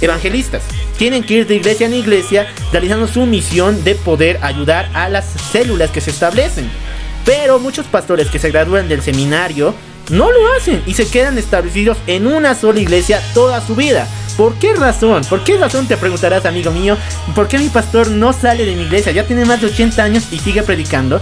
evangelistas. 0.00 0.64
Tienen 1.00 1.24
que 1.24 1.32
ir 1.32 1.46
de 1.46 1.54
iglesia 1.54 1.86
en 1.86 1.94
iglesia 1.94 2.46
realizando 2.72 3.08
su 3.08 3.24
misión 3.24 3.82
de 3.84 3.94
poder 3.94 4.38
ayudar 4.42 4.90
a 4.92 5.08
las 5.08 5.24
células 5.50 5.90
que 5.90 6.02
se 6.02 6.10
establecen. 6.10 6.70
Pero 7.24 7.58
muchos 7.58 7.86
pastores 7.86 8.28
que 8.28 8.38
se 8.38 8.50
gradúan 8.50 8.86
del 8.86 9.00
seminario 9.00 9.74
no 10.10 10.30
lo 10.30 10.52
hacen 10.52 10.82
y 10.84 10.92
se 10.92 11.08
quedan 11.08 11.38
establecidos 11.38 11.96
en 12.06 12.26
una 12.26 12.54
sola 12.54 12.80
iglesia 12.80 13.22
toda 13.32 13.66
su 13.66 13.74
vida. 13.74 14.06
¿Por 14.36 14.56
qué 14.56 14.74
razón? 14.74 15.22
¿Por 15.24 15.42
qué 15.42 15.56
razón 15.56 15.88
te 15.88 15.96
preguntarás, 15.96 16.44
amigo 16.44 16.70
mío? 16.70 16.98
¿Por 17.34 17.48
qué 17.48 17.56
mi 17.56 17.70
pastor 17.70 18.10
no 18.10 18.34
sale 18.34 18.66
de 18.66 18.76
mi 18.76 18.82
iglesia? 18.82 19.10
Ya 19.10 19.26
tiene 19.26 19.46
más 19.46 19.62
de 19.62 19.68
80 19.68 20.04
años 20.04 20.24
y 20.30 20.38
sigue 20.38 20.62
predicando. 20.62 21.18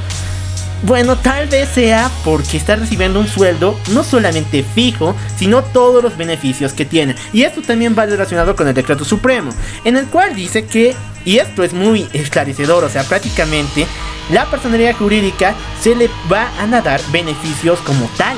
Bueno, 0.85 1.17
tal 1.17 1.49
vez 1.49 1.69
sea 1.69 2.09
porque 2.25 2.57
está 2.57 2.77
recibiendo 2.77 3.19
un 3.19 3.27
sueldo 3.27 3.77
no 3.91 4.05
solamente 4.05 4.63
fijo, 4.63 5.17
sino 5.37 5.63
todos 5.63 6.03
los 6.03 6.17
beneficios 6.17 6.73
que 6.73 6.85
tiene. 6.85 7.17
Y 7.33 7.43
esto 7.43 7.63
también 7.63 7.97
va 7.99 8.07
relacionado 8.07 8.55
con 8.55 8.69
el 8.69 8.75
decreto 8.75 9.05
supremo, 9.05 9.51
en 9.85 9.97
el 9.97 10.07
cual 10.07 10.37
dice 10.37 10.67
que, 10.67 10.95
y 11.25 11.39
esto 11.39 11.65
es 11.65 11.73
muy 11.73 12.09
esclarecedor, 12.13 12.85
o 12.85 12.89
sea, 12.89 13.03
prácticamente 13.03 13.87
la 14.31 14.47
personalidad 14.47 14.95
jurídica 14.95 15.55
se 15.81 15.97
le 15.97 16.09
va 16.31 16.49
a 16.61 16.67
dar 16.81 17.01
beneficios 17.11 17.81
como 17.81 18.09
tal. 18.17 18.37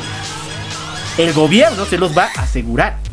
El 1.19 1.35
gobierno 1.35 1.85
se 1.85 1.99
los 1.99 2.17
va 2.17 2.31
a 2.37 2.43
asegurar. 2.43 3.10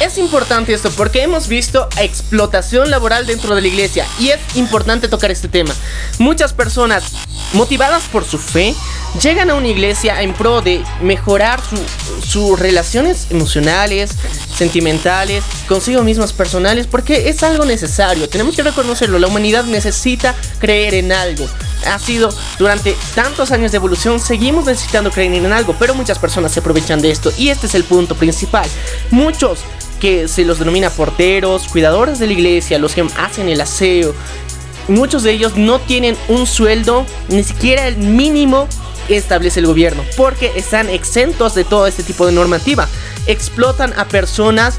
Es 0.00 0.18
importante 0.18 0.72
esto 0.72 0.90
porque 0.90 1.22
hemos 1.22 1.48
visto 1.48 1.88
explotación 1.98 2.90
laboral 2.90 3.26
dentro 3.26 3.54
de 3.54 3.60
la 3.60 3.68
iglesia 3.68 4.06
y 4.18 4.28
es 4.28 4.38
importante 4.54 5.08
tocar 5.08 5.30
este 5.30 5.48
tema. 5.48 5.74
Muchas 6.18 6.52
personas 6.52 7.12
motivadas 7.52 8.04
por 8.04 8.24
su 8.24 8.38
fe 8.38 8.74
llegan 9.22 9.50
a 9.50 9.54
una 9.54 9.68
iglesia 9.68 10.22
en 10.22 10.34
pro 10.34 10.60
de 10.60 10.82
mejorar 11.02 11.60
sus 12.26 12.58
relaciones 12.58 13.26
emocionales, 13.30 14.10
sentimentales, 14.54 15.44
consigo 15.66 16.02
mismas 16.02 16.32
personales, 16.32 16.86
porque 16.86 17.28
es 17.28 17.42
algo 17.42 17.64
necesario. 17.64 18.28
Tenemos 18.28 18.56
que 18.56 18.62
reconocerlo. 18.62 19.18
La 19.18 19.26
humanidad 19.26 19.64
necesita 19.64 20.34
creer 20.58 20.94
en 20.94 21.12
algo. 21.12 21.46
Ha 21.86 21.98
sido 21.98 22.28
durante 22.58 22.96
tantos 23.14 23.52
años 23.52 23.70
de 23.70 23.76
evolución, 23.76 24.18
seguimos 24.20 24.66
necesitando 24.66 25.10
creer 25.10 25.32
en 25.32 25.52
algo, 25.52 25.76
pero 25.78 25.94
muchas 25.94 26.18
personas 26.18 26.52
se 26.52 26.60
aprovechan 26.60 27.00
de 27.00 27.10
esto 27.10 27.32
y 27.38 27.50
este 27.50 27.66
es 27.66 27.74
el 27.74 27.84
punto 27.84 28.14
principal. 28.14 28.68
Muchos 29.10 29.57
que 30.00 30.28
se 30.28 30.44
los 30.44 30.58
denomina 30.58 30.90
porteros, 30.90 31.68
cuidadores 31.68 32.18
de 32.18 32.26
la 32.26 32.32
iglesia, 32.32 32.78
los 32.78 32.94
que 32.94 33.06
hacen 33.16 33.48
el 33.48 33.60
aseo, 33.60 34.14
muchos 34.88 35.22
de 35.22 35.32
ellos 35.32 35.56
no 35.56 35.80
tienen 35.80 36.16
un 36.28 36.46
sueldo, 36.46 37.06
ni 37.28 37.44
siquiera 37.44 37.86
el 37.86 37.98
mínimo 37.98 38.68
establece 39.08 39.60
el 39.60 39.66
gobierno, 39.66 40.02
porque 40.16 40.52
están 40.56 40.88
exentos 40.88 41.54
de 41.54 41.64
todo 41.64 41.86
este 41.86 42.02
tipo 42.02 42.26
de 42.26 42.32
normativa. 42.32 42.88
Explotan 43.26 43.92
a 43.96 44.06
personas 44.06 44.78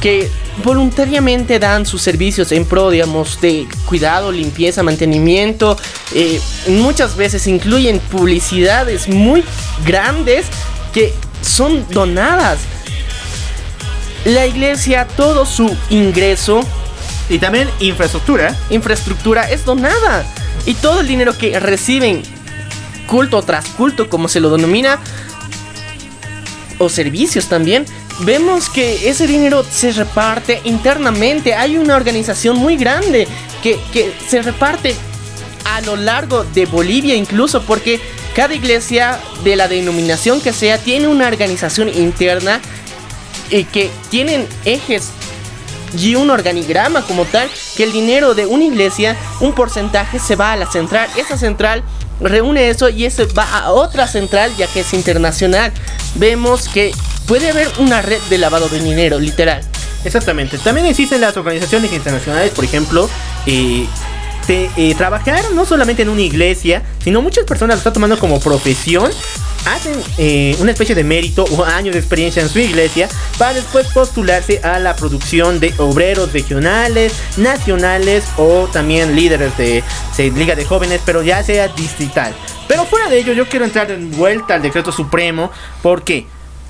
que 0.00 0.30
voluntariamente 0.64 1.58
dan 1.58 1.86
sus 1.86 2.02
servicios 2.02 2.52
en 2.52 2.64
pro, 2.64 2.90
digamos, 2.90 3.40
de 3.40 3.66
cuidado, 3.86 4.30
limpieza, 4.30 4.82
mantenimiento. 4.82 5.76
Eh, 6.14 6.40
muchas 6.68 7.16
veces 7.16 7.46
incluyen 7.46 7.98
publicidades 7.98 9.08
muy 9.08 9.42
grandes 9.84 10.46
que 10.92 11.12
son 11.42 11.86
donadas. 11.90 12.60
La 14.24 14.46
iglesia, 14.46 15.06
todo 15.16 15.46
su 15.46 15.76
ingreso 15.90 16.60
y 17.28 17.38
también 17.38 17.68
infraestructura. 17.80 18.56
Infraestructura 18.70 19.50
es 19.50 19.64
donada. 19.64 20.24
Y 20.66 20.74
todo 20.74 21.00
el 21.00 21.08
dinero 21.08 21.36
que 21.36 21.58
reciben 21.60 22.22
culto 23.06 23.42
tras 23.42 23.66
culto, 23.68 24.08
como 24.08 24.28
se 24.28 24.40
lo 24.40 24.50
denomina, 24.50 24.98
o 26.78 26.88
servicios 26.88 27.46
también, 27.46 27.86
vemos 28.20 28.68
que 28.68 29.08
ese 29.08 29.26
dinero 29.26 29.64
se 29.68 29.92
reparte 29.92 30.60
internamente. 30.64 31.54
Hay 31.54 31.76
una 31.76 31.96
organización 31.96 32.56
muy 32.56 32.76
grande 32.76 33.26
que, 33.62 33.78
que 33.92 34.12
se 34.28 34.42
reparte 34.42 34.94
a 35.64 35.80
lo 35.82 35.96
largo 35.96 36.44
de 36.44 36.66
Bolivia 36.66 37.14
incluso, 37.14 37.62
porque 37.62 38.00
cada 38.34 38.54
iglesia 38.54 39.18
de 39.42 39.56
la 39.56 39.68
denominación 39.68 40.40
que 40.40 40.52
sea 40.52 40.78
tiene 40.78 41.08
una 41.08 41.26
organización 41.26 41.88
interna 41.88 42.60
y 43.50 43.64
que 43.64 43.90
tienen 44.10 44.46
ejes 44.64 45.10
y 45.96 46.14
un 46.14 46.30
organigrama 46.30 47.02
como 47.02 47.24
tal, 47.24 47.48
que 47.76 47.84
el 47.84 47.92
dinero 47.92 48.34
de 48.34 48.46
una 48.46 48.64
iglesia, 48.64 49.16
un 49.40 49.54
porcentaje 49.54 50.18
se 50.18 50.36
va 50.36 50.52
a 50.52 50.56
la 50.56 50.70
central. 50.70 51.08
Esa 51.16 51.38
central 51.38 51.82
reúne 52.20 52.68
eso 52.68 52.88
y 52.88 53.04
eso 53.04 53.26
va 53.36 53.44
a 53.58 53.70
otra 53.70 54.06
central 54.06 54.52
ya 54.56 54.66
que 54.66 54.80
es 54.80 54.92
internacional. 54.92 55.72
Vemos 56.16 56.68
que 56.68 56.92
puede 57.26 57.50
haber 57.50 57.68
una 57.78 58.02
red 58.02 58.20
de 58.28 58.38
lavado 58.38 58.68
de 58.68 58.80
dinero, 58.80 59.18
literal. 59.18 59.62
Exactamente. 60.04 60.58
También 60.58 60.86
existen 60.86 61.20
las 61.20 61.36
organizaciones 61.36 61.92
internacionales, 61.92 62.52
por 62.52 62.64
ejemplo, 62.64 63.08
eh, 63.46 63.86
eh, 64.48 64.94
trabajar 64.96 65.44
no 65.54 65.66
solamente 65.66 66.02
en 66.02 66.08
una 66.08 66.22
iglesia, 66.22 66.82
sino 67.02 67.22
muchas 67.22 67.44
personas 67.44 67.76
lo 67.76 67.78
están 67.78 67.92
tomando 67.92 68.18
como 68.18 68.40
profesión 68.40 69.10
hacen 69.66 69.94
eh, 70.16 70.56
una 70.60 70.70
especie 70.70 70.94
de 70.94 71.04
mérito 71.04 71.44
o 71.44 71.64
años 71.64 71.94
de 71.94 71.98
experiencia 71.98 72.42
en 72.42 72.48
su 72.48 72.58
iglesia 72.58 73.08
para 73.36 73.54
después 73.54 73.88
postularse 73.88 74.60
a 74.62 74.78
la 74.78 74.96
producción 74.96 75.60
de 75.60 75.74
obreros 75.78 76.32
regionales, 76.32 77.12
nacionales 77.36 78.24
o 78.36 78.68
también 78.72 79.14
líderes 79.14 79.56
de, 79.56 79.82
Liga 80.18 80.54
de 80.54 80.64
Jóvenes, 80.64 81.00
pero 81.04 81.22
ya 81.22 81.42
sea 81.42 81.68
distrital. 81.68 82.34
Pero 82.66 82.84
fuera 82.84 83.08
de 83.08 83.18
ello, 83.18 83.32
yo 83.32 83.48
quiero 83.48 83.64
entrar 83.64 83.90
en 83.90 84.10
vuelta 84.10 84.54
al 84.54 84.62
decreto 84.62 84.92
supremo. 84.92 85.50
¿Por 85.82 86.02
qué? 86.02 86.26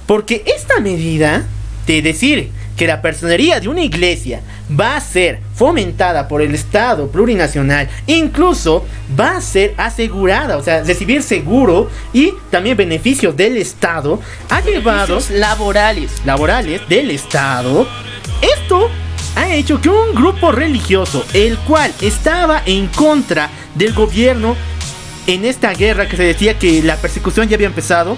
Porque 0.07 0.43
esta 0.47 0.81
medida 0.81 1.47
de 1.87 2.03
decir 2.03 2.51
que 2.79 2.87
la 2.87 3.03
personería 3.03 3.59
de 3.59 3.69
una 3.69 3.83
iglesia 3.83 4.41
va 4.71 4.97
a 4.97 5.01
ser 5.01 5.41
fomentada 5.55 6.29
por 6.29 6.41
el 6.41 6.55
Estado 6.55 7.11
plurinacional, 7.11 7.89
incluso 8.07 8.87
va 9.19 9.37
a 9.37 9.41
ser 9.41 9.75
asegurada, 9.77 10.57
o 10.57 10.63
sea, 10.63 10.85
recibir 10.85 11.25
seguro 11.25 11.91
y 12.13 12.33
también 12.51 12.77
beneficios 12.77 13.37
del 13.37 13.57
Estado, 13.57 14.21
ha 14.49 14.61
llevado 14.61 15.19
laborales, 15.33 16.23
laborales 16.25 16.81
del 16.89 17.11
Estado. 17.11 17.87
Esto 18.41 18.89
ha 19.35 19.53
hecho 19.53 19.81
que 19.81 19.89
un 19.89 20.15
grupo 20.15 20.53
religioso, 20.53 21.27
el 21.33 21.59
cual 21.59 21.93
estaba 22.01 22.63
en 22.65 22.87
contra 22.87 23.51
del 23.75 23.93
gobierno 23.93 24.55
en 25.27 25.45
esta 25.45 25.75
guerra 25.75 26.09
que 26.09 26.17
se 26.17 26.23
decía 26.23 26.57
que 26.57 26.81
la 26.83 26.97
persecución 26.97 27.49
ya 27.49 27.57
había 27.57 27.67
empezado, 27.67 28.17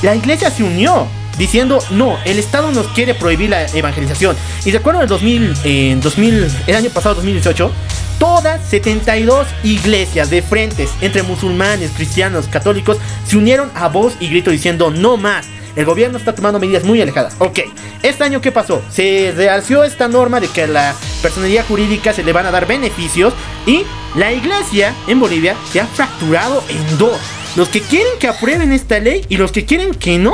la 0.00 0.14
iglesia 0.14 0.50
se 0.50 0.62
unió 0.64 1.06
diciendo, 1.38 1.78
no, 1.90 2.18
el 2.24 2.38
Estado 2.38 2.70
nos 2.72 2.88
quiere 2.88 3.14
prohibir 3.14 3.50
la 3.50 3.66
evangelización. 3.66 4.36
Y 4.64 4.70
recuerdo 4.70 5.00
el 5.00 5.08
2000, 5.08 5.54
en 5.64 6.00
2000, 6.00 6.50
el 6.66 6.76
año 6.76 6.90
pasado, 6.90 7.16
2018, 7.16 7.72
Todas 8.18 8.68
72 8.68 9.46
iglesias 9.62 10.28
de 10.28 10.42
frentes 10.42 10.90
entre 11.00 11.22
musulmanes, 11.22 11.92
cristianos, 11.92 12.48
católicos 12.48 12.98
se 13.24 13.36
unieron 13.36 13.70
a 13.76 13.88
voz 13.88 14.14
y 14.18 14.28
grito 14.28 14.50
diciendo 14.50 14.90
no 14.90 15.16
más. 15.16 15.46
El 15.76 15.84
gobierno 15.84 16.18
está 16.18 16.34
tomando 16.34 16.58
medidas 16.58 16.82
muy 16.82 17.00
alejadas. 17.00 17.36
Ok, 17.38 17.60
este 18.02 18.24
año 18.24 18.40
¿qué 18.40 18.50
pasó? 18.50 18.82
Se 18.90 19.32
realció 19.36 19.84
esta 19.84 20.08
norma 20.08 20.40
de 20.40 20.48
que 20.48 20.64
a 20.64 20.66
la 20.66 20.96
personalidad 21.22 21.64
jurídica 21.66 22.12
se 22.12 22.24
le 22.24 22.32
van 22.32 22.46
a 22.46 22.50
dar 22.50 22.66
beneficios 22.66 23.32
y 23.66 23.84
la 24.16 24.32
iglesia 24.32 24.92
en 25.06 25.20
Bolivia 25.20 25.54
se 25.70 25.80
ha 25.80 25.86
fracturado 25.86 26.64
en 26.68 26.98
dos. 26.98 27.20
Los 27.58 27.70
que 27.70 27.80
quieren 27.80 28.20
que 28.20 28.28
aprueben 28.28 28.72
esta 28.72 29.00
ley 29.00 29.26
y 29.28 29.36
los 29.36 29.50
que 29.50 29.64
quieren 29.64 29.92
que 29.92 30.16
no. 30.16 30.32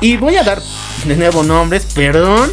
Y 0.00 0.16
voy 0.16 0.34
a 0.34 0.42
dar 0.42 0.60
de 1.04 1.14
nuevo 1.14 1.44
nombres, 1.44 1.86
perdón. 1.94 2.52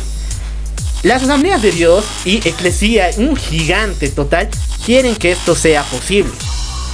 Las 1.01 1.23
asambleas 1.23 1.63
de 1.63 1.71
Dios 1.71 2.05
y 2.23 2.47
Eclesía, 2.47 3.09
un 3.17 3.35
gigante 3.35 4.09
total, 4.09 4.47
quieren 4.85 5.15
que 5.15 5.31
esto 5.31 5.55
sea 5.55 5.81
posible. 5.85 6.31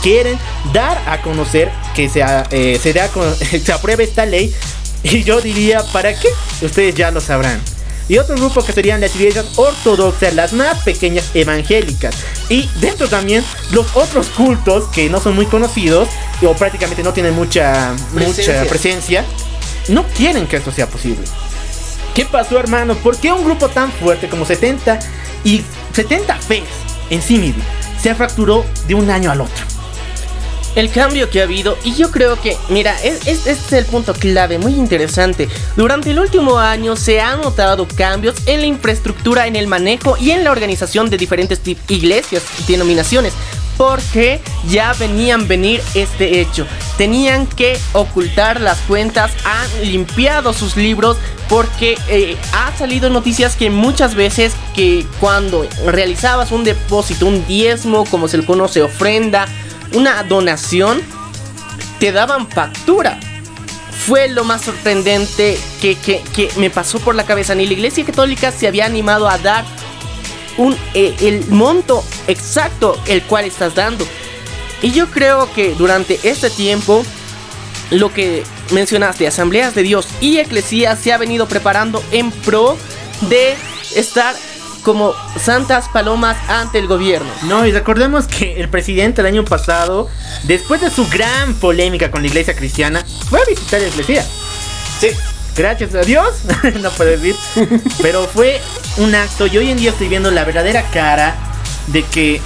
Quieren 0.01 0.39
dar 0.71 1.03
a 1.05 1.21
conocer 1.21 1.69
que 1.93 2.07
se, 2.07 2.23
eh, 2.51 2.79
se, 2.81 3.59
se 3.59 3.71
apruebe 3.73 4.05
esta 4.05 4.25
ley. 4.25 4.55
Y 5.03 5.25
yo 5.25 5.41
diría, 5.41 5.83
¿para 5.91 6.17
qué? 6.17 6.29
Ustedes 6.61 6.95
ya 6.95 7.11
lo 7.11 7.19
sabrán. 7.19 7.61
Y 8.09 8.17
otro 8.17 8.35
grupo 8.35 8.63
que 8.63 8.71
serían 8.71 9.01
las 9.01 9.15
iglesias 9.15 9.45
ortodoxas, 9.57 10.33
las 10.33 10.53
más 10.53 10.83
pequeñas 10.83 11.31
evangélicas. 11.33 12.15
Y 12.49 12.69
dentro 12.79 13.07
también 13.07 13.43
los 13.71 13.95
otros 13.95 14.27
cultos 14.29 14.85
que 14.85 15.09
no 15.09 15.19
son 15.19 15.35
muy 15.35 15.45
conocidos 15.45 16.07
o 16.41 16.53
prácticamente 16.53 17.03
no 17.03 17.13
tienen 17.13 17.33
mucha 17.35 17.93
presencia. 18.13 18.59
mucha 18.59 18.69
presencia, 18.69 19.25
no 19.89 20.05
quieren 20.15 20.47
que 20.47 20.57
esto 20.57 20.71
sea 20.71 20.87
posible. 20.89 21.23
¿Qué 22.13 22.25
pasó, 22.25 22.59
hermano? 22.59 22.95
¿Por 22.95 23.17
qué 23.17 23.31
un 23.31 23.43
grupo 23.43 23.69
tan 23.69 23.91
fuerte 23.91 24.27
como 24.27 24.45
70 24.45 24.99
y 25.43 25.63
70 25.93 26.35
fe 26.37 26.63
en 27.09 27.21
sí 27.21 27.37
mismo 27.37 27.63
se 28.01 28.15
fracturó 28.15 28.65
de 28.87 28.95
un 28.95 29.09
año 29.09 29.31
al 29.31 29.41
otro? 29.41 29.76
El 30.77 30.91
cambio 30.91 31.29
que 31.31 31.41
ha 31.41 31.45
habido 31.45 31.75
y 31.83 31.95
yo 31.95 32.11
creo 32.11 32.39
que, 32.39 32.55
mira, 32.69 32.95
este 33.01 33.51
es 33.51 33.73
el 33.73 33.85
punto 33.85 34.13
clave, 34.13 34.59
muy 34.59 34.73
interesante. 34.73 35.49
Durante 35.75 36.11
el 36.11 36.19
último 36.19 36.59
año 36.59 36.95
se 36.95 37.19
han 37.19 37.41
notado 37.41 37.87
cambios 37.87 38.35
en 38.45 38.61
la 38.61 38.67
infraestructura, 38.67 39.47
en 39.47 39.55
el 39.55 39.65
manejo 39.65 40.17
y 40.17 40.31
en 40.31 40.43
la 40.43 40.51
organización 40.51 41.09
de 41.09 41.17
diferentes 41.17 41.59
iglesias 41.87 42.43
y 42.59 42.71
denominaciones. 42.71 43.33
Porque 43.75 44.39
ya 44.69 44.93
venían 44.93 45.47
venir 45.47 45.81
este 45.95 46.41
hecho. 46.41 46.67
Tenían 46.97 47.47
que 47.47 47.77
ocultar 47.93 48.61
las 48.61 48.77
cuentas, 48.81 49.31
han 49.45 49.91
limpiado 49.91 50.53
sus 50.53 50.77
libros 50.77 51.17
porque 51.49 51.97
eh, 52.07 52.37
ha 52.53 52.75
salido 52.77 53.09
noticias 53.09 53.55
que 53.55 53.69
muchas 53.69 54.13
veces 54.13 54.53
que 54.75 55.05
cuando 55.19 55.67
realizabas 55.85 56.51
un 56.51 56.63
depósito, 56.63 57.25
un 57.25 57.45
diezmo, 57.47 58.05
como 58.05 58.27
se 58.27 58.37
le 58.37 58.45
conoce, 58.45 58.81
ofrenda, 58.81 59.47
una 59.93 60.23
donación, 60.23 61.01
te 61.99 62.11
daban 62.11 62.47
factura. 62.47 63.19
Fue 64.05 64.29
lo 64.29 64.43
más 64.43 64.61
sorprendente 64.61 65.57
que, 65.81 66.21
me 66.57 66.69
pasó 66.69 66.99
por 66.99 67.15
la 67.15 67.25
cabeza. 67.25 67.55
Ni 67.55 67.65
la 67.65 67.73
Iglesia 67.73 68.05
Católica 68.05 68.51
se 68.51 68.67
había 68.67 68.85
animado 68.85 69.27
a 69.27 69.37
dar 69.37 69.65
un, 70.57 70.75
eh, 70.93 71.15
el 71.21 71.45
monto 71.47 72.03
exacto 72.27 72.99
el 73.07 73.23
cual 73.23 73.45
estás 73.45 73.75
dando. 73.75 74.07
Y 74.81 74.91
yo 74.91 75.09
creo 75.09 75.51
que 75.53 75.73
durante 75.73 76.19
este 76.23 76.49
tiempo, 76.49 77.03
lo 77.89 78.13
que 78.13 78.43
mencionaste, 78.71 79.27
asambleas 79.27 79.73
de 79.75 79.83
Dios 79.83 80.07
y 80.21 80.37
eclesía 80.37 80.95
se 80.95 81.11
ha 81.11 81.17
venido 81.17 81.47
preparando 81.47 82.03
en 82.11 82.31
pro 82.31 82.77
de 83.21 83.55
estar 83.95 84.35
como 84.87 85.13
santas 85.37 85.89
palomas 85.89 86.37
ante 86.47 86.79
el 86.79 86.87
gobierno. 86.87 87.29
No, 87.43 87.65
y 87.65 87.73
recordemos 87.73 88.25
que 88.25 88.61
el 88.61 88.69
presidente 88.69 89.19
el 89.19 89.27
año 89.27 89.43
pasado, 89.43 90.07
después 90.43 90.79
de 90.79 90.89
su 90.89 91.05
gran 91.09 91.55
polémica 91.55 92.09
con 92.09 92.21
la 92.21 92.29
iglesia 92.29 92.55
cristiana, 92.55 93.03
fue 93.29 93.41
a 93.41 93.43
visitar 93.43 93.81
la 93.81 93.87
iglesia. 93.89 94.25
Sí. 95.01 95.09
Gracias 95.57 95.93
a 95.93 96.03
Dios, 96.03 96.29
no 96.81 96.89
puedo 96.91 97.11
decir. 97.11 97.35
Pero 98.01 98.27
fue 98.27 98.61
un 98.95 99.13
acto 99.13 99.47
y 99.47 99.57
hoy 99.57 99.71
en 99.71 99.77
día 99.77 99.89
estoy 99.89 100.07
viendo 100.07 100.31
la 100.31 100.45
verdadera 100.45 100.83
cara 100.83 101.35
de 101.87 102.03
que 102.03 102.39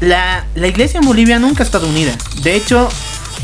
la, 0.00 0.46
la 0.54 0.68
iglesia 0.68 1.00
en 1.00 1.06
Bolivia 1.08 1.40
nunca 1.40 1.64
ha 1.64 1.66
estado 1.66 1.88
unida. 1.88 2.14
De 2.44 2.54
hecho, 2.54 2.88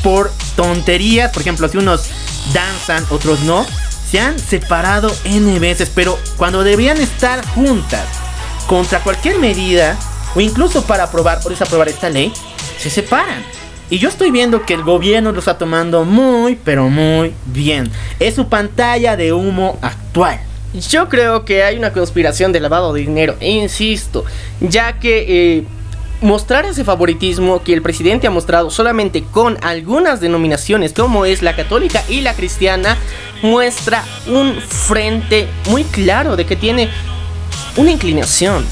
por 0.05 0.31
tonterías, 0.55 1.33
por 1.33 1.43
ejemplo, 1.43 1.69
si 1.69 1.79
unos 1.79 2.11
danzan, 2.55 3.05
otros 3.11 3.41
no, 3.41 3.67
se 4.09 4.21
han 4.21 4.39
separado 4.39 5.13
N 5.25 5.59
veces, 5.59 5.91
pero 5.93 6.17
cuando 6.37 6.63
debían 6.63 7.01
estar 7.01 7.45
juntas 7.45 8.05
contra 8.67 9.01
cualquier 9.01 9.39
medida 9.39 9.97
o 10.35 10.41
incluso 10.41 10.85
para 10.85 11.05
aprobar 11.05 11.41
o 11.45 11.49
desaprobar 11.49 11.89
esta 11.89 12.11
ley, 12.11 12.33
se 12.79 12.91
separan. 12.91 13.43
Y 13.89 13.99
yo 13.99 14.09
estoy 14.09 14.31
viendo 14.31 14.67
que 14.67 14.75
el 14.75 14.83
gobierno 14.83 15.33
lo 15.33 15.39
está 15.39 15.57
tomando 15.57 16.05
muy, 16.05 16.57
pero 16.57 16.89
muy 16.89 17.33
bien. 17.47 17.91
Es 18.19 18.35
su 18.35 18.49
pantalla 18.49 19.17
de 19.17 19.33
humo 19.33 19.79
actual. 19.81 20.41
Yo 20.91 21.09
creo 21.09 21.45
que 21.45 21.63
hay 21.63 21.79
una 21.79 21.93
conspiración 21.93 22.53
de 22.53 22.61
lavado 22.61 22.93
de 22.93 23.01
dinero, 23.01 23.37
insisto, 23.41 24.25
ya 24.61 24.99
que 24.99 25.59
eh, 25.59 25.65
mostrar 26.21 26.65
ese 26.65 26.85
favoritismo 26.85 27.63
que 27.63 27.73
el 27.73 27.81
presidente 27.81 28.27
ha 28.27 28.31
mostrado 28.31 28.71
solamente 28.71 29.23
con 29.23 29.57
algunas 29.63 30.21
denominaciones 30.21 30.93
como 30.93 31.25
es 31.25 31.43
la 31.43 31.55
católica 31.55 32.03
y 32.09 32.21
la 32.21 32.35
cristiana, 32.35 32.97
muestra 33.43 34.03
un 34.27 34.55
frente 34.55 35.47
muy 35.71 35.85
claro 35.85 36.37
de 36.37 36.45
que 36.45 36.57
tiene 36.57 36.91
una 37.77 37.91
inclinación. 37.91 38.65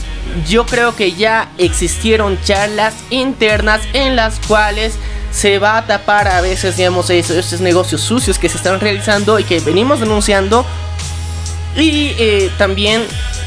Yo 0.49 0.67
creo 0.67 0.97
que 0.97 1.13
ya 1.13 1.51
existieron 1.59 2.39
charlas 2.43 2.95
internas 3.11 3.83
en 3.93 4.17
las 4.17 4.41
cuales 4.41 4.95
se 5.31 5.59
va 5.59 5.79
a 5.79 5.87
tapar 5.87 6.29
a 6.29 6.41
veces, 6.41 6.77
digamos, 6.77 7.11
esos, 7.11 7.61
negocios 7.61 8.01
sucios 8.01 8.39
que 8.39 8.49
se 8.49 8.57
están 8.57 8.81
realizando 8.81 9.39
y 9.39 9.45
que 9.45 9.61
venimos 9.61 10.01
denunciando. 10.01 10.65
Y 11.77 12.15
eh, 12.19 12.51
también 12.57 13.03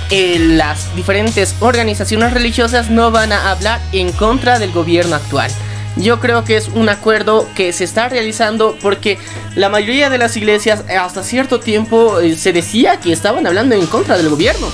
eh, 0.09 0.38
las 0.39 0.95
diferentes 0.95 1.55
organizaciones 1.59 2.34
religiosas 2.34 2.89
no 2.89 3.11
van 3.11 3.31
a 3.31 3.51
hablar 3.51 3.81
en 3.93 4.11
contra 4.11 4.59
del 4.59 4.71
gobierno 4.71 5.15
actual. 5.15 5.51
Yo 5.95 6.19
creo 6.19 6.43
que 6.43 6.57
es 6.57 6.67
un 6.67 6.89
acuerdo 6.89 7.47
que 7.55 7.73
se 7.73 7.84
está 7.84 8.07
realizando 8.07 8.77
porque 8.81 9.17
la 9.55 9.69
mayoría 9.69 10.09
de 10.09 10.17
las 10.17 10.38
iglesias 10.38 10.84
hasta 10.89 11.23
cierto 11.23 11.59
tiempo 11.59 12.19
eh, 12.19 12.35
se 12.35 12.53
decía 12.53 12.99
que 12.99 13.11
estaban 13.11 13.47
hablando 13.47 13.75
en 13.75 13.85
contra 13.88 14.17
del 14.17 14.29
gobierno. 14.29 14.67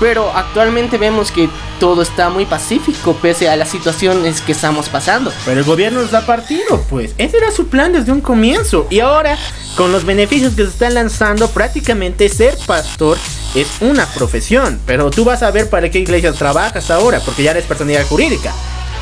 Pero 0.00 0.30
actualmente 0.34 0.98
vemos 0.98 1.30
que 1.30 1.48
todo 1.80 2.02
está 2.02 2.28
muy 2.28 2.44
pacífico 2.46 3.14
pese 3.20 3.48
a 3.48 3.56
las 3.56 3.68
situaciones 3.68 4.40
que 4.40 4.52
estamos 4.52 4.88
pasando. 4.88 5.32
Pero 5.44 5.60
el 5.60 5.66
gobierno 5.66 6.02
nos 6.02 6.14
ha 6.14 6.26
partido, 6.26 6.84
pues. 6.88 7.14
Ese 7.18 7.38
era 7.38 7.50
su 7.50 7.68
plan 7.68 7.92
desde 7.92 8.12
un 8.12 8.20
comienzo. 8.20 8.86
Y 8.90 9.00
ahora, 9.00 9.38
con 9.76 9.92
los 9.92 10.04
beneficios 10.04 10.54
que 10.54 10.64
se 10.64 10.70
están 10.70 10.94
lanzando, 10.94 11.48
prácticamente 11.50 12.28
ser 12.28 12.56
pastor 12.66 13.18
es 13.54 13.68
una 13.80 14.06
profesión. 14.06 14.80
Pero 14.86 15.10
tú 15.10 15.24
vas 15.24 15.42
a 15.42 15.50
ver 15.50 15.70
para 15.70 15.90
qué 15.90 15.98
iglesias 15.98 16.36
trabajas 16.36 16.90
ahora, 16.90 17.20
porque 17.20 17.42
ya 17.42 17.52
eres 17.52 17.64
personalidad 17.64 18.06
jurídica. 18.06 18.52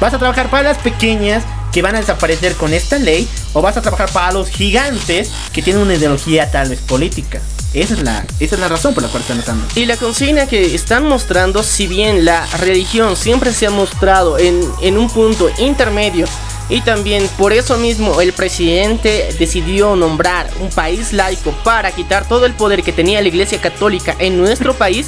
¿Vas 0.05 0.13
a 0.13 0.19
trabajar 0.19 0.51
para 0.51 0.65
las 0.65 0.77
pequeñas 0.77 1.45
que 1.73 1.81
van 1.81 1.95
a 1.95 1.99
desaparecer 1.99 2.57
con 2.57 2.75
esta 2.75 2.99
ley? 2.99 3.27
¿O 3.55 3.63
vas 3.63 3.79
a 3.79 3.81
trabajar 3.81 4.11
para 4.13 4.33
los 4.33 4.51
gigantes 4.51 5.31
que 5.51 5.63
tienen 5.63 5.81
una 5.81 5.95
ideología 5.95 6.51
tal 6.51 6.69
vez 6.69 6.79
política? 6.81 7.41
Esa 7.73 7.95
es 7.95 8.03
la, 8.03 8.23
esa 8.39 8.57
es 8.57 8.61
la 8.61 8.69
razón 8.69 8.93
por 8.93 9.03
la 9.03 9.09
cual 9.09 9.23
están 9.23 9.39
usando. 9.39 9.67
Y 9.75 9.87
la 9.87 9.97
consigna 9.97 10.47
que 10.47 10.75
están 10.75 11.07
mostrando, 11.07 11.63
si 11.63 11.87
bien 11.87 12.27
la 12.27 12.45
religión 12.59 13.17
siempre 13.17 13.55
se 13.55 13.67
ha 13.67 13.71
mostrado 13.71 14.37
en, 14.37 14.61
en 14.83 14.99
un 14.99 15.09
punto 15.09 15.49
intermedio, 15.57 16.27
y 16.69 16.83
también 16.83 17.27
por 17.39 17.55
eso 17.55 17.79
mismo 17.79 18.21
el 18.21 18.35
presidente 18.35 19.35
decidió 19.39 19.97
nombrar 19.97 20.51
un 20.61 20.69
país 20.69 21.15
laico 21.15 21.53
para 21.65 21.93
quitar 21.93 22.29
todo 22.29 22.45
el 22.45 22.53
poder 22.53 22.83
que 22.83 22.93
tenía 22.93 23.23
la 23.23 23.29
Iglesia 23.29 23.59
Católica 23.59 24.15
en 24.19 24.37
nuestro 24.37 24.75
país, 24.75 25.07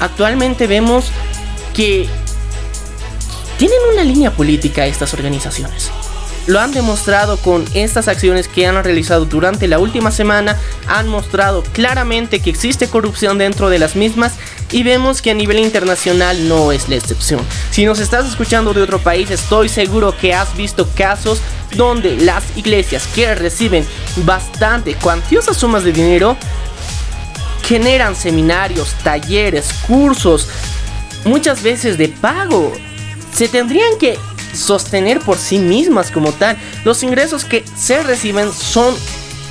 actualmente 0.00 0.66
vemos 0.66 1.12
que 1.74 2.08
tienen 3.60 3.78
una 3.92 4.04
línea 4.04 4.30
política 4.30 4.86
estas 4.86 5.12
organizaciones. 5.12 5.90
Lo 6.46 6.60
han 6.60 6.72
demostrado 6.72 7.36
con 7.36 7.62
estas 7.74 8.08
acciones 8.08 8.48
que 8.48 8.66
han 8.66 8.82
realizado 8.82 9.26
durante 9.26 9.68
la 9.68 9.78
última 9.78 10.10
semana. 10.10 10.56
Han 10.88 11.08
mostrado 11.08 11.62
claramente 11.74 12.40
que 12.40 12.48
existe 12.48 12.88
corrupción 12.88 13.36
dentro 13.36 13.68
de 13.68 13.78
las 13.78 13.96
mismas 13.96 14.36
y 14.72 14.82
vemos 14.82 15.20
que 15.20 15.32
a 15.32 15.34
nivel 15.34 15.58
internacional 15.58 16.48
no 16.48 16.72
es 16.72 16.88
la 16.88 16.94
excepción. 16.94 17.42
Si 17.70 17.84
nos 17.84 18.00
estás 18.00 18.26
escuchando 18.26 18.72
de 18.72 18.80
otro 18.80 18.98
país, 18.98 19.30
estoy 19.30 19.68
seguro 19.68 20.16
que 20.16 20.32
has 20.32 20.56
visto 20.56 20.88
casos 20.96 21.42
donde 21.76 22.16
las 22.16 22.42
iglesias 22.56 23.06
que 23.14 23.34
reciben 23.34 23.86
bastante 24.24 24.94
cuantiosas 24.94 25.58
sumas 25.58 25.84
de 25.84 25.92
dinero 25.92 26.34
generan 27.64 28.16
seminarios, 28.16 28.94
talleres, 29.04 29.70
cursos, 29.86 30.48
muchas 31.26 31.62
veces 31.62 31.98
de 31.98 32.08
pago. 32.08 32.72
Se 33.34 33.48
tendrían 33.48 33.98
que 33.98 34.18
sostener 34.54 35.20
por 35.20 35.38
sí 35.38 35.58
mismas 35.58 36.10
como 36.10 36.32
tal. 36.32 36.56
Los 36.84 37.02
ingresos 37.02 37.44
que 37.44 37.64
se 37.76 38.02
reciben 38.02 38.52
son 38.52 38.94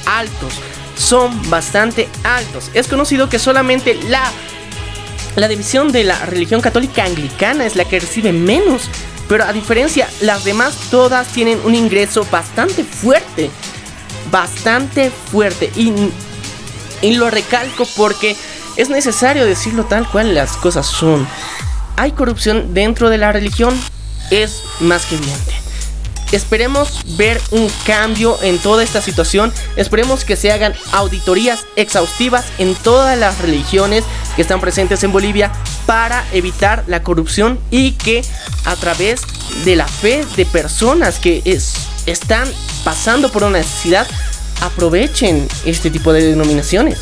altos, 0.05 0.53
son 0.97 1.49
bastante 1.49 2.09
altos. 2.23 2.69
Es 2.73 2.87
conocido 2.87 3.29
que 3.29 3.39
solamente 3.39 3.95
la, 4.09 4.23
la 5.35 5.47
división 5.47 5.91
de 5.91 6.03
la 6.03 6.25
religión 6.25 6.61
católica 6.61 7.05
anglicana 7.05 7.65
es 7.65 7.75
la 7.75 7.85
que 7.85 7.99
recibe 7.99 8.33
menos 8.33 8.89
Pero 9.29 9.43
a 9.43 9.53
diferencia, 9.53 10.09
las 10.21 10.43
demás 10.43 10.75
todas 10.89 11.27
tienen 11.27 11.59
un 11.63 11.75
ingreso 11.75 12.25
bastante 12.31 12.83
fuerte. 12.83 13.51
Bastante 14.31 15.11
fuerte. 15.11 15.71
Y, 15.75 15.93
y 17.01 17.13
lo 17.13 17.29
recalco 17.29 17.87
porque 17.95 18.35
es 18.75 18.89
necesario 18.89 19.45
decirlo 19.45 19.85
tal 19.85 20.09
cual 20.09 20.33
las 20.33 20.57
cosas 20.57 20.87
son. 20.87 21.27
Hay 21.99 22.13
corrupción 22.13 22.73
dentro 22.73 23.09
de 23.09 23.17
la 23.17 23.33
religión. 23.33 23.77
Es 24.31 24.63
más 24.79 25.05
que 25.05 25.15
evidente. 25.15 25.51
Esperemos 26.31 27.01
ver 27.17 27.41
un 27.51 27.69
cambio 27.85 28.41
en 28.41 28.57
toda 28.57 28.83
esta 28.83 29.01
situación. 29.01 29.51
Esperemos 29.75 30.23
que 30.23 30.37
se 30.37 30.53
hagan 30.53 30.73
auditorías 30.93 31.65
exhaustivas 31.75 32.45
en 32.57 32.73
todas 32.75 33.17
las 33.17 33.41
religiones 33.41 34.05
que 34.37 34.43
están 34.43 34.61
presentes 34.61 35.03
en 35.03 35.11
Bolivia 35.11 35.51
para 35.85 36.23
evitar 36.31 36.85
la 36.87 37.03
corrupción 37.03 37.59
y 37.69 37.91
que 37.91 38.23
a 38.63 38.77
través 38.77 39.23
de 39.65 39.75
la 39.75 39.87
fe 39.87 40.23
de 40.37 40.45
personas 40.45 41.19
que 41.19 41.41
es, 41.43 41.73
están 42.05 42.47
pasando 42.85 43.29
por 43.29 43.43
una 43.43 43.57
necesidad 43.57 44.07
aprovechen 44.61 45.49
este 45.65 45.91
tipo 45.91 46.13
de 46.13 46.23
denominaciones. 46.23 46.97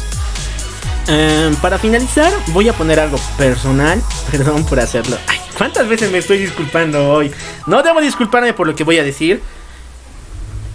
Em, 1.07 1.55
para 1.57 1.77
finalizar, 1.77 2.31
voy 2.47 2.67
a 2.67 2.73
poner 2.73 2.99
algo 2.99 3.17
personal. 3.37 4.01
Perdón 4.31 4.65
por 4.65 4.79
hacerlo. 4.79 5.17
Ay, 5.27 5.39
¿cuántas 5.57 5.87
veces 5.87 6.11
me 6.11 6.17
estoy 6.17 6.37
disculpando 6.39 7.09
hoy? 7.09 7.31
No 7.65 7.81
debo 7.81 8.01
disculparme 8.01 8.53
por 8.53 8.67
lo 8.67 8.75
que 8.75 8.83
voy 8.83 8.97
a 8.97 9.03
decir. 9.03 9.41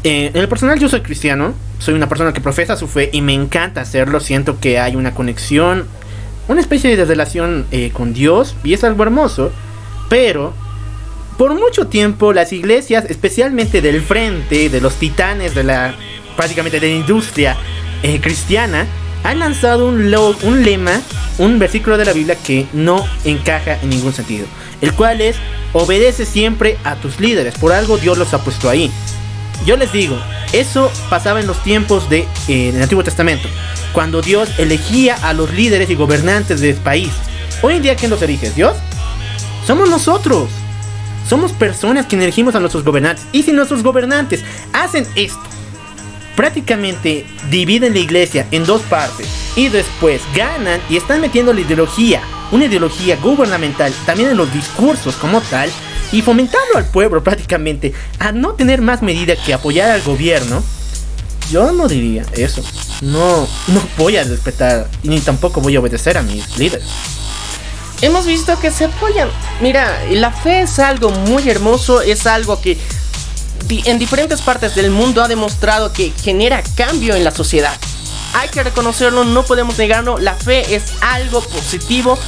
Eh, 0.04 0.30
en 0.32 0.40
el 0.40 0.48
personal 0.48 0.78
yo 0.78 0.88
soy 0.88 1.02
cristiano. 1.02 1.54
Soy 1.78 1.94
una 1.94 2.08
persona 2.08 2.32
que 2.32 2.40
profesa 2.40 2.76
su 2.76 2.88
fe 2.88 3.10
y 3.12 3.20
me 3.20 3.34
encanta 3.34 3.82
hacerlo. 3.82 4.20
Siento 4.20 4.58
que 4.58 4.78
hay 4.78 4.96
una 4.96 5.14
conexión, 5.14 5.86
una 6.48 6.60
especie 6.60 6.96
de 6.96 7.04
relación 7.04 7.66
eh, 7.70 7.90
con 7.92 8.14
Dios 8.14 8.56
y 8.64 8.72
es 8.72 8.84
algo 8.84 9.02
hermoso. 9.02 9.52
Pero 10.08 10.54
por 11.36 11.54
mucho 11.54 11.88
tiempo 11.88 12.32
las 12.32 12.52
iglesias, 12.52 13.04
especialmente 13.08 13.82
del 13.82 14.00
frente, 14.00 14.68
de 14.70 14.80
los 14.80 14.94
titanes 14.94 15.54
de 15.54 15.64
la 15.64 15.94
prácticamente 16.36 16.80
de 16.80 16.88
la 16.88 16.94
industria 16.94 17.56
eh, 18.02 18.20
cristiana, 18.20 18.86
han 19.24 19.38
lanzado 19.38 19.86
un, 19.86 20.10
lema, 20.62 21.00
un 21.38 21.58
versículo 21.58 21.96
de 21.96 22.04
la 22.04 22.12
Biblia 22.12 22.36
que 22.36 22.66
no 22.72 23.06
encaja 23.24 23.78
en 23.80 23.90
ningún 23.90 24.12
sentido. 24.12 24.46
El 24.80 24.92
cual 24.94 25.20
es, 25.20 25.36
obedece 25.72 26.26
siempre 26.26 26.78
a 26.84 26.96
tus 26.96 27.20
líderes, 27.20 27.56
por 27.58 27.72
algo 27.72 27.98
Dios 27.98 28.18
los 28.18 28.34
ha 28.34 28.42
puesto 28.42 28.68
ahí. 28.68 28.90
Yo 29.64 29.76
les 29.76 29.92
digo, 29.92 30.18
eso 30.52 30.90
pasaba 31.08 31.40
en 31.40 31.46
los 31.46 31.62
tiempos 31.62 32.10
del 32.10 32.26
eh, 32.48 32.76
Antiguo 32.82 33.04
Testamento, 33.04 33.48
cuando 33.92 34.20
Dios 34.20 34.48
elegía 34.58 35.14
a 35.22 35.32
los 35.32 35.52
líderes 35.52 35.88
y 35.90 35.94
gobernantes 35.94 36.60
del 36.60 36.76
país. 36.76 37.10
Hoy 37.62 37.76
en 37.76 37.82
día, 37.82 37.94
¿quién 37.94 38.10
los 38.10 38.20
elige? 38.22 38.50
¿Dios? 38.50 38.76
Somos 39.66 39.88
nosotros. 39.88 40.48
Somos 41.28 41.52
personas 41.52 42.06
que 42.06 42.16
elegimos 42.16 42.56
a 42.56 42.60
nuestros 42.60 42.82
gobernantes. 42.82 43.24
Y 43.30 43.44
si 43.44 43.52
nuestros 43.52 43.84
gobernantes 43.84 44.42
hacen 44.72 45.06
esto, 45.14 45.40
prácticamente 46.36 47.26
dividen 47.50 47.92
la 47.94 48.00
iglesia 48.00 48.46
en 48.50 48.64
dos 48.64 48.82
partes 48.82 49.28
y 49.56 49.68
después 49.68 50.22
ganan 50.34 50.80
y 50.88 50.96
están 50.96 51.20
metiendo 51.20 51.52
la 51.52 51.60
ideología, 51.60 52.22
una 52.50 52.66
ideología 52.66 53.16
gubernamental, 53.16 53.92
también 54.06 54.30
en 54.30 54.36
los 54.36 54.52
discursos 54.52 55.16
como 55.16 55.40
tal, 55.42 55.70
y 56.12 56.22
fomentando 56.22 56.76
al 56.76 56.86
pueblo 56.86 57.24
prácticamente 57.24 57.92
a 58.18 58.32
no 58.32 58.54
tener 58.54 58.82
más 58.82 59.02
medida 59.02 59.34
que 59.36 59.54
apoyar 59.54 59.90
al 59.90 60.02
gobierno, 60.02 60.62
yo 61.50 61.72
no 61.72 61.88
diría 61.88 62.24
eso. 62.34 62.62
No, 63.00 63.46
no 63.68 63.82
voy 63.96 64.16
a 64.16 64.24
respetar 64.24 64.88
ni 65.02 65.20
tampoco 65.20 65.60
voy 65.60 65.76
a 65.76 65.80
obedecer 65.80 66.16
a 66.16 66.22
mis 66.22 66.58
líderes. 66.58 66.86
Hemos 68.00 68.26
visto 68.26 68.58
que 68.58 68.70
se 68.70 68.86
apoyan. 68.86 69.28
Mira, 69.60 70.02
la 70.10 70.32
fe 70.32 70.62
es 70.62 70.78
algo 70.78 71.10
muy 71.10 71.48
hermoso, 71.48 72.02
es 72.02 72.26
algo 72.26 72.60
que 72.60 72.76
en 73.68 73.98
diferentes 73.98 74.42
partes 74.42 74.74
del 74.74 74.90
mundo 74.90 75.22
ha 75.22 75.28
demostrado 75.28 75.92
que 75.92 76.12
genera 76.22 76.62
cambio 76.76 77.14
en 77.14 77.24
la 77.24 77.30
sociedad. 77.30 77.76
Hay 78.34 78.48
que 78.48 78.62
reconocerlo, 78.62 79.24
no 79.24 79.44
podemos 79.44 79.76
negarlo, 79.78 80.18
la 80.18 80.34
fe 80.34 80.74
es 80.74 80.84
algo 81.00 81.40
positivo 81.40 82.18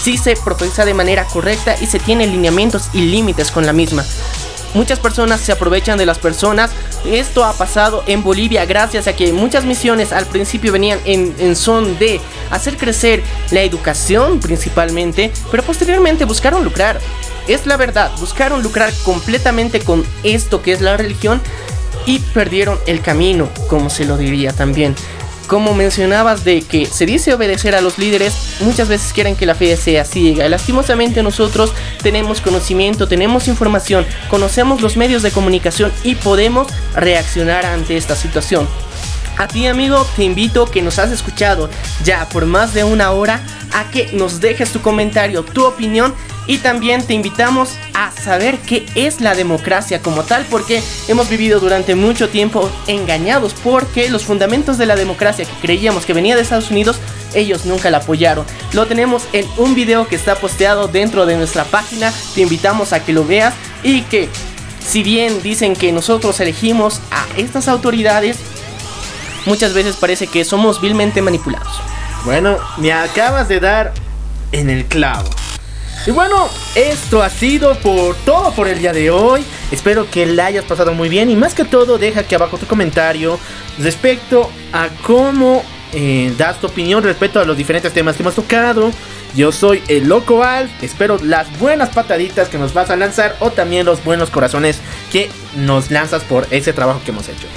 si 0.00 0.16
se 0.16 0.36
profesa 0.36 0.84
de 0.84 0.94
manera 0.94 1.26
correcta 1.26 1.76
y 1.80 1.86
se 1.86 1.98
tiene 1.98 2.26
lineamientos 2.26 2.90
y 2.92 3.00
límites 3.00 3.50
con 3.50 3.66
la 3.66 3.72
misma. 3.72 4.04
Muchas 4.74 4.98
personas 4.98 5.40
se 5.40 5.52
aprovechan 5.52 5.98
de 5.98 6.06
las 6.06 6.18
personas. 6.18 6.70
Esto 7.04 7.44
ha 7.44 7.52
pasado 7.52 8.02
en 8.06 8.22
Bolivia 8.22 8.64
gracias 8.64 9.06
a 9.06 9.14
que 9.14 9.32
muchas 9.32 9.64
misiones 9.64 10.12
al 10.12 10.26
principio 10.26 10.72
venían 10.72 10.98
en, 11.04 11.56
son 11.56 11.98
de 11.98 12.20
hacer 12.50 12.76
crecer 12.76 13.22
la 13.50 13.62
educación 13.62 14.40
principalmente, 14.40 15.32
pero 15.50 15.62
posteriormente 15.62 16.24
buscaron 16.24 16.64
lucrar 16.64 17.00
es 17.48 17.64
la 17.66 17.76
verdad, 17.76 18.10
buscaron 18.18 18.62
lucrar 18.62 18.92
completamente 19.04 19.80
con 19.80 20.04
esto 20.24 20.62
que 20.62 20.72
es 20.72 20.80
la 20.80 20.96
religión 20.96 21.40
y 22.04 22.18
perdieron 22.18 22.78
el 22.86 23.00
camino, 23.02 23.48
como 23.68 23.90
se 23.90 24.04
lo 24.04 24.16
diría 24.16 24.52
también. 24.52 24.94
Como 25.46 25.74
mencionabas 25.74 26.44
de 26.44 26.62
que 26.62 26.86
se 26.86 27.06
dice 27.06 27.32
obedecer 27.32 27.76
a 27.76 27.80
los 27.80 27.98
líderes, 27.98 28.56
muchas 28.60 28.88
veces 28.88 29.12
quieren 29.12 29.36
que 29.36 29.46
la 29.46 29.54
fe 29.54 29.76
sea 29.76 30.04
ciega. 30.04 30.48
Lastimosamente 30.48 31.22
nosotros 31.22 31.72
tenemos 32.02 32.40
conocimiento, 32.40 33.06
tenemos 33.06 33.46
información, 33.46 34.04
conocemos 34.28 34.80
los 34.80 34.96
medios 34.96 35.22
de 35.22 35.30
comunicación 35.30 35.92
y 36.02 36.16
podemos 36.16 36.66
reaccionar 36.94 37.64
ante 37.64 37.96
esta 37.96 38.16
situación. 38.16 38.66
A 39.38 39.46
ti 39.46 39.66
amigo 39.66 40.04
te 40.16 40.24
invito 40.24 40.66
que 40.66 40.82
nos 40.82 40.98
has 40.98 41.10
escuchado 41.10 41.68
ya 42.02 42.28
por 42.30 42.46
más 42.46 42.72
de 42.74 42.84
una 42.84 43.12
hora 43.12 43.40
a 43.72 43.90
que 43.90 44.10
nos 44.14 44.40
dejes 44.40 44.72
tu 44.72 44.80
comentario, 44.80 45.44
tu 45.44 45.64
opinión 45.64 46.14
y 46.46 46.58
también 46.58 47.06
te 47.06 47.14
invitamos 47.14 47.70
a 47.94 48.12
saber 48.12 48.58
qué 48.58 48.86
es 48.94 49.20
la 49.20 49.34
democracia 49.34 50.00
como 50.00 50.22
tal 50.22 50.46
porque 50.50 50.82
hemos 51.08 51.28
vivido 51.28 51.60
durante 51.60 51.94
mucho 51.94 52.28
tiempo 52.28 52.70
engañados 52.86 53.54
porque 53.64 54.08
los 54.10 54.24
fundamentos 54.24 54.78
de 54.78 54.86
la 54.86 54.96
democracia 54.96 55.44
que 55.44 55.60
creíamos 55.60 56.06
que 56.06 56.12
venía 56.12 56.36
de 56.36 56.42
Estados 56.42 56.70
Unidos 56.70 56.98
ellos 57.34 57.66
nunca 57.66 57.90
la 57.90 57.98
apoyaron. 57.98 58.46
Lo 58.72 58.86
tenemos 58.86 59.24
en 59.32 59.46
un 59.58 59.74
video 59.74 60.08
que 60.08 60.16
está 60.16 60.36
posteado 60.36 60.88
dentro 60.88 61.26
de 61.26 61.36
nuestra 61.36 61.64
página, 61.64 62.12
te 62.34 62.42
invitamos 62.42 62.92
a 62.92 63.04
que 63.04 63.12
lo 63.12 63.24
veas 63.24 63.54
y 63.82 64.02
que 64.02 64.28
si 64.86 65.02
bien 65.02 65.42
dicen 65.42 65.74
que 65.74 65.92
nosotros 65.92 66.38
elegimos 66.40 67.00
a 67.10 67.26
estas 67.36 67.68
autoridades, 67.68 68.38
muchas 69.44 69.74
veces 69.74 69.96
parece 69.96 70.26
que 70.26 70.44
somos 70.44 70.80
vilmente 70.80 71.22
manipulados. 71.22 71.80
Bueno, 72.24 72.56
me 72.78 72.92
acabas 72.92 73.48
de 73.48 73.60
dar 73.60 73.92
en 74.52 74.70
el 74.70 74.86
clavo. 74.86 75.28
Y 76.06 76.12
bueno, 76.12 76.48
esto 76.76 77.20
ha 77.20 77.28
sido 77.28 77.74
por 77.80 78.14
todo 78.18 78.52
por 78.52 78.68
el 78.68 78.78
día 78.78 78.92
de 78.92 79.10
hoy. 79.10 79.44
Espero 79.72 80.08
que 80.08 80.24
la 80.24 80.46
hayas 80.46 80.64
pasado 80.64 80.94
muy 80.94 81.08
bien 81.08 81.28
y 81.30 81.34
más 81.34 81.52
que 81.52 81.64
todo 81.64 81.98
deja 81.98 82.20
aquí 82.20 82.36
abajo 82.36 82.58
tu 82.58 82.66
comentario 82.66 83.40
respecto 83.80 84.48
a 84.72 84.88
cómo 85.02 85.64
eh, 85.92 86.32
das 86.38 86.60
tu 86.60 86.68
opinión 86.68 87.02
respecto 87.02 87.40
a 87.40 87.44
los 87.44 87.56
diferentes 87.56 87.92
temas 87.92 88.14
que 88.14 88.22
hemos 88.22 88.36
tocado. 88.36 88.92
Yo 89.34 89.50
soy 89.50 89.82
el 89.88 90.06
Loco 90.06 90.44
Alf, 90.44 90.70
espero 90.80 91.18
las 91.20 91.58
buenas 91.58 91.88
pataditas 91.88 92.48
que 92.48 92.56
nos 92.56 92.72
vas 92.72 92.90
a 92.90 92.96
lanzar 92.96 93.36
o 93.40 93.50
también 93.50 93.84
los 93.84 94.04
buenos 94.04 94.30
corazones 94.30 94.78
que 95.10 95.28
nos 95.56 95.90
lanzas 95.90 96.22
por 96.22 96.46
ese 96.52 96.72
trabajo 96.72 97.00
que 97.04 97.10
hemos 97.10 97.28
hecho. 97.28 97.48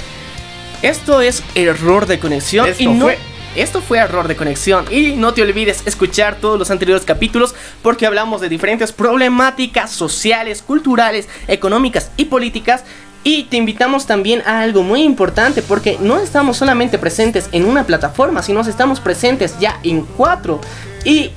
Esto 0.82 1.20
es 1.20 1.44
error 1.54 2.06
de 2.06 2.18
conexión 2.18 2.66
esto 2.66 2.82
y 2.82 2.86
no 2.86 3.04
fue... 3.04 3.29
Esto 3.56 3.80
fue 3.80 3.98
error 3.98 4.28
de 4.28 4.36
conexión 4.36 4.84
y 4.92 5.16
no 5.16 5.34
te 5.34 5.42
olvides 5.42 5.82
escuchar 5.84 6.36
todos 6.36 6.56
los 6.56 6.70
anteriores 6.70 7.04
capítulos 7.04 7.54
porque 7.82 8.06
hablamos 8.06 8.40
de 8.40 8.48
diferentes 8.48 8.92
problemáticas 8.92 9.90
sociales, 9.90 10.62
culturales, 10.62 11.28
económicas 11.48 12.12
y 12.16 12.26
políticas 12.26 12.84
y 13.24 13.44
te 13.44 13.56
invitamos 13.56 14.06
también 14.06 14.42
a 14.46 14.60
algo 14.60 14.82
muy 14.82 15.02
importante 15.02 15.62
porque 15.62 15.98
no 16.00 16.18
estamos 16.18 16.58
solamente 16.58 16.96
presentes 16.96 17.48
en 17.50 17.64
una 17.64 17.84
plataforma, 17.84 18.42
sino 18.42 18.60
estamos 18.60 19.00
presentes 19.00 19.58
ya 19.58 19.80
en 19.82 20.02
cuatro. 20.02 20.60
Y 21.04 21.30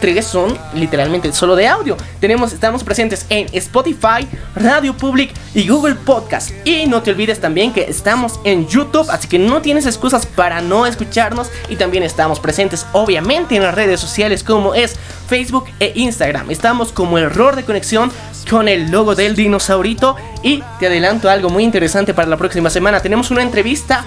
tres 0.00 0.26
son 0.26 0.56
literalmente 0.74 1.32
solo 1.32 1.56
de 1.56 1.68
audio. 1.68 1.96
Tenemos, 2.20 2.52
estamos 2.52 2.84
presentes 2.84 3.26
en 3.28 3.46
Spotify, 3.52 4.26
Radio 4.54 4.96
Public 4.96 5.32
y 5.54 5.68
Google 5.68 5.94
Podcast. 5.94 6.50
Y 6.64 6.86
no 6.86 7.02
te 7.02 7.10
olvides 7.10 7.40
también 7.40 7.72
que 7.72 7.82
estamos 7.82 8.40
en 8.44 8.66
YouTube, 8.66 9.08
así 9.10 9.28
que 9.28 9.38
no 9.38 9.60
tienes 9.62 9.86
excusas 9.86 10.26
para 10.26 10.60
no 10.60 10.86
escucharnos. 10.86 11.50
Y 11.68 11.76
también 11.76 12.02
estamos 12.02 12.40
presentes, 12.40 12.86
obviamente, 12.92 13.56
en 13.56 13.62
las 13.62 13.74
redes 13.74 14.00
sociales 14.00 14.42
como 14.42 14.74
es 14.74 14.96
Facebook 15.28 15.66
e 15.80 15.92
Instagram. 15.94 16.50
Estamos 16.50 16.92
como 16.92 17.18
error 17.18 17.56
de 17.56 17.64
conexión 17.64 18.10
con 18.48 18.68
el 18.68 18.90
logo 18.90 19.14
del 19.14 19.36
dinosaurito. 19.36 20.16
Y 20.42 20.62
te 20.78 20.86
adelanto 20.86 21.28
algo 21.28 21.50
muy 21.50 21.64
interesante 21.64 22.14
para 22.14 22.28
la 22.28 22.36
próxima 22.36 22.70
semana. 22.70 23.00
Tenemos 23.00 23.30
una 23.30 23.42
entrevista 23.42 24.04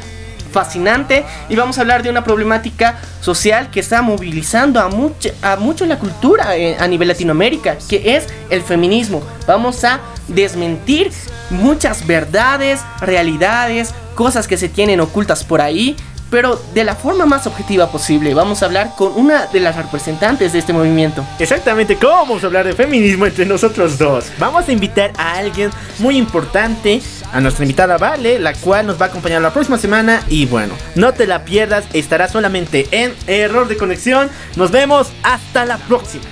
fascinante 0.51 1.25
y 1.49 1.55
vamos 1.55 1.77
a 1.77 1.81
hablar 1.81 2.03
de 2.03 2.09
una 2.09 2.23
problemática 2.23 2.99
social 3.21 3.71
que 3.71 3.79
está 3.79 4.01
movilizando 4.01 4.79
a, 4.79 4.89
mucho, 4.89 5.29
a 5.41 5.55
mucho 5.55 5.85
la 5.85 5.97
cultura 5.97 6.55
eh, 6.57 6.77
a 6.79 6.87
nivel 6.87 7.07
Latinoamérica, 7.07 7.77
que 7.89 8.15
es 8.15 8.27
el 8.49 8.61
feminismo. 8.61 9.23
Vamos 9.47 9.83
a 9.83 9.99
desmentir 10.27 11.11
muchas 11.49 12.05
verdades, 12.05 12.81
realidades, 12.99 13.93
cosas 14.15 14.47
que 14.47 14.57
se 14.57 14.69
tienen 14.69 14.99
ocultas 14.99 15.43
por 15.43 15.61
ahí 15.61 15.95
pero 16.31 16.59
de 16.73 16.83
la 16.83 16.95
forma 16.95 17.27
más 17.27 17.45
objetiva 17.45 17.91
posible. 17.91 18.33
Vamos 18.33 18.63
a 18.63 18.65
hablar 18.65 18.95
con 18.95 19.11
una 19.15 19.45
de 19.47 19.59
las 19.59 19.75
representantes 19.75 20.53
de 20.53 20.59
este 20.59 20.73
movimiento. 20.73 21.23
Exactamente, 21.37 21.97
¿cómo 21.97 22.13
vamos 22.13 22.43
a 22.43 22.47
hablar 22.47 22.65
de 22.65 22.73
feminismo 22.73 23.27
entre 23.27 23.45
nosotros 23.45 23.99
dos? 23.99 24.31
Vamos 24.39 24.67
a 24.67 24.71
invitar 24.71 25.11
a 25.17 25.33
alguien 25.33 25.69
muy 25.99 26.17
importante, 26.17 27.01
a 27.31 27.41
nuestra 27.41 27.65
invitada 27.65 27.97
Vale, 27.97 28.39
la 28.39 28.53
cual 28.53 28.87
nos 28.87 28.99
va 28.99 29.07
a 29.07 29.09
acompañar 29.09 29.41
la 29.41 29.51
próxima 29.51 29.77
semana. 29.77 30.23
Y 30.29 30.45
bueno, 30.45 30.73
no 30.95 31.13
te 31.13 31.27
la 31.27 31.43
pierdas, 31.43 31.83
estará 31.93 32.29
solamente 32.29 32.87
en 32.91 33.13
error 33.27 33.67
de 33.67 33.75
conexión. 33.75 34.29
Nos 34.55 34.71
vemos 34.71 35.11
hasta 35.23 35.65
la 35.65 35.77
próxima. 35.77 36.23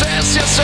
inocência 0.00 0.46
sem 0.46 0.60